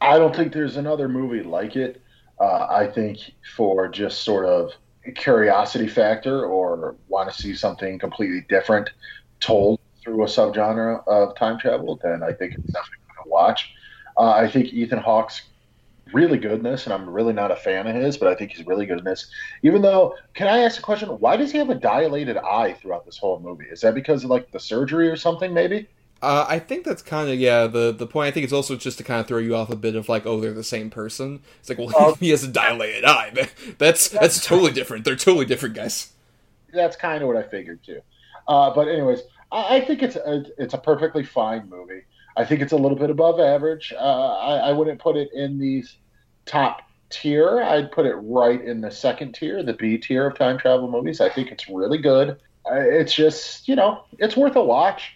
I 0.00 0.18
don't 0.18 0.34
think 0.34 0.52
there's 0.52 0.76
another 0.76 1.08
movie 1.08 1.42
like 1.42 1.76
it. 1.76 2.02
Uh, 2.38 2.66
I 2.68 2.86
think 2.86 3.18
for 3.56 3.88
just 3.88 4.22
sort 4.22 4.44
of 4.44 4.72
curiosity 5.14 5.88
factor 5.88 6.44
or 6.44 6.96
want 7.08 7.32
to 7.32 7.42
see 7.42 7.54
something 7.54 7.98
completely 7.98 8.44
different 8.48 8.90
told 9.40 9.80
through 10.02 10.22
a 10.22 10.26
subgenre 10.26 11.06
of 11.06 11.36
time 11.36 11.58
travel, 11.58 11.98
then 12.02 12.22
I 12.22 12.32
think 12.32 12.54
it's 12.54 12.72
definitely 12.72 12.98
going 13.08 13.24
to 13.24 13.30
watch. 13.30 13.72
Uh, 14.18 14.30
I 14.30 14.48
think 14.48 14.72
Ethan 14.72 14.98
Hawke's 14.98 15.42
really 16.12 16.38
good 16.38 16.52
in 16.52 16.62
this, 16.62 16.84
and 16.84 16.92
I'm 16.94 17.08
really 17.08 17.32
not 17.32 17.50
a 17.50 17.56
fan 17.56 17.86
of 17.86 17.94
his, 17.94 18.16
but 18.16 18.28
I 18.28 18.34
think 18.34 18.52
he's 18.52 18.66
really 18.66 18.86
good 18.86 18.98
in 18.98 19.04
this. 19.04 19.30
Even 19.62 19.82
though, 19.82 20.14
can 20.34 20.46
I 20.46 20.58
ask 20.60 20.78
a 20.78 20.82
question? 20.82 21.08
Why 21.08 21.36
does 21.36 21.52
he 21.52 21.58
have 21.58 21.70
a 21.70 21.74
dilated 21.74 22.36
eye 22.36 22.74
throughout 22.74 23.04
this 23.04 23.18
whole 23.18 23.40
movie? 23.40 23.66
Is 23.66 23.80
that 23.80 23.94
because 23.94 24.24
of 24.24 24.30
like 24.30 24.50
the 24.52 24.60
surgery 24.60 25.08
or 25.08 25.16
something? 25.16 25.52
Maybe. 25.52 25.88
Uh, 26.22 26.46
I 26.48 26.58
think 26.58 26.84
that's 26.84 27.02
kind 27.02 27.28
of 27.28 27.38
yeah 27.38 27.66
the 27.66 27.92
the 27.92 28.06
point. 28.06 28.28
I 28.28 28.30
think 28.30 28.44
it's 28.44 28.52
also 28.52 28.74
just 28.76 28.96
to 28.98 29.04
kind 29.04 29.20
of 29.20 29.26
throw 29.26 29.38
you 29.38 29.54
off 29.54 29.68
a 29.68 29.76
bit 29.76 29.94
of 29.96 30.08
like 30.08 30.24
oh 30.24 30.40
they're 30.40 30.54
the 30.54 30.64
same 30.64 30.88
person. 30.90 31.42
It's 31.60 31.68
like 31.68 31.78
well 31.78 31.92
Oh. 31.94 32.14
he 32.20 32.30
has 32.30 32.42
a 32.42 32.48
dilated 32.48 33.04
eye. 33.04 33.48
That's 33.78 34.08
that's 34.08 34.44
totally 34.44 34.72
different. 34.72 35.04
They're 35.04 35.14
totally 35.16 35.44
different 35.44 35.74
guys. 35.74 36.12
That's 36.72 36.96
kind 36.96 37.22
of 37.22 37.28
what 37.28 37.36
I 37.36 37.42
figured 37.42 37.82
too. 37.84 38.00
Uh, 38.48 38.70
but 38.74 38.88
anyways, 38.88 39.20
I, 39.52 39.76
I 39.76 39.80
think 39.84 40.02
it's 40.02 40.16
a, 40.16 40.44
it's 40.58 40.74
a 40.74 40.78
perfectly 40.78 41.24
fine 41.24 41.68
movie. 41.68 42.02
I 42.36 42.44
think 42.44 42.60
it's 42.60 42.72
a 42.72 42.76
little 42.76 42.98
bit 42.98 43.10
above 43.10 43.40
average. 43.40 43.92
Uh, 43.96 44.36
I, 44.36 44.56
I 44.68 44.72
wouldn't 44.72 45.00
put 45.00 45.16
it 45.16 45.30
in 45.32 45.58
the 45.58 45.84
top 46.44 46.82
tier. 47.10 47.62
I'd 47.62 47.90
put 47.92 48.06
it 48.06 48.14
right 48.14 48.62
in 48.62 48.80
the 48.80 48.90
second 48.90 49.34
tier, 49.34 49.62
the 49.62 49.72
B 49.74 49.98
tier 49.98 50.26
of 50.26 50.36
time 50.36 50.58
travel 50.58 50.90
movies. 50.90 51.20
I 51.20 51.28
think 51.28 51.50
it's 51.50 51.68
really 51.68 51.98
good. 51.98 52.30
Uh, 52.70 52.74
It's 52.80 53.14
just 53.14 53.68
you 53.68 53.76
know 53.76 54.04
it's 54.18 54.36
worth 54.36 54.56
a 54.56 54.64
watch. 54.64 55.12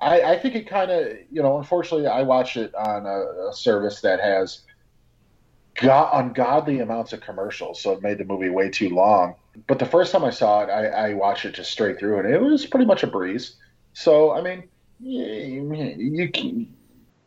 I, 0.00 0.22
I 0.22 0.38
think 0.38 0.54
it 0.54 0.68
kind 0.68 0.90
of 0.90 1.08
you 1.30 1.42
know 1.42 1.58
unfortunately 1.58 2.06
I 2.06 2.22
watched 2.22 2.56
it 2.56 2.74
on 2.74 3.06
a, 3.06 3.48
a 3.50 3.52
service 3.54 4.00
that 4.02 4.20
has 4.20 4.62
got 5.74 6.14
ungodly 6.14 6.80
amounts 6.80 7.12
of 7.12 7.20
commercials, 7.20 7.80
so 7.80 7.92
it 7.92 8.02
made 8.02 8.18
the 8.18 8.24
movie 8.24 8.50
way 8.50 8.68
too 8.68 8.90
long. 8.90 9.34
But 9.66 9.78
the 9.78 9.86
first 9.86 10.12
time 10.12 10.24
I 10.24 10.30
saw 10.30 10.62
it, 10.62 10.70
I, 10.70 10.86
I 11.10 11.14
watched 11.14 11.44
it 11.44 11.54
just 11.54 11.70
straight 11.70 11.98
through, 11.98 12.18
and 12.18 12.32
it 12.32 12.40
was 12.40 12.66
pretty 12.66 12.86
much 12.86 13.02
a 13.02 13.06
breeze. 13.06 13.56
So 13.92 14.32
I 14.32 14.40
mean, 14.42 14.68
you, 15.02 15.96
you 15.98 16.28
can, 16.30 16.72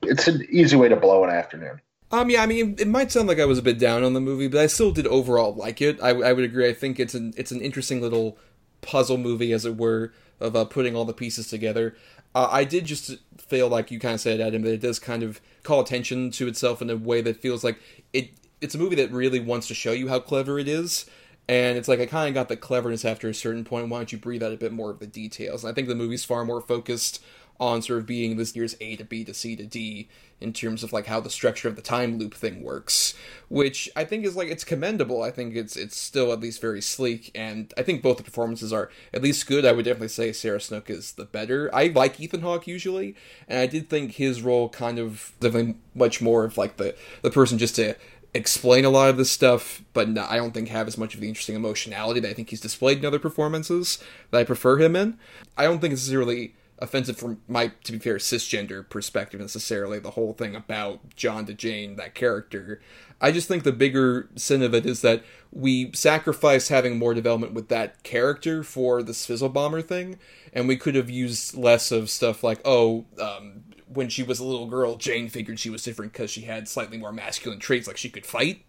it's 0.04 0.28
an 0.28 0.46
easy 0.50 0.76
way 0.76 0.90
to 0.90 0.96
blow 0.96 1.24
an 1.24 1.30
afternoon. 1.30 1.82
Um, 2.14 2.30
yeah, 2.30 2.44
I 2.44 2.46
mean, 2.46 2.76
it 2.78 2.88
might 2.88 3.12
sound 3.12 3.28
like 3.28 3.40
I 3.40 3.46
was 3.46 3.58
a 3.58 3.64
bit 3.64 3.80
down 3.80 4.04
on 4.04 4.14
the 4.14 4.22
movie, 4.22 4.48
but 4.48 4.62
I 4.62 4.68
still 4.68 4.92
did 4.92 5.08
overall 5.08 5.56
like 5.56 5.82
it. 5.82 6.00
I, 6.00 6.10
I 6.10 6.32
would 6.32 6.44
agree. 6.46 6.70
I 6.70 6.74
think 6.74 7.00
it's 7.00 7.16
an 7.16 7.34
it's 7.36 7.52
an 7.52 7.60
interesting 7.60 8.02
little 8.02 8.38
puzzle 8.82 9.18
movie, 9.18 9.52
as 9.52 9.66
it 9.66 9.78
were, 9.78 10.14
of 10.40 10.56
uh, 10.56 10.66
putting 10.66 10.96
all 10.96 11.06
the 11.06 11.14
pieces 11.14 11.48
together. 11.48 11.96
Uh, 12.36 12.50
I 12.52 12.66
did 12.66 12.86
just 12.86 13.16
feel 13.40 13.68
like 13.68 13.90
you 13.90 14.00
kind 14.00 14.14
of 14.14 14.22
said, 14.22 14.40
Adam, 14.42 14.62
that 14.62 14.74
it 14.74 14.82
does 14.82 15.00
kind 15.00 15.24
of 15.24 15.42
call 15.64 15.82
attention 15.82 16.30
to 16.32 16.48
itself 16.48 16.84
in 16.84 16.92
a 16.92 16.96
way 16.96 17.22
that 17.22 17.42
feels 17.42 17.64
like 17.64 17.80
it. 18.14 18.30
It's 18.62 18.76
a 18.76 18.78
movie 18.78 18.96
that 18.98 19.12
really 19.12 19.40
wants 19.40 19.68
to 19.70 19.74
show 19.74 19.92
you 19.92 20.10
how 20.10 20.20
clever 20.20 20.60
it 20.60 20.68
is, 20.68 21.10
and 21.50 21.80
it's 21.80 21.88
like 21.88 22.00
I 22.00 22.06
kind 22.06 22.28
of 22.28 22.36
got 22.36 22.48
the 22.48 22.58
cleverness 22.58 23.06
after 23.06 23.28
a 23.28 23.34
certain 23.34 23.64
point. 23.64 23.90
Why 23.90 23.98
don't 23.98 24.12
you 24.12 24.20
breathe 24.20 24.44
out 24.44 24.54
a 24.54 24.58
bit 24.58 24.72
more 24.72 24.92
of 24.92 25.00
the 25.00 25.08
details? 25.08 25.64
And 25.64 25.72
I 25.72 25.74
think 25.74 25.88
the 25.88 25.96
movie's 25.96 26.24
far 26.24 26.46
more 26.46 26.62
focused 26.62 27.24
on 27.60 27.82
sort 27.82 27.99
of 27.99 28.06
being 28.06 28.38
this 28.38 28.56
year's 28.56 28.76
A 28.82 28.95
to 28.95 29.04
B 29.04 29.24
to 29.24 29.34
C 29.34 29.56
to 29.56 29.66
D 29.66 30.08
in 30.43 30.51
terms 30.51 30.84
of 30.84 30.91
like 30.91 31.06
how 31.06 31.22
the 31.22 31.30
structure 31.30 31.70
of 31.70 31.76
the 31.78 31.82
time 31.82 32.18
loop 32.18 32.34
thing 32.34 32.62
works, 32.62 33.14
which 33.47 33.89
I 33.95 34.04
think 34.04 34.26
is 34.26 34.36
like 34.36 34.49
it's 34.49 34.66
commendable. 34.66 35.24
I 35.24 35.32
think 35.32 35.56
it's 35.56 35.78
it's 35.78 35.97
still 35.97 36.34
at 36.34 36.41
least 36.41 36.62
very 36.62 36.82
sleek, 36.82 37.32
and 37.34 37.74
I 37.78 37.84
think 37.84 38.04
both 38.04 38.18
the 38.18 38.24
performances 38.24 38.74
are 38.74 38.89
at 39.14 39.24
least 39.24 39.47
good. 39.47 39.66
I 39.66 39.72
would 39.72 39.86
definitely 39.86 40.10
say 40.10 40.34
Sarah 40.34 40.60
Snook 40.60 40.89
is 40.89 41.14
the 41.14 41.26
better. 41.26 41.74
I 41.74 41.88
like 41.88 42.20
Ethan 42.20 42.41
Hawke 42.41 42.68
usually, 42.68 43.16
and 43.47 43.60
I 43.60 43.68
did 43.68 43.89
think 43.89 44.14
his 44.14 44.41
role 44.41 44.70
kind 44.70 44.99
of 44.99 45.32
definitely 45.39 45.76
much 45.95 46.22
more 46.22 46.43
of 46.43 46.58
like 46.58 46.78
the 46.78 46.95
the 47.22 47.32
person 47.32 47.58
just 47.58 47.76
to 47.78 47.95
explain 48.34 48.84
a 48.84 48.89
lot 48.89 49.10
of 49.10 49.18
this 49.18 49.32
stuff, 49.32 49.84
but 49.93 50.10
I 50.18 50.36
don't 50.38 50.54
think 50.54 50.68
have 50.70 50.88
as 50.88 50.97
much 50.97 51.14
of 51.14 51.22
the 51.22 51.28
interesting 51.28 51.56
emotionality 51.56 52.20
that 52.20 52.30
I 52.30 52.34
think 52.34 52.49
he's 52.49 52.62
displayed 52.62 52.97
in 52.97 53.06
other 53.06 53.20
performances 53.20 54.04
that 54.32 54.39
I 54.39 54.43
prefer 54.43 54.80
him 54.80 54.95
in. 54.95 55.18
I 55.56 55.64
don't 55.66 55.80
think 55.80 55.93
is 55.93 56.14
really 56.14 56.56
offensive 56.84 57.18
from 57.18 57.42
my, 57.48 57.72
to 57.86 57.94
be 57.94 57.98
fair, 57.98 58.18
cisgender 58.18 58.88
perspective 58.88 59.40
necessarily. 59.40 60.00
The 60.00 60.12
whole 60.12 60.34
thing 60.34 60.56
about 60.56 61.16
John 61.16 61.46
to 61.46 61.54
Jane, 61.54 61.96
that 61.96 62.14
character. 62.14 62.82
I 63.22 63.32
just 63.32 63.48
think 63.48 63.64
the 63.64 63.72
bigger 63.72 64.30
sin 64.36 64.62
of 64.62 64.74
it 64.76 64.86
is 64.86 65.02
that 65.02 65.24
we 65.52 65.92
sacrifice 65.94 66.68
having 66.68 67.00
more 67.00 67.14
development 67.14 67.54
with 67.54 67.70
that 67.70 68.04
character 68.04 68.64
for 68.64 69.02
the 69.02 69.14
Fizzle 69.14 69.50
Bomber 69.50 69.82
thing, 69.82 70.20
and 70.52 70.68
we 70.68 70.76
could 70.76 70.96
have 70.96 71.10
used 71.10 71.56
less 71.56 71.92
of 71.92 72.10
stuff 72.10 72.44
like, 72.44 72.60
oh, 72.66 73.06
um, 73.20 73.64
when 73.88 74.10
she 74.10 74.24
was 74.24 74.40
a 74.40 74.46
little 74.46 74.68
girl, 74.68 74.98
Jane 74.98 75.30
figured 75.30 75.60
she 75.60 75.70
was 75.70 75.84
different 75.84 76.12
because 76.12 76.32
she 76.32 76.42
had 76.42 76.68
slightly 76.68 76.98
more 76.98 77.14
masculine 77.14 77.60
traits, 77.60 77.88
like 77.88 77.98
she 77.98 78.10
could 78.10 78.26
fight. 78.26 78.66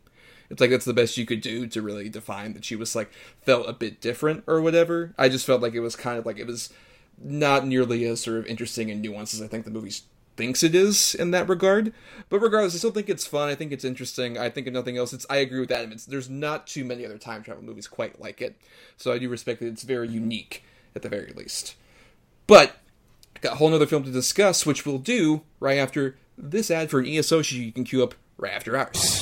It's 0.51 0.61
like 0.61 0.71
that's 0.71 0.85
the 0.85 0.93
best 0.93 1.17
you 1.17 1.27
could 1.27 1.41
do 1.41 1.67
to 1.67 1.83
really 1.83 2.09
define 2.09 2.53
that 2.53 2.65
she 2.65 2.77
was 2.77 2.95
like 2.95 3.11
felt 3.43 3.69
a 3.69 3.73
bit 3.73 4.01
different 4.01 4.45
or 4.47 4.61
whatever. 4.61 5.15
I 5.19 5.31
just 5.31 5.47
felt 5.47 5.63
like 5.63 5.75
it 5.75 5.81
was 5.81 5.97
kind 5.97 6.19
of 6.19 6.27
like 6.27 6.39
it 6.39 6.47
was 6.47 6.71
not 7.23 7.67
nearly 7.67 8.05
as 8.05 8.21
sort 8.21 8.39
of 8.39 8.47
interesting 8.47 8.91
and 8.91 9.05
nuanced 9.05 9.35
as 9.35 9.43
I 9.43 9.47
think 9.47 9.65
the 9.65 9.71
movie 9.71 9.93
thinks 10.37 10.63
it 10.63 10.75
is 10.75 11.15
in 11.15 11.31
that 11.31 11.49
regard. 11.49 11.93
But 12.29 12.41
regardless, 12.41 12.75
I 12.75 12.79
still 12.79 12.91
think 12.91 13.09
it's 13.09 13.27
fun. 13.27 13.49
I 13.49 13.55
think 13.55 13.73
it's 13.73 13.85
interesting. 13.85 14.39
I 14.39 14.51
think 14.51 14.67
if 14.67 14.73
nothing 14.73 14.97
else, 14.97 15.13
it's 15.13 15.27
I 15.31 15.37
agree 15.37 15.61
with 15.61 15.71
Adam. 15.71 15.93
It's 15.93 16.07
there's 16.07 16.31
not 16.31 16.67
too 16.67 16.85
many 16.85 17.05
other 17.05 17.19
time 17.19 17.43
travel 17.43 17.63
movies 17.63 17.87
quite 17.87 18.21
like 18.21 18.41
it, 18.41 18.57
so 18.97 19.13
I 19.13 19.19
do 19.19 19.29
respect 19.29 19.61
that 19.61 19.69
it's 19.69 19.83
very 19.83 20.09
unique 20.09 20.65
at 20.95 21.03
the 21.03 21.09
very 21.09 21.33
least. 21.33 21.77
But 22.47 22.77
got 23.41 23.53
a 23.53 23.57
whole 23.57 23.71
nother 23.71 23.87
film 23.87 24.05
to 24.05 24.11
discuss, 24.11 24.65
which 24.67 24.87
we'll 24.87 24.99
do 24.99 25.43
right 25.61 25.79
after 25.79 26.17
this 26.37 26.71
ad 26.71 26.91
for 26.91 26.99
an 26.99 27.07
ESO 27.07 27.41
you 27.41 27.73
can 27.73 27.85
queue 27.85 28.03
up 28.03 28.15
right 28.39 28.53
after 28.53 28.77
ours. 28.77 29.21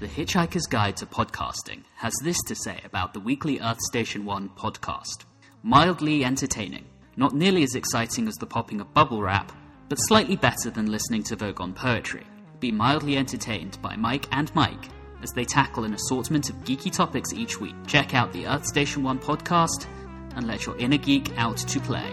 The 0.00 0.06
Hitchhiker's 0.06 0.66
Guide 0.66 0.96
to 0.98 1.06
Podcasting 1.06 1.84
has 1.96 2.14
this 2.22 2.40
to 2.46 2.54
say 2.54 2.80
about 2.84 3.14
the 3.14 3.20
weekly 3.20 3.58
Earth 3.60 3.80
Station 3.80 4.24
1 4.24 4.50
podcast. 4.50 5.24
Mildly 5.64 6.24
entertaining, 6.24 6.84
not 7.16 7.34
nearly 7.34 7.64
as 7.64 7.74
exciting 7.74 8.28
as 8.28 8.36
the 8.36 8.46
popping 8.46 8.80
of 8.80 8.94
bubble 8.94 9.20
wrap, 9.20 9.50
but 9.88 9.96
slightly 9.96 10.36
better 10.36 10.70
than 10.70 10.90
listening 10.90 11.24
to 11.24 11.36
Vogon 11.36 11.74
poetry. 11.74 12.24
Be 12.60 12.70
mildly 12.70 13.16
entertained 13.16 13.76
by 13.82 13.96
Mike 13.96 14.26
and 14.30 14.54
Mike 14.54 14.88
as 15.20 15.30
they 15.32 15.44
tackle 15.44 15.82
an 15.82 15.94
assortment 15.94 16.48
of 16.48 16.56
geeky 16.58 16.92
topics 16.92 17.32
each 17.32 17.60
week. 17.60 17.74
Check 17.88 18.14
out 18.14 18.32
the 18.32 18.46
Earth 18.46 18.66
Station 18.66 19.02
1 19.02 19.18
podcast 19.18 19.86
and 20.36 20.46
let 20.46 20.64
your 20.64 20.76
inner 20.78 20.96
geek 20.96 21.36
out 21.36 21.56
to 21.56 21.80
play. 21.80 22.08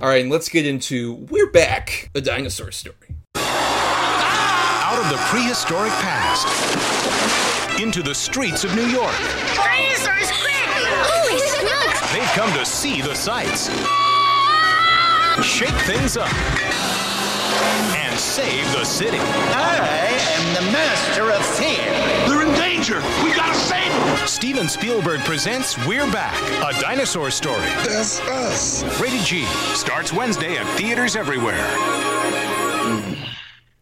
All 0.00 0.08
right, 0.08 0.22
and 0.22 0.30
let's 0.30 0.48
get 0.48 0.64
into 0.64 1.14
We're 1.28 1.50
Back, 1.50 2.10
a 2.14 2.20
dinosaur 2.20 2.70
story. 2.70 2.96
Out 3.34 4.98
of 5.04 5.10
the 5.10 5.16
prehistoric 5.26 5.92
past 5.92 6.89
into 7.80 8.02
the 8.02 8.14
streets 8.14 8.62
of 8.62 8.74
New 8.74 8.86
York. 8.86 9.14
Dinosaurs 9.54 10.30
quick! 10.42 10.68
Holy 11.02 11.38
smokes! 11.38 12.12
They've 12.12 12.32
come 12.34 12.52
to 12.58 12.66
see 12.66 13.00
the 13.00 13.14
sights, 13.14 13.68
shake 15.42 15.74
things 15.86 16.18
up, 16.18 16.30
and 17.96 18.18
save 18.18 18.70
the 18.72 18.84
city. 18.84 19.16
I 19.18 20.08
am 20.36 20.54
the 20.54 20.72
master 20.72 21.30
of 21.30 21.44
fear. 21.56 21.90
They're 22.28 22.46
in 22.46 22.54
danger. 22.58 23.00
We 23.24 23.34
gotta 23.34 23.54
save 23.54 23.90
them. 23.92 24.26
Steven 24.26 24.68
Spielberg 24.68 25.20
presents 25.20 25.78
We're 25.86 26.10
Back, 26.12 26.36
a 26.62 26.78
dinosaur 26.80 27.30
story. 27.30 27.60
That's 27.84 28.20
us. 28.20 29.00
Rated 29.00 29.24
G 29.24 29.44
starts 29.74 30.12
Wednesday 30.12 30.56
at 30.58 30.66
theaters 30.76 31.16
everywhere. 31.16 31.64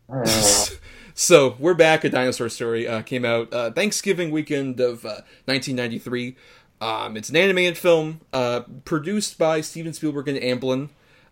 Hmm. 0.08 0.74
So 1.20 1.56
we're 1.58 1.74
back. 1.74 2.04
A 2.04 2.10
dinosaur 2.10 2.48
story 2.48 2.86
uh, 2.86 3.02
came 3.02 3.24
out 3.24 3.52
uh, 3.52 3.72
Thanksgiving 3.72 4.30
weekend 4.30 4.78
of 4.78 5.04
uh, 5.04 5.26
1993. 5.46 6.36
Um, 6.80 7.16
it's 7.16 7.28
an 7.28 7.34
animated 7.34 7.76
film 7.76 8.20
uh, 8.32 8.60
produced 8.84 9.36
by 9.36 9.60
Steven 9.60 9.92
Spielberg 9.92 10.28
and 10.28 10.38
Amblin. 10.38 10.90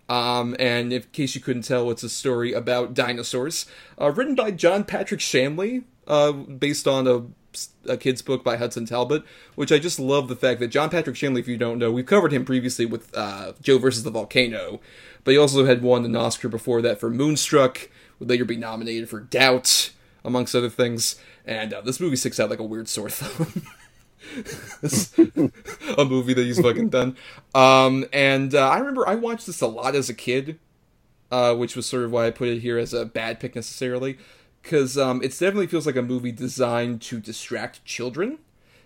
Um, 0.08 0.56
and 0.58 0.92
in 0.92 1.02
case 1.12 1.36
you 1.36 1.40
couldn't 1.40 1.62
tell, 1.62 1.88
it's 1.92 2.02
a 2.02 2.08
story 2.08 2.52
about 2.52 2.94
dinosaurs. 2.94 3.66
Uh, 3.96 4.10
written 4.10 4.34
by 4.34 4.50
John 4.50 4.82
Patrick 4.82 5.20
Shanley, 5.20 5.84
uh, 6.08 6.32
based 6.32 6.88
on 6.88 7.06
a 7.06 7.26
a 7.88 7.96
kid's 7.96 8.22
book 8.22 8.44
by 8.44 8.56
Hudson 8.56 8.86
Talbot, 8.86 9.22
which 9.54 9.72
I 9.72 9.78
just 9.78 9.98
love 10.00 10.28
the 10.28 10.36
fact 10.36 10.60
that 10.60 10.68
John 10.68 10.90
Patrick 10.90 11.16
Shanley, 11.16 11.40
if 11.40 11.48
you 11.48 11.56
don't 11.56 11.78
know, 11.78 11.90
we've 11.90 12.04
covered 12.04 12.32
him 12.32 12.44
previously 12.44 12.84
with 12.84 13.16
uh, 13.16 13.52
Joe 13.62 13.78
versus 13.78 14.02
the 14.02 14.10
Volcano, 14.10 14.80
but 15.24 15.30
he 15.30 15.38
also 15.38 15.64
had 15.64 15.80
won 15.80 16.04
an 16.04 16.16
Oscar 16.16 16.48
before 16.48 16.82
that 16.82 17.00
for 17.00 17.08
Moonstruck, 17.08 17.88
would 18.18 18.28
later 18.28 18.44
be 18.44 18.56
nominated 18.56 19.08
for 19.08 19.20
Doubt, 19.20 19.90
amongst 20.24 20.54
other 20.54 20.70
things, 20.70 21.16
and 21.44 21.72
uh, 21.72 21.80
this 21.80 22.00
movie 22.00 22.16
sticks 22.16 22.40
out 22.40 22.50
like 22.50 22.58
a 22.58 22.64
weird 22.64 22.88
sore 22.88 23.10
thumb. 23.10 23.62
a 25.98 26.04
movie 26.04 26.34
that 26.34 26.44
he's 26.44 26.60
fucking 26.60 26.88
done. 26.88 27.16
Um, 27.54 28.06
and 28.12 28.54
uh, 28.54 28.68
I 28.68 28.78
remember 28.78 29.08
I 29.08 29.14
watched 29.14 29.46
this 29.46 29.60
a 29.60 29.66
lot 29.68 29.94
as 29.94 30.08
a 30.08 30.14
kid, 30.14 30.58
uh, 31.30 31.54
which 31.54 31.76
was 31.76 31.86
sort 31.86 32.02
of 32.02 32.10
why 32.10 32.26
I 32.26 32.30
put 32.30 32.48
it 32.48 32.60
here 32.60 32.78
as 32.78 32.92
a 32.92 33.04
bad 33.04 33.38
pick 33.38 33.54
necessarily 33.54 34.18
because 34.66 34.98
um, 34.98 35.22
it 35.22 35.30
definitely 35.30 35.68
feels 35.68 35.86
like 35.86 35.94
a 35.94 36.02
movie 36.02 36.32
designed 36.32 37.00
to 37.00 37.20
distract 37.20 37.84
children 37.84 38.38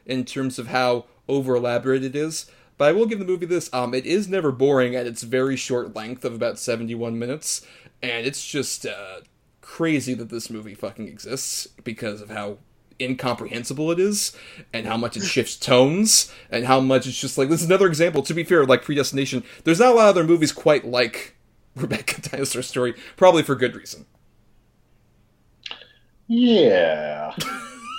in 0.05 0.27
terms 0.27 0.59
of 0.59 0.67
how 0.67 1.07
over 1.27 1.57
elaborate 1.57 2.05
it 2.05 2.15
is. 2.15 2.51
But 2.77 2.91
I 2.91 2.93
will 2.93 3.07
give 3.07 3.19
the 3.19 3.25
movie 3.25 3.47
this: 3.47 3.73
um, 3.73 3.95
it 3.95 4.05
is 4.05 4.29
never 4.29 4.53
boring 4.53 4.95
at 4.95 5.07
its 5.07 5.23
very 5.23 5.57
short 5.57 5.97
length 5.97 6.25
of 6.25 6.35
about 6.35 6.59
seventy-one 6.59 7.19
minutes, 7.19 7.67
and 8.03 8.27
it's 8.27 8.47
just 8.47 8.87
uh, 8.87 9.21
crazy 9.61 10.15
that 10.15 10.31
this 10.31 10.51
movie 10.51 10.75
fucking 10.75 11.09
exists 11.09 11.67
because 11.85 12.21
of 12.21 12.31
how 12.31 12.59
incomprehensible 13.01 13.91
it 13.91 13.99
is 13.99 14.37
and 14.75 14.87
how 14.87 14.97
much 14.97 15.17
it 15.17 15.23
shifts 15.23 15.57
tones 15.57 16.31
and 16.51 16.67
how 16.67 16.81
much 16.81 17.07
it's 17.07 17.19
just 17.19 17.39
like 17.39 17.49
this 17.49 17.63
is 17.63 17.67
another 17.67 17.87
example 17.87 18.23
to 18.23 18.35
be 18.35 18.45
fair 18.45 18.67
like 18.67 18.83
predestination 18.83 19.43
there's 19.65 19.81
not 19.81 19.93
a 19.93 19.95
lot 19.95 20.03
of 20.03 20.09
other 20.11 20.25
movies 20.25 20.53
quite 20.53 20.85
like 20.85 21.35
rebecca 21.77 22.21
dinosaur 22.21 22.61
story 22.61 22.95
probably 23.17 23.43
for 23.43 23.55
good 23.55 23.75
reason 23.75 24.05
Yeah. 26.33 27.35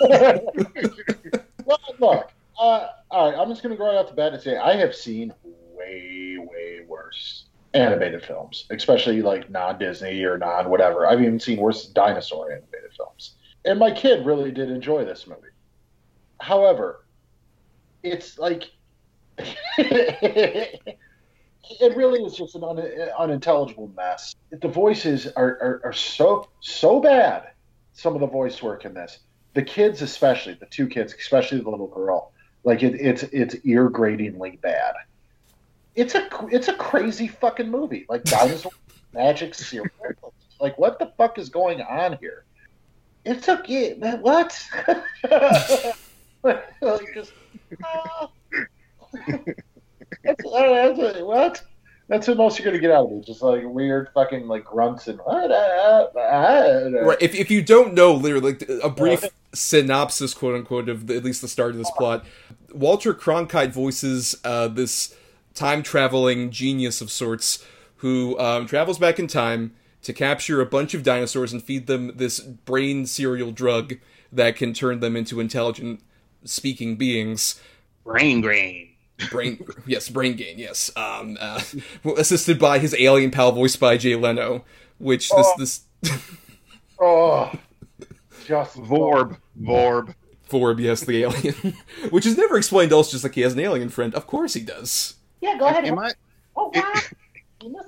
well, 1.66 1.78
look, 1.98 2.32
uh, 2.58 2.88
all 3.10 3.30
right, 3.30 3.38
I'm 3.38 3.48
just 3.50 3.62
going 3.62 3.74
to 3.74 3.76
go 3.76 3.84
right 3.84 3.96
off 3.96 4.08
the 4.08 4.14
bat 4.14 4.32
and 4.32 4.42
say 4.42 4.56
I 4.56 4.74
have 4.76 4.94
seen 4.94 5.34
way, 5.44 6.38
way 6.38 6.80
worse 6.88 7.44
animated 7.74 8.24
films, 8.24 8.66
especially 8.70 9.22
like 9.22 9.50
non 9.50 9.78
Disney 9.78 10.22
or 10.24 10.38
non 10.38 10.68
whatever. 10.68 11.06
I've 11.06 11.20
even 11.20 11.40
seen 11.40 11.58
worse 11.58 11.86
dinosaur 11.86 12.52
animated 12.52 12.92
films. 12.96 13.34
And 13.64 13.78
my 13.78 13.92
kid 13.92 14.26
really 14.26 14.50
did 14.50 14.70
enjoy 14.70 15.04
this 15.04 15.26
movie. 15.26 15.40
However, 16.40 17.04
it's 18.02 18.38
like. 18.38 18.64
it 21.80 21.96
really 21.96 22.22
is 22.22 22.34
just 22.34 22.54
an 22.54 22.64
un- 22.64 23.08
unintelligible 23.18 23.90
mess. 23.96 24.34
The 24.50 24.68
voices 24.68 25.26
are, 25.26 25.58
are, 25.60 25.80
are 25.84 25.92
so 25.92 26.48
so 26.60 27.00
bad 27.00 27.52
some 27.94 28.14
of 28.14 28.20
the 28.20 28.26
voice 28.26 28.62
work 28.62 28.84
in 28.84 28.94
this. 28.94 29.18
The 29.54 29.62
kids, 29.62 30.02
especially 30.02 30.54
the 30.54 30.66
two 30.66 30.86
kids, 30.86 31.14
especially 31.14 31.60
the 31.60 31.70
little 31.70 31.88
girl, 31.88 32.32
like 32.64 32.82
it, 32.82 32.94
it's 32.94 33.22
it's 33.24 33.56
ear 33.64 33.88
gratingly 33.88 34.58
bad. 34.62 34.94
It's 35.94 36.14
a 36.14 36.28
it's 36.50 36.68
a 36.68 36.74
crazy 36.74 37.28
fucking 37.28 37.70
movie, 37.70 38.06
like 38.08 38.24
dinosaur 38.24 38.72
magic 39.12 39.54
cereal. 39.54 39.88
Like 40.60 40.78
what 40.78 40.98
the 40.98 41.12
fuck 41.18 41.38
is 41.38 41.48
going 41.48 41.80
on 41.82 42.16
here? 42.18 42.44
It's 43.24 43.48
okay, 43.48 43.94
man. 43.94 44.20
What? 44.20 44.58
like 46.42 47.14
just, 47.14 47.32
uh, 47.84 48.26
that's, 50.24 50.44
uh, 50.44 50.92
that's, 50.94 51.20
what? 51.20 51.62
That's 52.08 52.26
the 52.26 52.34
most 52.34 52.58
you're 52.58 52.66
gonna 52.66 52.80
get 52.80 52.90
out 52.90 53.06
of 53.06 53.12
it. 53.12 53.24
Just 53.24 53.42
like 53.42 53.62
weird 53.64 54.10
fucking 54.12 54.48
like 54.48 54.64
grunts 54.64 55.08
and 55.08 55.18
what? 55.20 55.50
right. 56.14 57.16
If 57.20 57.34
if 57.34 57.50
you 57.50 57.62
don't 57.62 57.94
know, 57.94 58.12
literally, 58.12 58.52
like, 58.52 58.68
a 58.82 58.90
brief 58.90 59.24
synopsis, 59.54 60.34
quote 60.34 60.54
unquote, 60.56 60.88
of 60.88 61.06
the, 61.06 61.16
at 61.16 61.24
least 61.24 61.42
the 61.42 61.48
start 61.48 61.70
of 61.70 61.78
this 61.78 61.90
plot. 61.92 62.24
Walter 62.74 63.14
Cronkite 63.14 63.70
voices 63.70 64.36
uh, 64.44 64.68
this 64.68 65.14
time 65.54 65.82
traveling 65.82 66.50
genius 66.50 67.00
of 67.00 67.10
sorts 67.10 67.64
who 67.96 68.38
um, 68.38 68.66
travels 68.66 68.98
back 68.98 69.18
in 69.18 69.26
time 69.26 69.72
to 70.02 70.12
capture 70.12 70.60
a 70.60 70.66
bunch 70.66 70.94
of 70.94 71.02
dinosaurs 71.02 71.52
and 71.52 71.62
feed 71.62 71.86
them 71.86 72.12
this 72.16 72.40
brain 72.40 73.06
cereal 73.06 73.52
drug 73.52 73.94
that 74.32 74.56
can 74.56 74.72
turn 74.72 75.00
them 75.00 75.16
into 75.16 75.40
intelligent 75.40 76.00
speaking 76.44 76.96
beings. 76.96 77.60
Brain 78.04 78.40
grain. 78.40 78.88
Brain 79.30 79.64
yes 79.86 80.08
brain 80.08 80.34
gain 80.34 80.58
yes. 80.58 80.90
Um 80.96 81.38
uh, 81.40 81.62
assisted 82.16 82.58
by 82.58 82.80
his 82.80 82.94
alien 82.98 83.30
pal 83.30 83.52
voiced 83.52 83.78
by 83.78 83.96
jay 83.96 84.16
leno 84.16 84.64
which 84.98 85.30
this 85.30 85.46
oh. 85.46 85.54
this 85.58 85.80
oh. 87.00 87.52
Just 88.44 88.76
vorb 88.78 89.38
vorb. 89.60 90.14
Vorb 90.50 90.80
yes 90.80 91.02
the 91.02 91.22
alien 91.22 91.76
which 92.10 92.26
is 92.26 92.36
never 92.36 92.56
explained 92.56 92.90
else 92.90 93.12
just 93.12 93.22
like 93.22 93.34
he 93.34 93.42
has 93.42 93.52
an 93.52 93.60
alien 93.60 93.90
friend. 93.90 94.12
Of 94.14 94.26
course 94.26 94.54
he 94.54 94.62
does 94.62 95.14
yeah 95.42 95.58
go 95.58 95.66
ahead 95.66 95.84
am 95.84 95.98
i 95.98 96.10
oh 96.56 96.70
god 96.70 97.02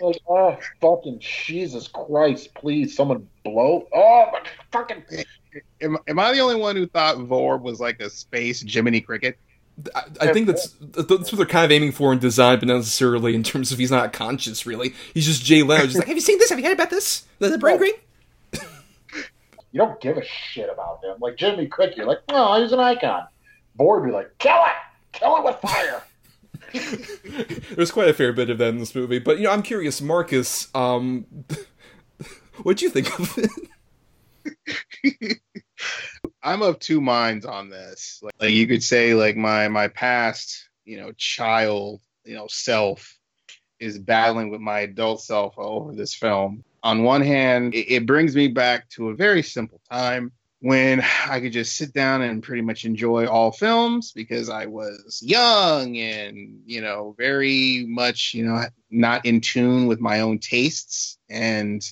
like 0.00 0.20
oh 0.28 0.58
fucking 0.80 1.18
jesus 1.20 1.88
christ 1.88 2.52
please 2.54 2.96
someone 2.96 3.26
blow 3.44 3.86
oh 3.94 4.26
my 4.32 4.40
fucking 4.72 5.02
am, 5.80 5.96
am 6.08 6.18
i 6.18 6.32
the 6.32 6.40
only 6.40 6.56
one 6.56 6.74
who 6.74 6.86
thought 6.86 7.16
vorb 7.16 7.62
was 7.62 7.78
like 7.78 8.00
a 8.00 8.10
space 8.10 8.60
jiminy 8.60 9.00
cricket 9.00 9.38
I, 9.94 10.04
I 10.22 10.32
think 10.32 10.46
that's 10.46 10.74
that's 10.80 11.08
what 11.08 11.36
they're 11.36 11.44
kind 11.44 11.64
of 11.64 11.70
aiming 11.70 11.92
for 11.92 12.10
in 12.12 12.18
design, 12.18 12.58
but 12.60 12.68
not 12.68 12.76
necessarily 12.76 13.34
in 13.34 13.42
terms 13.42 13.72
of 13.72 13.78
he's 13.78 13.90
not 13.90 14.12
conscious. 14.12 14.64
Really, 14.64 14.94
he's 15.12 15.26
just 15.26 15.44
Jay 15.44 15.62
Leno. 15.62 15.84
Just 15.84 15.98
like, 15.98 16.06
have 16.06 16.16
you 16.16 16.22
seen 16.22 16.38
this? 16.38 16.48
Have 16.48 16.58
you 16.58 16.64
heard 16.64 16.72
about 16.72 16.88
this? 16.88 17.24
The 17.40 17.58
brain 17.58 17.76
green. 17.76 17.92
you 18.52 18.62
don't 19.74 20.00
give 20.00 20.16
a 20.16 20.24
shit 20.24 20.70
about 20.72 21.04
him. 21.04 21.16
Like 21.20 21.36
Jimmy 21.36 21.66
Cricket, 21.66 21.98
you're 21.98 22.06
like, 22.06 22.20
oh, 22.30 22.60
he's 22.62 22.72
an 22.72 22.80
icon. 22.80 23.26
Bored, 23.74 24.06
be 24.06 24.12
like, 24.12 24.30
kill 24.38 24.56
it, 24.64 24.72
kill 25.12 25.36
it 25.36 25.44
with 25.44 25.56
fire. 25.56 26.02
There's 27.74 27.90
quite 27.90 28.08
a 28.08 28.14
fair 28.14 28.32
bit 28.32 28.50
of 28.50 28.58
that 28.58 28.68
in 28.68 28.78
this 28.78 28.94
movie, 28.94 29.18
but 29.18 29.38
you 29.38 29.44
know, 29.44 29.50
I'm 29.50 29.62
curious, 29.62 30.00
Marcus. 30.00 30.68
Um, 30.74 31.26
what'd 32.62 32.82
you 32.82 32.90
think 32.90 33.18
of 33.18 33.38
it? 35.04 35.40
I'm 36.42 36.62
of 36.62 36.78
two 36.78 37.00
minds 37.00 37.44
on 37.44 37.70
this. 37.70 38.20
Like, 38.22 38.34
like, 38.40 38.52
you 38.52 38.66
could 38.66 38.82
say, 38.82 39.14
like 39.14 39.36
my 39.36 39.68
my 39.68 39.88
past, 39.88 40.68
you 40.84 40.98
know, 40.98 41.12
child, 41.12 42.00
you 42.24 42.34
know, 42.34 42.46
self 42.48 43.18
is 43.78 43.98
battling 43.98 44.50
with 44.50 44.60
my 44.60 44.80
adult 44.80 45.20
self 45.20 45.54
over 45.58 45.92
this 45.92 46.14
film. 46.14 46.64
On 46.82 47.02
one 47.02 47.20
hand, 47.20 47.74
it, 47.74 47.92
it 47.92 48.06
brings 48.06 48.34
me 48.34 48.48
back 48.48 48.88
to 48.90 49.10
a 49.10 49.14
very 49.14 49.42
simple 49.42 49.80
time 49.90 50.32
when 50.66 51.00
I 51.28 51.38
could 51.38 51.52
just 51.52 51.76
sit 51.76 51.92
down 51.92 52.22
and 52.22 52.42
pretty 52.42 52.60
much 52.60 52.84
enjoy 52.84 53.24
all 53.28 53.52
films 53.52 54.10
because 54.10 54.50
I 54.50 54.66
was 54.66 55.22
young 55.24 55.96
and, 55.96 56.60
you 56.66 56.80
know, 56.80 57.14
very 57.16 57.86
much, 57.88 58.34
you 58.34 58.44
know, 58.44 58.64
not 58.90 59.24
in 59.24 59.40
tune 59.40 59.86
with 59.86 60.00
my 60.00 60.22
own 60.22 60.40
tastes. 60.40 61.18
And, 61.30 61.88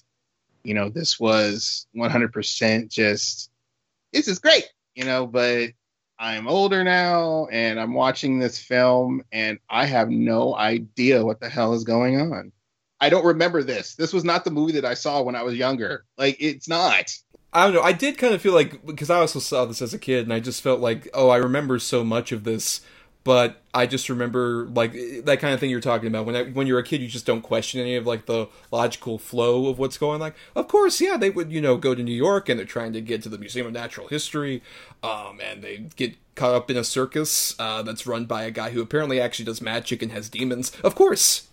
you 0.65 0.75
know, 0.75 0.89
this 0.89 1.21
was 1.21 1.87
100% 1.95 2.91
just 2.91 3.49
this 4.13 4.27
is 4.27 4.41
great, 4.41 4.69
you 4.97 5.05
know, 5.05 5.25
but 5.25 5.69
I'm 6.19 6.49
older 6.49 6.83
now 6.83 7.47
and 7.53 7.79
I'm 7.79 7.95
watching 7.95 8.41
this 8.41 8.59
film 8.59 9.23
and 9.31 9.61
I 9.71 9.87
have 9.87 10.11
no 10.11 10.57
idea 10.57 11.25
what 11.25 11.39
the 11.39 11.49
hell 11.49 11.75
is 11.75 11.85
going 11.85 12.21
on. 12.21 12.51
I 13.01 13.09
don't 13.09 13.25
remember 13.25 13.63
this. 13.63 13.95
This 13.95 14.13
was 14.13 14.25
not 14.25 14.45
the 14.45 14.51
movie 14.51 14.73
that 14.73 14.85
I 14.85 14.95
saw 14.95 15.23
when 15.23 15.37
I 15.37 15.45
was 15.45 15.55
younger. 15.55 16.07
Like, 16.19 16.39
it's 16.41 16.69
not. 16.69 17.13
I 17.55 17.65
don't 17.65 17.75
know. 17.75 17.83
I 17.83 17.93
did 17.93 18.19
kind 18.19 18.35
of 18.35 18.43
feel 18.43 18.53
like, 18.53 18.85
because 18.85 19.11
I 19.11 19.21
also 19.21 19.39
saw 19.39 19.65
this 19.65 19.81
as 19.81 19.95
a 19.95 19.99
kid 19.99 20.25
and 20.25 20.33
I 20.33 20.41
just 20.41 20.61
felt 20.61 20.81
like, 20.81 21.09
oh, 21.15 21.29
I 21.29 21.37
remember 21.37 21.79
so 21.79 22.03
much 22.03 22.33
of 22.33 22.45
this 22.45 22.81
but 23.25 23.63
I 23.73 23.87
just 23.87 24.11
remember 24.11 24.67
like 24.67 24.93
that 25.25 25.41
kind 25.41 25.55
of 25.55 25.59
thing 25.59 25.71
you're 25.71 25.81
talking 25.81 26.09
about. 26.09 26.27
When 26.27 26.37
I, 26.37 26.45
when 26.45 26.67
you're 26.67 26.79
a 26.79 26.85
kid 26.85 27.01
you 27.01 27.09
just 27.09 27.25
don't 27.25 27.41
question 27.41 27.81
any 27.81 27.97
of 27.97 28.07
like 28.07 28.27
the 28.27 28.49
logical 28.71 29.19
flow 29.19 29.67
of 29.67 29.79
what's 29.79 29.97
going 29.97 30.21
like. 30.21 30.35
Of 30.55 30.69
course 30.69 31.01
yeah 31.01 31.17
they 31.17 31.31
would 31.31 31.51
you 31.51 31.61
know 31.61 31.77
go 31.77 31.95
to 31.95 32.03
New 32.03 32.15
York 32.15 32.49
and 32.49 32.59
they're 32.59 32.67
trying 32.67 32.93
to 32.93 33.01
get 33.01 33.23
to 33.23 33.31
the 33.31 33.39
Museum 33.39 33.67
of 33.67 33.73
Natural 33.73 34.07
History 34.09 34.63
um, 35.03 35.41
and 35.43 35.65
they 35.65 35.87
get 35.97 36.17
caught 36.35 36.55
up 36.55 36.71
in 36.71 36.77
a 36.77 36.85
circus 36.85 37.59
uh, 37.59 37.83
that's 37.83 38.07
run 38.07 38.27
by 38.27 38.43
a 38.43 38.51
guy 38.51 38.71
who 38.71 38.83
apparently 38.83 39.21
actually 39.21 39.47
does 39.47 39.63
magic 39.63 40.03
and 40.03 40.13
has 40.13 40.29
demons. 40.29 40.71
Of 40.85 40.95
course. 40.95 41.49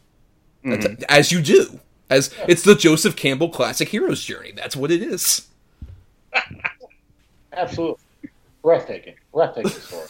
Mm-hmm. 0.66 1.04
as 1.10 1.32
you 1.32 1.42
do. 1.42 1.80
As 2.10 2.36
it's 2.48 2.62
the 2.64 2.76
Joseph 2.76 3.16
Campbell 3.16 3.50
classic 3.50 3.90
hero's 3.90 4.24
journey. 4.24 4.52
That's 4.52 4.76
what 4.76 4.92
it 4.92 5.02
is 5.02 5.48
absolutely. 7.54 8.02
Breathtaking. 8.62 9.16
Breathtaking 9.34 9.72
story 9.72 10.08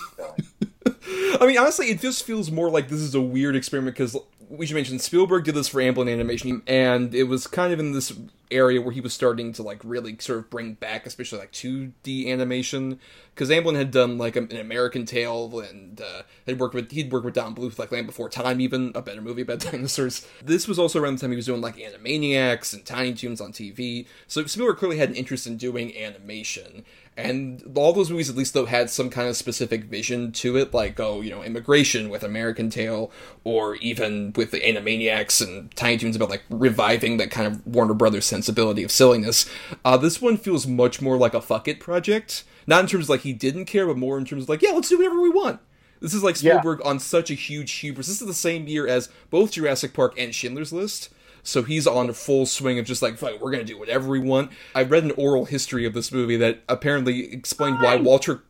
I 1.40 1.48
mean, 1.48 1.58
honestly, 1.58 1.88
it 1.88 2.00
just 2.00 2.24
feels 2.24 2.52
more 2.52 2.70
like 2.70 2.90
this 2.90 3.00
is 3.00 3.16
a 3.16 3.22
weird 3.22 3.56
experiment 3.56 3.96
because 3.96 4.16
we 4.52 4.66
should 4.66 4.76
mention 4.76 5.00
Spielberg 5.00 5.46
did 5.46 5.56
this 5.56 5.70
for 5.70 5.80
Amblin 5.80 6.12
Animation, 6.12 6.62
and 6.68 7.16
it 7.16 7.24
was 7.24 7.48
kind 7.48 7.72
of 7.72 7.80
in 7.80 7.94
this 7.94 8.14
area 8.52 8.82
where 8.82 8.92
he 8.92 9.00
was 9.00 9.14
starting 9.14 9.54
to 9.54 9.64
like 9.64 9.80
really 9.84 10.18
sort 10.20 10.40
of 10.40 10.50
bring 10.50 10.74
back, 10.74 11.06
especially 11.06 11.40
like 11.40 11.54
2D 11.54 12.28
animation. 12.28 13.00
Because 13.34 13.50
Amblin 13.50 13.78
had 13.78 13.92
done 13.92 14.18
like 14.18 14.36
an 14.36 14.56
American 14.56 15.06
Tail 15.06 15.62
and 15.62 16.02
uh, 16.02 16.24
had 16.46 16.60
worked 16.60 16.76
with 16.76 16.92
he'd 16.92 17.14
worked 17.14 17.24
with 17.24 17.34
Don 17.34 17.56
Bluth 17.56 17.80
like 17.80 17.94
Land 17.94 18.08
Before 18.08 18.28
Time, 18.28 18.60
even 18.60 18.92
a 18.94 19.02
better 19.02 19.22
movie 19.22 19.42
about 19.42 19.60
dinosaurs. 19.72 20.28
This 20.44 20.68
was 20.68 20.78
also 20.78 21.02
around 21.02 21.16
the 21.16 21.22
time 21.22 21.32
he 21.32 21.38
was 21.38 21.46
doing 21.46 21.62
like 21.62 21.78
Animaniacs 21.78 22.74
and 22.74 22.86
Tiny 22.86 23.14
Toons 23.14 23.40
on 23.40 23.54
TV. 23.54 24.06
So 24.28 24.46
Spielberg 24.46 24.78
clearly 24.78 24.98
had 24.98 25.10
an 25.10 25.16
interest 25.16 25.48
in 25.48 25.56
doing 25.56 25.98
animation. 25.98 26.84
And 27.18 27.74
all 27.76 27.92
those 27.92 28.10
movies, 28.10 28.30
at 28.30 28.38
least 28.38 28.54
though, 28.54 28.66
had 28.66 28.90
some 28.90 29.10
kind 29.10 29.28
of 29.28 29.36
specific 29.36 29.84
vision 29.86 30.32
to 30.34 30.58
it, 30.58 30.74
like 30.74 31.00
oh, 31.00 31.22
you 31.22 31.30
know, 31.30 31.44
immigration 31.44 32.10
with 32.10 32.24
American 32.24 32.70
Tail, 32.70 33.12
or 33.44 33.76
even 33.76 34.34
with 34.36 34.52
the 34.52 34.62
Animaniacs 34.62 35.46
and 35.46 35.76
Tiny 35.76 35.98
Toons 35.98 36.16
about 36.16 36.30
like 36.30 36.44
reviving 36.50 37.18
that 37.18 37.30
kind 37.30 37.48
of 37.48 37.66
Warner 37.68 37.94
Brothers 37.94 38.26
sensibility 38.26 38.84
of 38.84 38.92
silliness. 38.92 39.46
Uh, 39.84 39.98
this 39.98 40.22
one 40.22 40.38
feels 40.38 40.66
much 40.66 41.02
more 41.02 41.18
like 41.18 41.34
a 41.34 41.42
fuck 41.42 41.68
it 41.68 41.80
project, 41.80 42.44
not 42.66 42.82
in 42.82 42.88
terms 42.88 43.06
of 43.06 43.10
like 43.10 43.22
he 43.22 43.34
didn't 43.34 43.66
care, 43.66 43.86
but 43.86 43.98
more 43.98 44.18
in 44.18 44.26
terms 44.26 44.44
of 44.44 44.50
like 44.50 44.62
yeah, 44.62 44.72
let's 44.72 44.90
do 44.90 44.98
whatever 44.98 45.20
we 45.20 45.30
want. 45.30 45.60
This 46.00 46.14
is 46.14 46.24
like 46.24 46.36
Spielberg 46.36 46.80
yeah. 46.84 46.90
on 46.90 47.00
such 47.00 47.30
a 47.30 47.36
huge 47.36 47.72
hubris. 47.72 48.08
This 48.08 48.22
is 48.22 48.28
the 48.28 48.34
same 48.34 48.68
year 48.68 48.88
as 48.88 49.10
both 49.30 49.52
Jurassic 49.52 49.94
Park 49.94 50.16
and 50.18 50.34
Schindler's 50.34 50.74
List. 50.74 51.10
So 51.44 51.64
he's 51.64 51.88
on 51.88 52.10
a 52.10 52.14
full 52.14 52.46
swing 52.46 52.80
of 52.80 52.86
just 52.86 53.02
like, 53.02 53.18
fuck, 53.18 53.42
we're 53.42 53.52
gonna 53.52 53.64
do 53.64 53.78
whatever 53.78 54.08
we 54.08 54.20
want. 54.20 54.52
I 54.76 54.84
read 54.84 55.04
an 55.04 55.12
oral 55.12 55.46
history 55.46 55.86
of 55.86 55.94
this 55.94 56.12
movie 56.12 56.38
that 56.38 56.62
apparently 56.70 57.32
explained 57.34 57.78
why, 57.78 57.96
why 57.96 58.02
Walter. 58.02 58.44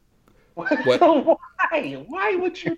What? 0.55 0.69
why? 0.85 1.93
Why 2.07 2.35
would 2.35 2.61
you? 2.63 2.77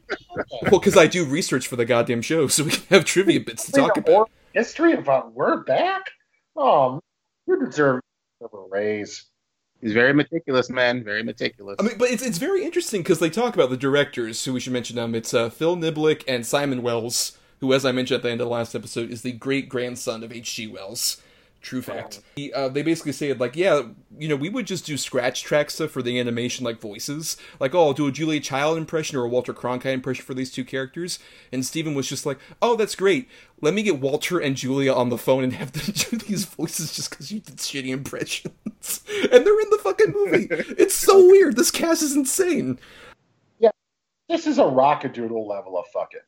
well, 0.64 0.80
because 0.80 0.98
I 0.98 1.08
do 1.08 1.26
research 1.26 1.68
for 1.68 1.76
the 1.76 1.86
goddamn 1.86 2.22
show, 2.22 2.48
so 2.48 2.64
we 2.64 2.72
can 2.72 2.84
have 2.90 3.06
trivia 3.06 3.40
bits 3.40 3.66
to 3.66 3.72
talk 3.72 3.98
about. 3.98 4.30
History 4.54 4.94
about 4.94 5.34
we're 5.34 5.64
back. 5.64 6.12
Oh, 6.56 7.00
you 7.48 7.66
deserve 7.66 8.02
a 8.42 8.48
raise. 8.70 9.26
He's 9.82 9.94
very 9.94 10.14
meticulous, 10.14 10.70
man. 10.70 11.04
Very 11.04 11.24
meticulous. 11.24 11.76
I 11.80 11.84
mean, 11.84 11.98
but 11.98 12.10
it's 12.10 12.24
it's 12.24 12.38
very 12.38 12.64
interesting 12.64 13.02
because 13.02 13.20
they 13.20 13.30
talk 13.30 13.54
about 13.56 13.70
the 13.70 13.78
directors, 13.78 14.46
who 14.46 14.54
we 14.54 14.60
should 14.60 14.74
mention 14.74 14.96
them. 14.96 15.14
It's 15.14 15.34
uh, 15.34 15.50
Phil 15.50 15.76
Nibbelink 15.76 16.24
and 16.28 16.46
Simon 16.46 16.82
Wells 16.84 17.38
who, 17.64 17.72
as 17.72 17.86
I 17.86 17.94
mentioned 17.94 18.18
at 18.18 18.24
the 18.24 18.30
end 18.30 18.42
of 18.42 18.48
the 18.48 18.54
last 18.54 18.76
episode, 18.76 19.10
is 19.10 19.22
the 19.22 19.32
great 19.32 19.70
grandson 19.70 20.22
of 20.22 20.34
H.G. 20.34 20.68
Wells. 20.68 21.22
True 21.62 21.82
fact. 21.82 22.20
He, 22.36 22.52
uh, 22.52 22.68
they 22.68 22.82
basically 22.82 23.14
said, 23.14 23.40
like, 23.40 23.56
yeah, 23.56 23.84
you 24.20 24.28
know, 24.28 24.36
we 24.36 24.50
would 24.50 24.68
just 24.68 24.86
do 24.86 24.98
scratch 24.98 25.44
track 25.44 25.72
stuff 25.72 25.92
for 25.92 26.02
the 26.02 26.20
animation, 26.20 26.66
like 26.66 26.82
voices, 26.82 27.38
like, 27.62 27.74
oh, 27.74 27.86
I'll 27.86 27.94
do 27.94 28.06
a 28.06 28.12
Julia 28.12 28.42
Child 28.42 28.78
impression 28.78 29.18
or 29.18 29.24
a 29.24 29.30
Walter 29.30 29.54
Cronkite 29.54 29.94
impression 29.94 30.26
for 30.26 30.34
these 30.34 30.52
two 30.52 30.66
characters. 30.66 31.20
And 31.54 31.66
Steven 31.66 31.94
was 31.94 32.06
just 32.06 32.26
like, 32.26 32.38
oh, 32.62 32.76
that's 32.76 32.96
great. 32.96 33.30
Let 33.62 33.74
me 33.74 33.82
get 33.82 34.02
Walter 34.02 34.40
and 34.40 34.58
Julia 34.58 34.92
on 34.92 35.08
the 35.08 35.18
phone 35.18 35.46
and 35.46 35.54
have 35.54 35.72
them 35.72 35.94
do 36.10 36.18
these 36.18 36.44
voices 36.44 36.94
just 36.94 37.12
because 37.12 37.32
you 37.32 37.40
did 37.40 37.56
shitty 37.56 37.92
impressions. 37.92 38.52
and 39.32 39.46
they're 39.46 39.62
in 39.62 39.70
the 39.70 39.80
fucking 39.82 40.12
movie. 40.12 40.48
it's 40.52 40.96
so 40.96 41.28
weird. 41.28 41.56
This 41.56 41.72
cast 41.72 42.04
is 42.04 42.14
insane. 42.14 42.78
Yeah, 43.60 43.72
this 44.28 44.48
is 44.48 44.58
a 44.58 44.66
Rock-a-Doodle 44.66 45.48
level 45.48 45.78
of 45.78 45.88
fucking. 45.94 46.20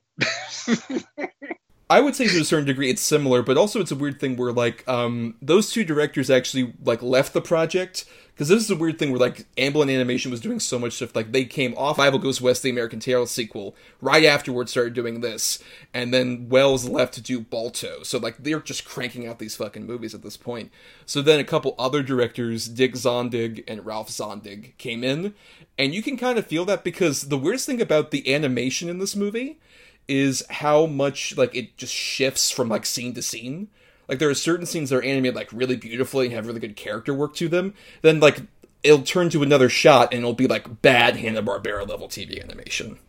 I 1.90 2.02
would 2.02 2.16
say 2.16 2.28
to 2.28 2.42
a 2.42 2.46
certain 2.46 2.66
degree 2.66 2.90
it's 2.90 3.02
similar, 3.02 3.44
but 3.44 3.58
also 3.58 3.80
it's 3.80 3.92
a 3.92 3.96
weird 3.96 4.20
thing 4.20 4.38
where 4.38 4.52
like 4.52 4.88
um, 4.88 5.36
those 5.42 5.72
two 5.72 5.84
directors 5.84 6.32
actually 6.32 6.74
like 6.84 7.04
left 7.04 7.34
the 7.34 7.42
project 7.42 8.06
because 8.34 8.50
this 8.50 8.64
is 8.64 8.72
a 8.72 8.76
weird 8.76 8.98
thing 8.98 9.12
where 9.12 9.20
like 9.20 9.46
Amblin 9.56 9.94
Animation 9.94 10.32
was 10.32 10.42
doing 10.42 10.60
so 10.60 10.80
much 10.80 10.94
stuff 10.94 11.16
like 11.16 11.32
they 11.32 11.46
came 11.46 11.76
off 11.78 11.98
Fievel 11.98 12.22
Goes 12.22 12.42
West, 12.42 12.64
the 12.64 12.72
American 12.72 13.00
Tail 13.00 13.28
sequel, 13.28 13.76
right 14.02 14.26
afterwards 14.26 14.72
started 14.72 14.94
doing 14.94 15.22
this, 15.22 15.64
and 15.94 16.12
then 16.12 16.50
Wells 16.50 16.90
left 16.90 17.14
to 17.14 17.22
do 17.22 17.40
Balto, 17.40 18.02
so 18.02 18.18
like 18.18 18.38
they're 18.40 18.60
just 18.60 18.84
cranking 18.84 19.28
out 19.28 19.38
these 19.38 19.56
fucking 19.56 19.86
movies 19.86 20.16
at 20.16 20.24
this 20.24 20.38
point. 20.38 20.72
So 21.06 21.22
then 21.22 21.40
a 21.40 21.46
couple 21.46 21.76
other 21.78 22.02
directors, 22.02 22.68
Dick 22.68 22.94
Zondag 22.94 23.64
and 23.68 23.86
Ralph 23.86 24.10
Zondag, 24.10 24.76
came 24.78 25.04
in, 25.04 25.36
and 25.78 25.94
you 25.94 26.02
can 26.02 26.18
kind 26.18 26.40
of 26.40 26.48
feel 26.48 26.66
that 26.66 26.84
because 26.84 27.30
the 27.30 27.38
weirdest 27.38 27.68
thing 27.68 27.80
about 27.80 28.10
the 28.10 28.34
animation 28.34 28.90
in 28.90 28.98
this 28.98 29.16
movie 29.16 29.60
is 30.08 30.44
how 30.50 30.86
much 30.86 31.36
like 31.38 31.56
it 31.56 31.78
just 31.78 31.94
shifts 31.94 32.52
from 32.52 32.70
like 32.70 32.86
scene 32.86 33.14
to 33.14 33.22
scene. 33.22 33.70
Like 34.08 34.20
there 34.20 34.30
are 34.30 34.36
certain 34.36 34.66
scenes 34.66 34.90
that 34.90 34.98
are 34.98 35.04
animated 35.04 35.36
like 35.36 35.52
really 35.52 35.76
beautifully 35.76 36.28
and 36.28 36.36
have 36.36 36.48
really 36.48 36.60
good 36.60 36.76
character 36.76 37.14
work 37.14 37.36
to 37.36 37.48
them. 37.48 37.74
Then 38.02 38.20
like 38.20 38.42
it'll 38.84 39.02
turn 39.02 39.30
to 39.32 39.42
another 39.42 39.70
shot 39.70 40.14
and 40.14 40.20
it'll 40.20 40.34
be 40.34 40.48
like 40.48 40.82
bad 40.82 41.18
Hanna 41.18 41.42
Barbera 41.42 41.88
level 41.88 42.08
TV 42.08 42.42
animation. 42.42 43.00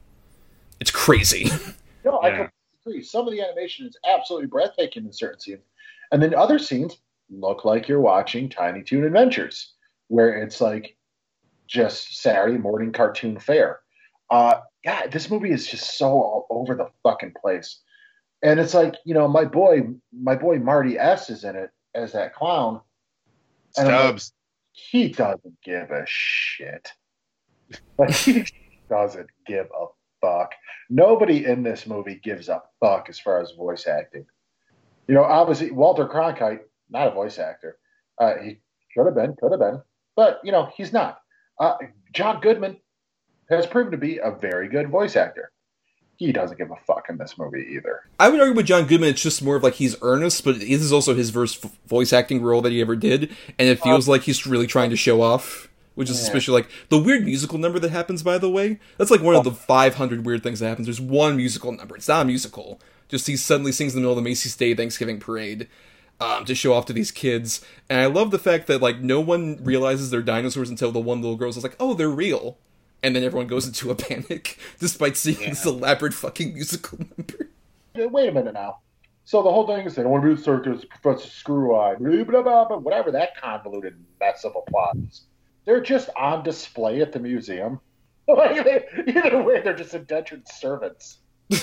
It's 0.81 0.91
crazy. 0.91 1.51
no, 2.05 2.21
I 2.23 2.31
completely 2.31 2.51
agree. 2.87 3.03
Some 3.03 3.27
of 3.27 3.33
the 3.33 3.43
animation 3.43 3.87
is 3.87 3.97
absolutely 4.07 4.49
breathtaking 4.49 5.05
in 5.05 5.13
certain 5.13 5.41
scenes, 5.41 5.65
and 6.13 6.23
then 6.23 6.35
other 6.35 6.59
scenes 6.59 6.99
look 7.31 7.65
like 7.65 7.89
you're 7.89 8.01
watching 8.01 8.49
Tiny 8.49 8.83
Toon 8.83 9.05
Adventures, 9.05 9.75
where 10.09 10.43
it's 10.43 10.61
like 10.61 10.97
just 11.67 12.21
Saturday 12.21 12.59
morning 12.59 12.93
cartoon 12.93 13.39
fare. 13.39 13.81
Uh, 14.31 14.61
God, 14.87 15.11
this 15.11 15.29
movie 15.29 15.51
is 15.51 15.67
just 15.67 15.99
so 15.99 16.07
all 16.07 16.47
over 16.49 16.77
the 16.77 16.89
fucking 17.03 17.35
place. 17.41 17.81
And 18.43 18.61
it's 18.61 18.73
like, 18.73 18.95
you 19.05 19.15
know, 19.15 19.27
my 19.27 19.45
boy, 19.45 19.89
my 20.17 20.37
boy 20.37 20.59
Marty 20.59 20.97
S 20.97 21.29
is 21.29 21.43
in 21.43 21.57
it 21.57 21.71
as 21.97 22.13
that 22.13 22.35
clown. 22.35 22.81
And 23.77 23.89
Stubbs. 23.89 24.33
Like, 24.33 24.37
he 24.73 25.09
doesn't 25.09 25.61
give 25.65 25.91
a 25.91 26.05
shit. 26.07 26.89
Like 27.99 28.11
he 28.11 28.47
doesn't 28.89 29.29
give 29.45 29.67
a 29.77 29.87
fuck. 30.21 30.53
Nobody 30.89 31.45
in 31.45 31.65
this 31.65 31.87
movie 31.87 32.21
gives 32.23 32.49
a 32.49 32.63
fuck 32.79 33.09
as 33.09 33.19
far 33.19 33.41
as 33.41 33.51
voice 33.53 33.89
acting. 33.89 34.25
You 35.09 35.17
know, 35.17 35.25
obviously 35.25 35.73
Walter 35.73 36.07
Cronkite, 36.07 36.61
not 36.91 37.09
a 37.09 37.11
voice 37.11 37.41
actor. 37.41 37.79
Uh, 38.21 38.35
he 38.37 38.59
should 38.91 39.07
have 39.07 39.17
been, 39.17 39.35
could 39.41 39.51
have 39.51 39.61
been, 39.61 39.83
but 40.15 40.41
you 40.45 40.53
know, 40.53 40.71
he's 40.77 40.93
not. 40.93 41.19
Uh, 41.59 41.75
John 42.13 42.41
Goodman, 42.41 42.77
has 43.49 43.67
proven 43.67 43.93
to 43.93 43.99
be 43.99 44.19
a 44.19 44.31
very 44.31 44.69
good 44.69 44.89
voice 44.89 45.17
actor. 45.17 45.51
He 46.17 46.33
doesn't 46.33 46.57
give 46.57 46.71
a 46.71 46.77
fuck 46.87 47.07
in 47.11 47.19
this 47.19 47.37
movie 47.37 47.67
either. 47.75 48.01
I 48.19 48.31
would 48.31 48.41
argue 48.41 48.55
with 48.55 48.67
John 48.67 48.87
Goodman, 48.87 49.11
it's 49.11 49.23
just 49.23 49.43
more 49.43 49.57
of 49.57 49.63
like 49.63 49.75
he's 49.75 49.97
earnest, 50.01 50.45
but 50.45 50.61
this 50.61 50.81
is 50.81 50.93
also 50.93 51.15
his 51.15 51.31
first 51.31 51.63
voice 51.87 52.13
acting 52.13 52.43
role 52.43 52.63
that 52.63 52.73
he 52.73 52.81
ever 52.81 52.97
did, 52.97 53.37
and 53.59 53.69
it 53.69 53.83
feels 53.83 54.09
um, 54.09 54.13
like 54.13 54.23
he's 54.23 54.47
really 54.47 54.67
trying 54.67 54.91
to 54.91 54.97
show 54.97 55.21
off. 55.23 55.69
Which 55.95 56.11
is 56.11 56.19
yeah. 56.19 56.25
especially 56.25 56.53
like 56.53 56.69
the 56.91 56.99
weird 56.99 57.25
musical 57.25 57.57
number 57.57 57.79
that 57.79 57.91
happens. 57.91 58.23
By 58.23 58.37
the 58.37 58.51
way, 58.51 58.79
that's 58.99 59.11
like 59.11 59.23
one 59.23 59.35
of 59.35 59.45
the 59.45 59.51
500 59.51 60.27
weird 60.27 60.43
things 60.43 60.61
that 60.61 60.69
happens. 60.69 60.87
There's 60.87 61.01
one 61.01 61.39
musical 61.39 61.73
number. 61.73 61.97
It's 61.97 62.09
not 62.09 62.21
a 62.21 62.25
musical. 62.27 62.79
Just 63.09 63.27
he 63.27 63.35
suddenly 63.35 63.73
sings 63.73 63.95
in 63.95 63.97
the 63.97 64.01
middle 64.03 64.13
of 64.13 64.23
the 64.23 64.29
Macy's 64.29 64.55
Day 64.55 64.75
Thanksgiving 64.75 65.19
Parade, 65.19 65.69
um, 66.21 66.45
to 66.45 66.55
show 66.55 66.75
off 66.75 66.87
to 66.87 66.93
these 66.93 67.11
kids. 67.11 67.65
And 67.89 68.01
I 68.01 68.07
love 68.07 68.31
the 68.31 68.39
fact 68.39 68.67
that 68.67 68.83
like 68.83 69.01
no 69.01 69.21
one 69.21 69.59
realizes 69.63 70.11
they're 70.11 70.23
dinosaurs 70.23 70.71
until 70.71 70.93
the 70.93 71.01
one 71.01 71.23
little 71.23 71.37
girl 71.37 71.49
is 71.49 71.63
like, 71.63 71.77
"Oh, 71.81 71.95
they're 71.95 72.11
real." 72.11 72.59
And 73.07 73.15
then 73.15 73.23
everyone 73.23 73.47
goes 73.47 73.69
into 73.69 73.93
a 73.93 73.95
panic 73.95 74.59
despite 74.81 75.17
seeing 75.17 75.41
yeah. 75.41 75.51
this 75.51 75.65
elaborate 75.65 76.13
fucking 76.13 76.53
musical 76.55 76.99
number. 76.99 78.09
Wait 78.09 78.29
a 78.29 78.33
minute 78.33 78.53
now. 78.53 78.81
So 79.25 79.45
the 79.45 79.51
whole 79.51 79.65
thing 79.65 79.87
is 79.87 79.95
they 79.95 80.03
don't 80.03 80.11
want 80.11 80.25
to 80.25 80.31
be 80.31 80.35
the 80.35 80.43
circus, 80.43 80.85
Professor 80.85 81.29
Screw 81.29 81.77
Eye, 81.77 81.95
blah, 81.95 82.25
blah, 82.25 82.43
blah, 82.43 82.65
blah, 82.69 82.77
whatever 82.79 83.13
that 83.13 83.41
convoluted 83.41 83.97
mess 84.19 84.45
of 84.45 84.57
a 84.57 84.71
plot 84.71 84.97
is. 85.09 85.23
They're 85.65 85.81
just 85.81 86.11
on 86.17 86.43
display 86.43 87.01
at 87.01 87.13
the 87.13 87.21
museum. 87.21 87.81
Either 88.29 89.43
way, 89.43 89.61
they're 89.63 89.77
just 89.77 89.95
indentured 89.95 90.49
servants. 90.49 91.19
you 91.49 91.59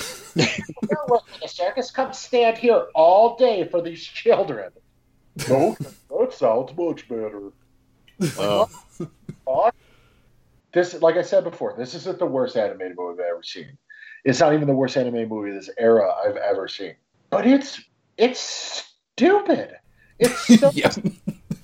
work 1.09 1.23
the 1.41 1.47
circus? 1.47 1.91
Come 1.91 2.13
stand 2.13 2.57
here 2.57 2.87
all 2.95 3.35
day 3.35 3.67
for 3.67 3.81
these 3.81 4.01
children. 4.01 4.71
No, 5.49 5.75
that 6.09 6.33
sounds 6.33 6.71
much 6.77 7.09
better. 7.09 7.51
Uh 8.39 8.65
this, 10.73 10.99
like 11.01 11.15
I 11.17 11.21
said 11.21 11.43
before, 11.43 11.75
this 11.77 11.93
isn't 11.93 12.19
the 12.19 12.25
worst 12.25 12.57
animated 12.57 12.97
movie 12.97 13.21
I've 13.21 13.29
ever 13.29 13.43
seen. 13.43 13.77
It's 14.25 14.39
not 14.39 14.53
even 14.53 14.67
the 14.67 14.73
worst 14.73 14.97
animated 14.97 15.29
movie 15.29 15.49
of 15.49 15.55
this 15.55 15.69
era 15.77 16.11
I've 16.25 16.37
ever 16.37 16.67
seen. 16.67 16.95
But 17.29 17.45
it's 17.45 17.81
it's 18.17 18.85
stupid. 19.15 19.75
It's 20.19 20.59
so 20.59 20.71
yeah. 20.73 20.91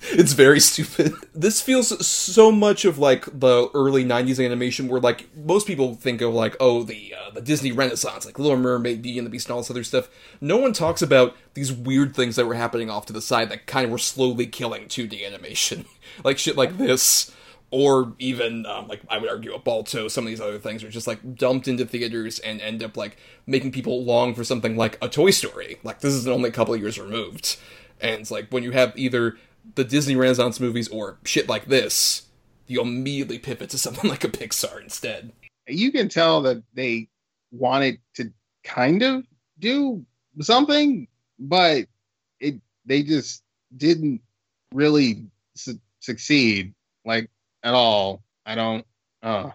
it's 0.02 0.32
very 0.32 0.60
stupid. 0.60 1.12
This 1.34 1.60
feels 1.60 2.06
so 2.06 2.52
much 2.52 2.84
of 2.84 2.98
like 2.98 3.24
the 3.26 3.68
early 3.74 4.04
'90s 4.04 4.44
animation, 4.44 4.86
where 4.88 5.00
like 5.00 5.34
most 5.36 5.66
people 5.66 5.94
think 5.94 6.20
of 6.20 6.32
like 6.32 6.56
oh 6.60 6.84
the 6.84 7.14
uh, 7.14 7.30
the 7.30 7.40
Disney 7.40 7.72
Renaissance, 7.72 8.26
like 8.26 8.38
Little 8.38 8.58
Mermaid, 8.58 9.02
Beauty 9.02 9.18
and 9.18 9.26
the 9.26 9.30
Beast, 9.30 9.48
and 9.48 9.54
all 9.54 9.60
this 9.60 9.70
other 9.70 9.84
stuff. 9.84 10.08
No 10.40 10.56
one 10.56 10.72
talks 10.72 11.02
about 11.02 11.34
these 11.54 11.72
weird 11.72 12.14
things 12.14 12.36
that 12.36 12.46
were 12.46 12.54
happening 12.54 12.90
off 12.90 13.06
to 13.06 13.12
the 13.12 13.22
side 13.22 13.48
that 13.50 13.66
kind 13.66 13.86
of 13.86 13.90
were 13.90 13.98
slowly 13.98 14.46
killing 14.46 14.86
2D 14.86 15.26
animation, 15.26 15.86
like 16.24 16.38
shit 16.38 16.56
like 16.56 16.78
this 16.78 17.32
or 17.70 18.14
even 18.18 18.66
um, 18.66 18.88
like 18.88 19.02
I 19.08 19.18
would 19.18 19.30
argue 19.30 19.54
a 19.54 19.58
Balto, 19.58 20.08
some 20.08 20.24
of 20.24 20.28
these 20.28 20.40
other 20.40 20.58
things 20.58 20.82
are 20.82 20.90
just 20.90 21.06
like 21.06 21.36
dumped 21.36 21.68
into 21.68 21.84
theaters 21.84 22.38
and 22.40 22.60
end 22.60 22.82
up 22.82 22.96
like 22.96 23.16
making 23.46 23.72
people 23.72 24.04
long 24.04 24.34
for 24.34 24.44
something 24.44 24.76
like 24.76 24.98
a 25.00 25.08
Toy 25.08 25.30
Story. 25.30 25.78
Like 25.84 26.00
this 26.00 26.14
is 26.14 26.26
only 26.26 26.48
a 26.48 26.52
couple 26.52 26.74
of 26.74 26.80
years 26.80 26.98
removed, 26.98 27.58
and 28.00 28.20
it's 28.20 28.30
like 28.30 28.48
when 28.50 28.62
you 28.62 28.72
have 28.72 28.92
either 28.96 29.36
the 29.76 29.84
Disney 29.84 30.16
Renaissance 30.16 30.58
movies 30.58 30.88
or 30.88 31.18
shit 31.24 31.48
like 31.48 31.66
this, 31.66 32.26
you 32.66 32.80
immediately 32.80 33.38
pivot 33.38 33.70
to 33.70 33.78
something 33.78 34.10
like 34.10 34.24
a 34.24 34.28
Pixar 34.28 34.82
instead. 34.82 35.32
You 35.68 35.92
can 35.92 36.08
tell 36.08 36.42
that 36.42 36.62
they 36.74 37.08
wanted 37.52 38.00
to 38.14 38.32
kind 38.64 39.02
of 39.02 39.24
do 39.60 40.04
something, 40.40 41.06
but 41.38 41.86
it 42.40 42.60
they 42.84 43.04
just 43.04 43.44
didn't 43.76 44.20
really 44.72 45.26
su- 45.54 45.80
succeed 46.00 46.74
like 47.04 47.30
at 47.62 47.74
all. 47.74 48.22
I 48.46 48.54
don't. 48.54 48.86
Uh. 49.22 49.50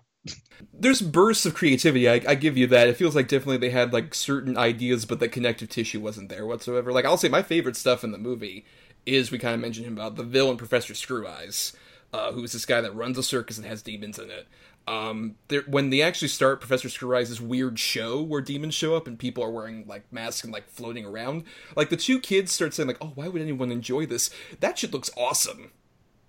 There's 0.73 1.01
bursts 1.01 1.45
of 1.45 1.53
creativity. 1.53 2.09
I, 2.09 2.21
I 2.27 2.35
give 2.35 2.57
you 2.57 2.67
that. 2.67 2.87
It 2.87 2.97
feels 2.97 3.15
like 3.15 3.27
definitely 3.27 3.57
they 3.57 3.69
had 3.69 3.93
like 3.93 4.13
certain 4.13 4.57
ideas, 4.57 5.05
but 5.05 5.19
the 5.19 5.27
connective 5.27 5.69
tissue 5.69 5.99
wasn't 6.01 6.29
there 6.29 6.45
whatsoever. 6.45 6.91
Like 6.91 7.05
I'll 7.05 7.17
say 7.17 7.29
my 7.29 7.43
favorite 7.43 7.75
stuff 7.75 8.03
in 8.03 8.11
the 8.11 8.17
movie 8.17 8.65
is 9.05 9.31
we 9.31 9.37
kind 9.37 9.53
of 9.53 9.61
mentioned 9.61 9.85
him 9.85 9.97
about 9.97 10.15
the 10.15 10.23
villain 10.23 10.57
Professor 10.57 10.93
Screweyes, 10.93 11.75
uh, 12.13 12.31
who's 12.31 12.53
this 12.53 12.65
guy 12.65 12.81
that 12.81 12.95
runs 12.95 13.17
a 13.17 13.23
circus 13.23 13.57
and 13.57 13.65
has 13.67 13.81
demons 13.81 14.19
in 14.19 14.29
it. 14.29 14.47
Um, 14.87 15.35
when 15.67 15.89
they 15.89 16.01
actually 16.01 16.27
start 16.27 16.59
Professor 16.59 16.89
Screweyes' 16.89 17.39
weird 17.39 17.79
show 17.79 18.21
where 18.21 18.41
demons 18.41 18.75
show 18.75 18.95
up 18.95 19.07
and 19.07 19.17
people 19.17 19.43
are 19.43 19.49
wearing 19.49 19.85
like 19.87 20.11
masks 20.11 20.43
and 20.43 20.53
like 20.53 20.69
floating 20.69 21.05
around, 21.05 21.43
like 21.75 21.89
the 21.89 21.97
two 21.97 22.19
kids 22.19 22.51
start 22.51 22.73
saying 22.73 22.87
like, 22.87 22.99
"Oh, 23.01 23.11
why 23.15 23.27
would 23.27 23.41
anyone 23.41 23.71
enjoy 23.71 24.05
this? 24.05 24.29
That 24.59 24.77
shit 24.77 24.93
looks 24.93 25.09
awesome." 25.17 25.71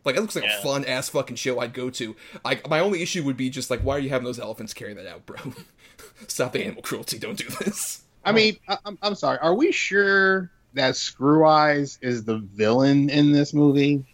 Like 0.07 0.17
it 0.17 0.21
looks 0.23 0.35
like 0.37 0.45
Yeah. 0.45 0.59
a 0.59 0.63
fun 0.63 0.85
ass 0.87 1.09
fucking 1.11 1.37
show 1.37 1.59
I'd 1.59 1.75
go 1.75 1.91
to. 1.91 2.17
Like 2.45 2.69
my 2.71 2.81
only 2.81 3.03
issue 3.03 3.25
would 3.25 3.37
be 3.37 3.51
just 3.51 3.71
like, 3.71 3.81
why 3.81 3.97
are 3.97 3.99
you 3.99 4.09
having 4.09 4.25
those 4.25 4.39
elephants 4.41 4.73
carry 4.73 4.95
that 4.95 5.07
out, 5.07 5.27
bro? 5.27 5.37
Stop 6.29 6.53
the 6.53 6.63
animal 6.65 6.83
cruelty. 6.83 7.19
Don't 7.19 7.37
do 7.37 7.49
this. 7.65 8.05
I 8.25 8.33
mean, 8.33 8.57
I, 8.69 8.79
I'm, 8.87 8.99
I'm 9.03 9.15
sorry. 9.15 9.39
Are 9.41 9.55
we 9.55 9.71
sure 9.73 10.51
that 10.75 10.95
Screweyes 10.95 11.99
is 12.01 12.25
the 12.25 12.39
villain 12.39 13.11
in 13.11 13.33
this 13.33 13.53
movie? 13.53 14.05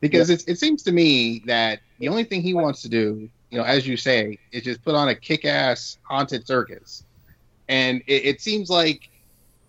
Because 0.00 0.30
it's, 0.30 0.44
it 0.44 0.58
seems 0.58 0.82
to 0.84 0.92
me 0.92 1.42
that 1.46 1.80
the 1.98 2.08
only 2.08 2.24
thing 2.24 2.42
he 2.42 2.52
wants 2.54 2.82
to 2.82 2.88
do, 2.88 3.28
you 3.50 3.58
know, 3.58 3.64
as 3.64 3.86
you 3.86 3.96
say, 3.96 4.38
is 4.52 4.62
just 4.62 4.82
put 4.82 4.94
on 4.94 5.08
a 5.08 5.14
kick-ass 5.14 5.98
haunted 6.02 6.46
circus, 6.46 7.04
and 7.68 8.02
it, 8.06 8.24
it 8.24 8.40
seems 8.40 8.68
like 8.68 9.08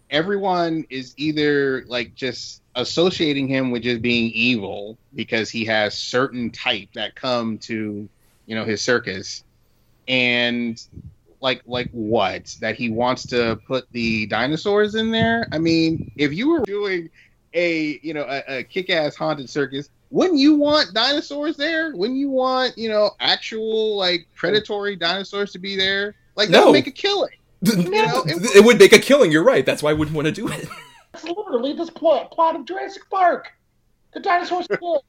everyone 0.10 0.86
is 0.89 1.14
either 1.18 1.84
like 1.88 2.16
just 2.16 2.62
associating 2.76 3.47
him 3.47 3.72
with 3.72 3.84
just 3.84 4.01
being 4.01 4.32
evil 4.32 4.97
because 5.16 5.49
he 5.49 5.66
has 5.66 5.97
certain 5.97 6.51
type 6.51 6.89
that 6.95 7.16
come 7.16 7.58
to, 7.60 8.08
you 8.45 8.55
know, 8.55 8.66
his 8.66 8.82
circus, 8.82 9.43
and 10.08 10.82
like 11.41 11.62
like 11.66 11.89
what? 11.91 12.55
That 12.62 12.76
he 12.76 12.89
wants 12.89 13.26
to 13.28 13.60
put 13.68 13.86
the 13.91 14.26
dinosaurs 14.28 14.95
in 14.95 15.12
there? 15.12 15.47
I 15.51 15.58
mean 15.60 16.12
if 16.18 16.34
you 16.34 16.49
were 16.49 16.64
doing 16.66 17.10
a 17.53 17.99
you 18.01 18.14
know 18.14 18.26
a, 18.28 18.60
a 18.60 18.64
kick-ass 18.64 19.16
haunted 19.16 19.49
circus 19.49 19.89
wouldn't 20.10 20.39
you 20.39 20.55
want 20.55 20.93
dinosaurs 20.93 21.58
there? 21.58 21.93
Wouldn't 21.95 22.18
you 22.18 22.30
want 22.30 22.78
you 22.78 22.89
know 22.89 23.12
actual 23.20 23.97
like 23.97 24.28
predatory 24.36 24.95
dinosaurs 24.95 25.51
to 25.51 25.60
be 25.60 25.76
there? 25.76 26.16
Like 26.36 26.49
that 26.49 26.60
No. 26.60 26.66
would 26.68 26.74
make 26.74 26.88
a 26.88 26.91
killing 26.91 27.30
you 27.62 27.74
it- 27.93 28.55
It 28.58 28.64
would 28.66 28.80
make 28.80 28.93
a 28.93 28.99
killing. 28.99 29.32
You're 29.32 29.43
right. 29.43 29.66
That's 29.66 29.82
why 29.84 29.91
I 29.91 29.93
wouldn't 29.93 30.16
want 30.16 30.26
to 30.28 30.32
do 30.32 30.47
it. 30.47 30.68
That's 31.14 31.24
literally 31.26 31.74
this 31.74 31.89
plot, 31.89 32.32
plot 32.32 32.55
of 32.55 32.66
Jurassic 32.66 33.03
Park. 33.10 33.49
The 34.14 34.20
dinosaurs 34.20 34.68
kill. 34.80 35.03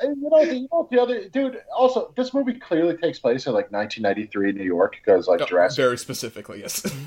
And 0.00 0.20
you 0.22 0.30
know, 0.30 0.44
the, 0.44 0.56
you 0.56 0.68
know, 0.72 0.88
the 0.90 1.00
other 1.00 1.28
dude. 1.28 1.60
Also, 1.76 2.12
this 2.16 2.32
movie 2.32 2.54
clearly 2.54 2.96
takes 2.96 3.18
place 3.18 3.46
in 3.46 3.52
like 3.52 3.70
1993 3.72 4.50
in 4.50 4.56
New 4.56 4.64
York 4.64 4.96
because 5.04 5.26
like 5.28 5.40
oh, 5.42 5.46
Jurassic. 5.46 5.76
Very 5.76 5.98
specifically, 5.98 6.60
yes. 6.60 6.84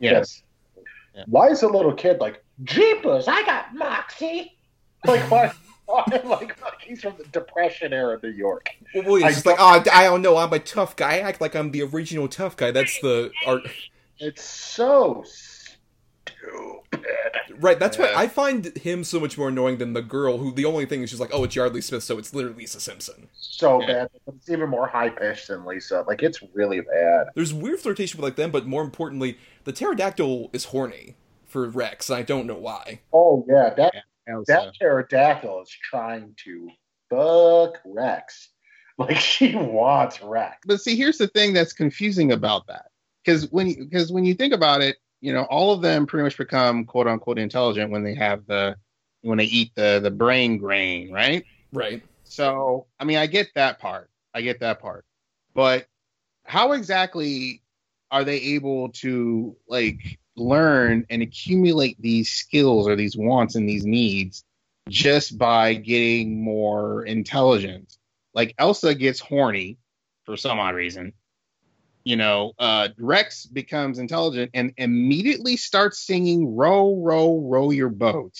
Yes. 0.00 0.42
Why 1.26 1.48
is 1.48 1.62
a 1.62 1.68
little 1.68 1.94
kid 1.94 2.20
like 2.20 2.44
Jeepers? 2.64 3.26
I 3.28 3.42
got 3.46 3.74
Moxie. 3.74 4.58
Like 5.06 5.30
why? 5.30 5.52
why 5.86 6.04
like, 6.24 6.60
like 6.62 6.80
he's 6.80 7.02
from 7.02 7.14
the 7.18 7.24
Depression 7.24 7.92
era 7.92 8.18
New 8.22 8.30
York. 8.30 8.70
Well, 8.94 9.16
it's 9.16 9.24
I 9.24 9.30
just 9.30 9.46
like, 9.46 9.56
oh, 9.58 9.82
I 9.92 10.04
don't 10.04 10.22
know. 10.22 10.36
I'm 10.36 10.52
a 10.52 10.58
tough 10.58 10.96
guy. 10.96 11.16
I 11.16 11.18
act 11.18 11.40
like 11.40 11.54
I'm 11.54 11.72
the 11.72 11.82
original 11.82 12.26
tough 12.26 12.56
guy. 12.56 12.70
That's 12.70 12.98
the 13.00 13.30
art. 13.46 13.62
It's 14.18 14.42
so 14.42 15.24
stupid. 15.26 17.04
Right. 17.58 17.78
That's 17.78 17.98
why 17.98 18.12
I 18.16 18.28
find 18.28 18.76
him 18.78 19.04
so 19.04 19.20
much 19.20 19.36
more 19.36 19.48
annoying 19.48 19.78
than 19.78 19.92
the 19.92 20.02
girl 20.02 20.38
who 20.38 20.52
the 20.52 20.64
only 20.64 20.86
thing 20.86 21.02
is 21.02 21.10
she's 21.10 21.20
like, 21.20 21.30
oh, 21.32 21.44
it's 21.44 21.54
Yeardley 21.54 21.82
Smith, 21.82 22.02
so 22.02 22.18
it's 22.18 22.34
literally 22.34 22.58
Lisa 22.58 22.80
Simpson. 22.80 23.28
so 23.34 23.80
bad. 23.80 24.08
It's 24.26 24.48
even 24.48 24.70
more 24.70 24.86
high 24.86 25.10
pitched 25.10 25.48
than 25.48 25.64
Lisa. 25.64 26.04
Like 26.06 26.22
it's 26.22 26.40
really 26.54 26.80
bad. 26.80 27.26
There's 27.34 27.52
weird 27.52 27.80
flirtation 27.80 28.18
with 28.18 28.24
like 28.24 28.36
them, 28.36 28.50
but 28.50 28.66
more 28.66 28.82
importantly, 28.82 29.38
the 29.64 29.72
pterodactyl 29.72 30.50
is 30.52 30.66
horny 30.66 31.16
for 31.46 31.68
Rex, 31.68 32.10
and 32.10 32.18
I 32.18 32.22
don't 32.22 32.46
know 32.46 32.56
why. 32.56 33.00
Oh 33.12 33.44
yeah, 33.48 33.74
that 33.76 33.94
Elsa. 34.28 34.44
that 34.52 34.74
pterodactyl 34.80 35.62
is 35.62 35.70
trying 35.70 36.34
to 36.44 36.68
fuck 37.10 37.80
Rex. 37.84 38.50
Like 38.96 39.16
she 39.16 39.56
wants 39.56 40.22
Rex. 40.22 40.58
but 40.66 40.80
see 40.80 40.94
here's 40.94 41.18
the 41.18 41.26
thing 41.26 41.52
that's 41.52 41.72
confusing 41.72 42.30
about 42.30 42.68
that 42.68 42.86
because 43.24 43.50
when 43.50 43.74
because 43.74 44.12
when 44.12 44.24
you 44.24 44.34
think 44.34 44.54
about 44.54 44.82
it 44.82 44.98
you 45.20 45.32
know 45.32 45.42
all 45.50 45.72
of 45.72 45.82
them 45.82 46.06
pretty 46.06 46.22
much 46.22 46.38
become 46.38 46.84
quote 46.84 47.08
unquote 47.08 47.36
intelligent 47.40 47.90
when 47.90 48.04
they 48.04 48.14
have 48.14 48.46
the 48.46 48.76
when 49.22 49.38
they 49.38 49.46
eat 49.46 49.72
the 49.74 49.98
the 50.00 50.12
brain 50.12 50.58
grain 50.58 51.10
right 51.12 51.44
Right. 51.72 52.04
so 52.22 52.86
i 53.00 53.04
mean 53.04 53.18
i 53.18 53.26
get 53.26 53.48
that 53.56 53.80
part 53.80 54.10
i 54.32 54.42
get 54.42 54.60
that 54.60 54.80
part 54.80 55.04
but 55.54 55.86
how 56.44 56.70
exactly 56.70 57.62
are 58.12 58.22
they 58.22 58.36
able 58.36 58.90
to 58.90 59.56
like 59.66 60.20
learn 60.36 61.06
and 61.10 61.22
accumulate 61.22 62.00
these 62.00 62.30
skills 62.30 62.88
or 62.88 62.96
these 62.96 63.16
wants 63.16 63.54
and 63.54 63.68
these 63.68 63.84
needs 63.84 64.44
just 64.88 65.38
by 65.38 65.74
getting 65.74 66.42
more 66.42 67.04
intelligent. 67.04 67.96
Like 68.34 68.54
elsa 68.58 68.94
gets 68.94 69.20
horny 69.20 69.78
for 70.24 70.36
some 70.36 70.58
odd 70.58 70.74
reason 70.74 71.12
you 72.04 72.16
know 72.16 72.52
uh 72.58 72.88
rex 72.98 73.46
becomes 73.46 73.98
intelligent 73.98 74.50
and 74.54 74.72
immediately 74.76 75.56
starts 75.56 75.98
singing 75.98 76.54
row 76.54 76.94
row 76.96 77.38
row 77.40 77.70
your 77.70 77.88
boat. 77.88 78.34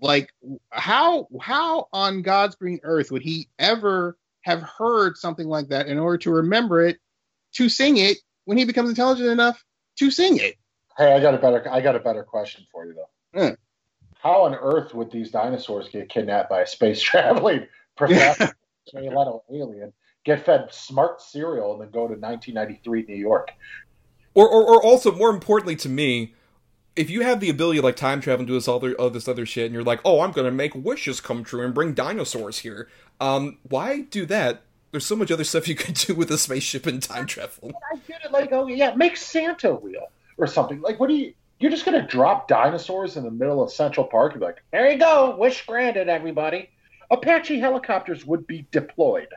Like 0.00 0.30
how 0.70 1.28
how 1.40 1.88
on 1.92 2.22
god's 2.22 2.56
green 2.56 2.80
earth 2.82 3.10
would 3.10 3.22
he 3.22 3.48
ever 3.58 4.16
have 4.42 4.62
heard 4.62 5.16
something 5.16 5.48
like 5.48 5.68
that 5.68 5.88
in 5.88 5.98
order 5.98 6.18
to 6.18 6.30
remember 6.30 6.82
it 6.82 6.98
to 7.54 7.68
sing 7.68 7.96
it 7.96 8.18
when 8.44 8.58
he 8.58 8.64
becomes 8.64 8.90
intelligent 8.90 9.28
enough 9.28 9.62
to 9.98 10.10
sing 10.10 10.36
it 10.38 10.54
Hey, 10.96 11.12
I 11.12 11.20
got 11.20 11.34
a 11.34 11.38
better 11.38 11.68
I 11.70 11.80
got 11.80 11.96
a 11.96 12.00
better 12.00 12.22
question 12.22 12.66
for 12.70 12.86
you 12.86 12.94
though. 12.94 13.40
Hmm. 13.40 13.54
How 14.20 14.44
on 14.44 14.54
earth 14.54 14.94
would 14.94 15.10
these 15.10 15.30
dinosaurs 15.30 15.88
get 15.88 16.08
kidnapped 16.08 16.48
by 16.48 16.62
a 16.62 16.66
space 16.66 17.02
traveling 17.02 17.66
professor 17.96 18.54
Jay 18.92 19.08
Leno 19.08 19.42
alien, 19.52 19.92
get 20.24 20.44
fed 20.44 20.68
smart 20.72 21.20
cereal, 21.20 21.72
and 21.72 21.80
then 21.80 21.90
go 21.90 22.06
to 22.06 22.14
1993 22.14 23.04
New 23.08 23.16
York? 23.16 23.50
Or, 24.34 24.48
or, 24.48 24.62
or 24.64 24.82
also, 24.82 25.12
more 25.12 25.30
importantly 25.30 25.76
to 25.76 25.88
me, 25.88 26.34
if 26.96 27.08
you 27.08 27.22
have 27.22 27.40
the 27.40 27.50
ability 27.50 27.78
to 27.78 27.84
like 27.84 27.96
time 27.96 28.20
travel 28.20 28.40
and 28.40 28.46
do 28.46 28.54
this 28.54 28.68
other 28.68 28.94
all 28.94 29.10
this 29.10 29.28
other 29.28 29.46
shit, 29.46 29.66
and 29.66 29.74
you're 29.74 29.82
like, 29.82 30.00
oh, 30.04 30.20
I'm 30.20 30.32
gonna 30.32 30.50
make 30.50 30.74
wishes 30.74 31.20
come 31.20 31.44
true 31.44 31.64
and 31.64 31.74
bring 31.74 31.92
dinosaurs 31.92 32.60
here, 32.60 32.88
um, 33.20 33.58
why 33.62 34.02
do 34.02 34.26
that? 34.26 34.62
There's 34.90 35.06
so 35.06 35.16
much 35.16 35.32
other 35.32 35.44
stuff 35.44 35.66
you 35.66 35.74
could 35.74 35.94
do 35.94 36.14
with 36.14 36.30
a 36.30 36.38
spaceship 36.38 36.86
and 36.86 37.02
time 37.02 37.26
travel. 37.26 37.72
I 37.92 37.96
get 38.06 38.24
it. 38.24 38.30
Like, 38.30 38.52
oh 38.52 38.68
yeah, 38.68 38.94
make 38.94 39.16
Santa 39.16 39.74
real 39.74 40.08
or 40.38 40.46
something. 40.46 40.80
Like, 40.80 41.00
what 41.00 41.08
do 41.08 41.14
you? 41.14 41.34
You're 41.60 41.70
just 41.70 41.84
gonna 41.84 42.06
drop 42.06 42.48
dinosaurs 42.48 43.16
in 43.16 43.24
the 43.24 43.30
middle 43.30 43.62
of 43.62 43.72
Central 43.72 44.06
Park 44.06 44.32
and 44.32 44.40
be 44.40 44.46
like, 44.46 44.62
there 44.72 44.90
you 44.90 44.98
go, 44.98 45.36
wish 45.36 45.64
granted, 45.66 46.08
everybody. 46.08 46.70
Apache 47.10 47.60
helicopters 47.60 48.24
would 48.26 48.46
be 48.46 48.66
deployed. 48.72 49.28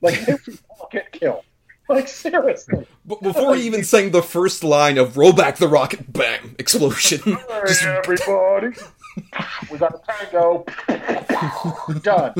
Like 0.00 0.24
they 0.24 0.32
would 0.32 0.58
all 0.70 0.88
get 0.90 1.12
killed. 1.12 1.44
Like 1.88 2.08
seriously. 2.08 2.84
But 3.04 3.22
before 3.22 3.54
he 3.54 3.62
even 3.62 3.84
sang 3.84 4.10
the 4.10 4.22
first 4.22 4.64
line 4.64 4.98
of 4.98 5.16
"Roll 5.16 5.32
back 5.32 5.56
the 5.56 5.68
rocket," 5.68 6.12
bam, 6.12 6.56
explosion. 6.58 7.20
Just- 7.66 7.84
everybody. 7.84 8.76
we 9.70 9.78
got 9.78 9.94
a 9.94 10.00
tango. 10.04 10.64
Done. 12.02 12.34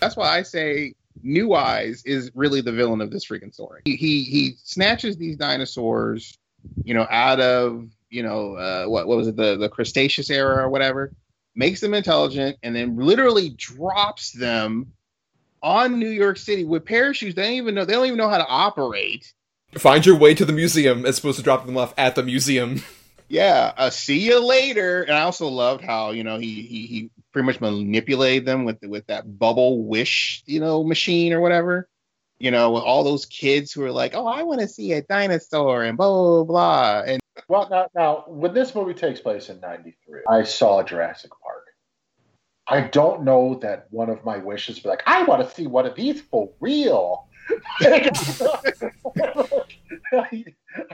that's 0.00 0.16
why 0.16 0.36
i 0.36 0.42
say 0.42 0.94
Neweyes 1.24 2.02
is 2.04 2.30
really 2.34 2.60
the 2.60 2.72
villain 2.72 3.00
of 3.00 3.10
this 3.10 3.26
freaking 3.26 3.52
story 3.52 3.82
he 3.84 3.96
he, 3.96 4.22
he 4.22 4.54
snatches 4.62 5.16
these 5.16 5.36
dinosaurs 5.36 6.38
you 6.84 6.94
know 6.94 7.06
out 7.10 7.40
of 7.40 7.88
you 8.10 8.22
know 8.22 8.54
uh, 8.54 8.84
what 8.86 9.06
what 9.06 9.16
was 9.16 9.28
it 9.28 9.36
the 9.36 9.56
the 9.56 9.68
cretaceous 9.68 10.30
era 10.30 10.64
or 10.64 10.68
whatever 10.68 11.12
makes 11.54 11.80
them 11.80 11.94
intelligent 11.94 12.56
and 12.62 12.76
then 12.76 12.96
literally 12.96 13.50
drops 13.50 14.32
them 14.32 14.92
on 15.62 15.98
new 15.98 16.08
york 16.08 16.36
city 16.36 16.64
with 16.64 16.84
parachutes. 16.84 17.34
They 17.34 17.42
don't 17.42 17.52
even 17.52 17.74
know 17.74 17.84
they 17.84 17.94
don't 17.94 18.06
even 18.06 18.18
know 18.18 18.28
how 18.28 18.38
to 18.38 18.46
operate. 18.46 19.32
Find 19.78 20.06
your 20.06 20.16
way 20.16 20.34
to 20.34 20.44
the 20.44 20.52
museum 20.52 21.04
as 21.04 21.18
opposed 21.18 21.38
to 21.38 21.42
dropping 21.42 21.66
them 21.66 21.76
off 21.76 21.92
at 21.98 22.14
the 22.14 22.22
museum. 22.22 22.82
yeah 23.28 23.72
uh, 23.76 23.90
see 23.90 24.18
you 24.18 24.44
later. 24.44 25.02
And 25.02 25.16
i 25.16 25.22
also 25.22 25.48
loved 25.48 25.82
how 25.82 26.10
you 26.10 26.24
know 26.24 26.38
he 26.38 26.62
he, 26.62 26.86
he 26.86 27.10
pretty 27.32 27.46
much 27.46 27.60
manipulated 27.60 28.46
them 28.46 28.64
with 28.64 28.78
with 28.82 29.06
that 29.08 29.38
bubble 29.38 29.84
wish 29.84 30.42
you 30.46 30.60
know 30.60 30.84
machine 30.84 31.32
or 31.32 31.40
whatever 31.40 31.88
you 32.38 32.50
know 32.50 32.70
with 32.70 32.82
all 32.82 33.02
those 33.04 33.26
kids 33.26 33.72
who 33.72 33.82
are 33.82 33.92
like 33.92 34.14
oh 34.14 34.26
i 34.26 34.42
want 34.42 34.60
to 34.60 34.68
see 34.68 34.92
a 34.92 35.02
dinosaur 35.02 35.84
and 35.84 35.96
blah 35.96 36.08
blah 36.08 36.44
blah 36.44 37.02
and 37.06 37.20
Well, 37.48 37.68
now, 37.70 37.88
now, 37.94 38.24
when 38.26 38.54
this 38.54 38.74
movie 38.74 38.94
takes 38.94 39.20
place 39.20 39.50
in 39.50 39.60
'93, 39.60 40.22
I 40.28 40.42
saw 40.42 40.82
Jurassic 40.82 41.30
Park. 41.42 41.66
I 42.66 42.80
don't 42.88 43.22
know 43.22 43.58
that 43.62 43.86
one 43.90 44.10
of 44.10 44.24
my 44.24 44.38
wishes 44.38 44.80
be 44.80 44.88
like, 44.88 45.02
I 45.06 45.22
want 45.22 45.46
to 45.46 45.54
see 45.54 45.66
one 45.66 45.86
of 45.86 45.94
these 45.94 46.20
for 46.22 46.50
real. 46.60 47.28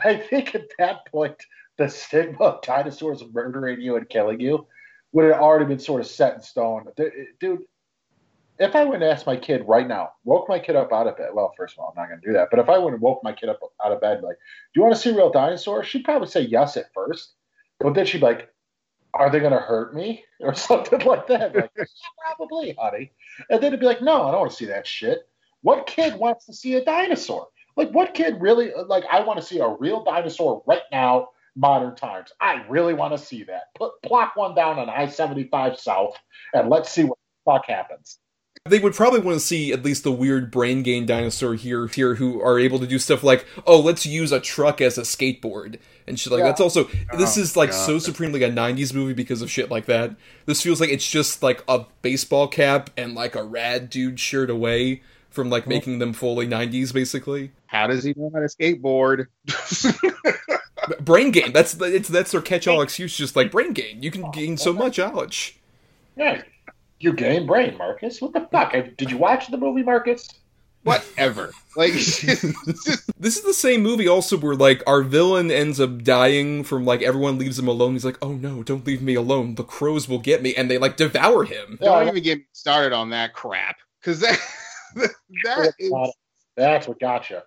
I 0.05 0.17
think 0.29 0.55
at 0.55 0.69
that 0.79 1.07
point, 1.11 1.37
the 1.79 1.89
stigma 1.89 2.45
of 2.45 2.63
dinosaurs 2.63 3.23
murdering 3.33 3.81
you 3.81 3.97
and 3.97 4.07
killing 4.09 4.41
you 4.41 4.67
would 5.13 5.25
have 5.25 5.41
already 5.41 5.65
been 5.65 5.79
sort 5.79 6.03
of 6.03 6.07
set 6.07 6.35
in 6.35 6.43
stone. 6.43 6.87
Dude, 7.41 7.61
if 8.63 8.77
I 8.77 8.85
went 8.85 9.03
and 9.03 9.13
ask 9.13 9.27
my 9.27 9.37
kid 9.37 9.65
right 9.67 9.87
now, 9.87 10.11
woke 10.25 10.49
my 10.49 10.59
kid 10.59 10.77
up 10.77 10.93
out 10.93 11.07
of 11.07 11.17
bed. 11.17 11.31
Well, 11.33 11.53
first 11.57 11.75
of 11.75 11.81
all, 11.81 11.95
I'm 11.97 12.03
not 12.03 12.09
going 12.09 12.21
to 12.21 12.27
do 12.27 12.33
that. 12.35 12.49
But 12.51 12.61
if 12.61 12.69
I 12.69 12.79
went 12.79 12.95
and 12.95 13.03
woke 13.03 13.21
my 13.23 13.33
kid 13.33 13.49
up 13.49 13.61
out 13.85 13.93
of 13.93 14.01
bed, 14.01 14.23
like, 14.23 14.37
do 14.37 14.81
you 14.81 14.83
want 14.83 14.95
to 14.95 15.01
see 15.01 15.11
a 15.11 15.15
real 15.15 15.31
dinosaurs? 15.31 15.87
She'd 15.87 16.05
probably 16.05 16.29
say 16.29 16.43
yes 16.43 16.77
at 16.77 16.93
first, 16.93 17.33
but 17.81 17.95
then 17.95 18.07
she'd 18.07 18.19
be 18.19 18.27
like, 18.27 18.49
are 19.15 19.31
they 19.31 19.41
going 19.41 19.53
to 19.53 19.59
hurt 19.59 19.95
me 19.95 20.25
or 20.41 20.55
something 20.55 21.01
like 21.01 21.27
that? 21.29 21.55
Like, 21.55 21.71
yeah, 21.77 21.85
probably, 22.27 22.77
honey. 22.79 23.13
And 23.51 23.61
then 23.61 23.69
it'd 23.69 23.81
be 23.81 23.87
like, 23.87 24.03
no, 24.03 24.25
I 24.25 24.31
don't 24.31 24.41
want 24.41 24.51
to 24.51 24.57
see 24.57 24.67
that 24.67 24.87
shit. 24.87 25.29
What 25.63 25.87
kid 25.87 26.17
wants 26.17 26.47
to 26.47 26.53
see 26.53 26.75
a 26.75 26.85
dinosaur? 26.85 27.49
Like, 27.77 27.91
what 27.91 28.15
kid 28.15 28.41
really, 28.41 28.73
like, 28.87 29.05
I 29.11 29.21
want 29.23 29.41
to 29.41 29.45
see 29.45 29.61
a 29.61 29.69
real 29.69 30.05
dinosaur 30.05 30.63
right 30.67 30.83
now, 30.91 31.29
modern 31.57 31.95
times. 31.95 32.33
I 32.41 32.65
really 32.69 32.95
want 32.95 33.13
to 33.13 33.19
see 33.19 33.45
that. 33.45 33.75
Put 33.75 33.93
plop 34.03 34.33
one 34.37 34.55
down 34.55 34.79
on 34.79 34.91
I 34.91 35.09
75 35.09 35.79
South 35.79 36.17
and 36.55 36.69
let's 36.69 36.91
see 36.91 37.05
what 37.05 37.19
the 37.19 37.53
fuck 37.53 37.67
happens. 37.67 38.19
They 38.65 38.79
would 38.79 38.95
probably 38.95 39.19
want 39.19 39.35
to 39.41 39.45
see 39.45 39.73
at 39.73 39.85
least 39.85 40.05
the 40.05 40.13
weird 40.13 40.53
brain 40.53 40.85
gain 40.85 41.05
dinosaur 41.05 41.55
here 41.55 41.89
here 41.89 42.15
who 42.15 42.41
are 42.41 42.61
able 42.61 42.79
to 42.79 42.87
do 42.87 42.97
stuff 43.01 43.25
like, 43.25 43.45
oh, 43.67 43.81
let's 43.81 44.07
use 44.07 44.31
a 44.31 44.39
truck 44.39 44.81
as 44.81 44.97
a 44.97 45.01
skateboard 45.03 45.81
and 46.07 46.19
shit 46.19 46.33
like 46.33 46.39
Yeah. 46.41 46.47
that's 46.47 46.61
also 46.61 46.85
this 47.19 47.37
Oh, 47.37 47.41
is 47.41 47.57
like 47.57 47.71
God. 47.71 47.77
so 47.87 47.99
supremely 47.99 48.41
a 48.45 48.51
90s 48.53 48.95
movie 48.95 49.15
because 49.15 49.43
of 49.43 49.51
shit 49.51 49.69
like 49.69 49.87
that. 49.87 50.15
This 50.47 50.63
feels 50.63 50.81
like 50.81 50.91
it's 50.91 51.09
just 51.11 51.43
like 51.43 51.65
a 51.67 51.87
baseball 52.03 52.47
cap 52.47 52.89
and 52.97 53.17
like 53.17 53.35
a 53.35 53.43
rad 53.43 53.91
dude 53.91 54.21
shirt 54.21 54.49
away 54.49 55.03
from 55.29 55.51
like 55.51 55.67
making 55.67 55.99
them 55.99 56.13
fully 56.13 56.47
90s 56.47 56.95
basically. 56.95 57.51
How 57.67 57.89
does 57.89 58.05
he 58.05 58.15
know 58.17 58.31
how 58.33 58.39
to 58.41 58.47
skateboard? 58.47 59.27
Brain 61.01 61.33
gain. 61.33 61.53
That's 61.53 61.75
it's 61.81 62.09
that's 62.09 62.31
their 62.31 62.41
catch-all 62.41 62.81
excuse 62.81 63.17
just 63.17 63.35
like 63.35 63.51
brain 63.51 63.73
gain. 63.73 64.05
You 64.05 64.13
can 64.13 64.25
oh, 64.27 64.31
gain 64.31 64.57
so 64.57 64.73
much 64.73 64.99
knowledge. 64.99 65.59
Yeah, 66.17 66.43
you 67.03 67.13
gain 67.13 67.47
brain, 67.47 67.77
Marcus. 67.77 68.21
What 68.21 68.33
the 68.33 68.49
fuck? 68.53 68.73
Did 68.97 69.11
you 69.11 69.17
watch 69.19 69.49
the 69.49 69.57
movie, 69.59 69.83
Marcus? 69.83 70.29
Whatever. 70.85 71.53
Like, 71.77 71.93
This 71.93 73.37
is 73.37 73.43
the 73.43 73.55
same 73.55 73.83
movie 73.83 74.09
also 74.09 74.37
where 74.37 74.57
like 74.57 74.83
our 74.87 75.03
villain 75.03 75.51
ends 75.51 75.79
up 75.79 76.03
dying 76.03 76.65
from 76.65 76.85
like 76.85 77.03
everyone 77.03 77.39
leaves 77.39 77.59
him 77.59 77.69
alone. 77.69 77.93
He's 77.93 78.05
like, 78.05 78.19
"Oh 78.21 78.33
no, 78.33 78.63
don't 78.65 78.85
leave 78.85 79.01
me 79.01 79.15
alone. 79.15 79.55
The 79.55 79.63
crows 79.65 80.09
will 80.09 80.19
get 80.19 80.43
me." 80.43 80.55
And 80.57 80.69
they 80.71 80.79
like 80.79 80.97
devour 80.97 81.45
him. 81.45 81.79
don't 81.81 82.09
even 82.09 82.23
get 82.23 82.39
me 82.39 82.45
started 82.53 82.93
on 82.93 83.11
that 83.11 83.33
crap. 83.33 83.77
Because 84.01 84.19
that, 84.21 84.39
that 85.45 85.73
is. 85.79 85.93
That's 86.57 86.89
what 86.89 86.99
got 86.99 87.31
you. 87.31 87.39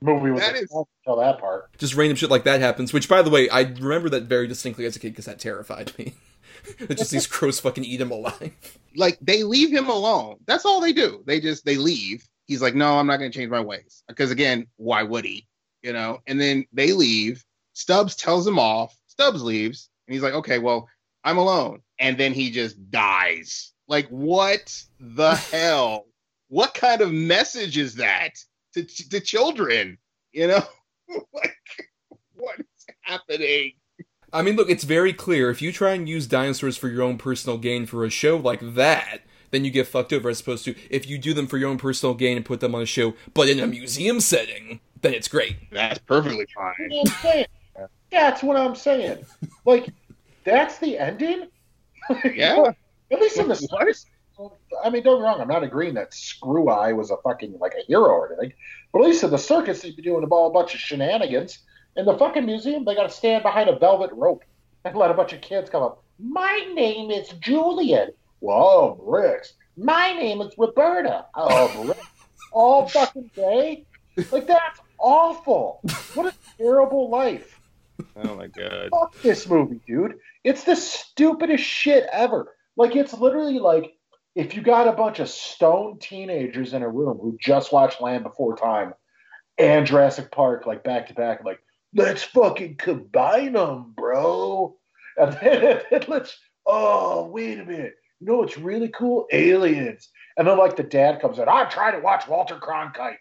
Movie 0.00 0.30
was 0.32 0.40
That 0.40 0.54
like, 0.54 0.62
is- 0.64 0.72
"Oh, 0.74 0.88
tell 1.04 1.16
that 1.16 1.38
part. 1.38 1.70
Just 1.78 1.94
random 1.94 2.16
shit 2.16 2.30
like 2.30 2.44
that 2.44 2.60
happens, 2.60 2.92
which 2.92 3.08
by 3.08 3.22
the 3.22 3.30
way, 3.30 3.48
I 3.48 3.60
remember 3.62 4.08
that 4.10 4.24
very 4.24 4.48
distinctly 4.48 4.84
as 4.86 4.96
a 4.96 4.98
kid 4.98 5.10
because 5.10 5.26
that 5.26 5.38
terrified 5.38 5.92
me. 5.98 6.14
just 6.90 7.10
these 7.10 7.26
crows 7.26 7.60
fucking 7.60 7.84
eat 7.84 8.00
him 8.00 8.10
alive. 8.10 8.52
like 8.96 9.18
they 9.20 9.42
leave 9.42 9.70
him 9.72 9.88
alone. 9.88 10.36
That's 10.46 10.64
all 10.64 10.80
they 10.80 10.92
do. 10.92 11.22
They 11.26 11.40
just 11.40 11.64
they 11.64 11.76
leave. 11.76 12.26
He's 12.46 12.62
like, 12.62 12.74
no, 12.74 12.98
I'm 12.98 13.06
not 13.06 13.18
going 13.18 13.30
to 13.30 13.36
change 13.38 13.50
my 13.50 13.60
ways 13.60 14.04
because 14.08 14.30
again, 14.30 14.66
why 14.76 15.02
would 15.02 15.24
he? 15.24 15.46
You 15.82 15.92
know. 15.92 16.20
And 16.26 16.40
then 16.40 16.64
they 16.72 16.92
leave. 16.92 17.44
Stubbs 17.72 18.16
tells 18.16 18.46
him 18.46 18.58
off. 18.58 18.96
Stubbs 19.08 19.42
leaves, 19.42 19.90
and 20.06 20.14
he's 20.14 20.22
like, 20.22 20.34
okay, 20.34 20.58
well, 20.58 20.88
I'm 21.24 21.38
alone. 21.38 21.80
And 21.98 22.16
then 22.18 22.32
he 22.32 22.50
just 22.50 22.90
dies. 22.90 23.72
Like, 23.88 24.08
what 24.08 24.72
the 25.00 25.34
hell? 25.52 26.06
What 26.48 26.74
kind 26.74 27.00
of 27.00 27.12
message 27.12 27.76
is 27.76 27.96
that 27.96 28.30
to 28.74 28.84
to 28.84 29.20
children? 29.20 29.98
You 30.32 30.48
know, 30.48 30.62
like 31.34 31.56
what 32.34 32.58
is 32.60 32.86
happening? 33.02 33.72
I 34.32 34.42
mean, 34.42 34.56
look, 34.56 34.68
it's 34.68 34.84
very 34.84 35.12
clear. 35.12 35.50
If 35.50 35.62
you 35.62 35.72
try 35.72 35.92
and 35.92 36.08
use 36.08 36.26
dinosaurs 36.26 36.76
for 36.76 36.88
your 36.88 37.02
own 37.02 37.16
personal 37.18 37.58
gain 37.58 37.86
for 37.86 38.04
a 38.04 38.10
show 38.10 38.36
like 38.36 38.74
that, 38.74 39.20
then 39.50 39.64
you 39.64 39.70
get 39.70 39.86
fucked 39.86 40.12
over 40.12 40.28
as 40.28 40.40
opposed 40.40 40.64
to 40.64 40.74
if 40.90 41.08
you 41.08 41.18
do 41.18 41.32
them 41.32 41.46
for 41.46 41.56
your 41.58 41.68
own 41.70 41.78
personal 41.78 42.14
gain 42.14 42.36
and 42.36 42.44
put 42.44 42.60
them 42.60 42.74
on 42.74 42.82
a 42.82 42.86
show, 42.86 43.14
but 43.34 43.48
in 43.48 43.60
a 43.60 43.66
museum 43.66 44.20
setting, 44.20 44.80
then 45.02 45.14
it's 45.14 45.28
great. 45.28 45.56
That's 45.70 45.98
perfectly 46.00 46.46
fine. 46.54 46.74
That's 46.90 46.92
what 46.92 47.08
I'm 47.08 47.22
saying. 47.22 47.46
That's 48.10 48.42
what 48.42 48.56
I'm 48.56 48.74
saying. 48.74 49.24
Like, 49.64 49.88
that's 50.44 50.78
the 50.78 50.98
ending? 50.98 51.48
Yeah. 52.34 52.72
At 53.10 53.20
least 53.20 53.36
in 53.36 53.48
the 53.48 53.56
circus. 53.56 54.06
I 54.84 54.90
mean, 54.90 55.02
don't 55.02 55.16
get 55.16 55.22
me 55.22 55.24
wrong. 55.24 55.40
I'm 55.40 55.48
not 55.48 55.64
agreeing 55.64 55.94
that 55.94 56.14
Screw 56.14 56.68
Eye 56.68 56.92
was 56.92 57.10
a 57.10 57.16
fucking 57.24 57.58
like 57.58 57.72
a 57.74 57.84
hero 57.86 58.04
or 58.10 58.32
anything. 58.32 58.52
But 58.92 59.00
at 59.00 59.06
least 59.06 59.24
in 59.24 59.30
the 59.30 59.38
circus, 59.38 59.82
they'd 59.82 59.96
be 59.96 60.02
doing 60.02 60.22
a 60.22 60.26
ball- 60.26 60.50
bunch 60.50 60.74
of 60.74 60.80
shenanigans. 60.80 61.58
In 61.96 62.04
the 62.04 62.16
fucking 62.18 62.44
museum, 62.44 62.84
they 62.84 62.94
got 62.94 63.08
to 63.08 63.14
stand 63.14 63.42
behind 63.42 63.70
a 63.70 63.78
velvet 63.78 64.10
rope 64.12 64.44
and 64.84 64.96
let 64.96 65.10
a 65.10 65.14
bunch 65.14 65.32
of 65.32 65.40
kids 65.40 65.70
come 65.70 65.82
up. 65.82 66.04
My 66.18 66.68
name 66.74 67.10
is 67.10 67.28
Julian. 67.40 68.10
Whoa, 68.40 69.02
bricks. 69.02 69.54
My 69.76 70.12
name 70.12 70.40
is 70.42 70.54
Roberta. 70.58 71.26
Oh, 71.34 71.84
bricks. 71.84 72.06
All 72.52 72.88
fucking 72.88 73.30
day. 73.34 73.84
Like 74.30 74.46
that's 74.46 74.80
awful. 74.98 75.80
What 76.14 76.26
a 76.26 76.34
terrible 76.56 77.10
life. 77.10 77.60
Oh 78.16 78.34
my 78.34 78.46
god. 78.46 78.90
Fuck 78.90 79.20
this 79.22 79.48
movie, 79.48 79.80
dude. 79.86 80.18
It's 80.44 80.64
the 80.64 80.76
stupidest 80.76 81.64
shit 81.64 82.06
ever. 82.12 82.54
Like 82.76 82.94
it's 82.94 83.12
literally 83.14 83.58
like 83.58 83.94
if 84.34 84.54
you 84.54 84.62
got 84.62 84.88
a 84.88 84.92
bunch 84.92 85.18
of 85.18 85.28
stoned 85.28 86.00
teenagers 86.00 86.74
in 86.74 86.82
a 86.82 86.88
room 86.88 87.18
who 87.18 87.36
just 87.40 87.72
watched 87.72 88.00
Land 88.00 88.22
Before 88.22 88.56
Time 88.56 88.94
and 89.58 89.86
Jurassic 89.86 90.30
Park 90.30 90.66
like 90.66 90.84
back 90.84 91.08
to 91.08 91.14
back, 91.14 91.44
like 91.44 91.58
let's 91.96 92.22
fucking 92.22 92.76
combine 92.76 93.54
them, 93.54 93.92
bro. 93.96 94.76
And 95.16 95.32
then, 95.42 95.80
let's 96.08 96.38
oh 96.66 97.26
wait 97.26 97.58
a 97.58 97.64
minute. 97.64 97.94
You 98.20 98.28
know 98.28 98.36
what's 98.38 98.56
really 98.56 98.88
cool? 98.88 99.26
Aliens. 99.32 100.08
And 100.36 100.46
then 100.46 100.58
like 100.58 100.76
the 100.76 100.82
dad 100.82 101.20
comes 101.20 101.38
in. 101.38 101.48
I'm 101.48 101.68
trying 101.70 101.94
to 101.94 102.00
watch 102.00 102.28
Walter 102.28 102.56
Cronkite. 102.56 103.16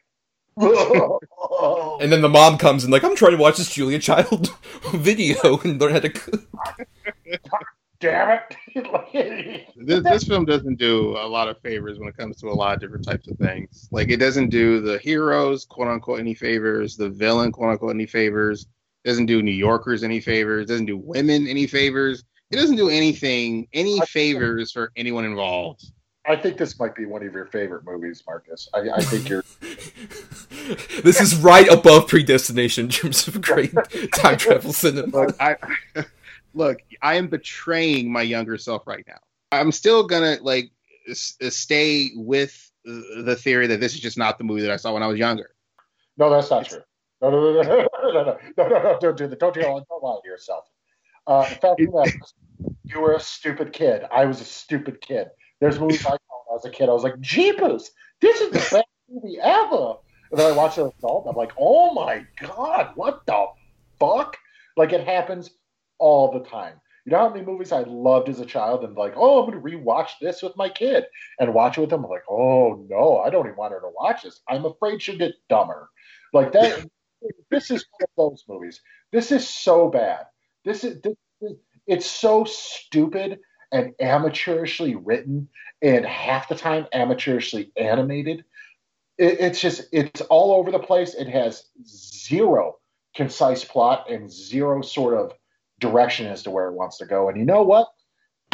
And 0.57 2.11
then 2.11 2.21
the 2.21 2.29
mom 2.29 2.57
comes 2.57 2.83
and 2.85 2.93
like, 2.93 3.03
I'm 3.03 3.15
trying 3.15 3.33
to 3.33 3.37
watch 3.37 3.57
this 3.57 3.73
Julia 3.73 3.99
Child 3.99 4.51
video 4.93 5.59
and 5.63 5.79
learn 5.79 5.93
how 5.93 5.99
to 5.99 6.09
cook. 6.09 6.47
Damn 7.99 8.39
it. 8.75 9.61
This, 9.77 10.03
this 10.03 10.23
film 10.23 10.45
doesn't 10.45 10.79
do 10.79 11.11
a 11.17 11.27
lot 11.27 11.47
of 11.47 11.59
favors 11.59 11.99
when 11.99 12.07
it 12.07 12.17
comes 12.17 12.37
to 12.37 12.47
a 12.47 12.49
lot 12.49 12.73
of 12.73 12.79
different 12.81 13.05
types 13.05 13.27
of 13.27 13.37
things. 13.37 13.87
Like 13.91 14.09
it 14.09 14.17
doesn't 14.17 14.49
do 14.49 14.81
the 14.81 14.97
heroes, 14.97 15.65
quote 15.65 15.87
unquote, 15.87 16.19
any 16.19 16.33
favors, 16.33 16.97
the 16.97 17.09
villain, 17.09 17.51
quote 17.51 17.71
unquote, 17.71 17.93
any 17.93 18.05
favors. 18.07 18.67
Doesn't 19.03 19.27
do 19.27 19.43
New 19.43 19.51
Yorkers 19.51 20.03
any 20.03 20.19
favors. 20.19 20.65
Doesn't 20.65 20.87
do 20.87 20.97
women 20.97 21.47
any 21.47 21.67
favors. 21.67 22.23
It 22.51 22.55
doesn't 22.55 22.77
do 22.77 22.89
anything, 22.89 23.67
any 23.73 23.99
favors 24.01 24.71
for 24.71 24.91
anyone 24.95 25.25
involved. 25.25 25.91
I 26.27 26.35
think 26.35 26.57
this 26.57 26.79
might 26.79 26.95
be 26.95 27.05
one 27.05 27.25
of 27.25 27.33
your 27.33 27.45
favorite 27.45 27.85
movies, 27.85 28.23
Marcus. 28.25 28.67
I, 28.73 28.89
I 28.89 29.01
think 29.01 29.29
you're. 29.29 29.43
This 31.03 31.21
is 31.21 31.35
right 31.35 31.67
above 31.67 32.07
Predestination 32.07 32.85
in 32.85 32.89
terms 32.89 33.27
of 33.27 33.39
great 33.39 33.71
time 34.15 34.37
travel 34.37 34.73
cinema. 34.73 35.15
Look, 35.15 35.35
I 35.39 35.57
look, 36.55 36.79
I 37.01 37.15
am 37.15 37.27
betraying 37.27 38.11
my 38.11 38.21
younger 38.21 38.57
self 38.57 38.87
right 38.87 39.03
now. 39.07 39.19
I'm 39.51 39.71
still 39.71 40.07
gonna 40.07 40.37
like 40.41 40.71
s- 41.09 41.35
uh, 41.43 41.49
stay 41.49 42.11
with 42.15 42.71
the 42.83 43.35
theory 43.39 43.67
that 43.67 43.79
this 43.79 43.93
is 43.93 43.99
just 43.99 44.17
not 44.17 44.37
the 44.37 44.43
movie 44.43 44.61
that 44.61 44.71
I 44.71 44.77
saw 44.77 44.93
when 44.93 45.03
I 45.03 45.07
was 45.07 45.19
younger. 45.19 45.51
No, 46.17 46.29
that's 46.29 46.49
not 46.49 46.65
true. 46.65 46.81
No, 47.21 47.29
no, 47.29 47.39
no, 47.39 47.61
no, 47.61 47.61
no, 48.03 48.11
no, 48.11 48.23
no, 48.23 48.37
no, 48.57 48.67
no, 48.67 48.83
no, 48.83 48.97
don't 48.99 49.17
do 49.17 49.27
that. 49.27 49.39
Don't, 49.39 49.53
do- 49.53 49.61
don't 49.61 50.03
lie 50.03 50.17
to 50.23 50.27
yourself. 50.27 50.65
Uh, 51.27 51.47
in 51.51 51.57
fact, 51.57 51.79
you 51.79 51.91
you 52.87 52.99
were 52.99 53.13
a 53.13 53.19
stupid 53.19 53.73
kid. 53.73 54.03
I 54.11 54.25
was 54.25 54.41
a 54.41 54.45
stupid 54.45 55.01
kid. 55.01 55.27
There's 55.59 55.79
movies 55.79 56.05
I 56.05 56.09
saw 56.09 56.15
when 56.45 56.51
I 56.51 56.53
was 56.53 56.65
a 56.65 56.69
kid. 56.69 56.89
I 56.89 56.93
was 56.93 57.03
like, 57.03 57.19
Jeepers, 57.19 57.91
this 58.21 58.41
is 58.41 58.51
the 58.51 58.59
best 58.59 58.87
movie 59.09 59.39
ever. 59.41 59.95
And 60.31 60.39
then 60.39 60.51
I 60.51 60.55
watch 60.55 60.77
it 60.77 60.81
as 60.81 60.87
an 60.87 60.93
adult. 60.99 61.27
I'm 61.29 61.35
like, 61.35 61.53
oh 61.57 61.93
my 61.93 62.25
god, 62.39 62.91
what 62.95 63.25
the 63.25 63.47
fuck? 63.99 64.37
Like 64.77 64.91
it 64.93 65.05
happens 65.05 65.49
all 65.99 66.31
the 66.31 66.47
time. 66.47 66.79
You 67.05 67.11
know 67.11 67.19
how 67.19 67.29
many 67.29 67.45
movies 67.45 67.71
I 67.71 67.81
loved 67.81 68.29
as 68.29 68.39
a 68.39 68.45
child 68.45 68.83
and 68.83 68.95
like, 68.95 69.13
oh, 69.15 69.43
I'm 69.43 69.49
gonna 69.49 69.61
rewatch 69.61 70.11
this 70.19 70.41
with 70.41 70.57
my 70.57 70.69
kid 70.69 71.05
and 71.39 71.53
watch 71.53 71.77
it 71.77 71.81
with 71.81 71.91
them. 71.91 72.03
I'm 72.03 72.09
like, 72.09 72.23
oh 72.29 72.83
no, 72.89 73.19
I 73.19 73.29
don't 73.29 73.45
even 73.45 73.57
want 73.57 73.73
her 73.73 73.79
to 73.81 73.91
watch 73.95 74.23
this. 74.23 74.41
I'm 74.49 74.65
afraid 74.65 75.01
she'll 75.01 75.17
get 75.17 75.33
dumber. 75.47 75.89
Like 76.33 76.51
that. 76.53 76.85
this 77.51 77.69
is 77.69 77.85
one 77.91 78.01
of 78.03 78.31
those 78.31 78.43
movies. 78.47 78.81
This 79.11 79.31
is 79.31 79.47
so 79.47 79.89
bad. 79.89 80.25
This 80.63 80.83
is 80.83 80.99
this, 81.01 81.15
is- 81.41 81.57
it's 81.87 82.07
so 82.09 82.43
stupid 82.45 83.39
and 83.71 83.93
amateurishly 84.01 84.99
written, 85.03 85.49
and 85.81 86.05
half 86.05 86.47
the 86.49 86.55
time 86.55 86.87
amateurishly 86.93 87.71
animated. 87.77 88.43
It, 89.17 89.39
it's 89.39 89.61
just 89.61 89.85
it's 89.91 90.21
all 90.21 90.53
over 90.53 90.71
the 90.71 90.79
place. 90.79 91.13
It 91.13 91.27
has 91.27 91.65
zero 91.85 92.77
concise 93.15 93.63
plot 93.63 94.09
and 94.09 94.31
zero 94.31 94.81
sort 94.81 95.13
of 95.13 95.33
direction 95.79 96.27
as 96.27 96.43
to 96.43 96.51
where 96.51 96.67
it 96.67 96.73
wants 96.73 96.97
to 96.99 97.05
go. 97.05 97.29
And 97.29 97.37
you 97.37 97.45
know 97.45 97.63
what? 97.63 97.87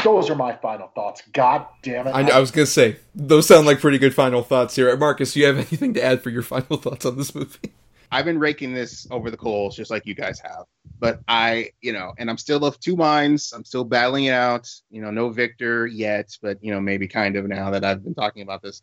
Those 0.03 0.29
are 0.29 0.35
my 0.35 0.55
final 0.55 0.87
thoughts. 0.95 1.21
God 1.33 1.65
damn 1.83 2.07
it! 2.07 2.11
I, 2.11 2.29
I 2.29 2.39
was 2.39 2.49
gonna 2.49 2.65
say 2.65 2.97
those 3.13 3.47
sound 3.47 3.67
like 3.67 3.79
pretty 3.79 3.97
good 3.99 4.15
final 4.15 4.41
thoughts 4.41 4.75
here. 4.75 4.95
Marcus, 4.97 5.33
do 5.33 5.41
you 5.41 5.45
have 5.47 5.57
anything 5.71 5.93
to 5.93 6.03
add 6.03 6.23
for 6.23 6.29
your 6.29 6.41
final 6.41 6.77
thoughts 6.77 7.05
on 7.05 7.17
this 7.17 7.35
movie? 7.35 7.73
I've 8.11 8.25
been 8.25 8.39
raking 8.39 8.73
this 8.73 9.07
over 9.09 9.31
the 9.31 9.37
coals 9.37 9.75
just 9.75 9.89
like 9.89 10.05
you 10.05 10.13
guys 10.13 10.39
have. 10.41 10.65
but 10.99 11.21
I, 11.29 11.69
you 11.81 11.93
know, 11.93 12.13
and 12.17 12.29
I'm 12.29 12.37
still 12.37 12.65
of 12.65 12.77
two 12.79 12.97
minds. 12.97 13.53
I'm 13.53 13.63
still 13.63 13.85
battling 13.85 14.25
it 14.25 14.33
out. 14.33 14.69
You 14.89 15.01
know, 15.01 15.11
no 15.11 15.29
victor 15.29 15.87
yet, 15.87 16.37
but 16.41 16.61
you 16.61 16.73
know, 16.73 16.81
maybe 16.81 17.07
kind 17.07 17.37
of 17.37 17.47
now 17.47 17.71
that 17.71 17.85
I've 17.85 18.03
been 18.03 18.13
talking 18.13 18.41
about 18.41 18.61
this. 18.61 18.81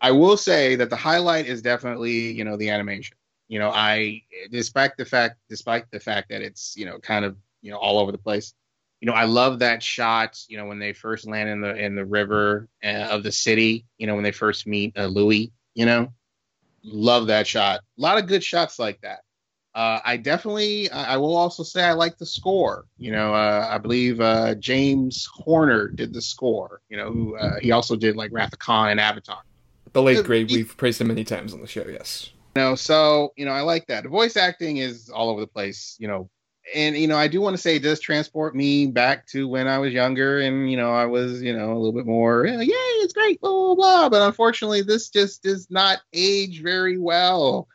I 0.00 0.12
will 0.12 0.36
say 0.36 0.76
that 0.76 0.90
the 0.90 0.96
highlight 0.96 1.46
is 1.46 1.62
definitely, 1.62 2.32
you 2.32 2.44
know, 2.44 2.56
the 2.56 2.70
animation. 2.70 3.16
You 3.48 3.58
know, 3.58 3.70
I 3.70 4.22
despite 4.50 4.96
the 4.96 5.04
fact 5.04 5.38
despite 5.48 5.90
the 5.90 6.00
fact 6.00 6.28
that 6.30 6.42
it's, 6.42 6.74
you 6.76 6.86
know, 6.86 6.98
kind 6.98 7.24
of, 7.24 7.36
you 7.62 7.70
know, 7.70 7.78
all 7.78 7.98
over 7.98 8.12
the 8.12 8.18
place. 8.18 8.52
You 9.00 9.06
know, 9.06 9.14
I 9.14 9.24
love 9.24 9.60
that 9.60 9.82
shot, 9.82 10.38
you 10.48 10.56
know, 10.56 10.66
when 10.66 10.78
they 10.78 10.92
first 10.92 11.26
land 11.26 11.48
in 11.48 11.60
the 11.60 11.74
in 11.74 11.94
the 11.94 12.04
river 12.04 12.68
uh, 12.84 13.08
of 13.10 13.22
the 13.22 13.32
city, 13.32 13.84
you 13.98 14.06
know, 14.06 14.14
when 14.14 14.22
they 14.22 14.32
first 14.32 14.66
meet 14.66 14.96
uh, 14.96 15.06
Louis, 15.06 15.52
you 15.74 15.86
know. 15.86 16.12
Love 16.84 17.28
that 17.28 17.46
shot. 17.46 17.80
A 17.98 18.00
lot 18.00 18.18
of 18.18 18.26
good 18.26 18.42
shots 18.42 18.78
like 18.78 19.00
that. 19.02 19.20
Uh, 19.74 20.00
I 20.04 20.18
definitely, 20.18 20.90
I 20.90 21.16
will 21.16 21.34
also 21.34 21.62
say 21.62 21.82
I 21.82 21.92
like 21.92 22.18
the 22.18 22.26
score. 22.26 22.84
You 22.98 23.12
know, 23.12 23.34
uh, 23.34 23.68
I 23.70 23.78
believe 23.78 24.20
uh, 24.20 24.54
James 24.56 25.26
Horner 25.32 25.88
did 25.88 26.12
the 26.12 26.20
score. 26.20 26.82
You 26.90 26.98
know, 26.98 27.10
who 27.10 27.36
uh, 27.36 27.58
he 27.60 27.72
also 27.72 27.96
did 27.96 28.16
like 28.16 28.32
Wrath 28.32 28.52
of 28.52 28.58
Khan 28.58 28.90
and 28.90 29.00
Avatar. 29.00 29.38
The 29.92 30.02
late 30.02 30.24
great, 30.24 30.50
we've 30.50 30.76
praised 30.76 31.00
him 31.00 31.08
many 31.08 31.24
times 31.24 31.54
on 31.54 31.60
the 31.60 31.66
show. 31.66 31.86
Yes. 31.88 32.30
You 32.56 32.62
know, 32.62 32.74
so 32.74 33.32
you 33.36 33.46
know, 33.46 33.52
I 33.52 33.62
like 33.62 33.86
that. 33.86 34.02
The 34.02 34.10
voice 34.10 34.36
acting 34.36 34.76
is 34.76 35.08
all 35.08 35.30
over 35.30 35.40
the 35.40 35.46
place. 35.46 35.96
You 35.98 36.08
know, 36.08 36.30
and 36.74 36.96
you 36.96 37.06
know, 37.06 37.16
I 37.16 37.28
do 37.28 37.40
want 37.40 37.54
to 37.54 37.62
say 37.62 37.76
it 37.76 37.82
does 37.82 38.00
transport 38.00 38.54
me 38.54 38.86
back 38.86 39.26
to 39.28 39.48
when 39.48 39.68
I 39.68 39.78
was 39.78 39.92
younger, 39.92 40.40
and 40.40 40.70
you 40.70 40.76
know, 40.76 40.92
I 40.92 41.06
was 41.06 41.42
you 41.42 41.56
know 41.56 41.72
a 41.72 41.76
little 41.76 41.92
bit 41.92 42.06
more, 42.06 42.46
yeah, 42.46 42.60
yay, 42.60 42.74
it's 43.02 43.12
great, 43.12 43.40
blah 43.40 43.50
blah 43.50 43.74
blah. 43.74 44.08
But 44.08 44.22
unfortunately, 44.22 44.82
this 44.82 45.10
just 45.10 45.42
does 45.42 45.70
not 45.70 46.00
age 46.12 46.62
very 46.62 46.98
well 46.98 47.68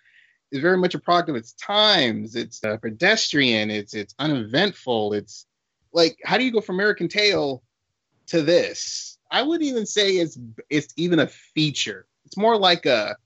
It's 0.51 0.61
very 0.61 0.77
much 0.77 0.95
a 0.95 0.99
product 0.99 1.29
of 1.29 1.35
its 1.35 1.53
times. 1.53 2.35
It's 2.35 2.63
uh, 2.63 2.77
pedestrian. 2.77 3.69
It's 3.71 3.93
it's 3.93 4.15
uneventful. 4.19 5.13
It's 5.13 5.45
like 5.93 6.17
how 6.23 6.37
do 6.37 6.45
you 6.45 6.51
go 6.51 6.61
from 6.61 6.75
American 6.75 7.07
Tail 7.09 7.63
to 8.27 8.41
this? 8.41 9.17
I 9.31 9.43
wouldn't 9.43 9.69
even 9.69 9.85
say 9.85 10.17
it's 10.17 10.37
it's 10.69 10.93
even 10.97 11.19
a 11.19 11.27
feature. 11.27 12.07
It's 12.25 12.37
more 12.37 12.57
like 12.57 12.85
a 12.85 13.17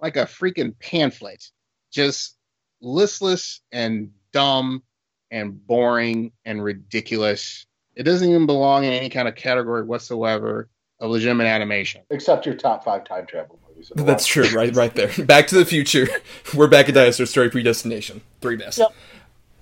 like 0.00 0.16
a 0.16 0.26
freaking 0.26 0.78
pamphlet, 0.78 1.50
just 1.90 2.36
listless 2.80 3.60
and 3.72 4.10
dumb 4.32 4.82
and 5.30 5.66
boring 5.66 6.32
and 6.44 6.62
ridiculous. 6.62 7.66
It 7.94 8.04
doesn't 8.04 8.28
even 8.28 8.46
belong 8.46 8.84
in 8.84 8.92
any 8.92 9.08
kind 9.08 9.28
of 9.28 9.34
category 9.34 9.82
whatsoever 9.82 10.68
of 11.00 11.10
legitimate 11.10 11.46
animation. 11.46 12.02
Except 12.10 12.46
your 12.46 12.54
top 12.54 12.84
five 12.84 13.04
time 13.04 13.26
travel 13.26 13.58
movies. 13.68 13.92
That's 13.94 14.26
true, 14.26 14.48
right? 14.50 14.74
Right 14.74 14.94
there. 14.94 15.10
Back 15.24 15.46
to 15.48 15.54
the 15.56 15.64
Future. 15.64 16.08
We're 16.54 16.68
back 16.68 16.88
at 16.88 16.94
Dinosaur 16.94 17.26
Story 17.26 17.50
Predestination. 17.50 18.22
Three 18.40 18.56
best. 18.56 18.78
Yep. 18.78 18.94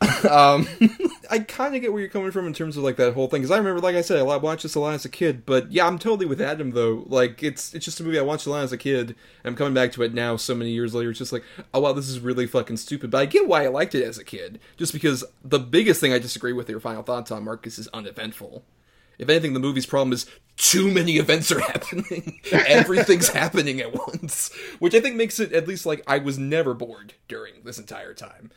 um, 0.30 0.68
I 1.30 1.40
kind 1.40 1.74
of 1.74 1.80
get 1.80 1.92
where 1.92 2.00
you're 2.00 2.10
coming 2.10 2.30
from 2.30 2.46
in 2.46 2.52
terms 2.52 2.76
of 2.76 2.82
like 2.82 2.96
that 2.96 3.14
whole 3.14 3.28
thing 3.28 3.40
because 3.40 3.50
I 3.50 3.58
remember, 3.58 3.80
like 3.80 3.96
I 3.96 4.00
said, 4.00 4.18
I 4.18 4.22
watched 4.22 4.62
this 4.62 4.74
a 4.74 4.80
lot 4.80 4.94
as 4.94 5.04
a 5.04 5.08
kid. 5.08 5.46
But 5.46 5.70
yeah, 5.72 5.86
I'm 5.86 5.98
totally 5.98 6.26
with 6.26 6.40
Adam 6.40 6.70
though. 6.70 7.04
Like 7.06 7.42
it's 7.42 7.74
it's 7.74 7.84
just 7.84 8.00
a 8.00 8.04
movie 8.04 8.18
I 8.18 8.22
watched 8.22 8.46
a 8.46 8.50
lot 8.50 8.64
as 8.64 8.72
a 8.72 8.78
kid, 8.78 9.08
and 9.08 9.16
I'm 9.44 9.56
coming 9.56 9.74
back 9.74 9.92
to 9.92 10.02
it 10.02 10.14
now, 10.14 10.36
so 10.36 10.54
many 10.54 10.70
years 10.70 10.94
later. 10.94 11.10
It's 11.10 11.18
just 11.18 11.32
like, 11.32 11.44
oh 11.72 11.80
wow, 11.80 11.92
this 11.92 12.08
is 12.08 12.20
really 12.20 12.46
fucking 12.46 12.76
stupid. 12.76 13.10
But 13.10 13.18
I 13.18 13.26
get 13.26 13.48
why 13.48 13.64
I 13.64 13.68
liked 13.68 13.94
it 13.94 14.04
as 14.04 14.18
a 14.18 14.24
kid, 14.24 14.60
just 14.76 14.92
because 14.92 15.24
the 15.44 15.58
biggest 15.58 16.00
thing 16.00 16.12
I 16.12 16.18
disagree 16.18 16.52
with 16.52 16.68
your 16.68 16.80
final 16.80 17.02
thoughts 17.02 17.30
on 17.30 17.44
Marcus 17.44 17.78
is 17.78 17.88
uneventful. 17.88 18.64
If 19.16 19.28
anything, 19.28 19.54
the 19.54 19.60
movie's 19.60 19.86
problem 19.86 20.12
is 20.12 20.26
too 20.56 20.90
many 20.90 21.18
events 21.18 21.52
are 21.52 21.60
happening. 21.72 22.40
Everything's 22.52 23.28
happening 23.32 23.80
at 23.80 23.94
once, 23.94 24.52
which 24.78 24.94
I 24.94 25.00
think 25.00 25.16
makes 25.16 25.38
it 25.40 25.52
at 25.52 25.68
least 25.68 25.86
like 25.86 26.02
I 26.06 26.18
was 26.18 26.38
never 26.38 26.74
bored 26.74 27.14
during 27.28 27.54
this 27.64 27.78
entire 27.78 28.14
time 28.14 28.50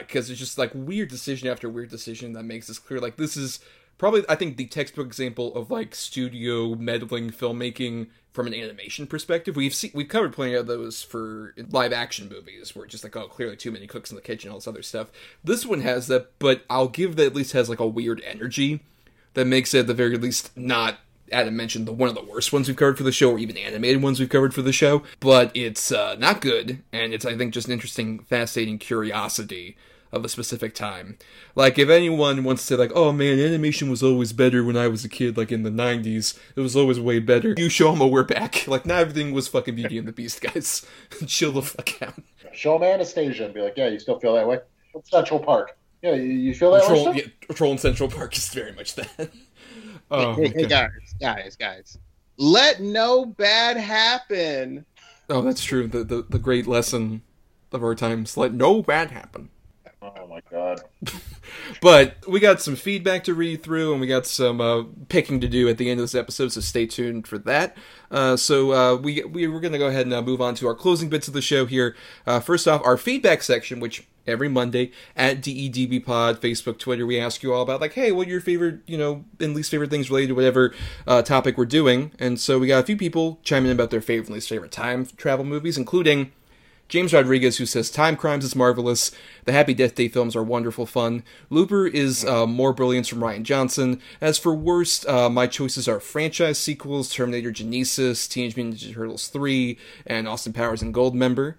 because 0.00 0.28
uh, 0.28 0.32
it's 0.32 0.40
just 0.40 0.58
like 0.58 0.70
weird 0.74 1.08
decision 1.08 1.48
after 1.48 1.68
weird 1.68 1.90
decision 1.90 2.32
that 2.32 2.44
makes 2.44 2.66
this 2.66 2.78
clear. 2.78 3.00
Like 3.00 3.16
this 3.16 3.36
is 3.36 3.60
probably 3.98 4.24
I 4.28 4.34
think 4.34 4.56
the 4.56 4.66
textbook 4.66 5.06
example 5.06 5.54
of 5.54 5.70
like 5.70 5.94
studio 5.94 6.74
meddling 6.74 7.30
filmmaking 7.30 8.08
from 8.32 8.46
an 8.46 8.54
animation 8.54 9.06
perspective. 9.06 9.56
We've 9.56 9.74
seen 9.74 9.92
we've 9.94 10.08
covered 10.08 10.32
plenty 10.32 10.54
of 10.54 10.66
those 10.66 11.02
for 11.02 11.54
live 11.70 11.92
action 11.92 12.28
movies 12.28 12.74
where 12.74 12.84
it's 12.84 12.92
just 12.92 13.04
like 13.04 13.16
oh 13.16 13.28
clearly 13.28 13.56
too 13.56 13.70
many 13.70 13.86
cooks 13.86 14.10
in 14.10 14.16
the 14.16 14.22
kitchen 14.22 14.50
all 14.50 14.58
this 14.58 14.68
other 14.68 14.82
stuff. 14.82 15.10
This 15.44 15.66
one 15.66 15.80
has 15.80 16.06
that, 16.08 16.38
but 16.38 16.64
I'll 16.68 16.88
give 16.88 17.16
that 17.16 17.26
at 17.26 17.34
least 17.34 17.52
has 17.52 17.68
like 17.68 17.80
a 17.80 17.86
weird 17.86 18.22
energy 18.26 18.82
that 19.34 19.46
makes 19.46 19.74
it 19.74 19.80
at 19.80 19.86
the 19.86 19.94
very 19.94 20.18
least 20.18 20.56
not 20.56 20.98
Adam 21.32 21.56
mentioned 21.56 21.86
the 21.86 21.92
one 21.92 22.08
of 22.08 22.14
the 22.14 22.24
worst 22.24 22.52
ones 22.52 22.68
we've 22.68 22.76
covered 22.76 22.98
for 22.98 23.04
the 23.04 23.12
show, 23.12 23.32
or 23.32 23.38
even 23.38 23.56
animated 23.56 24.02
ones 24.02 24.20
we've 24.20 24.28
covered 24.28 24.54
for 24.54 24.62
the 24.62 24.72
show. 24.72 25.02
But 25.20 25.50
it's 25.54 25.90
uh, 25.90 26.16
not 26.16 26.40
good, 26.40 26.82
and 26.92 27.12
it's 27.12 27.24
I 27.24 27.36
think 27.36 27.54
just 27.54 27.66
an 27.66 27.72
interesting, 27.72 28.20
fascinating 28.20 28.78
curiosity 28.78 29.76
of 30.12 30.24
a 30.24 30.28
specific 30.28 30.74
time. 30.74 31.16
Like 31.54 31.78
if 31.78 31.88
anyone 31.88 32.44
wants 32.44 32.62
to 32.62 32.66
say 32.66 32.76
like, 32.76 32.92
oh 32.94 33.12
man, 33.12 33.38
animation 33.38 33.88
was 33.90 34.02
always 34.02 34.32
better 34.32 34.62
when 34.62 34.76
I 34.76 34.86
was 34.88 35.04
a 35.04 35.08
kid, 35.08 35.36
like 35.36 35.50
in 35.50 35.62
the 35.62 35.70
'90s, 35.70 36.38
it 36.54 36.60
was 36.60 36.76
always 36.76 37.00
way 37.00 37.18
better. 37.18 37.54
You 37.56 37.68
show 37.68 37.90
them 37.90 38.00
a 38.00 38.06
we're 38.06 38.24
back. 38.24 38.66
Like 38.72 38.86
not 38.86 39.00
everything 39.00 39.32
was 39.32 39.48
fucking 39.48 39.74
Beauty 39.74 39.98
and 39.98 40.08
the 40.08 40.12
Beast, 40.12 40.40
guys. 40.40 40.86
Chill 41.26 41.52
the 41.52 41.62
fuck 41.62 42.00
out. 42.00 42.14
Show 42.54 42.78
them 42.78 42.84
Anastasia 42.84 43.44
and 43.44 43.52
be 43.52 43.60
like, 43.60 43.74
yeah, 43.76 43.88
you 43.88 43.98
still 43.98 44.18
feel 44.18 44.34
that 44.34 44.46
way. 44.46 44.60
Central 45.04 45.40
Park. 45.40 45.76
Yeah, 46.02 46.14
you 46.14 46.54
feel 46.54 46.72
that 46.72 46.84
Troll, 46.84 47.12
way. 47.12 47.16
Yeah, 47.16 47.54
Troll 47.54 47.72
in 47.72 47.78
Central 47.78 48.08
Park 48.08 48.36
is 48.36 48.48
very 48.48 48.72
much 48.72 48.96
that. 48.96 49.30
Oh, 50.12 50.34
hey, 50.34 50.48
hey, 50.48 50.66
guys, 50.66 51.14
guys, 51.18 51.56
guys. 51.56 51.98
Let 52.36 52.82
no 52.82 53.24
bad 53.24 53.78
happen. 53.78 54.84
Oh, 55.30 55.40
that's 55.40 55.64
true. 55.64 55.88
The, 55.88 56.04
the 56.04 56.26
the 56.28 56.38
great 56.38 56.66
lesson 56.66 57.22
of 57.72 57.82
our 57.82 57.94
times. 57.94 58.36
Let 58.36 58.52
no 58.52 58.82
bad 58.82 59.10
happen. 59.10 59.48
Oh 60.02 60.26
my 60.26 60.40
god. 60.50 60.82
but 61.80 62.16
we 62.28 62.40
got 62.40 62.60
some 62.60 62.76
feedback 62.76 63.24
to 63.24 63.34
read 63.34 63.62
through, 63.62 63.92
and 63.92 64.02
we 64.02 64.06
got 64.06 64.26
some 64.26 64.60
uh, 64.60 64.82
picking 65.08 65.40
to 65.40 65.48
do 65.48 65.66
at 65.70 65.78
the 65.78 65.88
end 65.88 65.98
of 65.98 66.04
this 66.04 66.14
episode. 66.14 66.52
So 66.52 66.60
stay 66.60 66.84
tuned 66.84 67.26
for 67.26 67.38
that. 67.38 67.78
Uh, 68.10 68.36
so 68.36 68.72
uh, 68.72 68.96
we 68.96 69.24
we 69.24 69.46
we're 69.46 69.60
gonna 69.60 69.78
go 69.78 69.86
ahead 69.86 70.04
and 70.04 70.14
uh, 70.14 70.20
move 70.20 70.42
on 70.42 70.54
to 70.56 70.66
our 70.66 70.74
closing 70.74 71.08
bits 71.08 71.26
of 71.26 71.32
the 71.32 71.40
show 71.40 71.64
here. 71.64 71.96
Uh, 72.26 72.40
first 72.40 72.68
off, 72.68 72.82
our 72.84 72.98
feedback 72.98 73.42
section, 73.42 73.80
which 73.80 74.06
every 74.26 74.48
Monday 74.48 74.92
at 75.16 75.40
DEDB 75.40 76.04
Pod, 76.04 76.40
Facebook, 76.40 76.78
Twitter, 76.78 77.06
we 77.06 77.18
ask 77.18 77.42
you 77.42 77.52
all 77.52 77.62
about 77.62 77.80
like, 77.80 77.94
hey, 77.94 78.12
what 78.12 78.26
are 78.26 78.30
your 78.30 78.40
favorite, 78.40 78.80
you 78.86 78.98
know, 78.98 79.24
and 79.40 79.54
least 79.54 79.70
favorite 79.70 79.90
things 79.90 80.10
related 80.10 80.28
to 80.28 80.34
whatever 80.34 80.74
uh, 81.06 81.22
topic 81.22 81.56
we're 81.56 81.64
doing. 81.64 82.12
And 82.18 82.38
so 82.38 82.58
we 82.58 82.66
got 82.66 82.82
a 82.82 82.86
few 82.86 82.96
people 82.96 83.40
chiming 83.42 83.70
in 83.70 83.76
about 83.76 83.90
their 83.90 84.00
favorite 84.00 84.26
and 84.26 84.34
least 84.34 84.48
favorite 84.48 84.72
time 84.72 85.06
travel 85.16 85.44
movies, 85.44 85.76
including 85.76 86.32
James 86.92 87.14
Rodriguez, 87.14 87.56
who 87.56 87.64
says 87.64 87.90
Timecrimes 87.90 88.44
is 88.44 88.54
marvelous. 88.54 89.12
The 89.46 89.52
Happy 89.52 89.72
Death 89.72 89.94
Day 89.94 90.08
films 90.08 90.36
are 90.36 90.42
wonderful 90.42 90.84
fun. 90.84 91.22
Looper 91.48 91.86
is 91.86 92.22
uh, 92.22 92.46
more 92.46 92.74
brilliance 92.74 93.08
from 93.08 93.20
Rian 93.20 93.44
Johnson. 93.44 93.98
As 94.20 94.36
for 94.36 94.54
worst, 94.54 95.08
uh, 95.08 95.30
my 95.30 95.46
choices 95.46 95.88
are 95.88 96.00
franchise 96.00 96.58
sequels 96.58 97.10
Terminator 97.10 97.50
Genisys, 97.50 98.28
Teenage 98.28 98.56
Mutant 98.56 98.76
Ninja 98.76 98.92
Turtles 98.92 99.28
3, 99.28 99.78
and 100.06 100.28
Austin 100.28 100.52
Powers 100.52 100.82
and 100.82 100.92
Goldmember. 100.92 101.54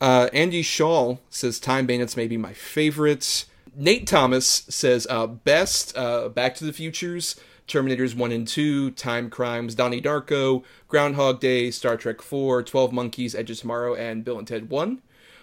Uh, 0.00 0.28
Andy 0.32 0.62
Shaw 0.62 1.16
says 1.28 1.58
Time 1.58 1.86
Bandits 1.86 2.16
may 2.16 2.28
be 2.28 2.36
my 2.36 2.52
favorite. 2.52 3.46
Nate 3.74 4.06
Thomas 4.06 4.46
says 4.68 5.06
uh, 5.10 5.26
best 5.26 5.96
uh, 5.96 6.28
Back 6.28 6.54
to 6.56 6.64
the 6.64 6.72
Futures, 6.72 7.38
Terminators 7.66 8.16
1 8.16 8.32
and 8.32 8.46
2, 8.46 8.92
Timecrimes, 8.92 9.74
Donnie 9.74 10.00
Darko, 10.00 10.64
Groundhog 10.88 11.40
Day, 11.40 11.70
Star 11.70 11.96
Trek 11.96 12.22
4, 12.22 12.62
12 12.62 12.92
Monkeys, 12.92 13.34
Edge 13.34 13.50
of 13.50 13.58
Tomorrow, 13.58 13.94
and 13.94 14.24
Bill 14.24 14.38
and 14.38 14.48
Ted 14.48 14.70
1. 14.70 15.02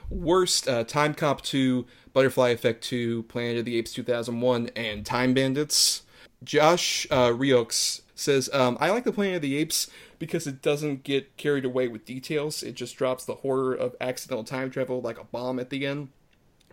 Worst 0.10 0.68
uh, 0.68 0.84
Timecop 0.84 1.42
2, 1.42 1.86
Butterfly 2.14 2.50
Effect 2.50 2.84
2, 2.84 3.24
Planet 3.24 3.60
of 3.60 3.66
the 3.66 3.78
Apes 3.78 3.94
2001, 3.94 4.70
and 4.76 5.06
Time 5.06 5.34
Bandits. 5.34 6.04
Josh 6.44 7.08
uh, 7.10 7.30
Riox 7.30 8.02
says, 8.16 8.50
um, 8.54 8.78
I 8.80 8.90
like 8.90 9.04
the 9.04 9.12
Planet 9.12 9.38
of 9.38 9.42
the 9.42 9.58
Apes 9.58 9.90
because 10.20 10.48
it 10.48 10.62
doesn't 10.62 11.04
get 11.04 11.38
carried 11.38 11.66
away 11.66 11.88
with 11.88 12.06
details. 12.06 12.64
It 12.64 12.76
just 12.76 12.96
drops 12.96 13.26
the 13.26 13.36
horror 13.36 13.74
of 13.74 13.96
accidental 14.00 14.44
time 14.44 14.70
travel 14.70 15.02
like 15.02 15.20
a 15.20 15.26
bomb 15.26 15.60
at 15.60 15.70
the 15.70 15.86
end. 15.86 16.10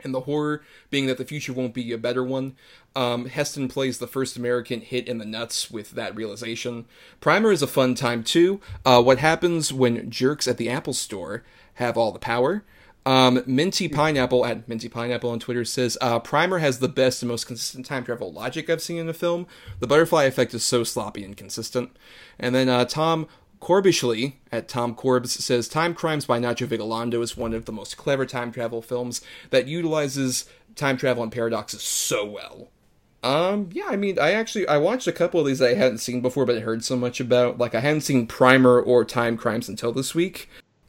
And 0.05 0.13
the 0.13 0.23
horror 0.23 0.63
being 0.91 1.07
that 1.07 1.19
the 1.19 1.25
future 1.25 1.53
won't 1.53 1.75
be 1.75 1.93
a 1.93 1.99
better 1.99 2.25
one. 2.25 2.57
Um, 2.97 3.27
Heston 3.27 3.69
plays 3.69 3.99
the 3.99 4.07
first 4.07 4.37
American 4.37 4.81
hit 4.81 5.07
in 5.07 5.19
the 5.19 5.25
nuts 5.25 5.71
with 5.71 5.93
that 5.93 6.17
realization. 6.17 6.87
Primer 7.21 7.53
is 7.53 7.63
a 7.63 7.67
fun 7.67 7.95
time 7.95 8.25
too. 8.25 8.61
Uh, 8.85 9.03
what 9.03 9.19
happens 9.19 9.73
when 9.73 10.11
jerks 10.11 10.49
at 10.49 10.57
the 10.57 10.69
Apple 10.69 10.95
Store 10.95 11.45
have 11.75 11.97
all 11.97 12.11
the 12.11 12.19
power? 12.19 12.65
Um, 13.05 13.43
Minty 13.47 13.89
Pineapple 13.89 14.47
at 14.47 14.69
Minty 14.69 14.89
Pineapple 14.89 15.31
on 15.31 15.41
Twitter 15.41 15.65
says 15.65 15.99
uh, 16.01 16.21
Primer 16.21 16.59
has 16.59 16.79
the 16.79 16.89
best 16.89 17.23
and 17.23 17.29
most 17.29 17.47
consistent 17.47 17.85
time 17.85 18.05
travel 18.05 18.33
logic 18.33 18.71
I've 18.71 18.83
seen 18.83 18.99
in 18.99 19.09
a 19.09 19.15
film. 19.15 19.47
The 19.81 19.87
butterfly 19.89 20.25
effect 20.25 20.55
is 20.55 20.65
so 20.65 20.85
sloppy 20.85 21.25
and 21.25 21.37
consistent. 21.37 21.97
And 22.39 22.55
then 22.55 22.69
uh, 22.69 22.85
Tom 22.85 23.27
Corbishley 23.61 24.35
at 24.53 24.69
Tom 24.69 24.95
Corbs 24.95 25.33
says 25.33 25.69
Timecrimes 25.69 26.27
by 26.27 26.39
Nacho 26.39 26.67
Vigalondo 26.67 27.23
is 27.23 27.37
one 27.37 27.55
of 27.55 27.65
the 27.65 27.73
most 27.73 27.97
clever 27.97 28.27
time 28.27 28.53
travel 28.53 28.83
films 28.83 29.21
that 29.51 29.67
utilizes 29.67 30.47
time 30.77 30.97
travel 30.97 31.23
and 31.23 31.33
paradoxes 31.33 31.83
so 31.83 32.25
well. 32.25 32.69
Um, 33.25 33.71
yeah, 33.73 33.87
I 33.89 33.97
mean, 33.97 34.19
I 34.19 34.33
actually 34.33 34.67
I 34.67 34.79
watched 34.79 35.07
a 35.07 35.13
couple 35.13 35.39
of 35.39 35.47
these 35.47 35.63
I 35.63 35.75
hadn't 35.75 35.99
seen 35.99 36.21
before, 36.21 36.45
but 36.45 36.61
heard 36.63 36.85
so 36.85 36.97
much 36.97 37.21
about. 37.21 37.57
Like, 37.57 37.75
I 37.75 37.81
hadn't 37.81 38.01
seen 38.01 38.27
Primer 38.27 38.81
or 38.81 39.05
Timecrimes 39.05 39.69
until 39.69 39.93
this 39.93 40.13
week. 40.13 40.49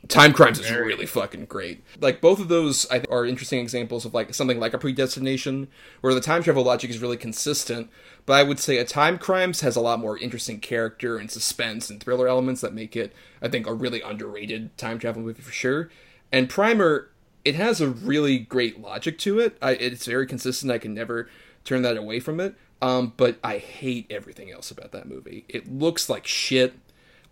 Timecrimes 0.10 0.60
is 0.60 0.70
really 0.70 1.06
fucking 1.06 1.45
great. 1.45 1.84
Like 1.99 2.20
both 2.20 2.39
of 2.39 2.49
those, 2.49 2.86
I 2.91 2.99
think, 2.99 3.12
are 3.12 3.26
interesting 3.26 3.60
examples 3.60 4.04
of 4.04 4.14
like 4.14 4.34
something 4.34 4.60
like 4.60 4.74
a 4.74 4.78
predestination, 4.78 5.70
where 6.01 6.14
the 6.14 6.20
time 6.20 6.43
travel 6.43 6.64
logic 6.64 6.89
is 6.89 7.01
really 7.01 7.18
consistent. 7.18 7.89
But 8.26 8.34
I 8.34 8.43
would 8.43 8.60
say 8.60 8.78
a 8.78 8.86
Timecrimes 8.86 9.62
has 9.62 9.76
a 9.76 9.82
lot 9.82 9.99
more 9.99 10.18
interesting 10.18 10.60
character 10.60 11.18
and 11.18 11.32
suspense 11.32 11.89
and 11.89 12.01
thriller 12.01 12.28
elements 12.28 12.62
that 12.62 12.74
make 12.74 12.95
it, 12.95 13.14
I 13.41 13.47
think, 13.47 13.66
a 13.66 13.74
really 13.74 14.01
underrated 14.01 14.78
time 14.78 14.99
travel 14.99 15.22
movie 15.22 15.41
for 15.41 15.51
sure. 15.51 15.89
And 16.32 16.49
Primer, 16.49 17.10
it 17.45 17.56
has 17.56 17.80
a 17.80 17.89
really 17.89 18.39
great 18.39 18.82
logic 18.82 19.18
to 19.20 19.39
it. 19.39 19.58
I, 19.62 19.72
it's 19.72 20.06
very 20.06 20.28
consistent. 20.28 20.72
I 20.72 20.80
can 20.80 20.93
never 20.93 21.30
turn 21.64 21.82
that 21.84 21.97
away 21.97 22.20
from 22.20 22.39
it. 22.39 22.56
Um, 22.82 23.14
but 23.16 23.38
I 23.41 23.58
hate 23.60 24.08
everything 24.10 24.51
else 24.51 24.70
about 24.70 24.91
that 24.91 25.08
movie. 25.08 25.45
It 25.47 25.72
looks 25.72 26.10
like 26.10 26.28
shit. 26.28 26.74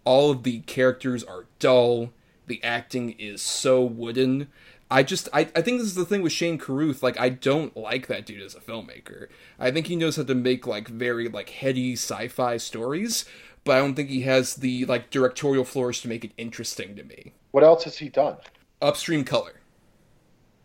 All 0.06 0.32
of 0.32 0.44
the 0.44 0.60
characters 0.62 1.24
are 1.26 1.46
dull. 1.60 2.12
The 2.52 2.62
acting 2.66 3.12
is 3.18 3.42
so 3.42 3.82
wooden. 3.82 4.50
I 4.90 5.04
just 5.04 5.30
I, 5.32 5.48
I 5.56 5.62
think 5.62 5.78
this 5.80 5.88
is 5.88 5.96
the 5.96 6.04
thing 6.04 6.22
with 6.22 6.34
Shane 6.34 6.58
Carruth. 6.58 7.02
Like 7.02 7.18
I 7.18 7.30
don't 7.30 7.78
like 7.78 8.08
that 8.08 8.26
dude 8.26 8.42
as 8.42 8.56
a 8.56 8.60
filmmaker. 8.60 9.28
I 9.58 9.72
think 9.72 9.88
he 9.88 9.96
knows 9.96 10.18
how 10.18 10.24
to 10.24 10.36
make 10.36 10.68
like 10.68 10.90
very 10.90 11.30
like 11.30 11.48
heady 11.48 11.94
sci-fi 11.94 12.58
stories, 12.58 13.24
but 13.64 13.78
I 13.78 13.80
don't 13.80 13.96
think 13.96 14.10
he 14.10 14.24
has 14.24 14.56
the 14.58 14.84
like 14.84 15.10
directorial 15.12 15.64
flourish 15.64 16.02
to 16.02 16.10
make 16.10 16.26
it 16.26 16.34
interesting 16.38 16.94
to 16.98 17.06
me. 17.06 17.32
What 17.52 17.64
else 17.64 17.86
has 17.86 17.98
he 18.00 18.10
done? 18.10 18.36
Upstream 18.82 19.24
Color. 19.24 19.62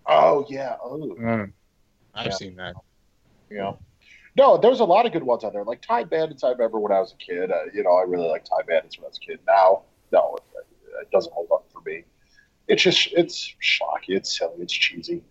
Oh 0.08 0.44
yeah. 0.50 0.78
Oh. 0.82 1.14
Mm. 1.20 1.52
I've 2.16 2.26
Yeah. 2.26 2.32
seen 2.32 2.56
that. 2.56 2.74
Yeah. 3.48 3.74
No, 4.36 4.56
there's 4.58 4.80
a 4.80 4.84
lot 4.84 5.06
of 5.06 5.12
good 5.12 5.22
ones 5.22 5.44
out 5.44 5.52
there. 5.52 5.62
Like 5.62 5.82
Time 5.82 6.08
Bandits, 6.08 6.42
I 6.42 6.50
remember 6.50 6.80
when 6.80 6.90
I 6.90 6.98
was 6.98 7.12
a 7.12 7.16
kid. 7.16 7.52
Uh, 7.52 7.66
you 7.72 7.84
know, 7.84 7.92
I 7.92 8.02
really 8.02 8.26
liked 8.26 8.48
Time 8.48 8.66
Bandits 8.66 8.98
when 8.98 9.04
I 9.04 9.08
was 9.10 9.18
a 9.18 9.20
kid. 9.20 9.38
Now, 9.46 9.82
no, 10.10 10.36
it, 11.00 11.10
doesn't 11.10 11.32
hold 11.32 11.48
up 11.52 11.66
for 11.72 11.80
me. 11.88 12.04
It's 12.68 12.82
just, 12.82 13.08
it's 13.12 13.54
schlocky, 13.62 14.10
it's 14.10 14.36
silly, 14.36 14.54
it's 14.58 14.72
cheesy. 14.72 15.22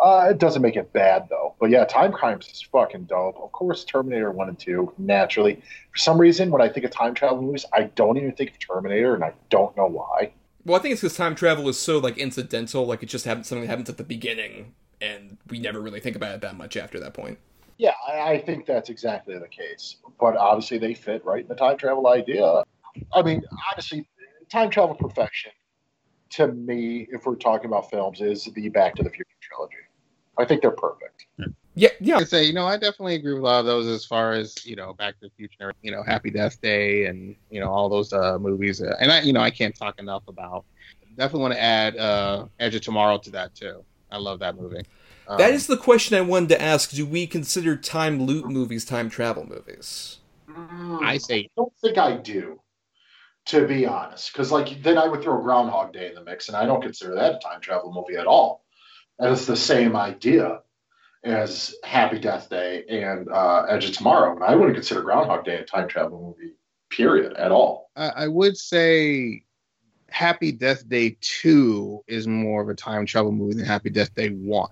Uh, 0.00 0.28
it 0.30 0.38
doesn't 0.38 0.62
make 0.62 0.76
it 0.76 0.92
bad 0.92 1.26
though. 1.28 1.54
But 1.60 1.70
yeah, 1.70 1.84
Timecrimes 1.84 2.48
is 2.48 2.62
fucking 2.62 3.04
dope. 3.04 3.36
Of 3.36 3.52
course, 3.52 3.84
Terminator 3.84 4.30
One 4.30 4.48
and 4.48 4.58
Two. 4.58 4.92
Naturally, 4.96 5.56
for 5.92 5.98
some 5.98 6.18
reason, 6.18 6.50
when 6.50 6.62
I 6.62 6.68
think 6.68 6.86
of 6.86 6.90
time 6.90 7.14
travel 7.14 7.42
movies, 7.42 7.66
I 7.72 7.82
don't 7.82 8.16
even 8.16 8.32
think 8.32 8.50
of 8.50 8.58
Terminator, 8.58 9.14
and 9.14 9.22
I 9.22 9.34
don't 9.50 9.76
know 9.76 9.86
why. 9.86 10.32
Well, 10.64 10.78
I 10.78 10.82
think 10.82 10.92
it's 10.92 11.02
because 11.02 11.16
time 11.16 11.34
travel 11.34 11.68
is 11.68 11.78
so 11.78 11.98
like 11.98 12.16
incidental. 12.16 12.86
Like 12.86 13.02
it 13.02 13.10
just 13.10 13.26
happens 13.26 13.48
something 13.48 13.62
that 13.62 13.70
happens 13.70 13.90
at 13.90 13.98
the 13.98 14.04
beginning, 14.04 14.74
and 15.02 15.36
we 15.50 15.58
never 15.58 15.80
really 15.80 16.00
think 16.00 16.16
about 16.16 16.34
it 16.34 16.40
that 16.40 16.56
much 16.56 16.78
after 16.78 16.98
that 17.00 17.12
point. 17.12 17.38
Yeah, 17.76 17.92
I, 18.08 18.32
I 18.32 18.40
think 18.40 18.64
that's 18.64 18.88
exactly 18.88 19.38
the 19.38 19.48
case. 19.48 19.96
But 20.18 20.36
obviously, 20.36 20.78
they 20.78 20.94
fit 20.94 21.22
right 21.26 21.42
in 21.42 21.48
the 21.48 21.54
time 21.54 21.76
travel 21.76 22.08
idea. 22.08 22.62
I 23.12 23.22
mean, 23.22 23.42
honestly, 23.70 24.08
time 24.50 24.70
travel 24.70 24.94
perfection 24.94 25.52
to 26.30 26.48
me, 26.48 27.08
if 27.10 27.26
we're 27.26 27.34
talking 27.34 27.66
about 27.66 27.90
films, 27.90 28.20
is 28.20 28.44
the 28.44 28.68
Back 28.68 28.94
to 28.96 29.02
the 29.02 29.10
Future 29.10 29.26
trilogy. 29.40 29.74
I 30.38 30.44
think 30.44 30.62
they're 30.62 30.70
perfect. 30.70 31.26
Yeah, 31.74 31.90
yeah. 32.00 32.18
I 32.18 32.24
say, 32.24 32.44
you 32.44 32.52
know, 32.52 32.66
I 32.66 32.76
definitely 32.76 33.16
agree 33.16 33.34
with 33.34 33.42
a 33.42 33.46
lot 33.46 33.60
of 33.60 33.66
those 33.66 33.86
as 33.86 34.04
far 34.04 34.32
as 34.32 34.64
you 34.64 34.76
know, 34.76 34.92
Back 34.94 35.18
to 35.20 35.26
the 35.26 35.30
Future, 35.36 35.74
you 35.82 35.90
know, 35.90 36.02
Happy 36.02 36.30
Death 36.30 36.60
Day, 36.60 37.06
and 37.06 37.34
you 37.50 37.60
know 37.60 37.70
all 37.70 37.88
those 37.88 38.12
uh, 38.12 38.38
movies. 38.38 38.82
Uh, 38.82 38.94
and 39.00 39.12
I, 39.12 39.20
you 39.20 39.32
know, 39.32 39.40
I 39.40 39.50
can't 39.50 39.74
talk 39.74 39.98
enough 39.98 40.22
about. 40.28 40.64
Definitely 41.16 41.40
want 41.40 41.54
to 41.54 41.60
add 41.60 41.96
uh, 41.96 42.46
Edge 42.60 42.74
of 42.74 42.82
Tomorrow 42.82 43.18
to 43.18 43.30
that 43.30 43.54
too. 43.54 43.84
I 44.10 44.18
love 44.18 44.38
that 44.40 44.56
movie. 44.56 44.82
Um, 45.28 45.38
that 45.38 45.52
is 45.52 45.66
the 45.66 45.76
question 45.76 46.16
I 46.16 46.22
wanted 46.22 46.50
to 46.50 46.62
ask. 46.62 46.90
Do 46.90 47.06
we 47.06 47.26
consider 47.26 47.76
time 47.76 48.22
loop 48.22 48.46
movies 48.46 48.84
time 48.84 49.10
travel 49.10 49.46
movies? 49.46 50.18
I 51.02 51.18
say, 51.18 51.40
I 51.40 51.48
don't 51.56 51.72
think 51.80 51.98
I 51.98 52.16
do, 52.16 52.60
to 53.46 53.66
be 53.66 53.86
honest. 53.86 54.32
Because 54.32 54.52
like 54.52 54.82
then 54.82 54.98
I 54.98 55.06
would 55.06 55.22
throw 55.22 55.40
Groundhog 55.40 55.92
Day 55.92 56.08
in 56.08 56.14
the 56.14 56.24
mix, 56.24 56.48
and 56.48 56.56
I 56.56 56.66
don't 56.66 56.82
consider 56.82 57.14
that 57.14 57.36
a 57.36 57.38
time 57.38 57.60
travel 57.60 57.92
movie 57.92 58.18
at 58.18 58.26
all. 58.26 58.64
And 59.18 59.32
it's 59.32 59.46
the 59.46 59.56
same 59.56 59.96
idea 59.96 60.60
as 61.22 61.74
Happy 61.84 62.18
Death 62.18 62.48
Day 62.48 62.84
and 62.88 63.28
uh, 63.28 63.66
Edge 63.68 63.84
of 63.84 63.92
Tomorrow, 63.92 64.34
and 64.34 64.44
I 64.44 64.54
wouldn't 64.54 64.74
consider 64.74 65.02
Groundhog 65.02 65.44
Day 65.44 65.56
a 65.56 65.64
time 65.64 65.88
travel 65.88 66.20
movie. 66.38 66.54
Period. 66.90 67.34
At 67.34 67.52
all. 67.52 67.90
I, 67.94 68.08
I 68.08 68.28
would 68.28 68.56
say 68.56 69.44
Happy 70.08 70.50
Death 70.52 70.88
Day 70.88 71.16
Two 71.20 72.02
is 72.08 72.26
more 72.26 72.62
of 72.62 72.68
a 72.68 72.74
time 72.74 73.06
travel 73.06 73.32
movie 73.32 73.54
than 73.54 73.64
Happy 73.64 73.90
Death 73.90 74.14
Day 74.14 74.30
One. 74.30 74.70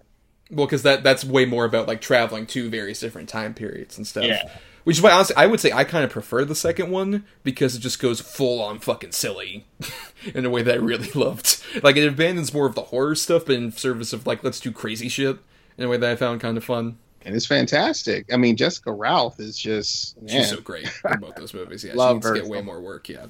Well, 0.51 0.67
because 0.67 0.83
that 0.83 1.03
that's 1.03 1.25
way 1.25 1.45
more 1.45 1.65
about 1.65 1.87
like 1.87 2.01
traveling 2.01 2.47
to 2.47 2.71
various 2.71 3.01
different 3.01 3.29
time 3.29 3.55
periods 3.55 3.99
and 3.99 4.07
stuff. 4.07 4.25
Yeah. 4.25 4.51
Which 4.89 4.97
is 4.97 5.03
why 5.03 5.11
honestly, 5.11 5.37
I 5.37 5.45
would 5.45 5.61
say 5.61 5.71
I 5.71 5.85
kind 5.85 6.03
of 6.03 6.09
prefer 6.09 6.47
the 6.47 6.55
second 6.55 6.91
one 6.91 7.27
because 7.43 7.77
it 7.77 7.81
just 7.81 8.01
goes 8.01 8.23
full 8.23 8.63
on 8.63 8.79
fucking 8.79 9.13
silly 9.13 9.67
in 10.35 10.47
a 10.47 10.49
way 10.49 10.63
that 10.63 10.77
I 10.77 10.79
really 10.79 11.11
loved. 11.15 11.63
Like 11.83 11.97
it 11.97 12.09
abandons 12.09 12.55
more 12.55 12.65
of 12.65 12.75
the 12.75 12.85
horror 12.85 13.15
stuff, 13.15 13.45
but 13.45 13.57
in 13.57 13.71
service 13.71 14.15
of 14.15 14.27
like 14.27 14.43
let's 14.43 14.61
do 14.61 14.73
crazy 14.73 15.11
shit 15.11 15.37
in 15.77 15.85
a 15.85 15.89
way 15.91 15.99
that 15.99 16.11
I 16.11 16.17
found 16.17 16.41
kind 16.41 16.57
of 16.57 16.65
fun. 16.65 16.97
And 17.21 17.37
it's 17.37 17.45
fantastic. 17.45 18.33
I 18.33 18.39
mean, 18.39 18.57
Jessica 18.57 18.89
Rothe 18.89 19.39
is 19.41 19.59
just 19.59 20.17
man. 20.23 20.29
She's 20.31 20.49
so 20.49 20.63
great 20.63 20.85
in 21.13 21.21
both 21.21 21.35
those 21.35 21.53
movies. 21.53 21.85
Yeah, 21.85 21.93
Love 21.93 22.23
she 22.23 22.31
needs 22.31 22.31
to 22.31 22.41
get 22.45 22.51
way 22.51 22.63
more 22.63 22.81
work. 22.81 23.11
Yeah. 23.11 23.27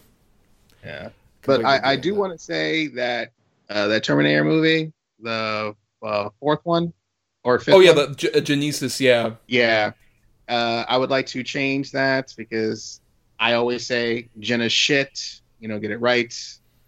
Yeah. 0.84 1.08
But 1.42 1.64
I, 1.64 1.80
I 1.82 1.96
do 1.96 2.14
want 2.14 2.34
to 2.34 2.38
say 2.38 2.86
that 2.86 3.32
uh, 3.68 3.88
that 3.88 4.04
Terminator 4.04 4.44
movie, 4.44 4.92
the 5.18 5.74
uh, 6.04 6.28
fourth 6.38 6.60
one 6.62 6.92
or 7.42 7.58
fifth 7.58 7.74
Oh 7.74 7.80
yeah, 7.80 7.96
one, 7.96 8.12
the 8.12 8.36
uh, 8.36 8.40
Genisys. 8.40 9.00
Yeah, 9.00 9.32
yeah, 9.48 9.90
uh, 10.48 10.84
I 10.88 10.96
would 10.96 11.10
like 11.10 11.26
to 11.28 11.42
change 11.42 11.92
that 11.92 12.34
because 12.36 13.00
I 13.38 13.54
always 13.54 13.86
say 13.86 14.28
Jenna 14.38 14.68
shit. 14.68 15.40
You 15.60 15.68
know, 15.68 15.78
get 15.78 15.90
it 15.90 15.98
right 15.98 16.32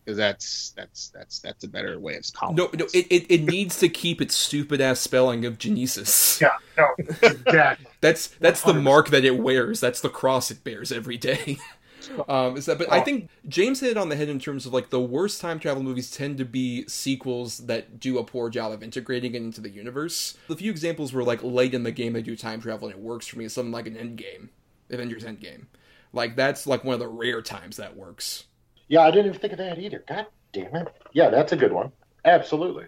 because 0.04 0.16
that's 0.16 0.72
that's 0.76 1.08
that's 1.08 1.38
that's 1.40 1.64
a 1.64 1.68
better 1.68 1.98
way 1.98 2.16
of 2.16 2.24
calling. 2.32 2.56
no, 2.56 2.70
no, 2.74 2.86
it, 2.92 3.06
it, 3.10 3.26
it 3.28 3.42
needs 3.44 3.78
to 3.78 3.88
keep 3.88 4.20
its 4.20 4.34
stupid 4.34 4.80
ass 4.80 5.00
spelling 5.00 5.44
of 5.44 5.58
Genisys. 5.58 6.40
Yeah. 6.40 6.50
No. 6.76 6.88
Exactly. 7.22 7.86
That's 8.00 8.28
that's 8.40 8.62
the 8.62 8.72
100%. 8.72 8.82
mark 8.82 9.08
that 9.10 9.24
it 9.24 9.38
wears. 9.38 9.80
That's 9.80 10.00
the 10.00 10.08
cross 10.08 10.50
it 10.50 10.64
bears 10.64 10.90
every 10.90 11.16
day. 11.16 11.58
um, 12.28 12.56
is 12.56 12.66
that? 12.66 12.78
But 12.78 12.92
I 12.92 13.00
think 13.00 13.28
James 13.48 13.80
hit 13.80 13.90
it 13.90 13.96
on 13.96 14.08
the 14.08 14.16
head 14.16 14.28
in 14.28 14.38
terms 14.38 14.66
of 14.66 14.72
like 14.72 14.90
the 14.90 15.00
worst 15.00 15.40
time 15.40 15.58
travel 15.58 15.82
movies 15.82 16.10
tend 16.10 16.38
to 16.38 16.44
be 16.44 16.86
sequels 16.88 17.58
that 17.66 18.00
do 18.00 18.18
a 18.18 18.24
poor 18.24 18.50
job 18.50 18.72
of 18.72 18.82
integrating 18.82 19.34
it 19.34 19.42
into 19.42 19.60
the 19.60 19.70
universe. 19.70 20.36
The 20.48 20.56
few 20.56 20.70
examples 20.70 21.12
were 21.12 21.22
like 21.24 21.42
late 21.42 21.74
in 21.74 21.82
the 21.82 21.92
game 21.92 22.12
they 22.12 22.22
do 22.22 22.36
time 22.36 22.60
travel 22.60 22.88
and 22.88 22.96
it 22.96 23.02
works 23.02 23.26
for 23.26 23.38
me. 23.38 23.44
is 23.44 23.52
Something 23.52 23.72
like 23.72 23.86
an 23.86 23.94
Endgame, 23.94 24.48
Avengers 24.90 25.24
Endgame. 25.24 25.66
Like 26.12 26.36
that's 26.36 26.66
like 26.66 26.84
one 26.84 26.94
of 26.94 27.00
the 27.00 27.08
rare 27.08 27.42
times 27.42 27.76
that 27.76 27.96
works. 27.96 28.44
yeah, 28.88 29.02
I 29.02 29.10
didn't 29.10 29.26
even 29.26 29.40
think 29.40 29.52
of 29.52 29.58
that 29.58 29.78
either. 29.78 30.04
God 30.08 30.26
damn 30.52 30.74
it. 30.76 30.88
Yeah, 31.12 31.30
that's 31.30 31.52
a 31.52 31.56
good 31.56 31.72
one. 31.72 31.92
Absolutely. 32.24 32.86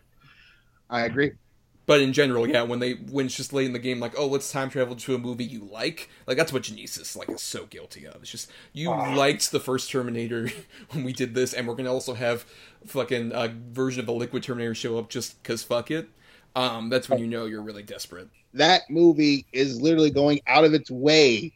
I 0.90 1.02
agree. 1.02 1.32
But 1.84 2.00
in 2.00 2.12
general, 2.12 2.48
yeah, 2.48 2.62
when 2.62 2.78
they 2.78 2.92
when 2.92 3.26
it's 3.26 3.36
just 3.36 3.52
late 3.52 3.66
in 3.66 3.72
the 3.72 3.78
game, 3.78 3.98
like, 3.98 4.14
oh, 4.16 4.26
let's 4.26 4.52
time 4.52 4.70
travel 4.70 4.94
to 4.94 5.14
a 5.14 5.18
movie 5.18 5.44
you 5.44 5.64
like, 5.64 6.08
like 6.26 6.36
that's 6.36 6.52
what 6.52 6.62
Genisys 6.62 7.16
like 7.16 7.28
is 7.28 7.42
so 7.42 7.66
guilty 7.66 8.06
of. 8.06 8.16
It's 8.22 8.30
just 8.30 8.50
you 8.72 8.90
liked 8.90 9.50
the 9.50 9.58
first 9.58 9.90
Terminator 9.90 10.50
when 10.90 11.02
we 11.02 11.12
did 11.12 11.34
this, 11.34 11.52
and 11.52 11.66
we're 11.66 11.74
gonna 11.74 11.92
also 11.92 12.14
have 12.14 12.44
fucking 12.86 13.32
a 13.34 13.48
version 13.48 14.00
of 14.00 14.06
the 14.06 14.12
Liquid 14.12 14.44
Terminator 14.44 14.74
show 14.74 14.98
up 14.98 15.08
just 15.08 15.42
cause 15.42 15.62
fuck 15.62 15.90
it. 15.90 16.08
Um, 16.54 16.88
that's 16.88 17.08
when 17.08 17.18
you 17.18 17.26
know 17.26 17.46
you're 17.46 17.62
really 17.62 17.82
desperate. 17.82 18.28
That 18.54 18.82
movie 18.88 19.46
is 19.52 19.80
literally 19.80 20.10
going 20.10 20.40
out 20.46 20.64
of 20.64 20.74
its 20.74 20.90
way 20.90 21.52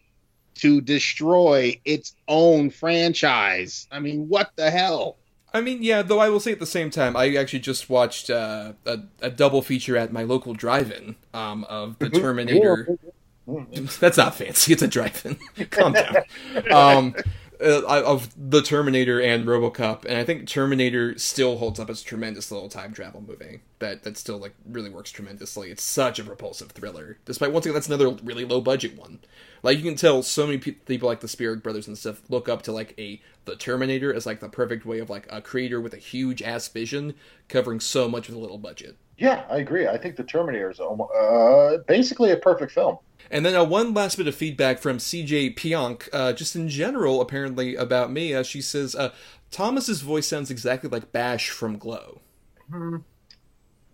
to 0.57 0.81
destroy 0.81 1.79
its 1.85 2.15
own 2.29 2.71
franchise. 2.71 3.87
I 3.93 4.01
mean, 4.01 4.29
what 4.29 4.51
the 4.57 4.71
hell? 4.71 5.19
I 5.55 5.61
mean, 5.61 5.83
yeah, 5.83 6.03
though 6.03 6.19
I 6.19 6.29
will 6.29 6.41
say 6.41 6.53
at 6.53 6.59
the 6.59 6.67
same 6.67 6.91
time, 6.91 7.17
I 7.17 7.35
actually 7.37 7.61
just 7.61 7.89
watched 7.89 8.29
uh, 8.31 8.75
a, 8.85 8.99
a 9.21 9.31
double 9.31 9.63
feature 9.63 9.97
at 9.97 10.13
my 10.13 10.23
local 10.23 10.55
drive-in 10.55 11.17
um, 11.33 11.65
of 11.65 11.99
the 11.99 12.11
Terminator. 12.11 12.99
That's 14.01 14.17
not 14.17 14.35
fancy. 14.35 14.73
It's 14.73 14.83
a 14.83 14.89
drive-in. 14.89 15.39
Calm 15.71 15.93
down. 15.93 16.17
Um, 16.73 17.15
uh, 17.61 17.83
of 17.87 18.35
the 18.37 18.63
Terminator 18.63 19.21
and 19.21 19.47
RoboCop, 19.47 20.05
and 20.05 20.17
I 20.17 20.25
think 20.25 20.47
Terminator 20.47 21.19
still 21.19 21.59
holds 21.59 21.81
up 21.81 21.91
as 21.91 22.03
a 22.03 22.05
tremendous 22.05 22.51
little 22.51 22.69
time 22.69 22.93
travel 22.93 23.23
movie 23.27 23.61
that 23.79 24.03
that 24.03 24.17
still 24.17 24.39
like 24.39 24.55
really 24.69 24.91
works 24.91 25.11
tremendously. 25.11 25.71
It's 25.71 25.83
such 25.83 26.19
a 26.19 26.25
propulsive 26.25 26.73
thriller, 26.73 27.19
despite 27.25 27.53
once 27.53 27.67
again 27.67 27.75
that's 27.75 27.89
another 27.89 28.11
really 28.23 28.45
low 28.45 28.61
budget 28.61 28.99
one. 28.99 29.21
Like 29.63 29.79
you 29.79 29.85
can 29.85 29.97
tell, 29.97 30.23
so 30.23 30.47
many 30.47 30.59
pe- 30.59 30.73
people 30.73 31.09
like 31.09 31.21
the 31.21 31.29
Spierig 31.29 31.63
brothers 31.63 31.89
and 31.89 31.97
stuff 31.99 32.23
look 32.29 32.49
up 32.49 32.63
to 32.63 32.73
like 32.73 32.95
a 32.99 33.21
the 33.45 33.57
Terminator 33.57 34.13
as 34.13 34.27
like 34.27 34.41
the 34.41 34.49
perfect 34.49 34.85
way 34.85 34.99
of 34.99 35.11
like 35.11 35.27
a 35.31 35.41
creator 35.41 35.81
with 35.81 35.95
a 35.95 35.99
huge 35.99 36.43
ass 36.43 36.69
vision 36.69 37.15
covering 37.49 37.81
so 37.81 38.09
much 38.09 38.29
with 38.29 38.37
a 38.37 38.41
little 38.41 38.59
budget. 38.59 38.97
Yeah, 39.19 39.45
I 39.49 39.59
agree. 39.59 39.87
I 39.89 39.97
think 39.99 40.17
The 40.17 40.25
Terminator 40.25 40.71
is 40.71 40.81
almost, 40.81 41.13
uh, 41.15 41.79
basically 41.87 42.33
a 42.33 42.37
perfect 42.37 42.73
film. 42.73 42.99
And 43.31 43.45
then 43.45 43.57
uh, 43.57 43.65
one 43.65 43.93
last 43.95 44.17
bit 44.17 44.29
of 44.29 44.35
feedback 44.35 44.79
from 44.79 44.99
CJ 44.99 45.57
Pionk, 45.57 46.09
uh, 46.13 46.33
just 46.33 46.55
in 46.55 46.69
general, 46.69 47.21
apparently 47.21 47.75
about 47.75 48.13
me. 48.13 48.35
Uh, 48.35 48.43
she 48.43 48.61
says 48.61 48.95
uh, 48.95 49.13
Thomas's 49.51 50.03
voice 50.03 50.27
sounds 50.29 50.51
exactly 50.51 50.89
like 50.91 51.13
Bash 51.13 51.51
from 51.51 51.79
Glow. 51.79 52.21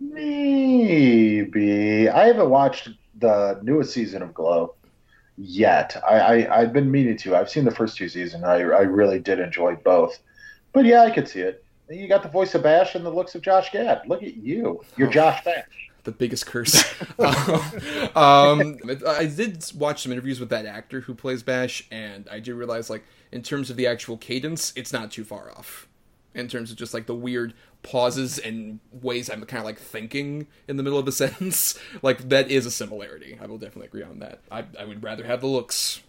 Maybe. 0.00 2.08
I 2.08 2.26
haven't 2.26 2.50
watched 2.50 2.88
the 3.18 3.60
newest 3.62 3.92
season 3.92 4.22
of 4.22 4.34
Glow 4.34 4.74
yet. 5.36 5.96
I, 6.08 6.44
I, 6.44 6.60
I've 6.60 6.72
been 6.72 6.90
meaning 6.90 7.16
to. 7.18 7.36
I've 7.36 7.50
seen 7.50 7.64
the 7.64 7.70
first 7.70 7.96
two 7.96 8.08
seasons. 8.08 8.44
I, 8.44 8.56
I 8.60 8.82
really 8.82 9.18
did 9.20 9.38
enjoy 9.40 9.76
both. 9.76 10.18
But 10.72 10.84
yeah, 10.86 11.02
I 11.02 11.10
could 11.10 11.28
see 11.28 11.40
it. 11.40 11.61
You 11.92 12.08
got 12.08 12.22
the 12.22 12.28
voice 12.28 12.54
of 12.54 12.62
Bash 12.62 12.94
and 12.94 13.04
the 13.04 13.10
looks 13.10 13.34
of 13.34 13.42
Josh 13.42 13.70
Gad. 13.70 14.02
Look 14.06 14.22
at 14.22 14.36
you. 14.36 14.82
You're 14.96 15.08
Oh. 15.08 15.12
Josh 15.12 15.44
Bash. 15.44 15.64
the 16.04 16.12
biggest 16.12 16.46
curse. 16.46 16.74
um, 18.16 18.78
I 19.06 19.26
did 19.26 19.64
watch 19.76 20.02
some 20.02 20.12
interviews 20.12 20.40
with 20.40 20.48
that 20.50 20.66
actor 20.66 21.02
who 21.02 21.14
plays 21.14 21.42
Bash, 21.42 21.86
and 21.90 22.28
I 22.30 22.40
do 22.40 22.54
realize, 22.54 22.90
like, 22.90 23.04
in 23.30 23.42
terms 23.42 23.70
of 23.70 23.76
the 23.76 23.86
actual 23.86 24.16
cadence, 24.16 24.72
it's 24.74 24.92
not 24.92 25.10
too 25.10 25.24
far 25.24 25.50
off. 25.52 25.86
In 26.34 26.48
terms 26.48 26.70
of 26.70 26.78
just 26.78 26.94
like 26.94 27.04
the 27.06 27.14
weird 27.14 27.52
pauses 27.82 28.38
and 28.38 28.80
ways 28.90 29.28
I'm 29.28 29.44
kind 29.44 29.58
of 29.58 29.66
like 29.66 29.78
thinking 29.78 30.46
in 30.66 30.78
the 30.78 30.82
middle 30.82 30.98
of 30.98 31.06
a 31.06 31.12
sentence, 31.22 31.78
like 32.00 32.30
that 32.30 32.50
is 32.50 32.64
a 32.64 32.70
similarity. 32.70 33.38
I 33.40 33.46
will 33.46 33.58
definitely 33.58 33.88
agree 33.88 34.02
on 34.02 34.18
that. 34.20 34.40
I, 34.50 34.64
I 34.80 34.86
would 34.86 35.02
rather 35.02 35.24
have 35.24 35.42
the 35.42 35.46
looks. 35.46 36.00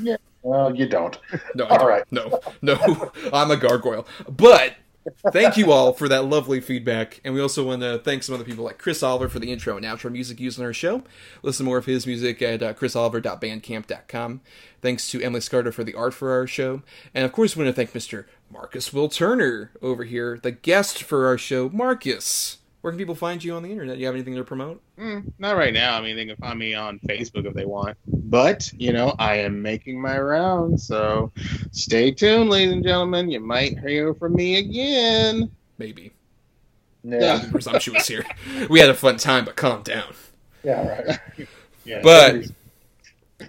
Yeah. 0.00 0.16
Well, 0.42 0.74
you 0.74 0.88
don't. 0.88 1.18
No, 1.54 1.64
I 1.66 1.68
All 1.68 1.78
don't. 1.78 1.88
right. 1.88 2.04
no, 2.10 2.40
no. 2.62 3.12
I'm 3.32 3.50
a 3.50 3.56
gargoyle. 3.56 4.06
But 4.28 4.74
thank 5.32 5.56
you 5.56 5.70
all 5.72 5.92
for 5.92 6.08
that 6.08 6.24
lovely 6.24 6.60
feedback. 6.60 7.20
And 7.24 7.34
we 7.34 7.40
also 7.40 7.64
want 7.66 7.82
to 7.82 7.98
thank 7.98 8.22
some 8.22 8.34
other 8.34 8.44
people 8.44 8.64
like 8.64 8.78
Chris 8.78 9.02
Oliver 9.02 9.28
for 9.28 9.38
the 9.38 9.52
intro 9.52 9.76
and 9.76 9.84
outro 9.84 10.10
music 10.10 10.40
used 10.40 10.58
in 10.58 10.64
our 10.64 10.72
show. 10.72 11.02
Listen 11.42 11.66
more 11.66 11.78
of 11.78 11.86
his 11.86 12.06
music 12.06 12.40
at 12.42 12.62
uh, 12.62 12.72
chrisoliver.bandcamp.com. 12.74 14.40
Thanks 14.80 15.10
to 15.10 15.22
Emily 15.22 15.40
Scarter 15.40 15.72
for 15.72 15.84
the 15.84 15.94
art 15.94 16.14
for 16.14 16.30
our 16.32 16.46
show. 16.46 16.82
And 17.14 17.24
of 17.24 17.32
course, 17.32 17.54
we 17.56 17.64
want 17.64 17.74
to 17.74 17.78
thank 17.84 17.92
Mr. 17.92 18.24
Marcus 18.50 18.92
Will 18.92 19.08
Turner 19.08 19.70
over 19.82 20.04
here, 20.04 20.38
the 20.42 20.50
guest 20.52 21.02
for 21.02 21.26
our 21.26 21.36
show. 21.38 21.68
Marcus, 21.68 22.58
where 22.80 22.92
can 22.92 22.98
people 22.98 23.14
find 23.14 23.42
you 23.42 23.54
on 23.54 23.62
the 23.62 23.70
internet? 23.70 23.98
You 23.98 24.06
have 24.06 24.14
anything 24.14 24.36
to 24.36 24.44
promote? 24.44 24.80
Mm, 24.98 25.32
not 25.38 25.56
right 25.56 25.74
now. 25.74 25.96
I 25.96 26.00
mean, 26.00 26.16
they 26.16 26.24
can 26.24 26.36
find 26.36 26.58
me 26.58 26.74
on 26.74 26.98
Facebook 27.00 27.46
if 27.46 27.54
they 27.54 27.66
want. 27.66 27.96
But, 28.06 28.72
you 28.76 28.92
know, 28.92 29.14
I 29.18 29.36
am 29.36 29.60
making 29.60 30.00
my 30.00 30.18
rounds. 30.18 30.86
So 30.86 31.30
stay 31.72 32.10
tuned, 32.10 32.48
ladies 32.50 32.72
and 32.72 32.82
gentlemen. 32.82 33.30
You 33.30 33.40
might 33.40 33.78
hear 33.78 34.14
from 34.14 34.34
me 34.34 34.58
again. 34.58 35.50
Maybe. 35.78 36.12
Yeah. 37.02 37.44
Presumptuous 37.50 38.06
here. 38.06 38.24
We 38.68 38.80
had 38.80 38.90
a 38.90 38.94
fun 38.94 39.16
time, 39.18 39.44
but 39.44 39.56
calm 39.56 39.82
down. 39.82 40.14
Yeah, 40.62 40.88
right. 40.88 41.18
Yeah. 41.82 42.02
But 42.02 42.44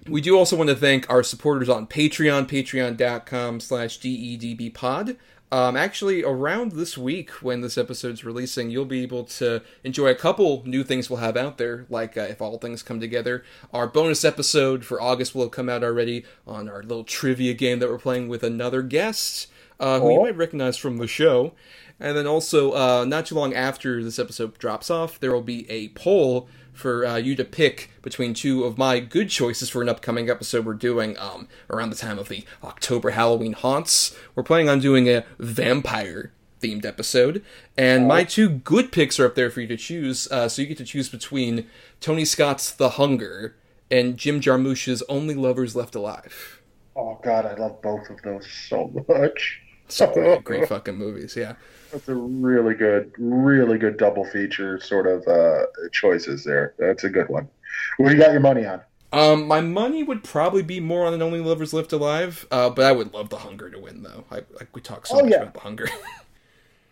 we 0.08 0.22
do 0.22 0.38
also 0.38 0.56
want 0.56 0.70
to 0.70 0.76
thank 0.76 1.08
our 1.10 1.22
supporters 1.22 1.68
on 1.68 1.86
Patreon, 1.86 2.48
patreon.com 2.48 3.60
slash 3.60 3.99
dedbpod. 3.99 5.18
Um, 5.52 5.76
actually, 5.76 6.23
around 6.23 6.72
this 6.72 6.98
week, 6.98 7.30
when 7.41 7.60
this 7.60 7.78
episode's 7.78 8.23
releasing, 8.23 8.69
you'll 8.69 8.86
be 8.86 9.03
able 9.03 9.26
to 9.26 9.61
enjoy 9.84 10.07
a 10.07 10.15
couple 10.15 10.64
new 10.65 10.82
things 10.82 11.10
we'll 11.10 11.19
have 11.19 11.36
out 11.36 11.57
there, 11.57 11.86
like 11.90 12.15
uh, 12.18 12.22
If 12.22 12.41
All 12.41 12.57
Things 12.57 12.82
Come 12.84 13.02
Together. 13.02 13.44
Our 13.73 13.86
bonus 13.86 14.23
episode 14.23 14.86
for 14.86 15.02
August 15.02 15.36
will 15.36 15.44
have 15.44 15.52
come 15.52 15.68
out 15.68 15.84
already 15.84 16.23
on 16.48 16.69
our 16.69 16.82
little 16.84 17.03
trivia 17.03 17.53
game 17.53 17.80
that 17.80 17.90
we're 17.90 17.98
playing 17.98 18.30
with 18.30 18.44
another 18.44 18.82
guest, 18.82 19.48
uh, 19.78 19.99
who 19.99 20.14
you 20.14 20.19
Oh. 20.19 20.23
might 20.23 20.38
recognize 20.38 20.78
from 20.78 20.98
the 20.98 21.07
show. 21.07 21.52
And 21.99 22.15
then 22.18 22.26
also, 22.28 22.72
uh, 22.72 23.03
not 23.06 23.26
too 23.26 23.36
long 23.36 23.53
after 23.53 24.02
this 24.02 24.19
episode 24.19 24.57
drops 24.57 24.90
off, 24.90 25.19
there 25.19 25.34
will 25.34 25.41
be 25.41 25.69
a 25.69 25.90
poll 25.90 26.48
for 26.73 27.06
uh, 27.06 27.18
you 27.18 27.35
to 27.35 27.43
pick 27.43 27.91
between 28.02 28.34
two 28.34 28.64
of 28.64 28.77
my 28.77 28.99
good 28.99 29.30
choices 29.30 29.69
for 29.69 29.81
an 29.81 29.89
upcoming 29.89 30.30
episode 30.30 30.65
we're 30.65 30.73
doing 30.73 31.18
um, 31.18 31.48
around 31.69 31.89
the 31.89 31.95
time 31.95 32.18
of 32.18 32.30
the 32.30 32.45
October 32.64 33.11
Halloween 33.11 33.53
haunts. 33.53 34.15
We're 34.35 34.43
planning 34.43 34.69
on 34.69 34.80
doing 34.80 35.07
a 35.07 35.26
vampire 35.39 36.31
themed 36.61 36.85
episode, 36.85 37.43
and 37.77 38.07
my 38.07 38.23
two 38.23 38.49
good 38.49 38.91
picks 38.91 39.19
are 39.19 39.26
up 39.26 39.35
there 39.35 39.49
for 39.49 39.61
you 39.61 39.68
to 39.68 39.77
choose. 39.77 40.27
Uh, 40.31 40.48
so 40.48 40.61
you 40.61 40.68
get 40.68 40.77
to 40.77 40.85
choose 40.85 41.10
between 41.10 41.68
Tony 41.99 42.26
Scott's 42.26 42.72
The 42.72 42.91
Hunger 42.91 43.56
and 43.89 44.18
Jim 44.18 44.39
Jarmusch's 44.39 45.03
Only 45.10 45.35
Lovers 45.35 45.76
Left 45.76 45.95
Alive. 45.95 46.61
Oh 46.95 47.19
God, 47.23 47.45
I 47.45 47.56
love 47.56 47.81
both 47.81 48.10
of 48.10 48.22
those 48.22 48.48
so 48.49 48.91
much. 49.07 49.61
So 49.88 50.07
great, 50.14 50.43
great 50.43 50.69
fucking 50.69 50.95
movies, 50.95 51.35
yeah. 51.35 51.56
That's 51.91 52.07
a 52.07 52.15
really 52.15 52.73
good, 52.73 53.11
really 53.18 53.77
good 53.77 53.97
double 53.97 54.26
feature 54.26 54.80
sort 54.80 55.07
of 55.07 55.27
uh, 55.27 55.65
choices 55.91 56.43
there. 56.43 56.73
That's 56.80 57.03
a 57.03 57.09
good 57.09 57.30
one. 57.30 57.49
What 57.97 58.09
do 58.09 58.15
you 58.15 58.22
got 58.22 58.31
your 58.31 58.39
money 58.41 58.65
on? 58.65 58.81
Um, 59.13 59.45
my 59.45 59.59
money 59.59 60.03
would 60.03 60.23
probably 60.23 60.61
be 60.63 60.80
more 60.80 61.05
on 61.05 61.13
an 61.13 61.22
Only 61.22 61.41
Lovers 61.41 61.73
Left 61.73 61.91
Alive, 61.91 62.47
uh, 62.49 62.69
but 62.69 62.85
I 62.85 62.93
would 62.93 63.13
love 63.13 63.30
The 63.30 63.39
Hunger 63.39 63.69
to 63.69 63.77
win, 63.77 64.03
though. 64.03 64.23
I, 64.31 64.38
I 64.38 64.68
we 64.73 64.80
talk 64.80 65.05
so 65.05 65.19
Oh, 65.19 65.23
much 65.23 65.31
yeah. 65.31 65.41
about 65.41 65.53
The 65.55 65.59
Hunger. 65.59 65.89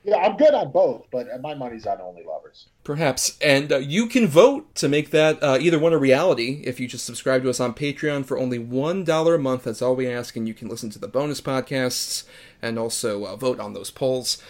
Yeah, 0.05 0.15
I'm 0.15 0.37
good 0.37 0.53
on 0.53 0.71
both, 0.71 1.07
but 1.11 1.27
my 1.41 1.53
money's 1.53 1.85
on 1.85 1.99
Only 1.99 2.23
Lovers. 2.23 2.67
Perhaps. 2.85 3.37
And 3.41 3.69
uh, 3.71 3.77
you 3.79 4.07
can 4.07 4.27
vote 4.27 4.73
to 4.75 4.87
make 4.87 5.11
that 5.11 5.43
uh, 5.43 5.57
either 5.59 5.77
one 5.77 5.91
a 5.91 5.97
reality 5.97 6.61
if 6.65 6.79
you 6.79 6.87
just 6.87 7.05
subscribe 7.05 7.43
to 7.43 7.49
us 7.49 7.59
on 7.59 7.73
Patreon 7.73 8.25
for 8.25 8.39
only 8.39 8.59
$1 8.59 9.35
a 9.35 9.37
month. 9.37 9.63
That's 9.65 9.81
all 9.81 9.97
we 9.97 10.07
ask. 10.09 10.37
And 10.37 10.47
you 10.47 10.53
can 10.53 10.69
listen 10.69 10.89
to 10.91 10.99
the 10.99 11.09
bonus 11.09 11.41
podcasts 11.41 12.23
and 12.61 12.79
also 12.79 13.25
uh, 13.25 13.35
vote 13.35 13.59
on 13.59 13.73
those 13.73 13.91
polls. 13.91 14.41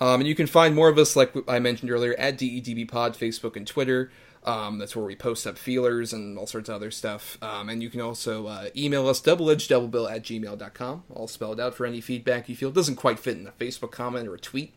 Um, 0.00 0.20
and 0.20 0.28
you 0.28 0.34
can 0.34 0.46
find 0.46 0.74
more 0.74 0.88
of 0.88 0.98
us, 0.98 1.16
like 1.16 1.34
I 1.48 1.58
mentioned 1.58 1.90
earlier, 1.90 2.14
at 2.18 2.38
DEDB 2.38 2.88
Pod, 2.88 3.16
Facebook, 3.16 3.56
and 3.56 3.66
Twitter. 3.66 4.10
Um, 4.44 4.78
that's 4.78 4.96
where 4.96 5.04
we 5.04 5.16
post 5.16 5.46
up 5.46 5.58
feelers 5.58 6.12
and 6.12 6.38
all 6.38 6.46
sorts 6.46 6.70
of 6.70 6.76
other 6.76 6.90
stuff. 6.90 7.36
Um, 7.42 7.68
and 7.68 7.82
you 7.82 7.90
can 7.90 8.00
also 8.00 8.46
uh, 8.46 8.68
email 8.76 9.06
us, 9.08 9.20
doubleedgedoublebill 9.20 10.10
at 10.10 10.22
gmail.com, 10.22 11.04
all 11.10 11.28
spelled 11.28 11.60
out 11.60 11.74
for 11.74 11.84
any 11.84 12.00
feedback 12.00 12.48
you 12.48 12.56
feel 12.56 12.70
doesn't 12.70 12.96
quite 12.96 13.18
fit 13.18 13.36
in 13.36 13.46
a 13.46 13.52
Facebook 13.52 13.90
comment 13.90 14.26
or 14.26 14.34
a 14.34 14.38
tweet. 14.38 14.74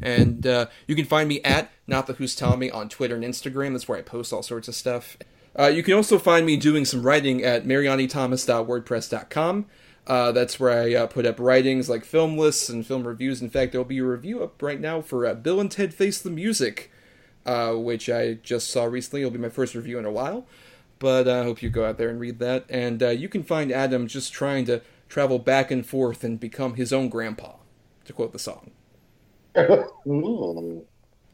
And 0.00 0.46
uh, 0.46 0.66
you 0.86 0.94
can 0.94 1.06
find 1.06 1.28
me 1.28 1.42
at 1.42 1.72
Not 1.86 2.06
the 2.06 2.12
Who's 2.12 2.40
Me 2.58 2.70
on 2.70 2.88
Twitter 2.88 3.16
and 3.16 3.24
Instagram. 3.24 3.72
That's 3.72 3.88
where 3.88 3.98
I 3.98 4.02
post 4.02 4.32
all 4.32 4.44
sorts 4.44 4.68
of 4.68 4.74
stuff. 4.74 5.16
Uh, 5.58 5.66
you 5.66 5.82
can 5.82 5.94
also 5.94 6.18
find 6.18 6.44
me 6.46 6.56
doing 6.56 6.84
some 6.84 7.02
writing 7.02 7.42
at 7.42 7.64
marianithomas.wordpress.com. 7.64 9.66
Uh, 10.08 10.32
that's 10.32 10.58
where 10.58 10.70
I 10.70 10.94
uh, 10.94 11.06
put 11.06 11.26
up 11.26 11.38
writings 11.38 11.90
like 11.90 12.02
film 12.02 12.38
lists 12.38 12.70
and 12.70 12.86
film 12.86 13.06
reviews. 13.06 13.42
In 13.42 13.50
fact, 13.50 13.72
there'll 13.72 13.84
be 13.84 13.98
a 13.98 14.04
review 14.04 14.42
up 14.42 14.60
right 14.62 14.80
now 14.80 15.02
for 15.02 15.26
uh, 15.26 15.34
Bill 15.34 15.60
and 15.60 15.70
Ted 15.70 15.92
Face 15.92 16.18
the 16.18 16.30
Music, 16.30 16.90
uh, 17.44 17.74
which 17.74 18.08
I 18.08 18.34
just 18.34 18.70
saw 18.70 18.84
recently. 18.84 19.20
It'll 19.20 19.32
be 19.32 19.38
my 19.38 19.50
first 19.50 19.74
review 19.74 19.98
in 19.98 20.06
a 20.06 20.10
while. 20.10 20.46
But 20.98 21.28
uh, 21.28 21.40
I 21.40 21.44
hope 21.44 21.62
you 21.62 21.68
go 21.68 21.84
out 21.84 21.98
there 21.98 22.08
and 22.08 22.18
read 22.18 22.38
that. 22.38 22.64
And 22.70 23.02
uh, 23.02 23.10
you 23.10 23.28
can 23.28 23.42
find 23.42 23.70
Adam 23.70 24.08
just 24.08 24.32
trying 24.32 24.64
to 24.64 24.80
travel 25.10 25.38
back 25.38 25.70
and 25.70 25.84
forth 25.86 26.24
and 26.24 26.40
become 26.40 26.74
his 26.74 26.90
own 26.90 27.10
grandpa, 27.10 27.52
to 28.06 28.12
quote 28.14 28.32
the 28.32 28.38
song. 28.38 28.70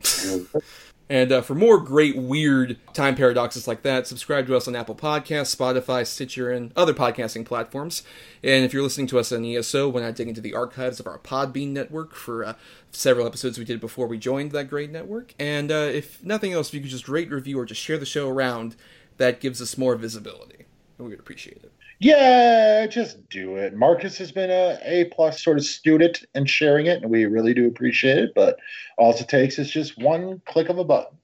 And 1.09 1.31
uh, 1.33 1.43
for 1.43 1.55
more 1.55 1.81
great, 1.81 2.17
weird 2.17 2.79
time 2.95 3.15
paradoxes 3.15 3.69
like 3.69 3.83
that, 3.83 4.07
subscribe 4.07 4.47
to 4.47 4.57
us 4.57 4.67
on 4.67 4.75
Apple 4.75 4.95
Podcasts, 4.95 5.55
Spotify, 5.55 6.07
Stitcher, 6.07 6.51
and 6.51 6.73
other 6.77 6.95
podcasting 6.95 7.45
platforms. 7.45 8.03
And 8.43 8.65
if 8.65 8.73
you're 8.73 8.83
listening 8.83 9.07
to 9.09 9.19
us 9.19 9.31
on 9.31 9.45
ESO, 9.45 9.91
why 9.91 10.01
not 10.01 10.15
dig 10.15 10.29
into 10.29 10.41
the 10.41 10.55
archives 10.55 11.01
of 11.01 11.07
our 11.07 11.19
Podbean 11.19 11.69
network 11.69 12.15
for 12.15 12.45
uh, 12.45 12.55
several 12.91 13.27
episodes 13.27 13.59
we 13.59 13.67
did 13.67 13.81
before 13.81 14.07
we 14.07 14.17
joined 14.17 14.53
that 14.53 14.71
great 14.71 14.91
network? 14.91 15.35
And 15.39 15.71
uh, 15.71 15.91
if 15.93 16.25
nothing 16.25 16.55
else, 16.55 16.69
if 16.69 16.75
you 16.75 16.81
could 16.81 16.91
just 16.91 17.09
rate, 17.09 17.31
review, 17.31 17.59
or 17.59 17.67
just 17.67 17.83
share 17.83 17.99
the 17.99 18.07
show 18.07 18.31
around, 18.31 18.75
that 19.19 19.41
gives 19.41 19.61
us 19.61 19.77
more 19.77 19.97
visibility. 19.97 20.65
And 20.97 21.07
we 21.07 21.11
would 21.11 21.21
appreciate 21.21 21.59
it. 21.63 21.73
Yeah, 22.05 22.87
just 22.87 23.31
do 23.31 23.57
it. 23.57 23.75
Marcus 23.75 24.19
has 24.19 24.31
been 24.31 24.51
a 24.51 24.79
A 24.83 25.07
plus 25.07 25.43
sort 25.43 25.57
of 25.57 25.65
student 25.65 26.23
and 26.35 26.49
sharing 26.49 26.85
it, 26.85 27.01
and 27.01 27.11
we 27.11 27.25
really 27.25 27.55
do 27.55 27.67
appreciate 27.67 28.19
it. 28.19 28.33
But 28.35 28.59
all 28.99 29.15
it 29.15 29.27
takes 29.27 29.59
is 29.59 29.71
just 29.71 29.97
one 29.97 30.43
click 30.45 30.69
of 30.69 30.77
a 30.77 30.85
button. 30.85 31.17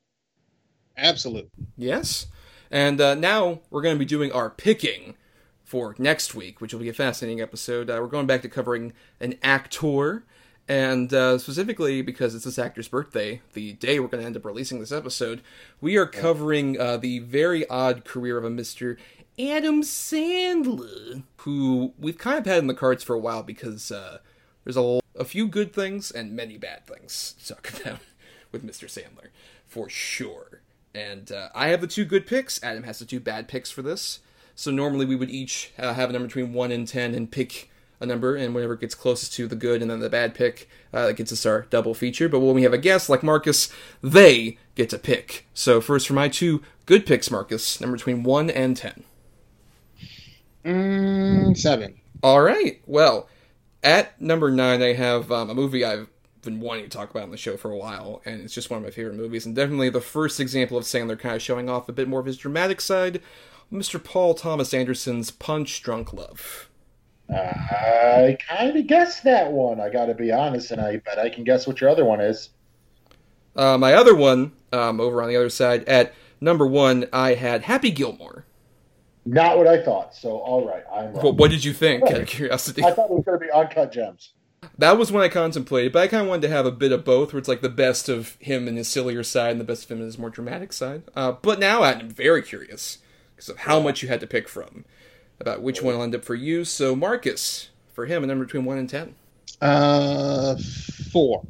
Absolutely. 0.97 1.51
Yes. 1.77 2.29
And 2.71 2.99
uh, 2.99 3.15
now 3.15 3.61
we're 3.69 3.83
going 3.83 3.95
to 3.95 3.99
be 3.99 4.07
doing 4.07 4.33
our 4.33 4.49
picking 4.49 5.17
for 5.63 5.95
next 5.99 6.35
week, 6.35 6.63
which 6.63 6.73
will 6.73 6.81
be 6.81 6.89
a 6.89 6.95
fascinating 6.95 7.43
episode. 7.43 7.91
Uh, 7.91 7.99
we're 8.01 8.07
going 8.07 8.27
back 8.27 8.41
to 8.41 8.49
covering 8.49 8.95
an 9.21 9.35
actor, 9.43 10.25
and 10.67 11.13
uh, 11.13 11.37
specifically 11.37 12.01
because 12.01 12.35
it's 12.35 12.47
this 12.47 12.59
actor's 12.59 12.89
birthday, 12.89 13.43
the 13.53 13.75
day 13.75 14.01
we're 14.01 14.09
going 14.09 14.23
to 14.23 14.27
end 14.27 14.37
up 14.37 14.47
releasing 14.47 14.81
this 14.81 14.93
episode, 14.93 15.43
we 15.79 15.99
are 15.99 16.07
covering 16.07 16.81
uh, 16.81 16.97
the 16.97 17.19
very 17.19 17.69
odd 17.69 18.07
career 18.07 18.39
of 18.39 18.45
a 18.45 18.51
Mr. 18.51 18.97
Adam 19.49 19.83
Sandler, 19.83 21.23
who 21.39 21.95
we've 21.99 22.19
kind 22.19 22.39
of 22.39 22.45
had 22.45 22.59
in 22.59 22.67
the 22.67 22.75
cards 22.75 23.03
for 23.03 23.15
a 23.15 23.19
while 23.19 23.43
because 23.43 23.91
uh, 23.91 24.19
there's 24.65 24.77
a, 24.77 25.01
a 25.19 25.25
few 25.25 25.49
good 25.49 25.73
things 25.73 26.11
and 26.11 26.37
many 26.37 26.59
bad 26.59 26.87
things 26.87 27.35
to 27.39 27.55
talk 27.55 27.81
about 27.81 28.01
with 28.53 28.67
Mr. 28.67 28.85
Sandler, 28.85 29.29
for 29.67 29.89
sure. 29.89 30.61
And 30.95 31.33
uh, 31.33 31.49
I 31.55 31.69
have 31.69 31.81
the 31.81 31.87
two 31.87 32.05
good 32.05 32.27
picks. 32.27 32.63
Adam 32.63 32.83
has 32.83 32.99
the 32.99 33.07
two 33.07 33.21
bad 33.21 33.49
picks 33.49 33.71
for 33.71 33.81
this. 33.81 34.21
So 34.55 34.71
normally 34.71 35.07
we 35.07 35.17
would 35.17 35.31
each 35.31 35.73
uh, 35.79 35.95
have 35.95 36.11
a 36.11 36.13
number 36.13 36.29
between 36.29 36.53
1 36.53 36.71
and 36.71 36.87
10 36.87 37.15
and 37.15 37.31
pick 37.31 37.71
a 37.99 38.07
number, 38.07 38.35
and 38.35 38.55
whatever 38.55 38.77
gets 38.77 38.95
closest 38.95 39.35
to 39.35 39.47
the 39.47 39.55
good 39.55 39.83
and 39.83 39.91
then 39.91 40.01
the 40.01 40.09
bad 40.09 40.35
pick, 40.35 40.69
uh, 40.93 41.13
gets 41.13 41.33
us 41.33 41.47
our 41.47 41.67
double 41.71 41.95
feature. 41.95 42.29
But 42.29 42.41
when 42.41 42.55
we 42.55 42.63
have 42.63 42.73
a 42.73 42.79
guest 42.79 43.09
like 43.09 43.23
Marcus, 43.23 43.71
they 44.03 44.59
get 44.75 44.91
to 44.91 44.99
pick. 44.99 45.47
So 45.55 45.81
first 45.81 46.09
for 46.09 46.15
my 46.15 46.29
two 46.29 46.63
good 46.87 47.07
picks, 47.07 47.31
Marcus, 47.31 47.81
number 47.81 47.97
between 47.97 48.23
1 48.23 48.51
and 48.51 48.77
10. 48.77 49.05
Mm, 50.65 51.57
seven. 51.57 52.01
All 52.23 52.43
right. 52.43 52.81
Well, 52.87 53.29
at 53.83 54.21
number 54.21 54.51
nine, 54.51 54.83
I 54.83 54.93
have 54.93 55.33
um, 55.33 55.51
a 55.51 55.55
movie 55.55 55.85
I've 55.85 56.09
been 56.43 56.61
wanting 56.61 56.85
to 56.85 56.91
talk 56.91 57.11
about 57.11 57.25
on 57.25 57.31
the 57.31 57.37
show 57.37 57.57
for 57.57 57.71
a 57.71 57.77
while, 57.77 58.23
and 58.25 58.41
it's 58.41 58.55
just 58.55 58.71
one 58.71 58.79
of 58.79 58.85
my 58.85 58.91
favorite 58.91 59.17
movies, 59.17 59.47
and 59.47 59.55
definitely 59.55 59.91
the 59.91 60.01
first 60.01 60.41
example 60.41 60.77
of 60.77 60.85
Sandler 60.85 61.19
kind 61.19 61.35
of 61.35 61.43
showing 61.43 61.69
off 61.69 61.89
a 61.89 61.93
bit 61.93 62.09
more 62.09 62.21
of 62.21 62.27
his 62.27 62.37
dramatic 62.37 62.81
side. 62.81 63.21
Mr. 63.73 64.03
Paul 64.03 64.35
Thomas 64.35 64.75
Anderson's 64.75 65.31
Punch 65.31 65.83
Drunk 65.83 66.13
Love. 66.13 66.69
I 67.31 68.37
kind 68.49 68.77
of 68.77 68.87
guessed 68.89 69.23
that 69.25 69.53
one. 69.53 69.81
I 69.81 69.89
got 69.89 70.07
to 70.07 70.15
be 70.15 70.33
honest, 70.33 70.73
and 70.73 70.81
I 70.81 70.97
bet 70.97 71.19
I 71.19 71.29
can 71.29 71.45
guess 71.45 71.67
what 71.67 71.81
your 71.81 71.91
other 71.91 72.05
one 72.05 72.21
is. 72.21 72.51
Uh, 73.55 73.79
my 73.79 73.95
other 73.95 74.15
one, 74.15 74.53
um, 74.73 75.01
over 75.01 75.23
on 75.23 75.29
the 75.29 75.37
other 75.37 75.51
side, 75.51 75.85
at 75.85 76.13
number 76.41 76.67
one, 76.67 77.07
I 77.13 77.35
had 77.35 77.63
Happy 77.63 77.91
Gilmore. 77.91 78.45
Not 79.27 79.59
what 79.59 79.67
I 79.67 79.83
thought. 79.83 80.15
So, 80.15 80.39
all 80.39 80.67
right, 80.67 80.83
I'm 80.93 81.13
wrong. 81.13 81.25
What, 81.25 81.35
what 81.37 81.51
did 81.51 81.65
you 81.65 81.73
think? 81.73 82.03
Out 82.05 82.19
of 82.21 82.27
curiosity, 82.27 82.83
I 82.83 82.93
thought 82.93 83.11
it 83.11 83.15
was 83.17 83.25
going 83.25 83.39
to 83.39 83.45
be 83.45 83.51
Uncut 83.53 83.93
Gems. 83.93 84.33
that 84.79 84.97
was 84.99 85.13
when 85.13 85.23
I 85.23 85.29
contemplated, 85.29 85.93
but 85.93 86.03
I 86.03 86.09
kind 86.09 86.23
of 86.23 86.29
wanted 86.29 86.43
to 86.43 86.55
have 86.55 86.67
a 86.67 86.71
bit 86.73 86.91
of 86.93 87.05
both, 87.05 87.33
where 87.33 87.39
it's 87.39 87.49
like 87.49 87.61
the 87.61 87.69
best 87.69 88.09
of 88.09 88.37
him 88.41 88.67
and 88.67 88.77
his 88.79 88.89
sillier 88.89 89.23
side, 89.23 89.53
and 89.53 89.61
the 89.61 89.65
best 89.65 89.85
of 89.85 89.91
him 89.91 89.99
and 89.99 90.07
his 90.07 90.19
more 90.19 90.31
dramatic 90.31 90.73
side. 90.73 91.03
Uh, 91.15 91.33
but 91.33 91.59
now 91.59 91.83
I'm 91.83 92.09
very 92.09 92.43
curious 92.43 92.99
because 93.37 93.49
of 93.51 93.59
how 93.59 93.79
much 93.81 94.03
you 94.03 94.09
had 94.09 94.21
to 94.21 94.27
pick 94.27 94.49
from 94.49 94.85
about 95.39 95.63
which 95.63 95.83
one 95.83 95.95
will 95.95 96.03
end 96.03 96.15
up 96.15 96.25
for 96.25 96.35
you. 96.35 96.65
So, 96.65 96.97
Marcus, 96.97 97.69
for 97.93 98.07
him, 98.07 98.25
a 98.25 98.27
number 98.27 98.45
between 98.47 98.65
one 98.65 98.79
and 98.79 98.89
ten. 98.89 99.15
Uh, 99.61 100.57
four. 101.13 101.43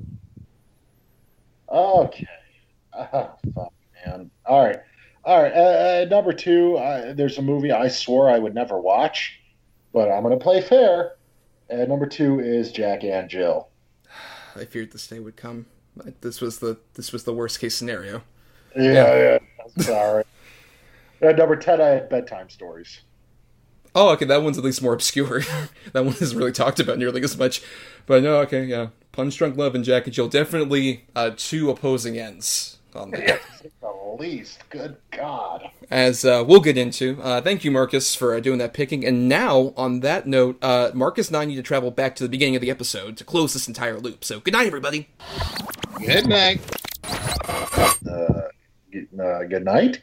Okay. 1.68 2.26
Oh, 2.92 3.30
fuck, 3.54 3.72
man. 4.04 4.30
All 4.44 4.64
right. 4.66 4.80
All 5.24 5.42
right. 5.42 5.52
Uh, 5.52 5.56
uh, 6.02 6.06
number 6.08 6.32
two, 6.32 6.76
uh, 6.76 7.12
there's 7.12 7.38
a 7.38 7.42
movie 7.42 7.72
I 7.72 7.88
swore 7.88 8.30
I 8.30 8.38
would 8.38 8.54
never 8.54 8.80
watch, 8.80 9.38
but 9.92 10.10
I'm 10.10 10.22
going 10.22 10.38
to 10.38 10.42
play 10.42 10.60
fair. 10.60 11.16
Uh, 11.70 11.84
number 11.84 12.06
two 12.06 12.40
is 12.40 12.72
Jack 12.72 13.04
and 13.04 13.28
Jill. 13.28 13.68
I 14.56 14.64
feared 14.64 14.92
this 14.92 15.06
day 15.06 15.20
would 15.20 15.36
come. 15.36 15.66
This 16.20 16.40
was 16.40 16.58
the 16.58 16.78
this 16.94 17.12
was 17.12 17.24
the 17.24 17.34
worst 17.34 17.60
case 17.60 17.74
scenario. 17.74 18.22
Yeah, 18.74 19.16
yeah. 19.16 19.38
I'm 19.62 19.82
sorry. 19.82 20.24
uh, 21.22 21.32
number 21.32 21.56
10, 21.56 21.80
I 21.80 21.86
had 21.86 22.08
bedtime 22.08 22.48
stories. 22.48 23.00
Oh, 23.94 24.10
okay, 24.10 24.24
that 24.24 24.42
one's 24.42 24.56
at 24.56 24.64
least 24.64 24.82
more 24.82 24.92
obscure. 24.92 25.40
that 25.92 26.04
one 26.04 26.14
isn't 26.20 26.38
really 26.38 26.52
talked 26.52 26.80
about 26.80 26.98
nearly 26.98 27.22
as 27.22 27.36
much. 27.36 27.62
But 28.06 28.22
no, 28.22 28.36
okay, 28.40 28.64
yeah. 28.64 28.88
Punch 29.12 29.36
Drunk 29.36 29.56
Love 29.56 29.74
and 29.74 29.84
Jack 29.84 30.04
and 30.04 30.14
Jill 30.14 30.28
definitely 30.28 31.06
uh, 31.16 31.32
two 31.36 31.70
opposing 31.70 32.16
ends 32.16 32.78
on 32.96 33.10
that. 33.12 33.40
At 33.82 34.20
least. 34.20 34.58
Good 34.70 34.96
God. 35.10 35.70
As 35.90 36.24
uh, 36.24 36.44
we'll 36.46 36.60
get 36.60 36.76
into. 36.76 37.20
Uh, 37.22 37.40
thank 37.40 37.64
you, 37.64 37.70
Marcus, 37.70 38.14
for 38.14 38.34
uh, 38.34 38.40
doing 38.40 38.58
that 38.58 38.74
picking. 38.74 39.04
And 39.04 39.28
now, 39.28 39.72
on 39.76 40.00
that 40.00 40.26
note, 40.26 40.58
uh, 40.62 40.90
Marcus 40.94 41.28
and 41.28 41.36
I 41.36 41.44
need 41.44 41.56
to 41.56 41.62
travel 41.62 41.90
back 41.90 42.16
to 42.16 42.24
the 42.24 42.28
beginning 42.28 42.56
of 42.56 42.62
the 42.62 42.70
episode 42.70 43.16
to 43.18 43.24
close 43.24 43.52
this 43.52 43.68
entire 43.68 43.98
loop. 43.98 44.24
So, 44.24 44.40
good 44.40 44.52
night, 44.52 44.66
everybody. 44.66 45.08
Good 46.04 46.26
night. 46.26 46.60
Uh, 47.04 48.48
uh, 49.18 49.44
good 49.44 49.64
night. 49.64 50.02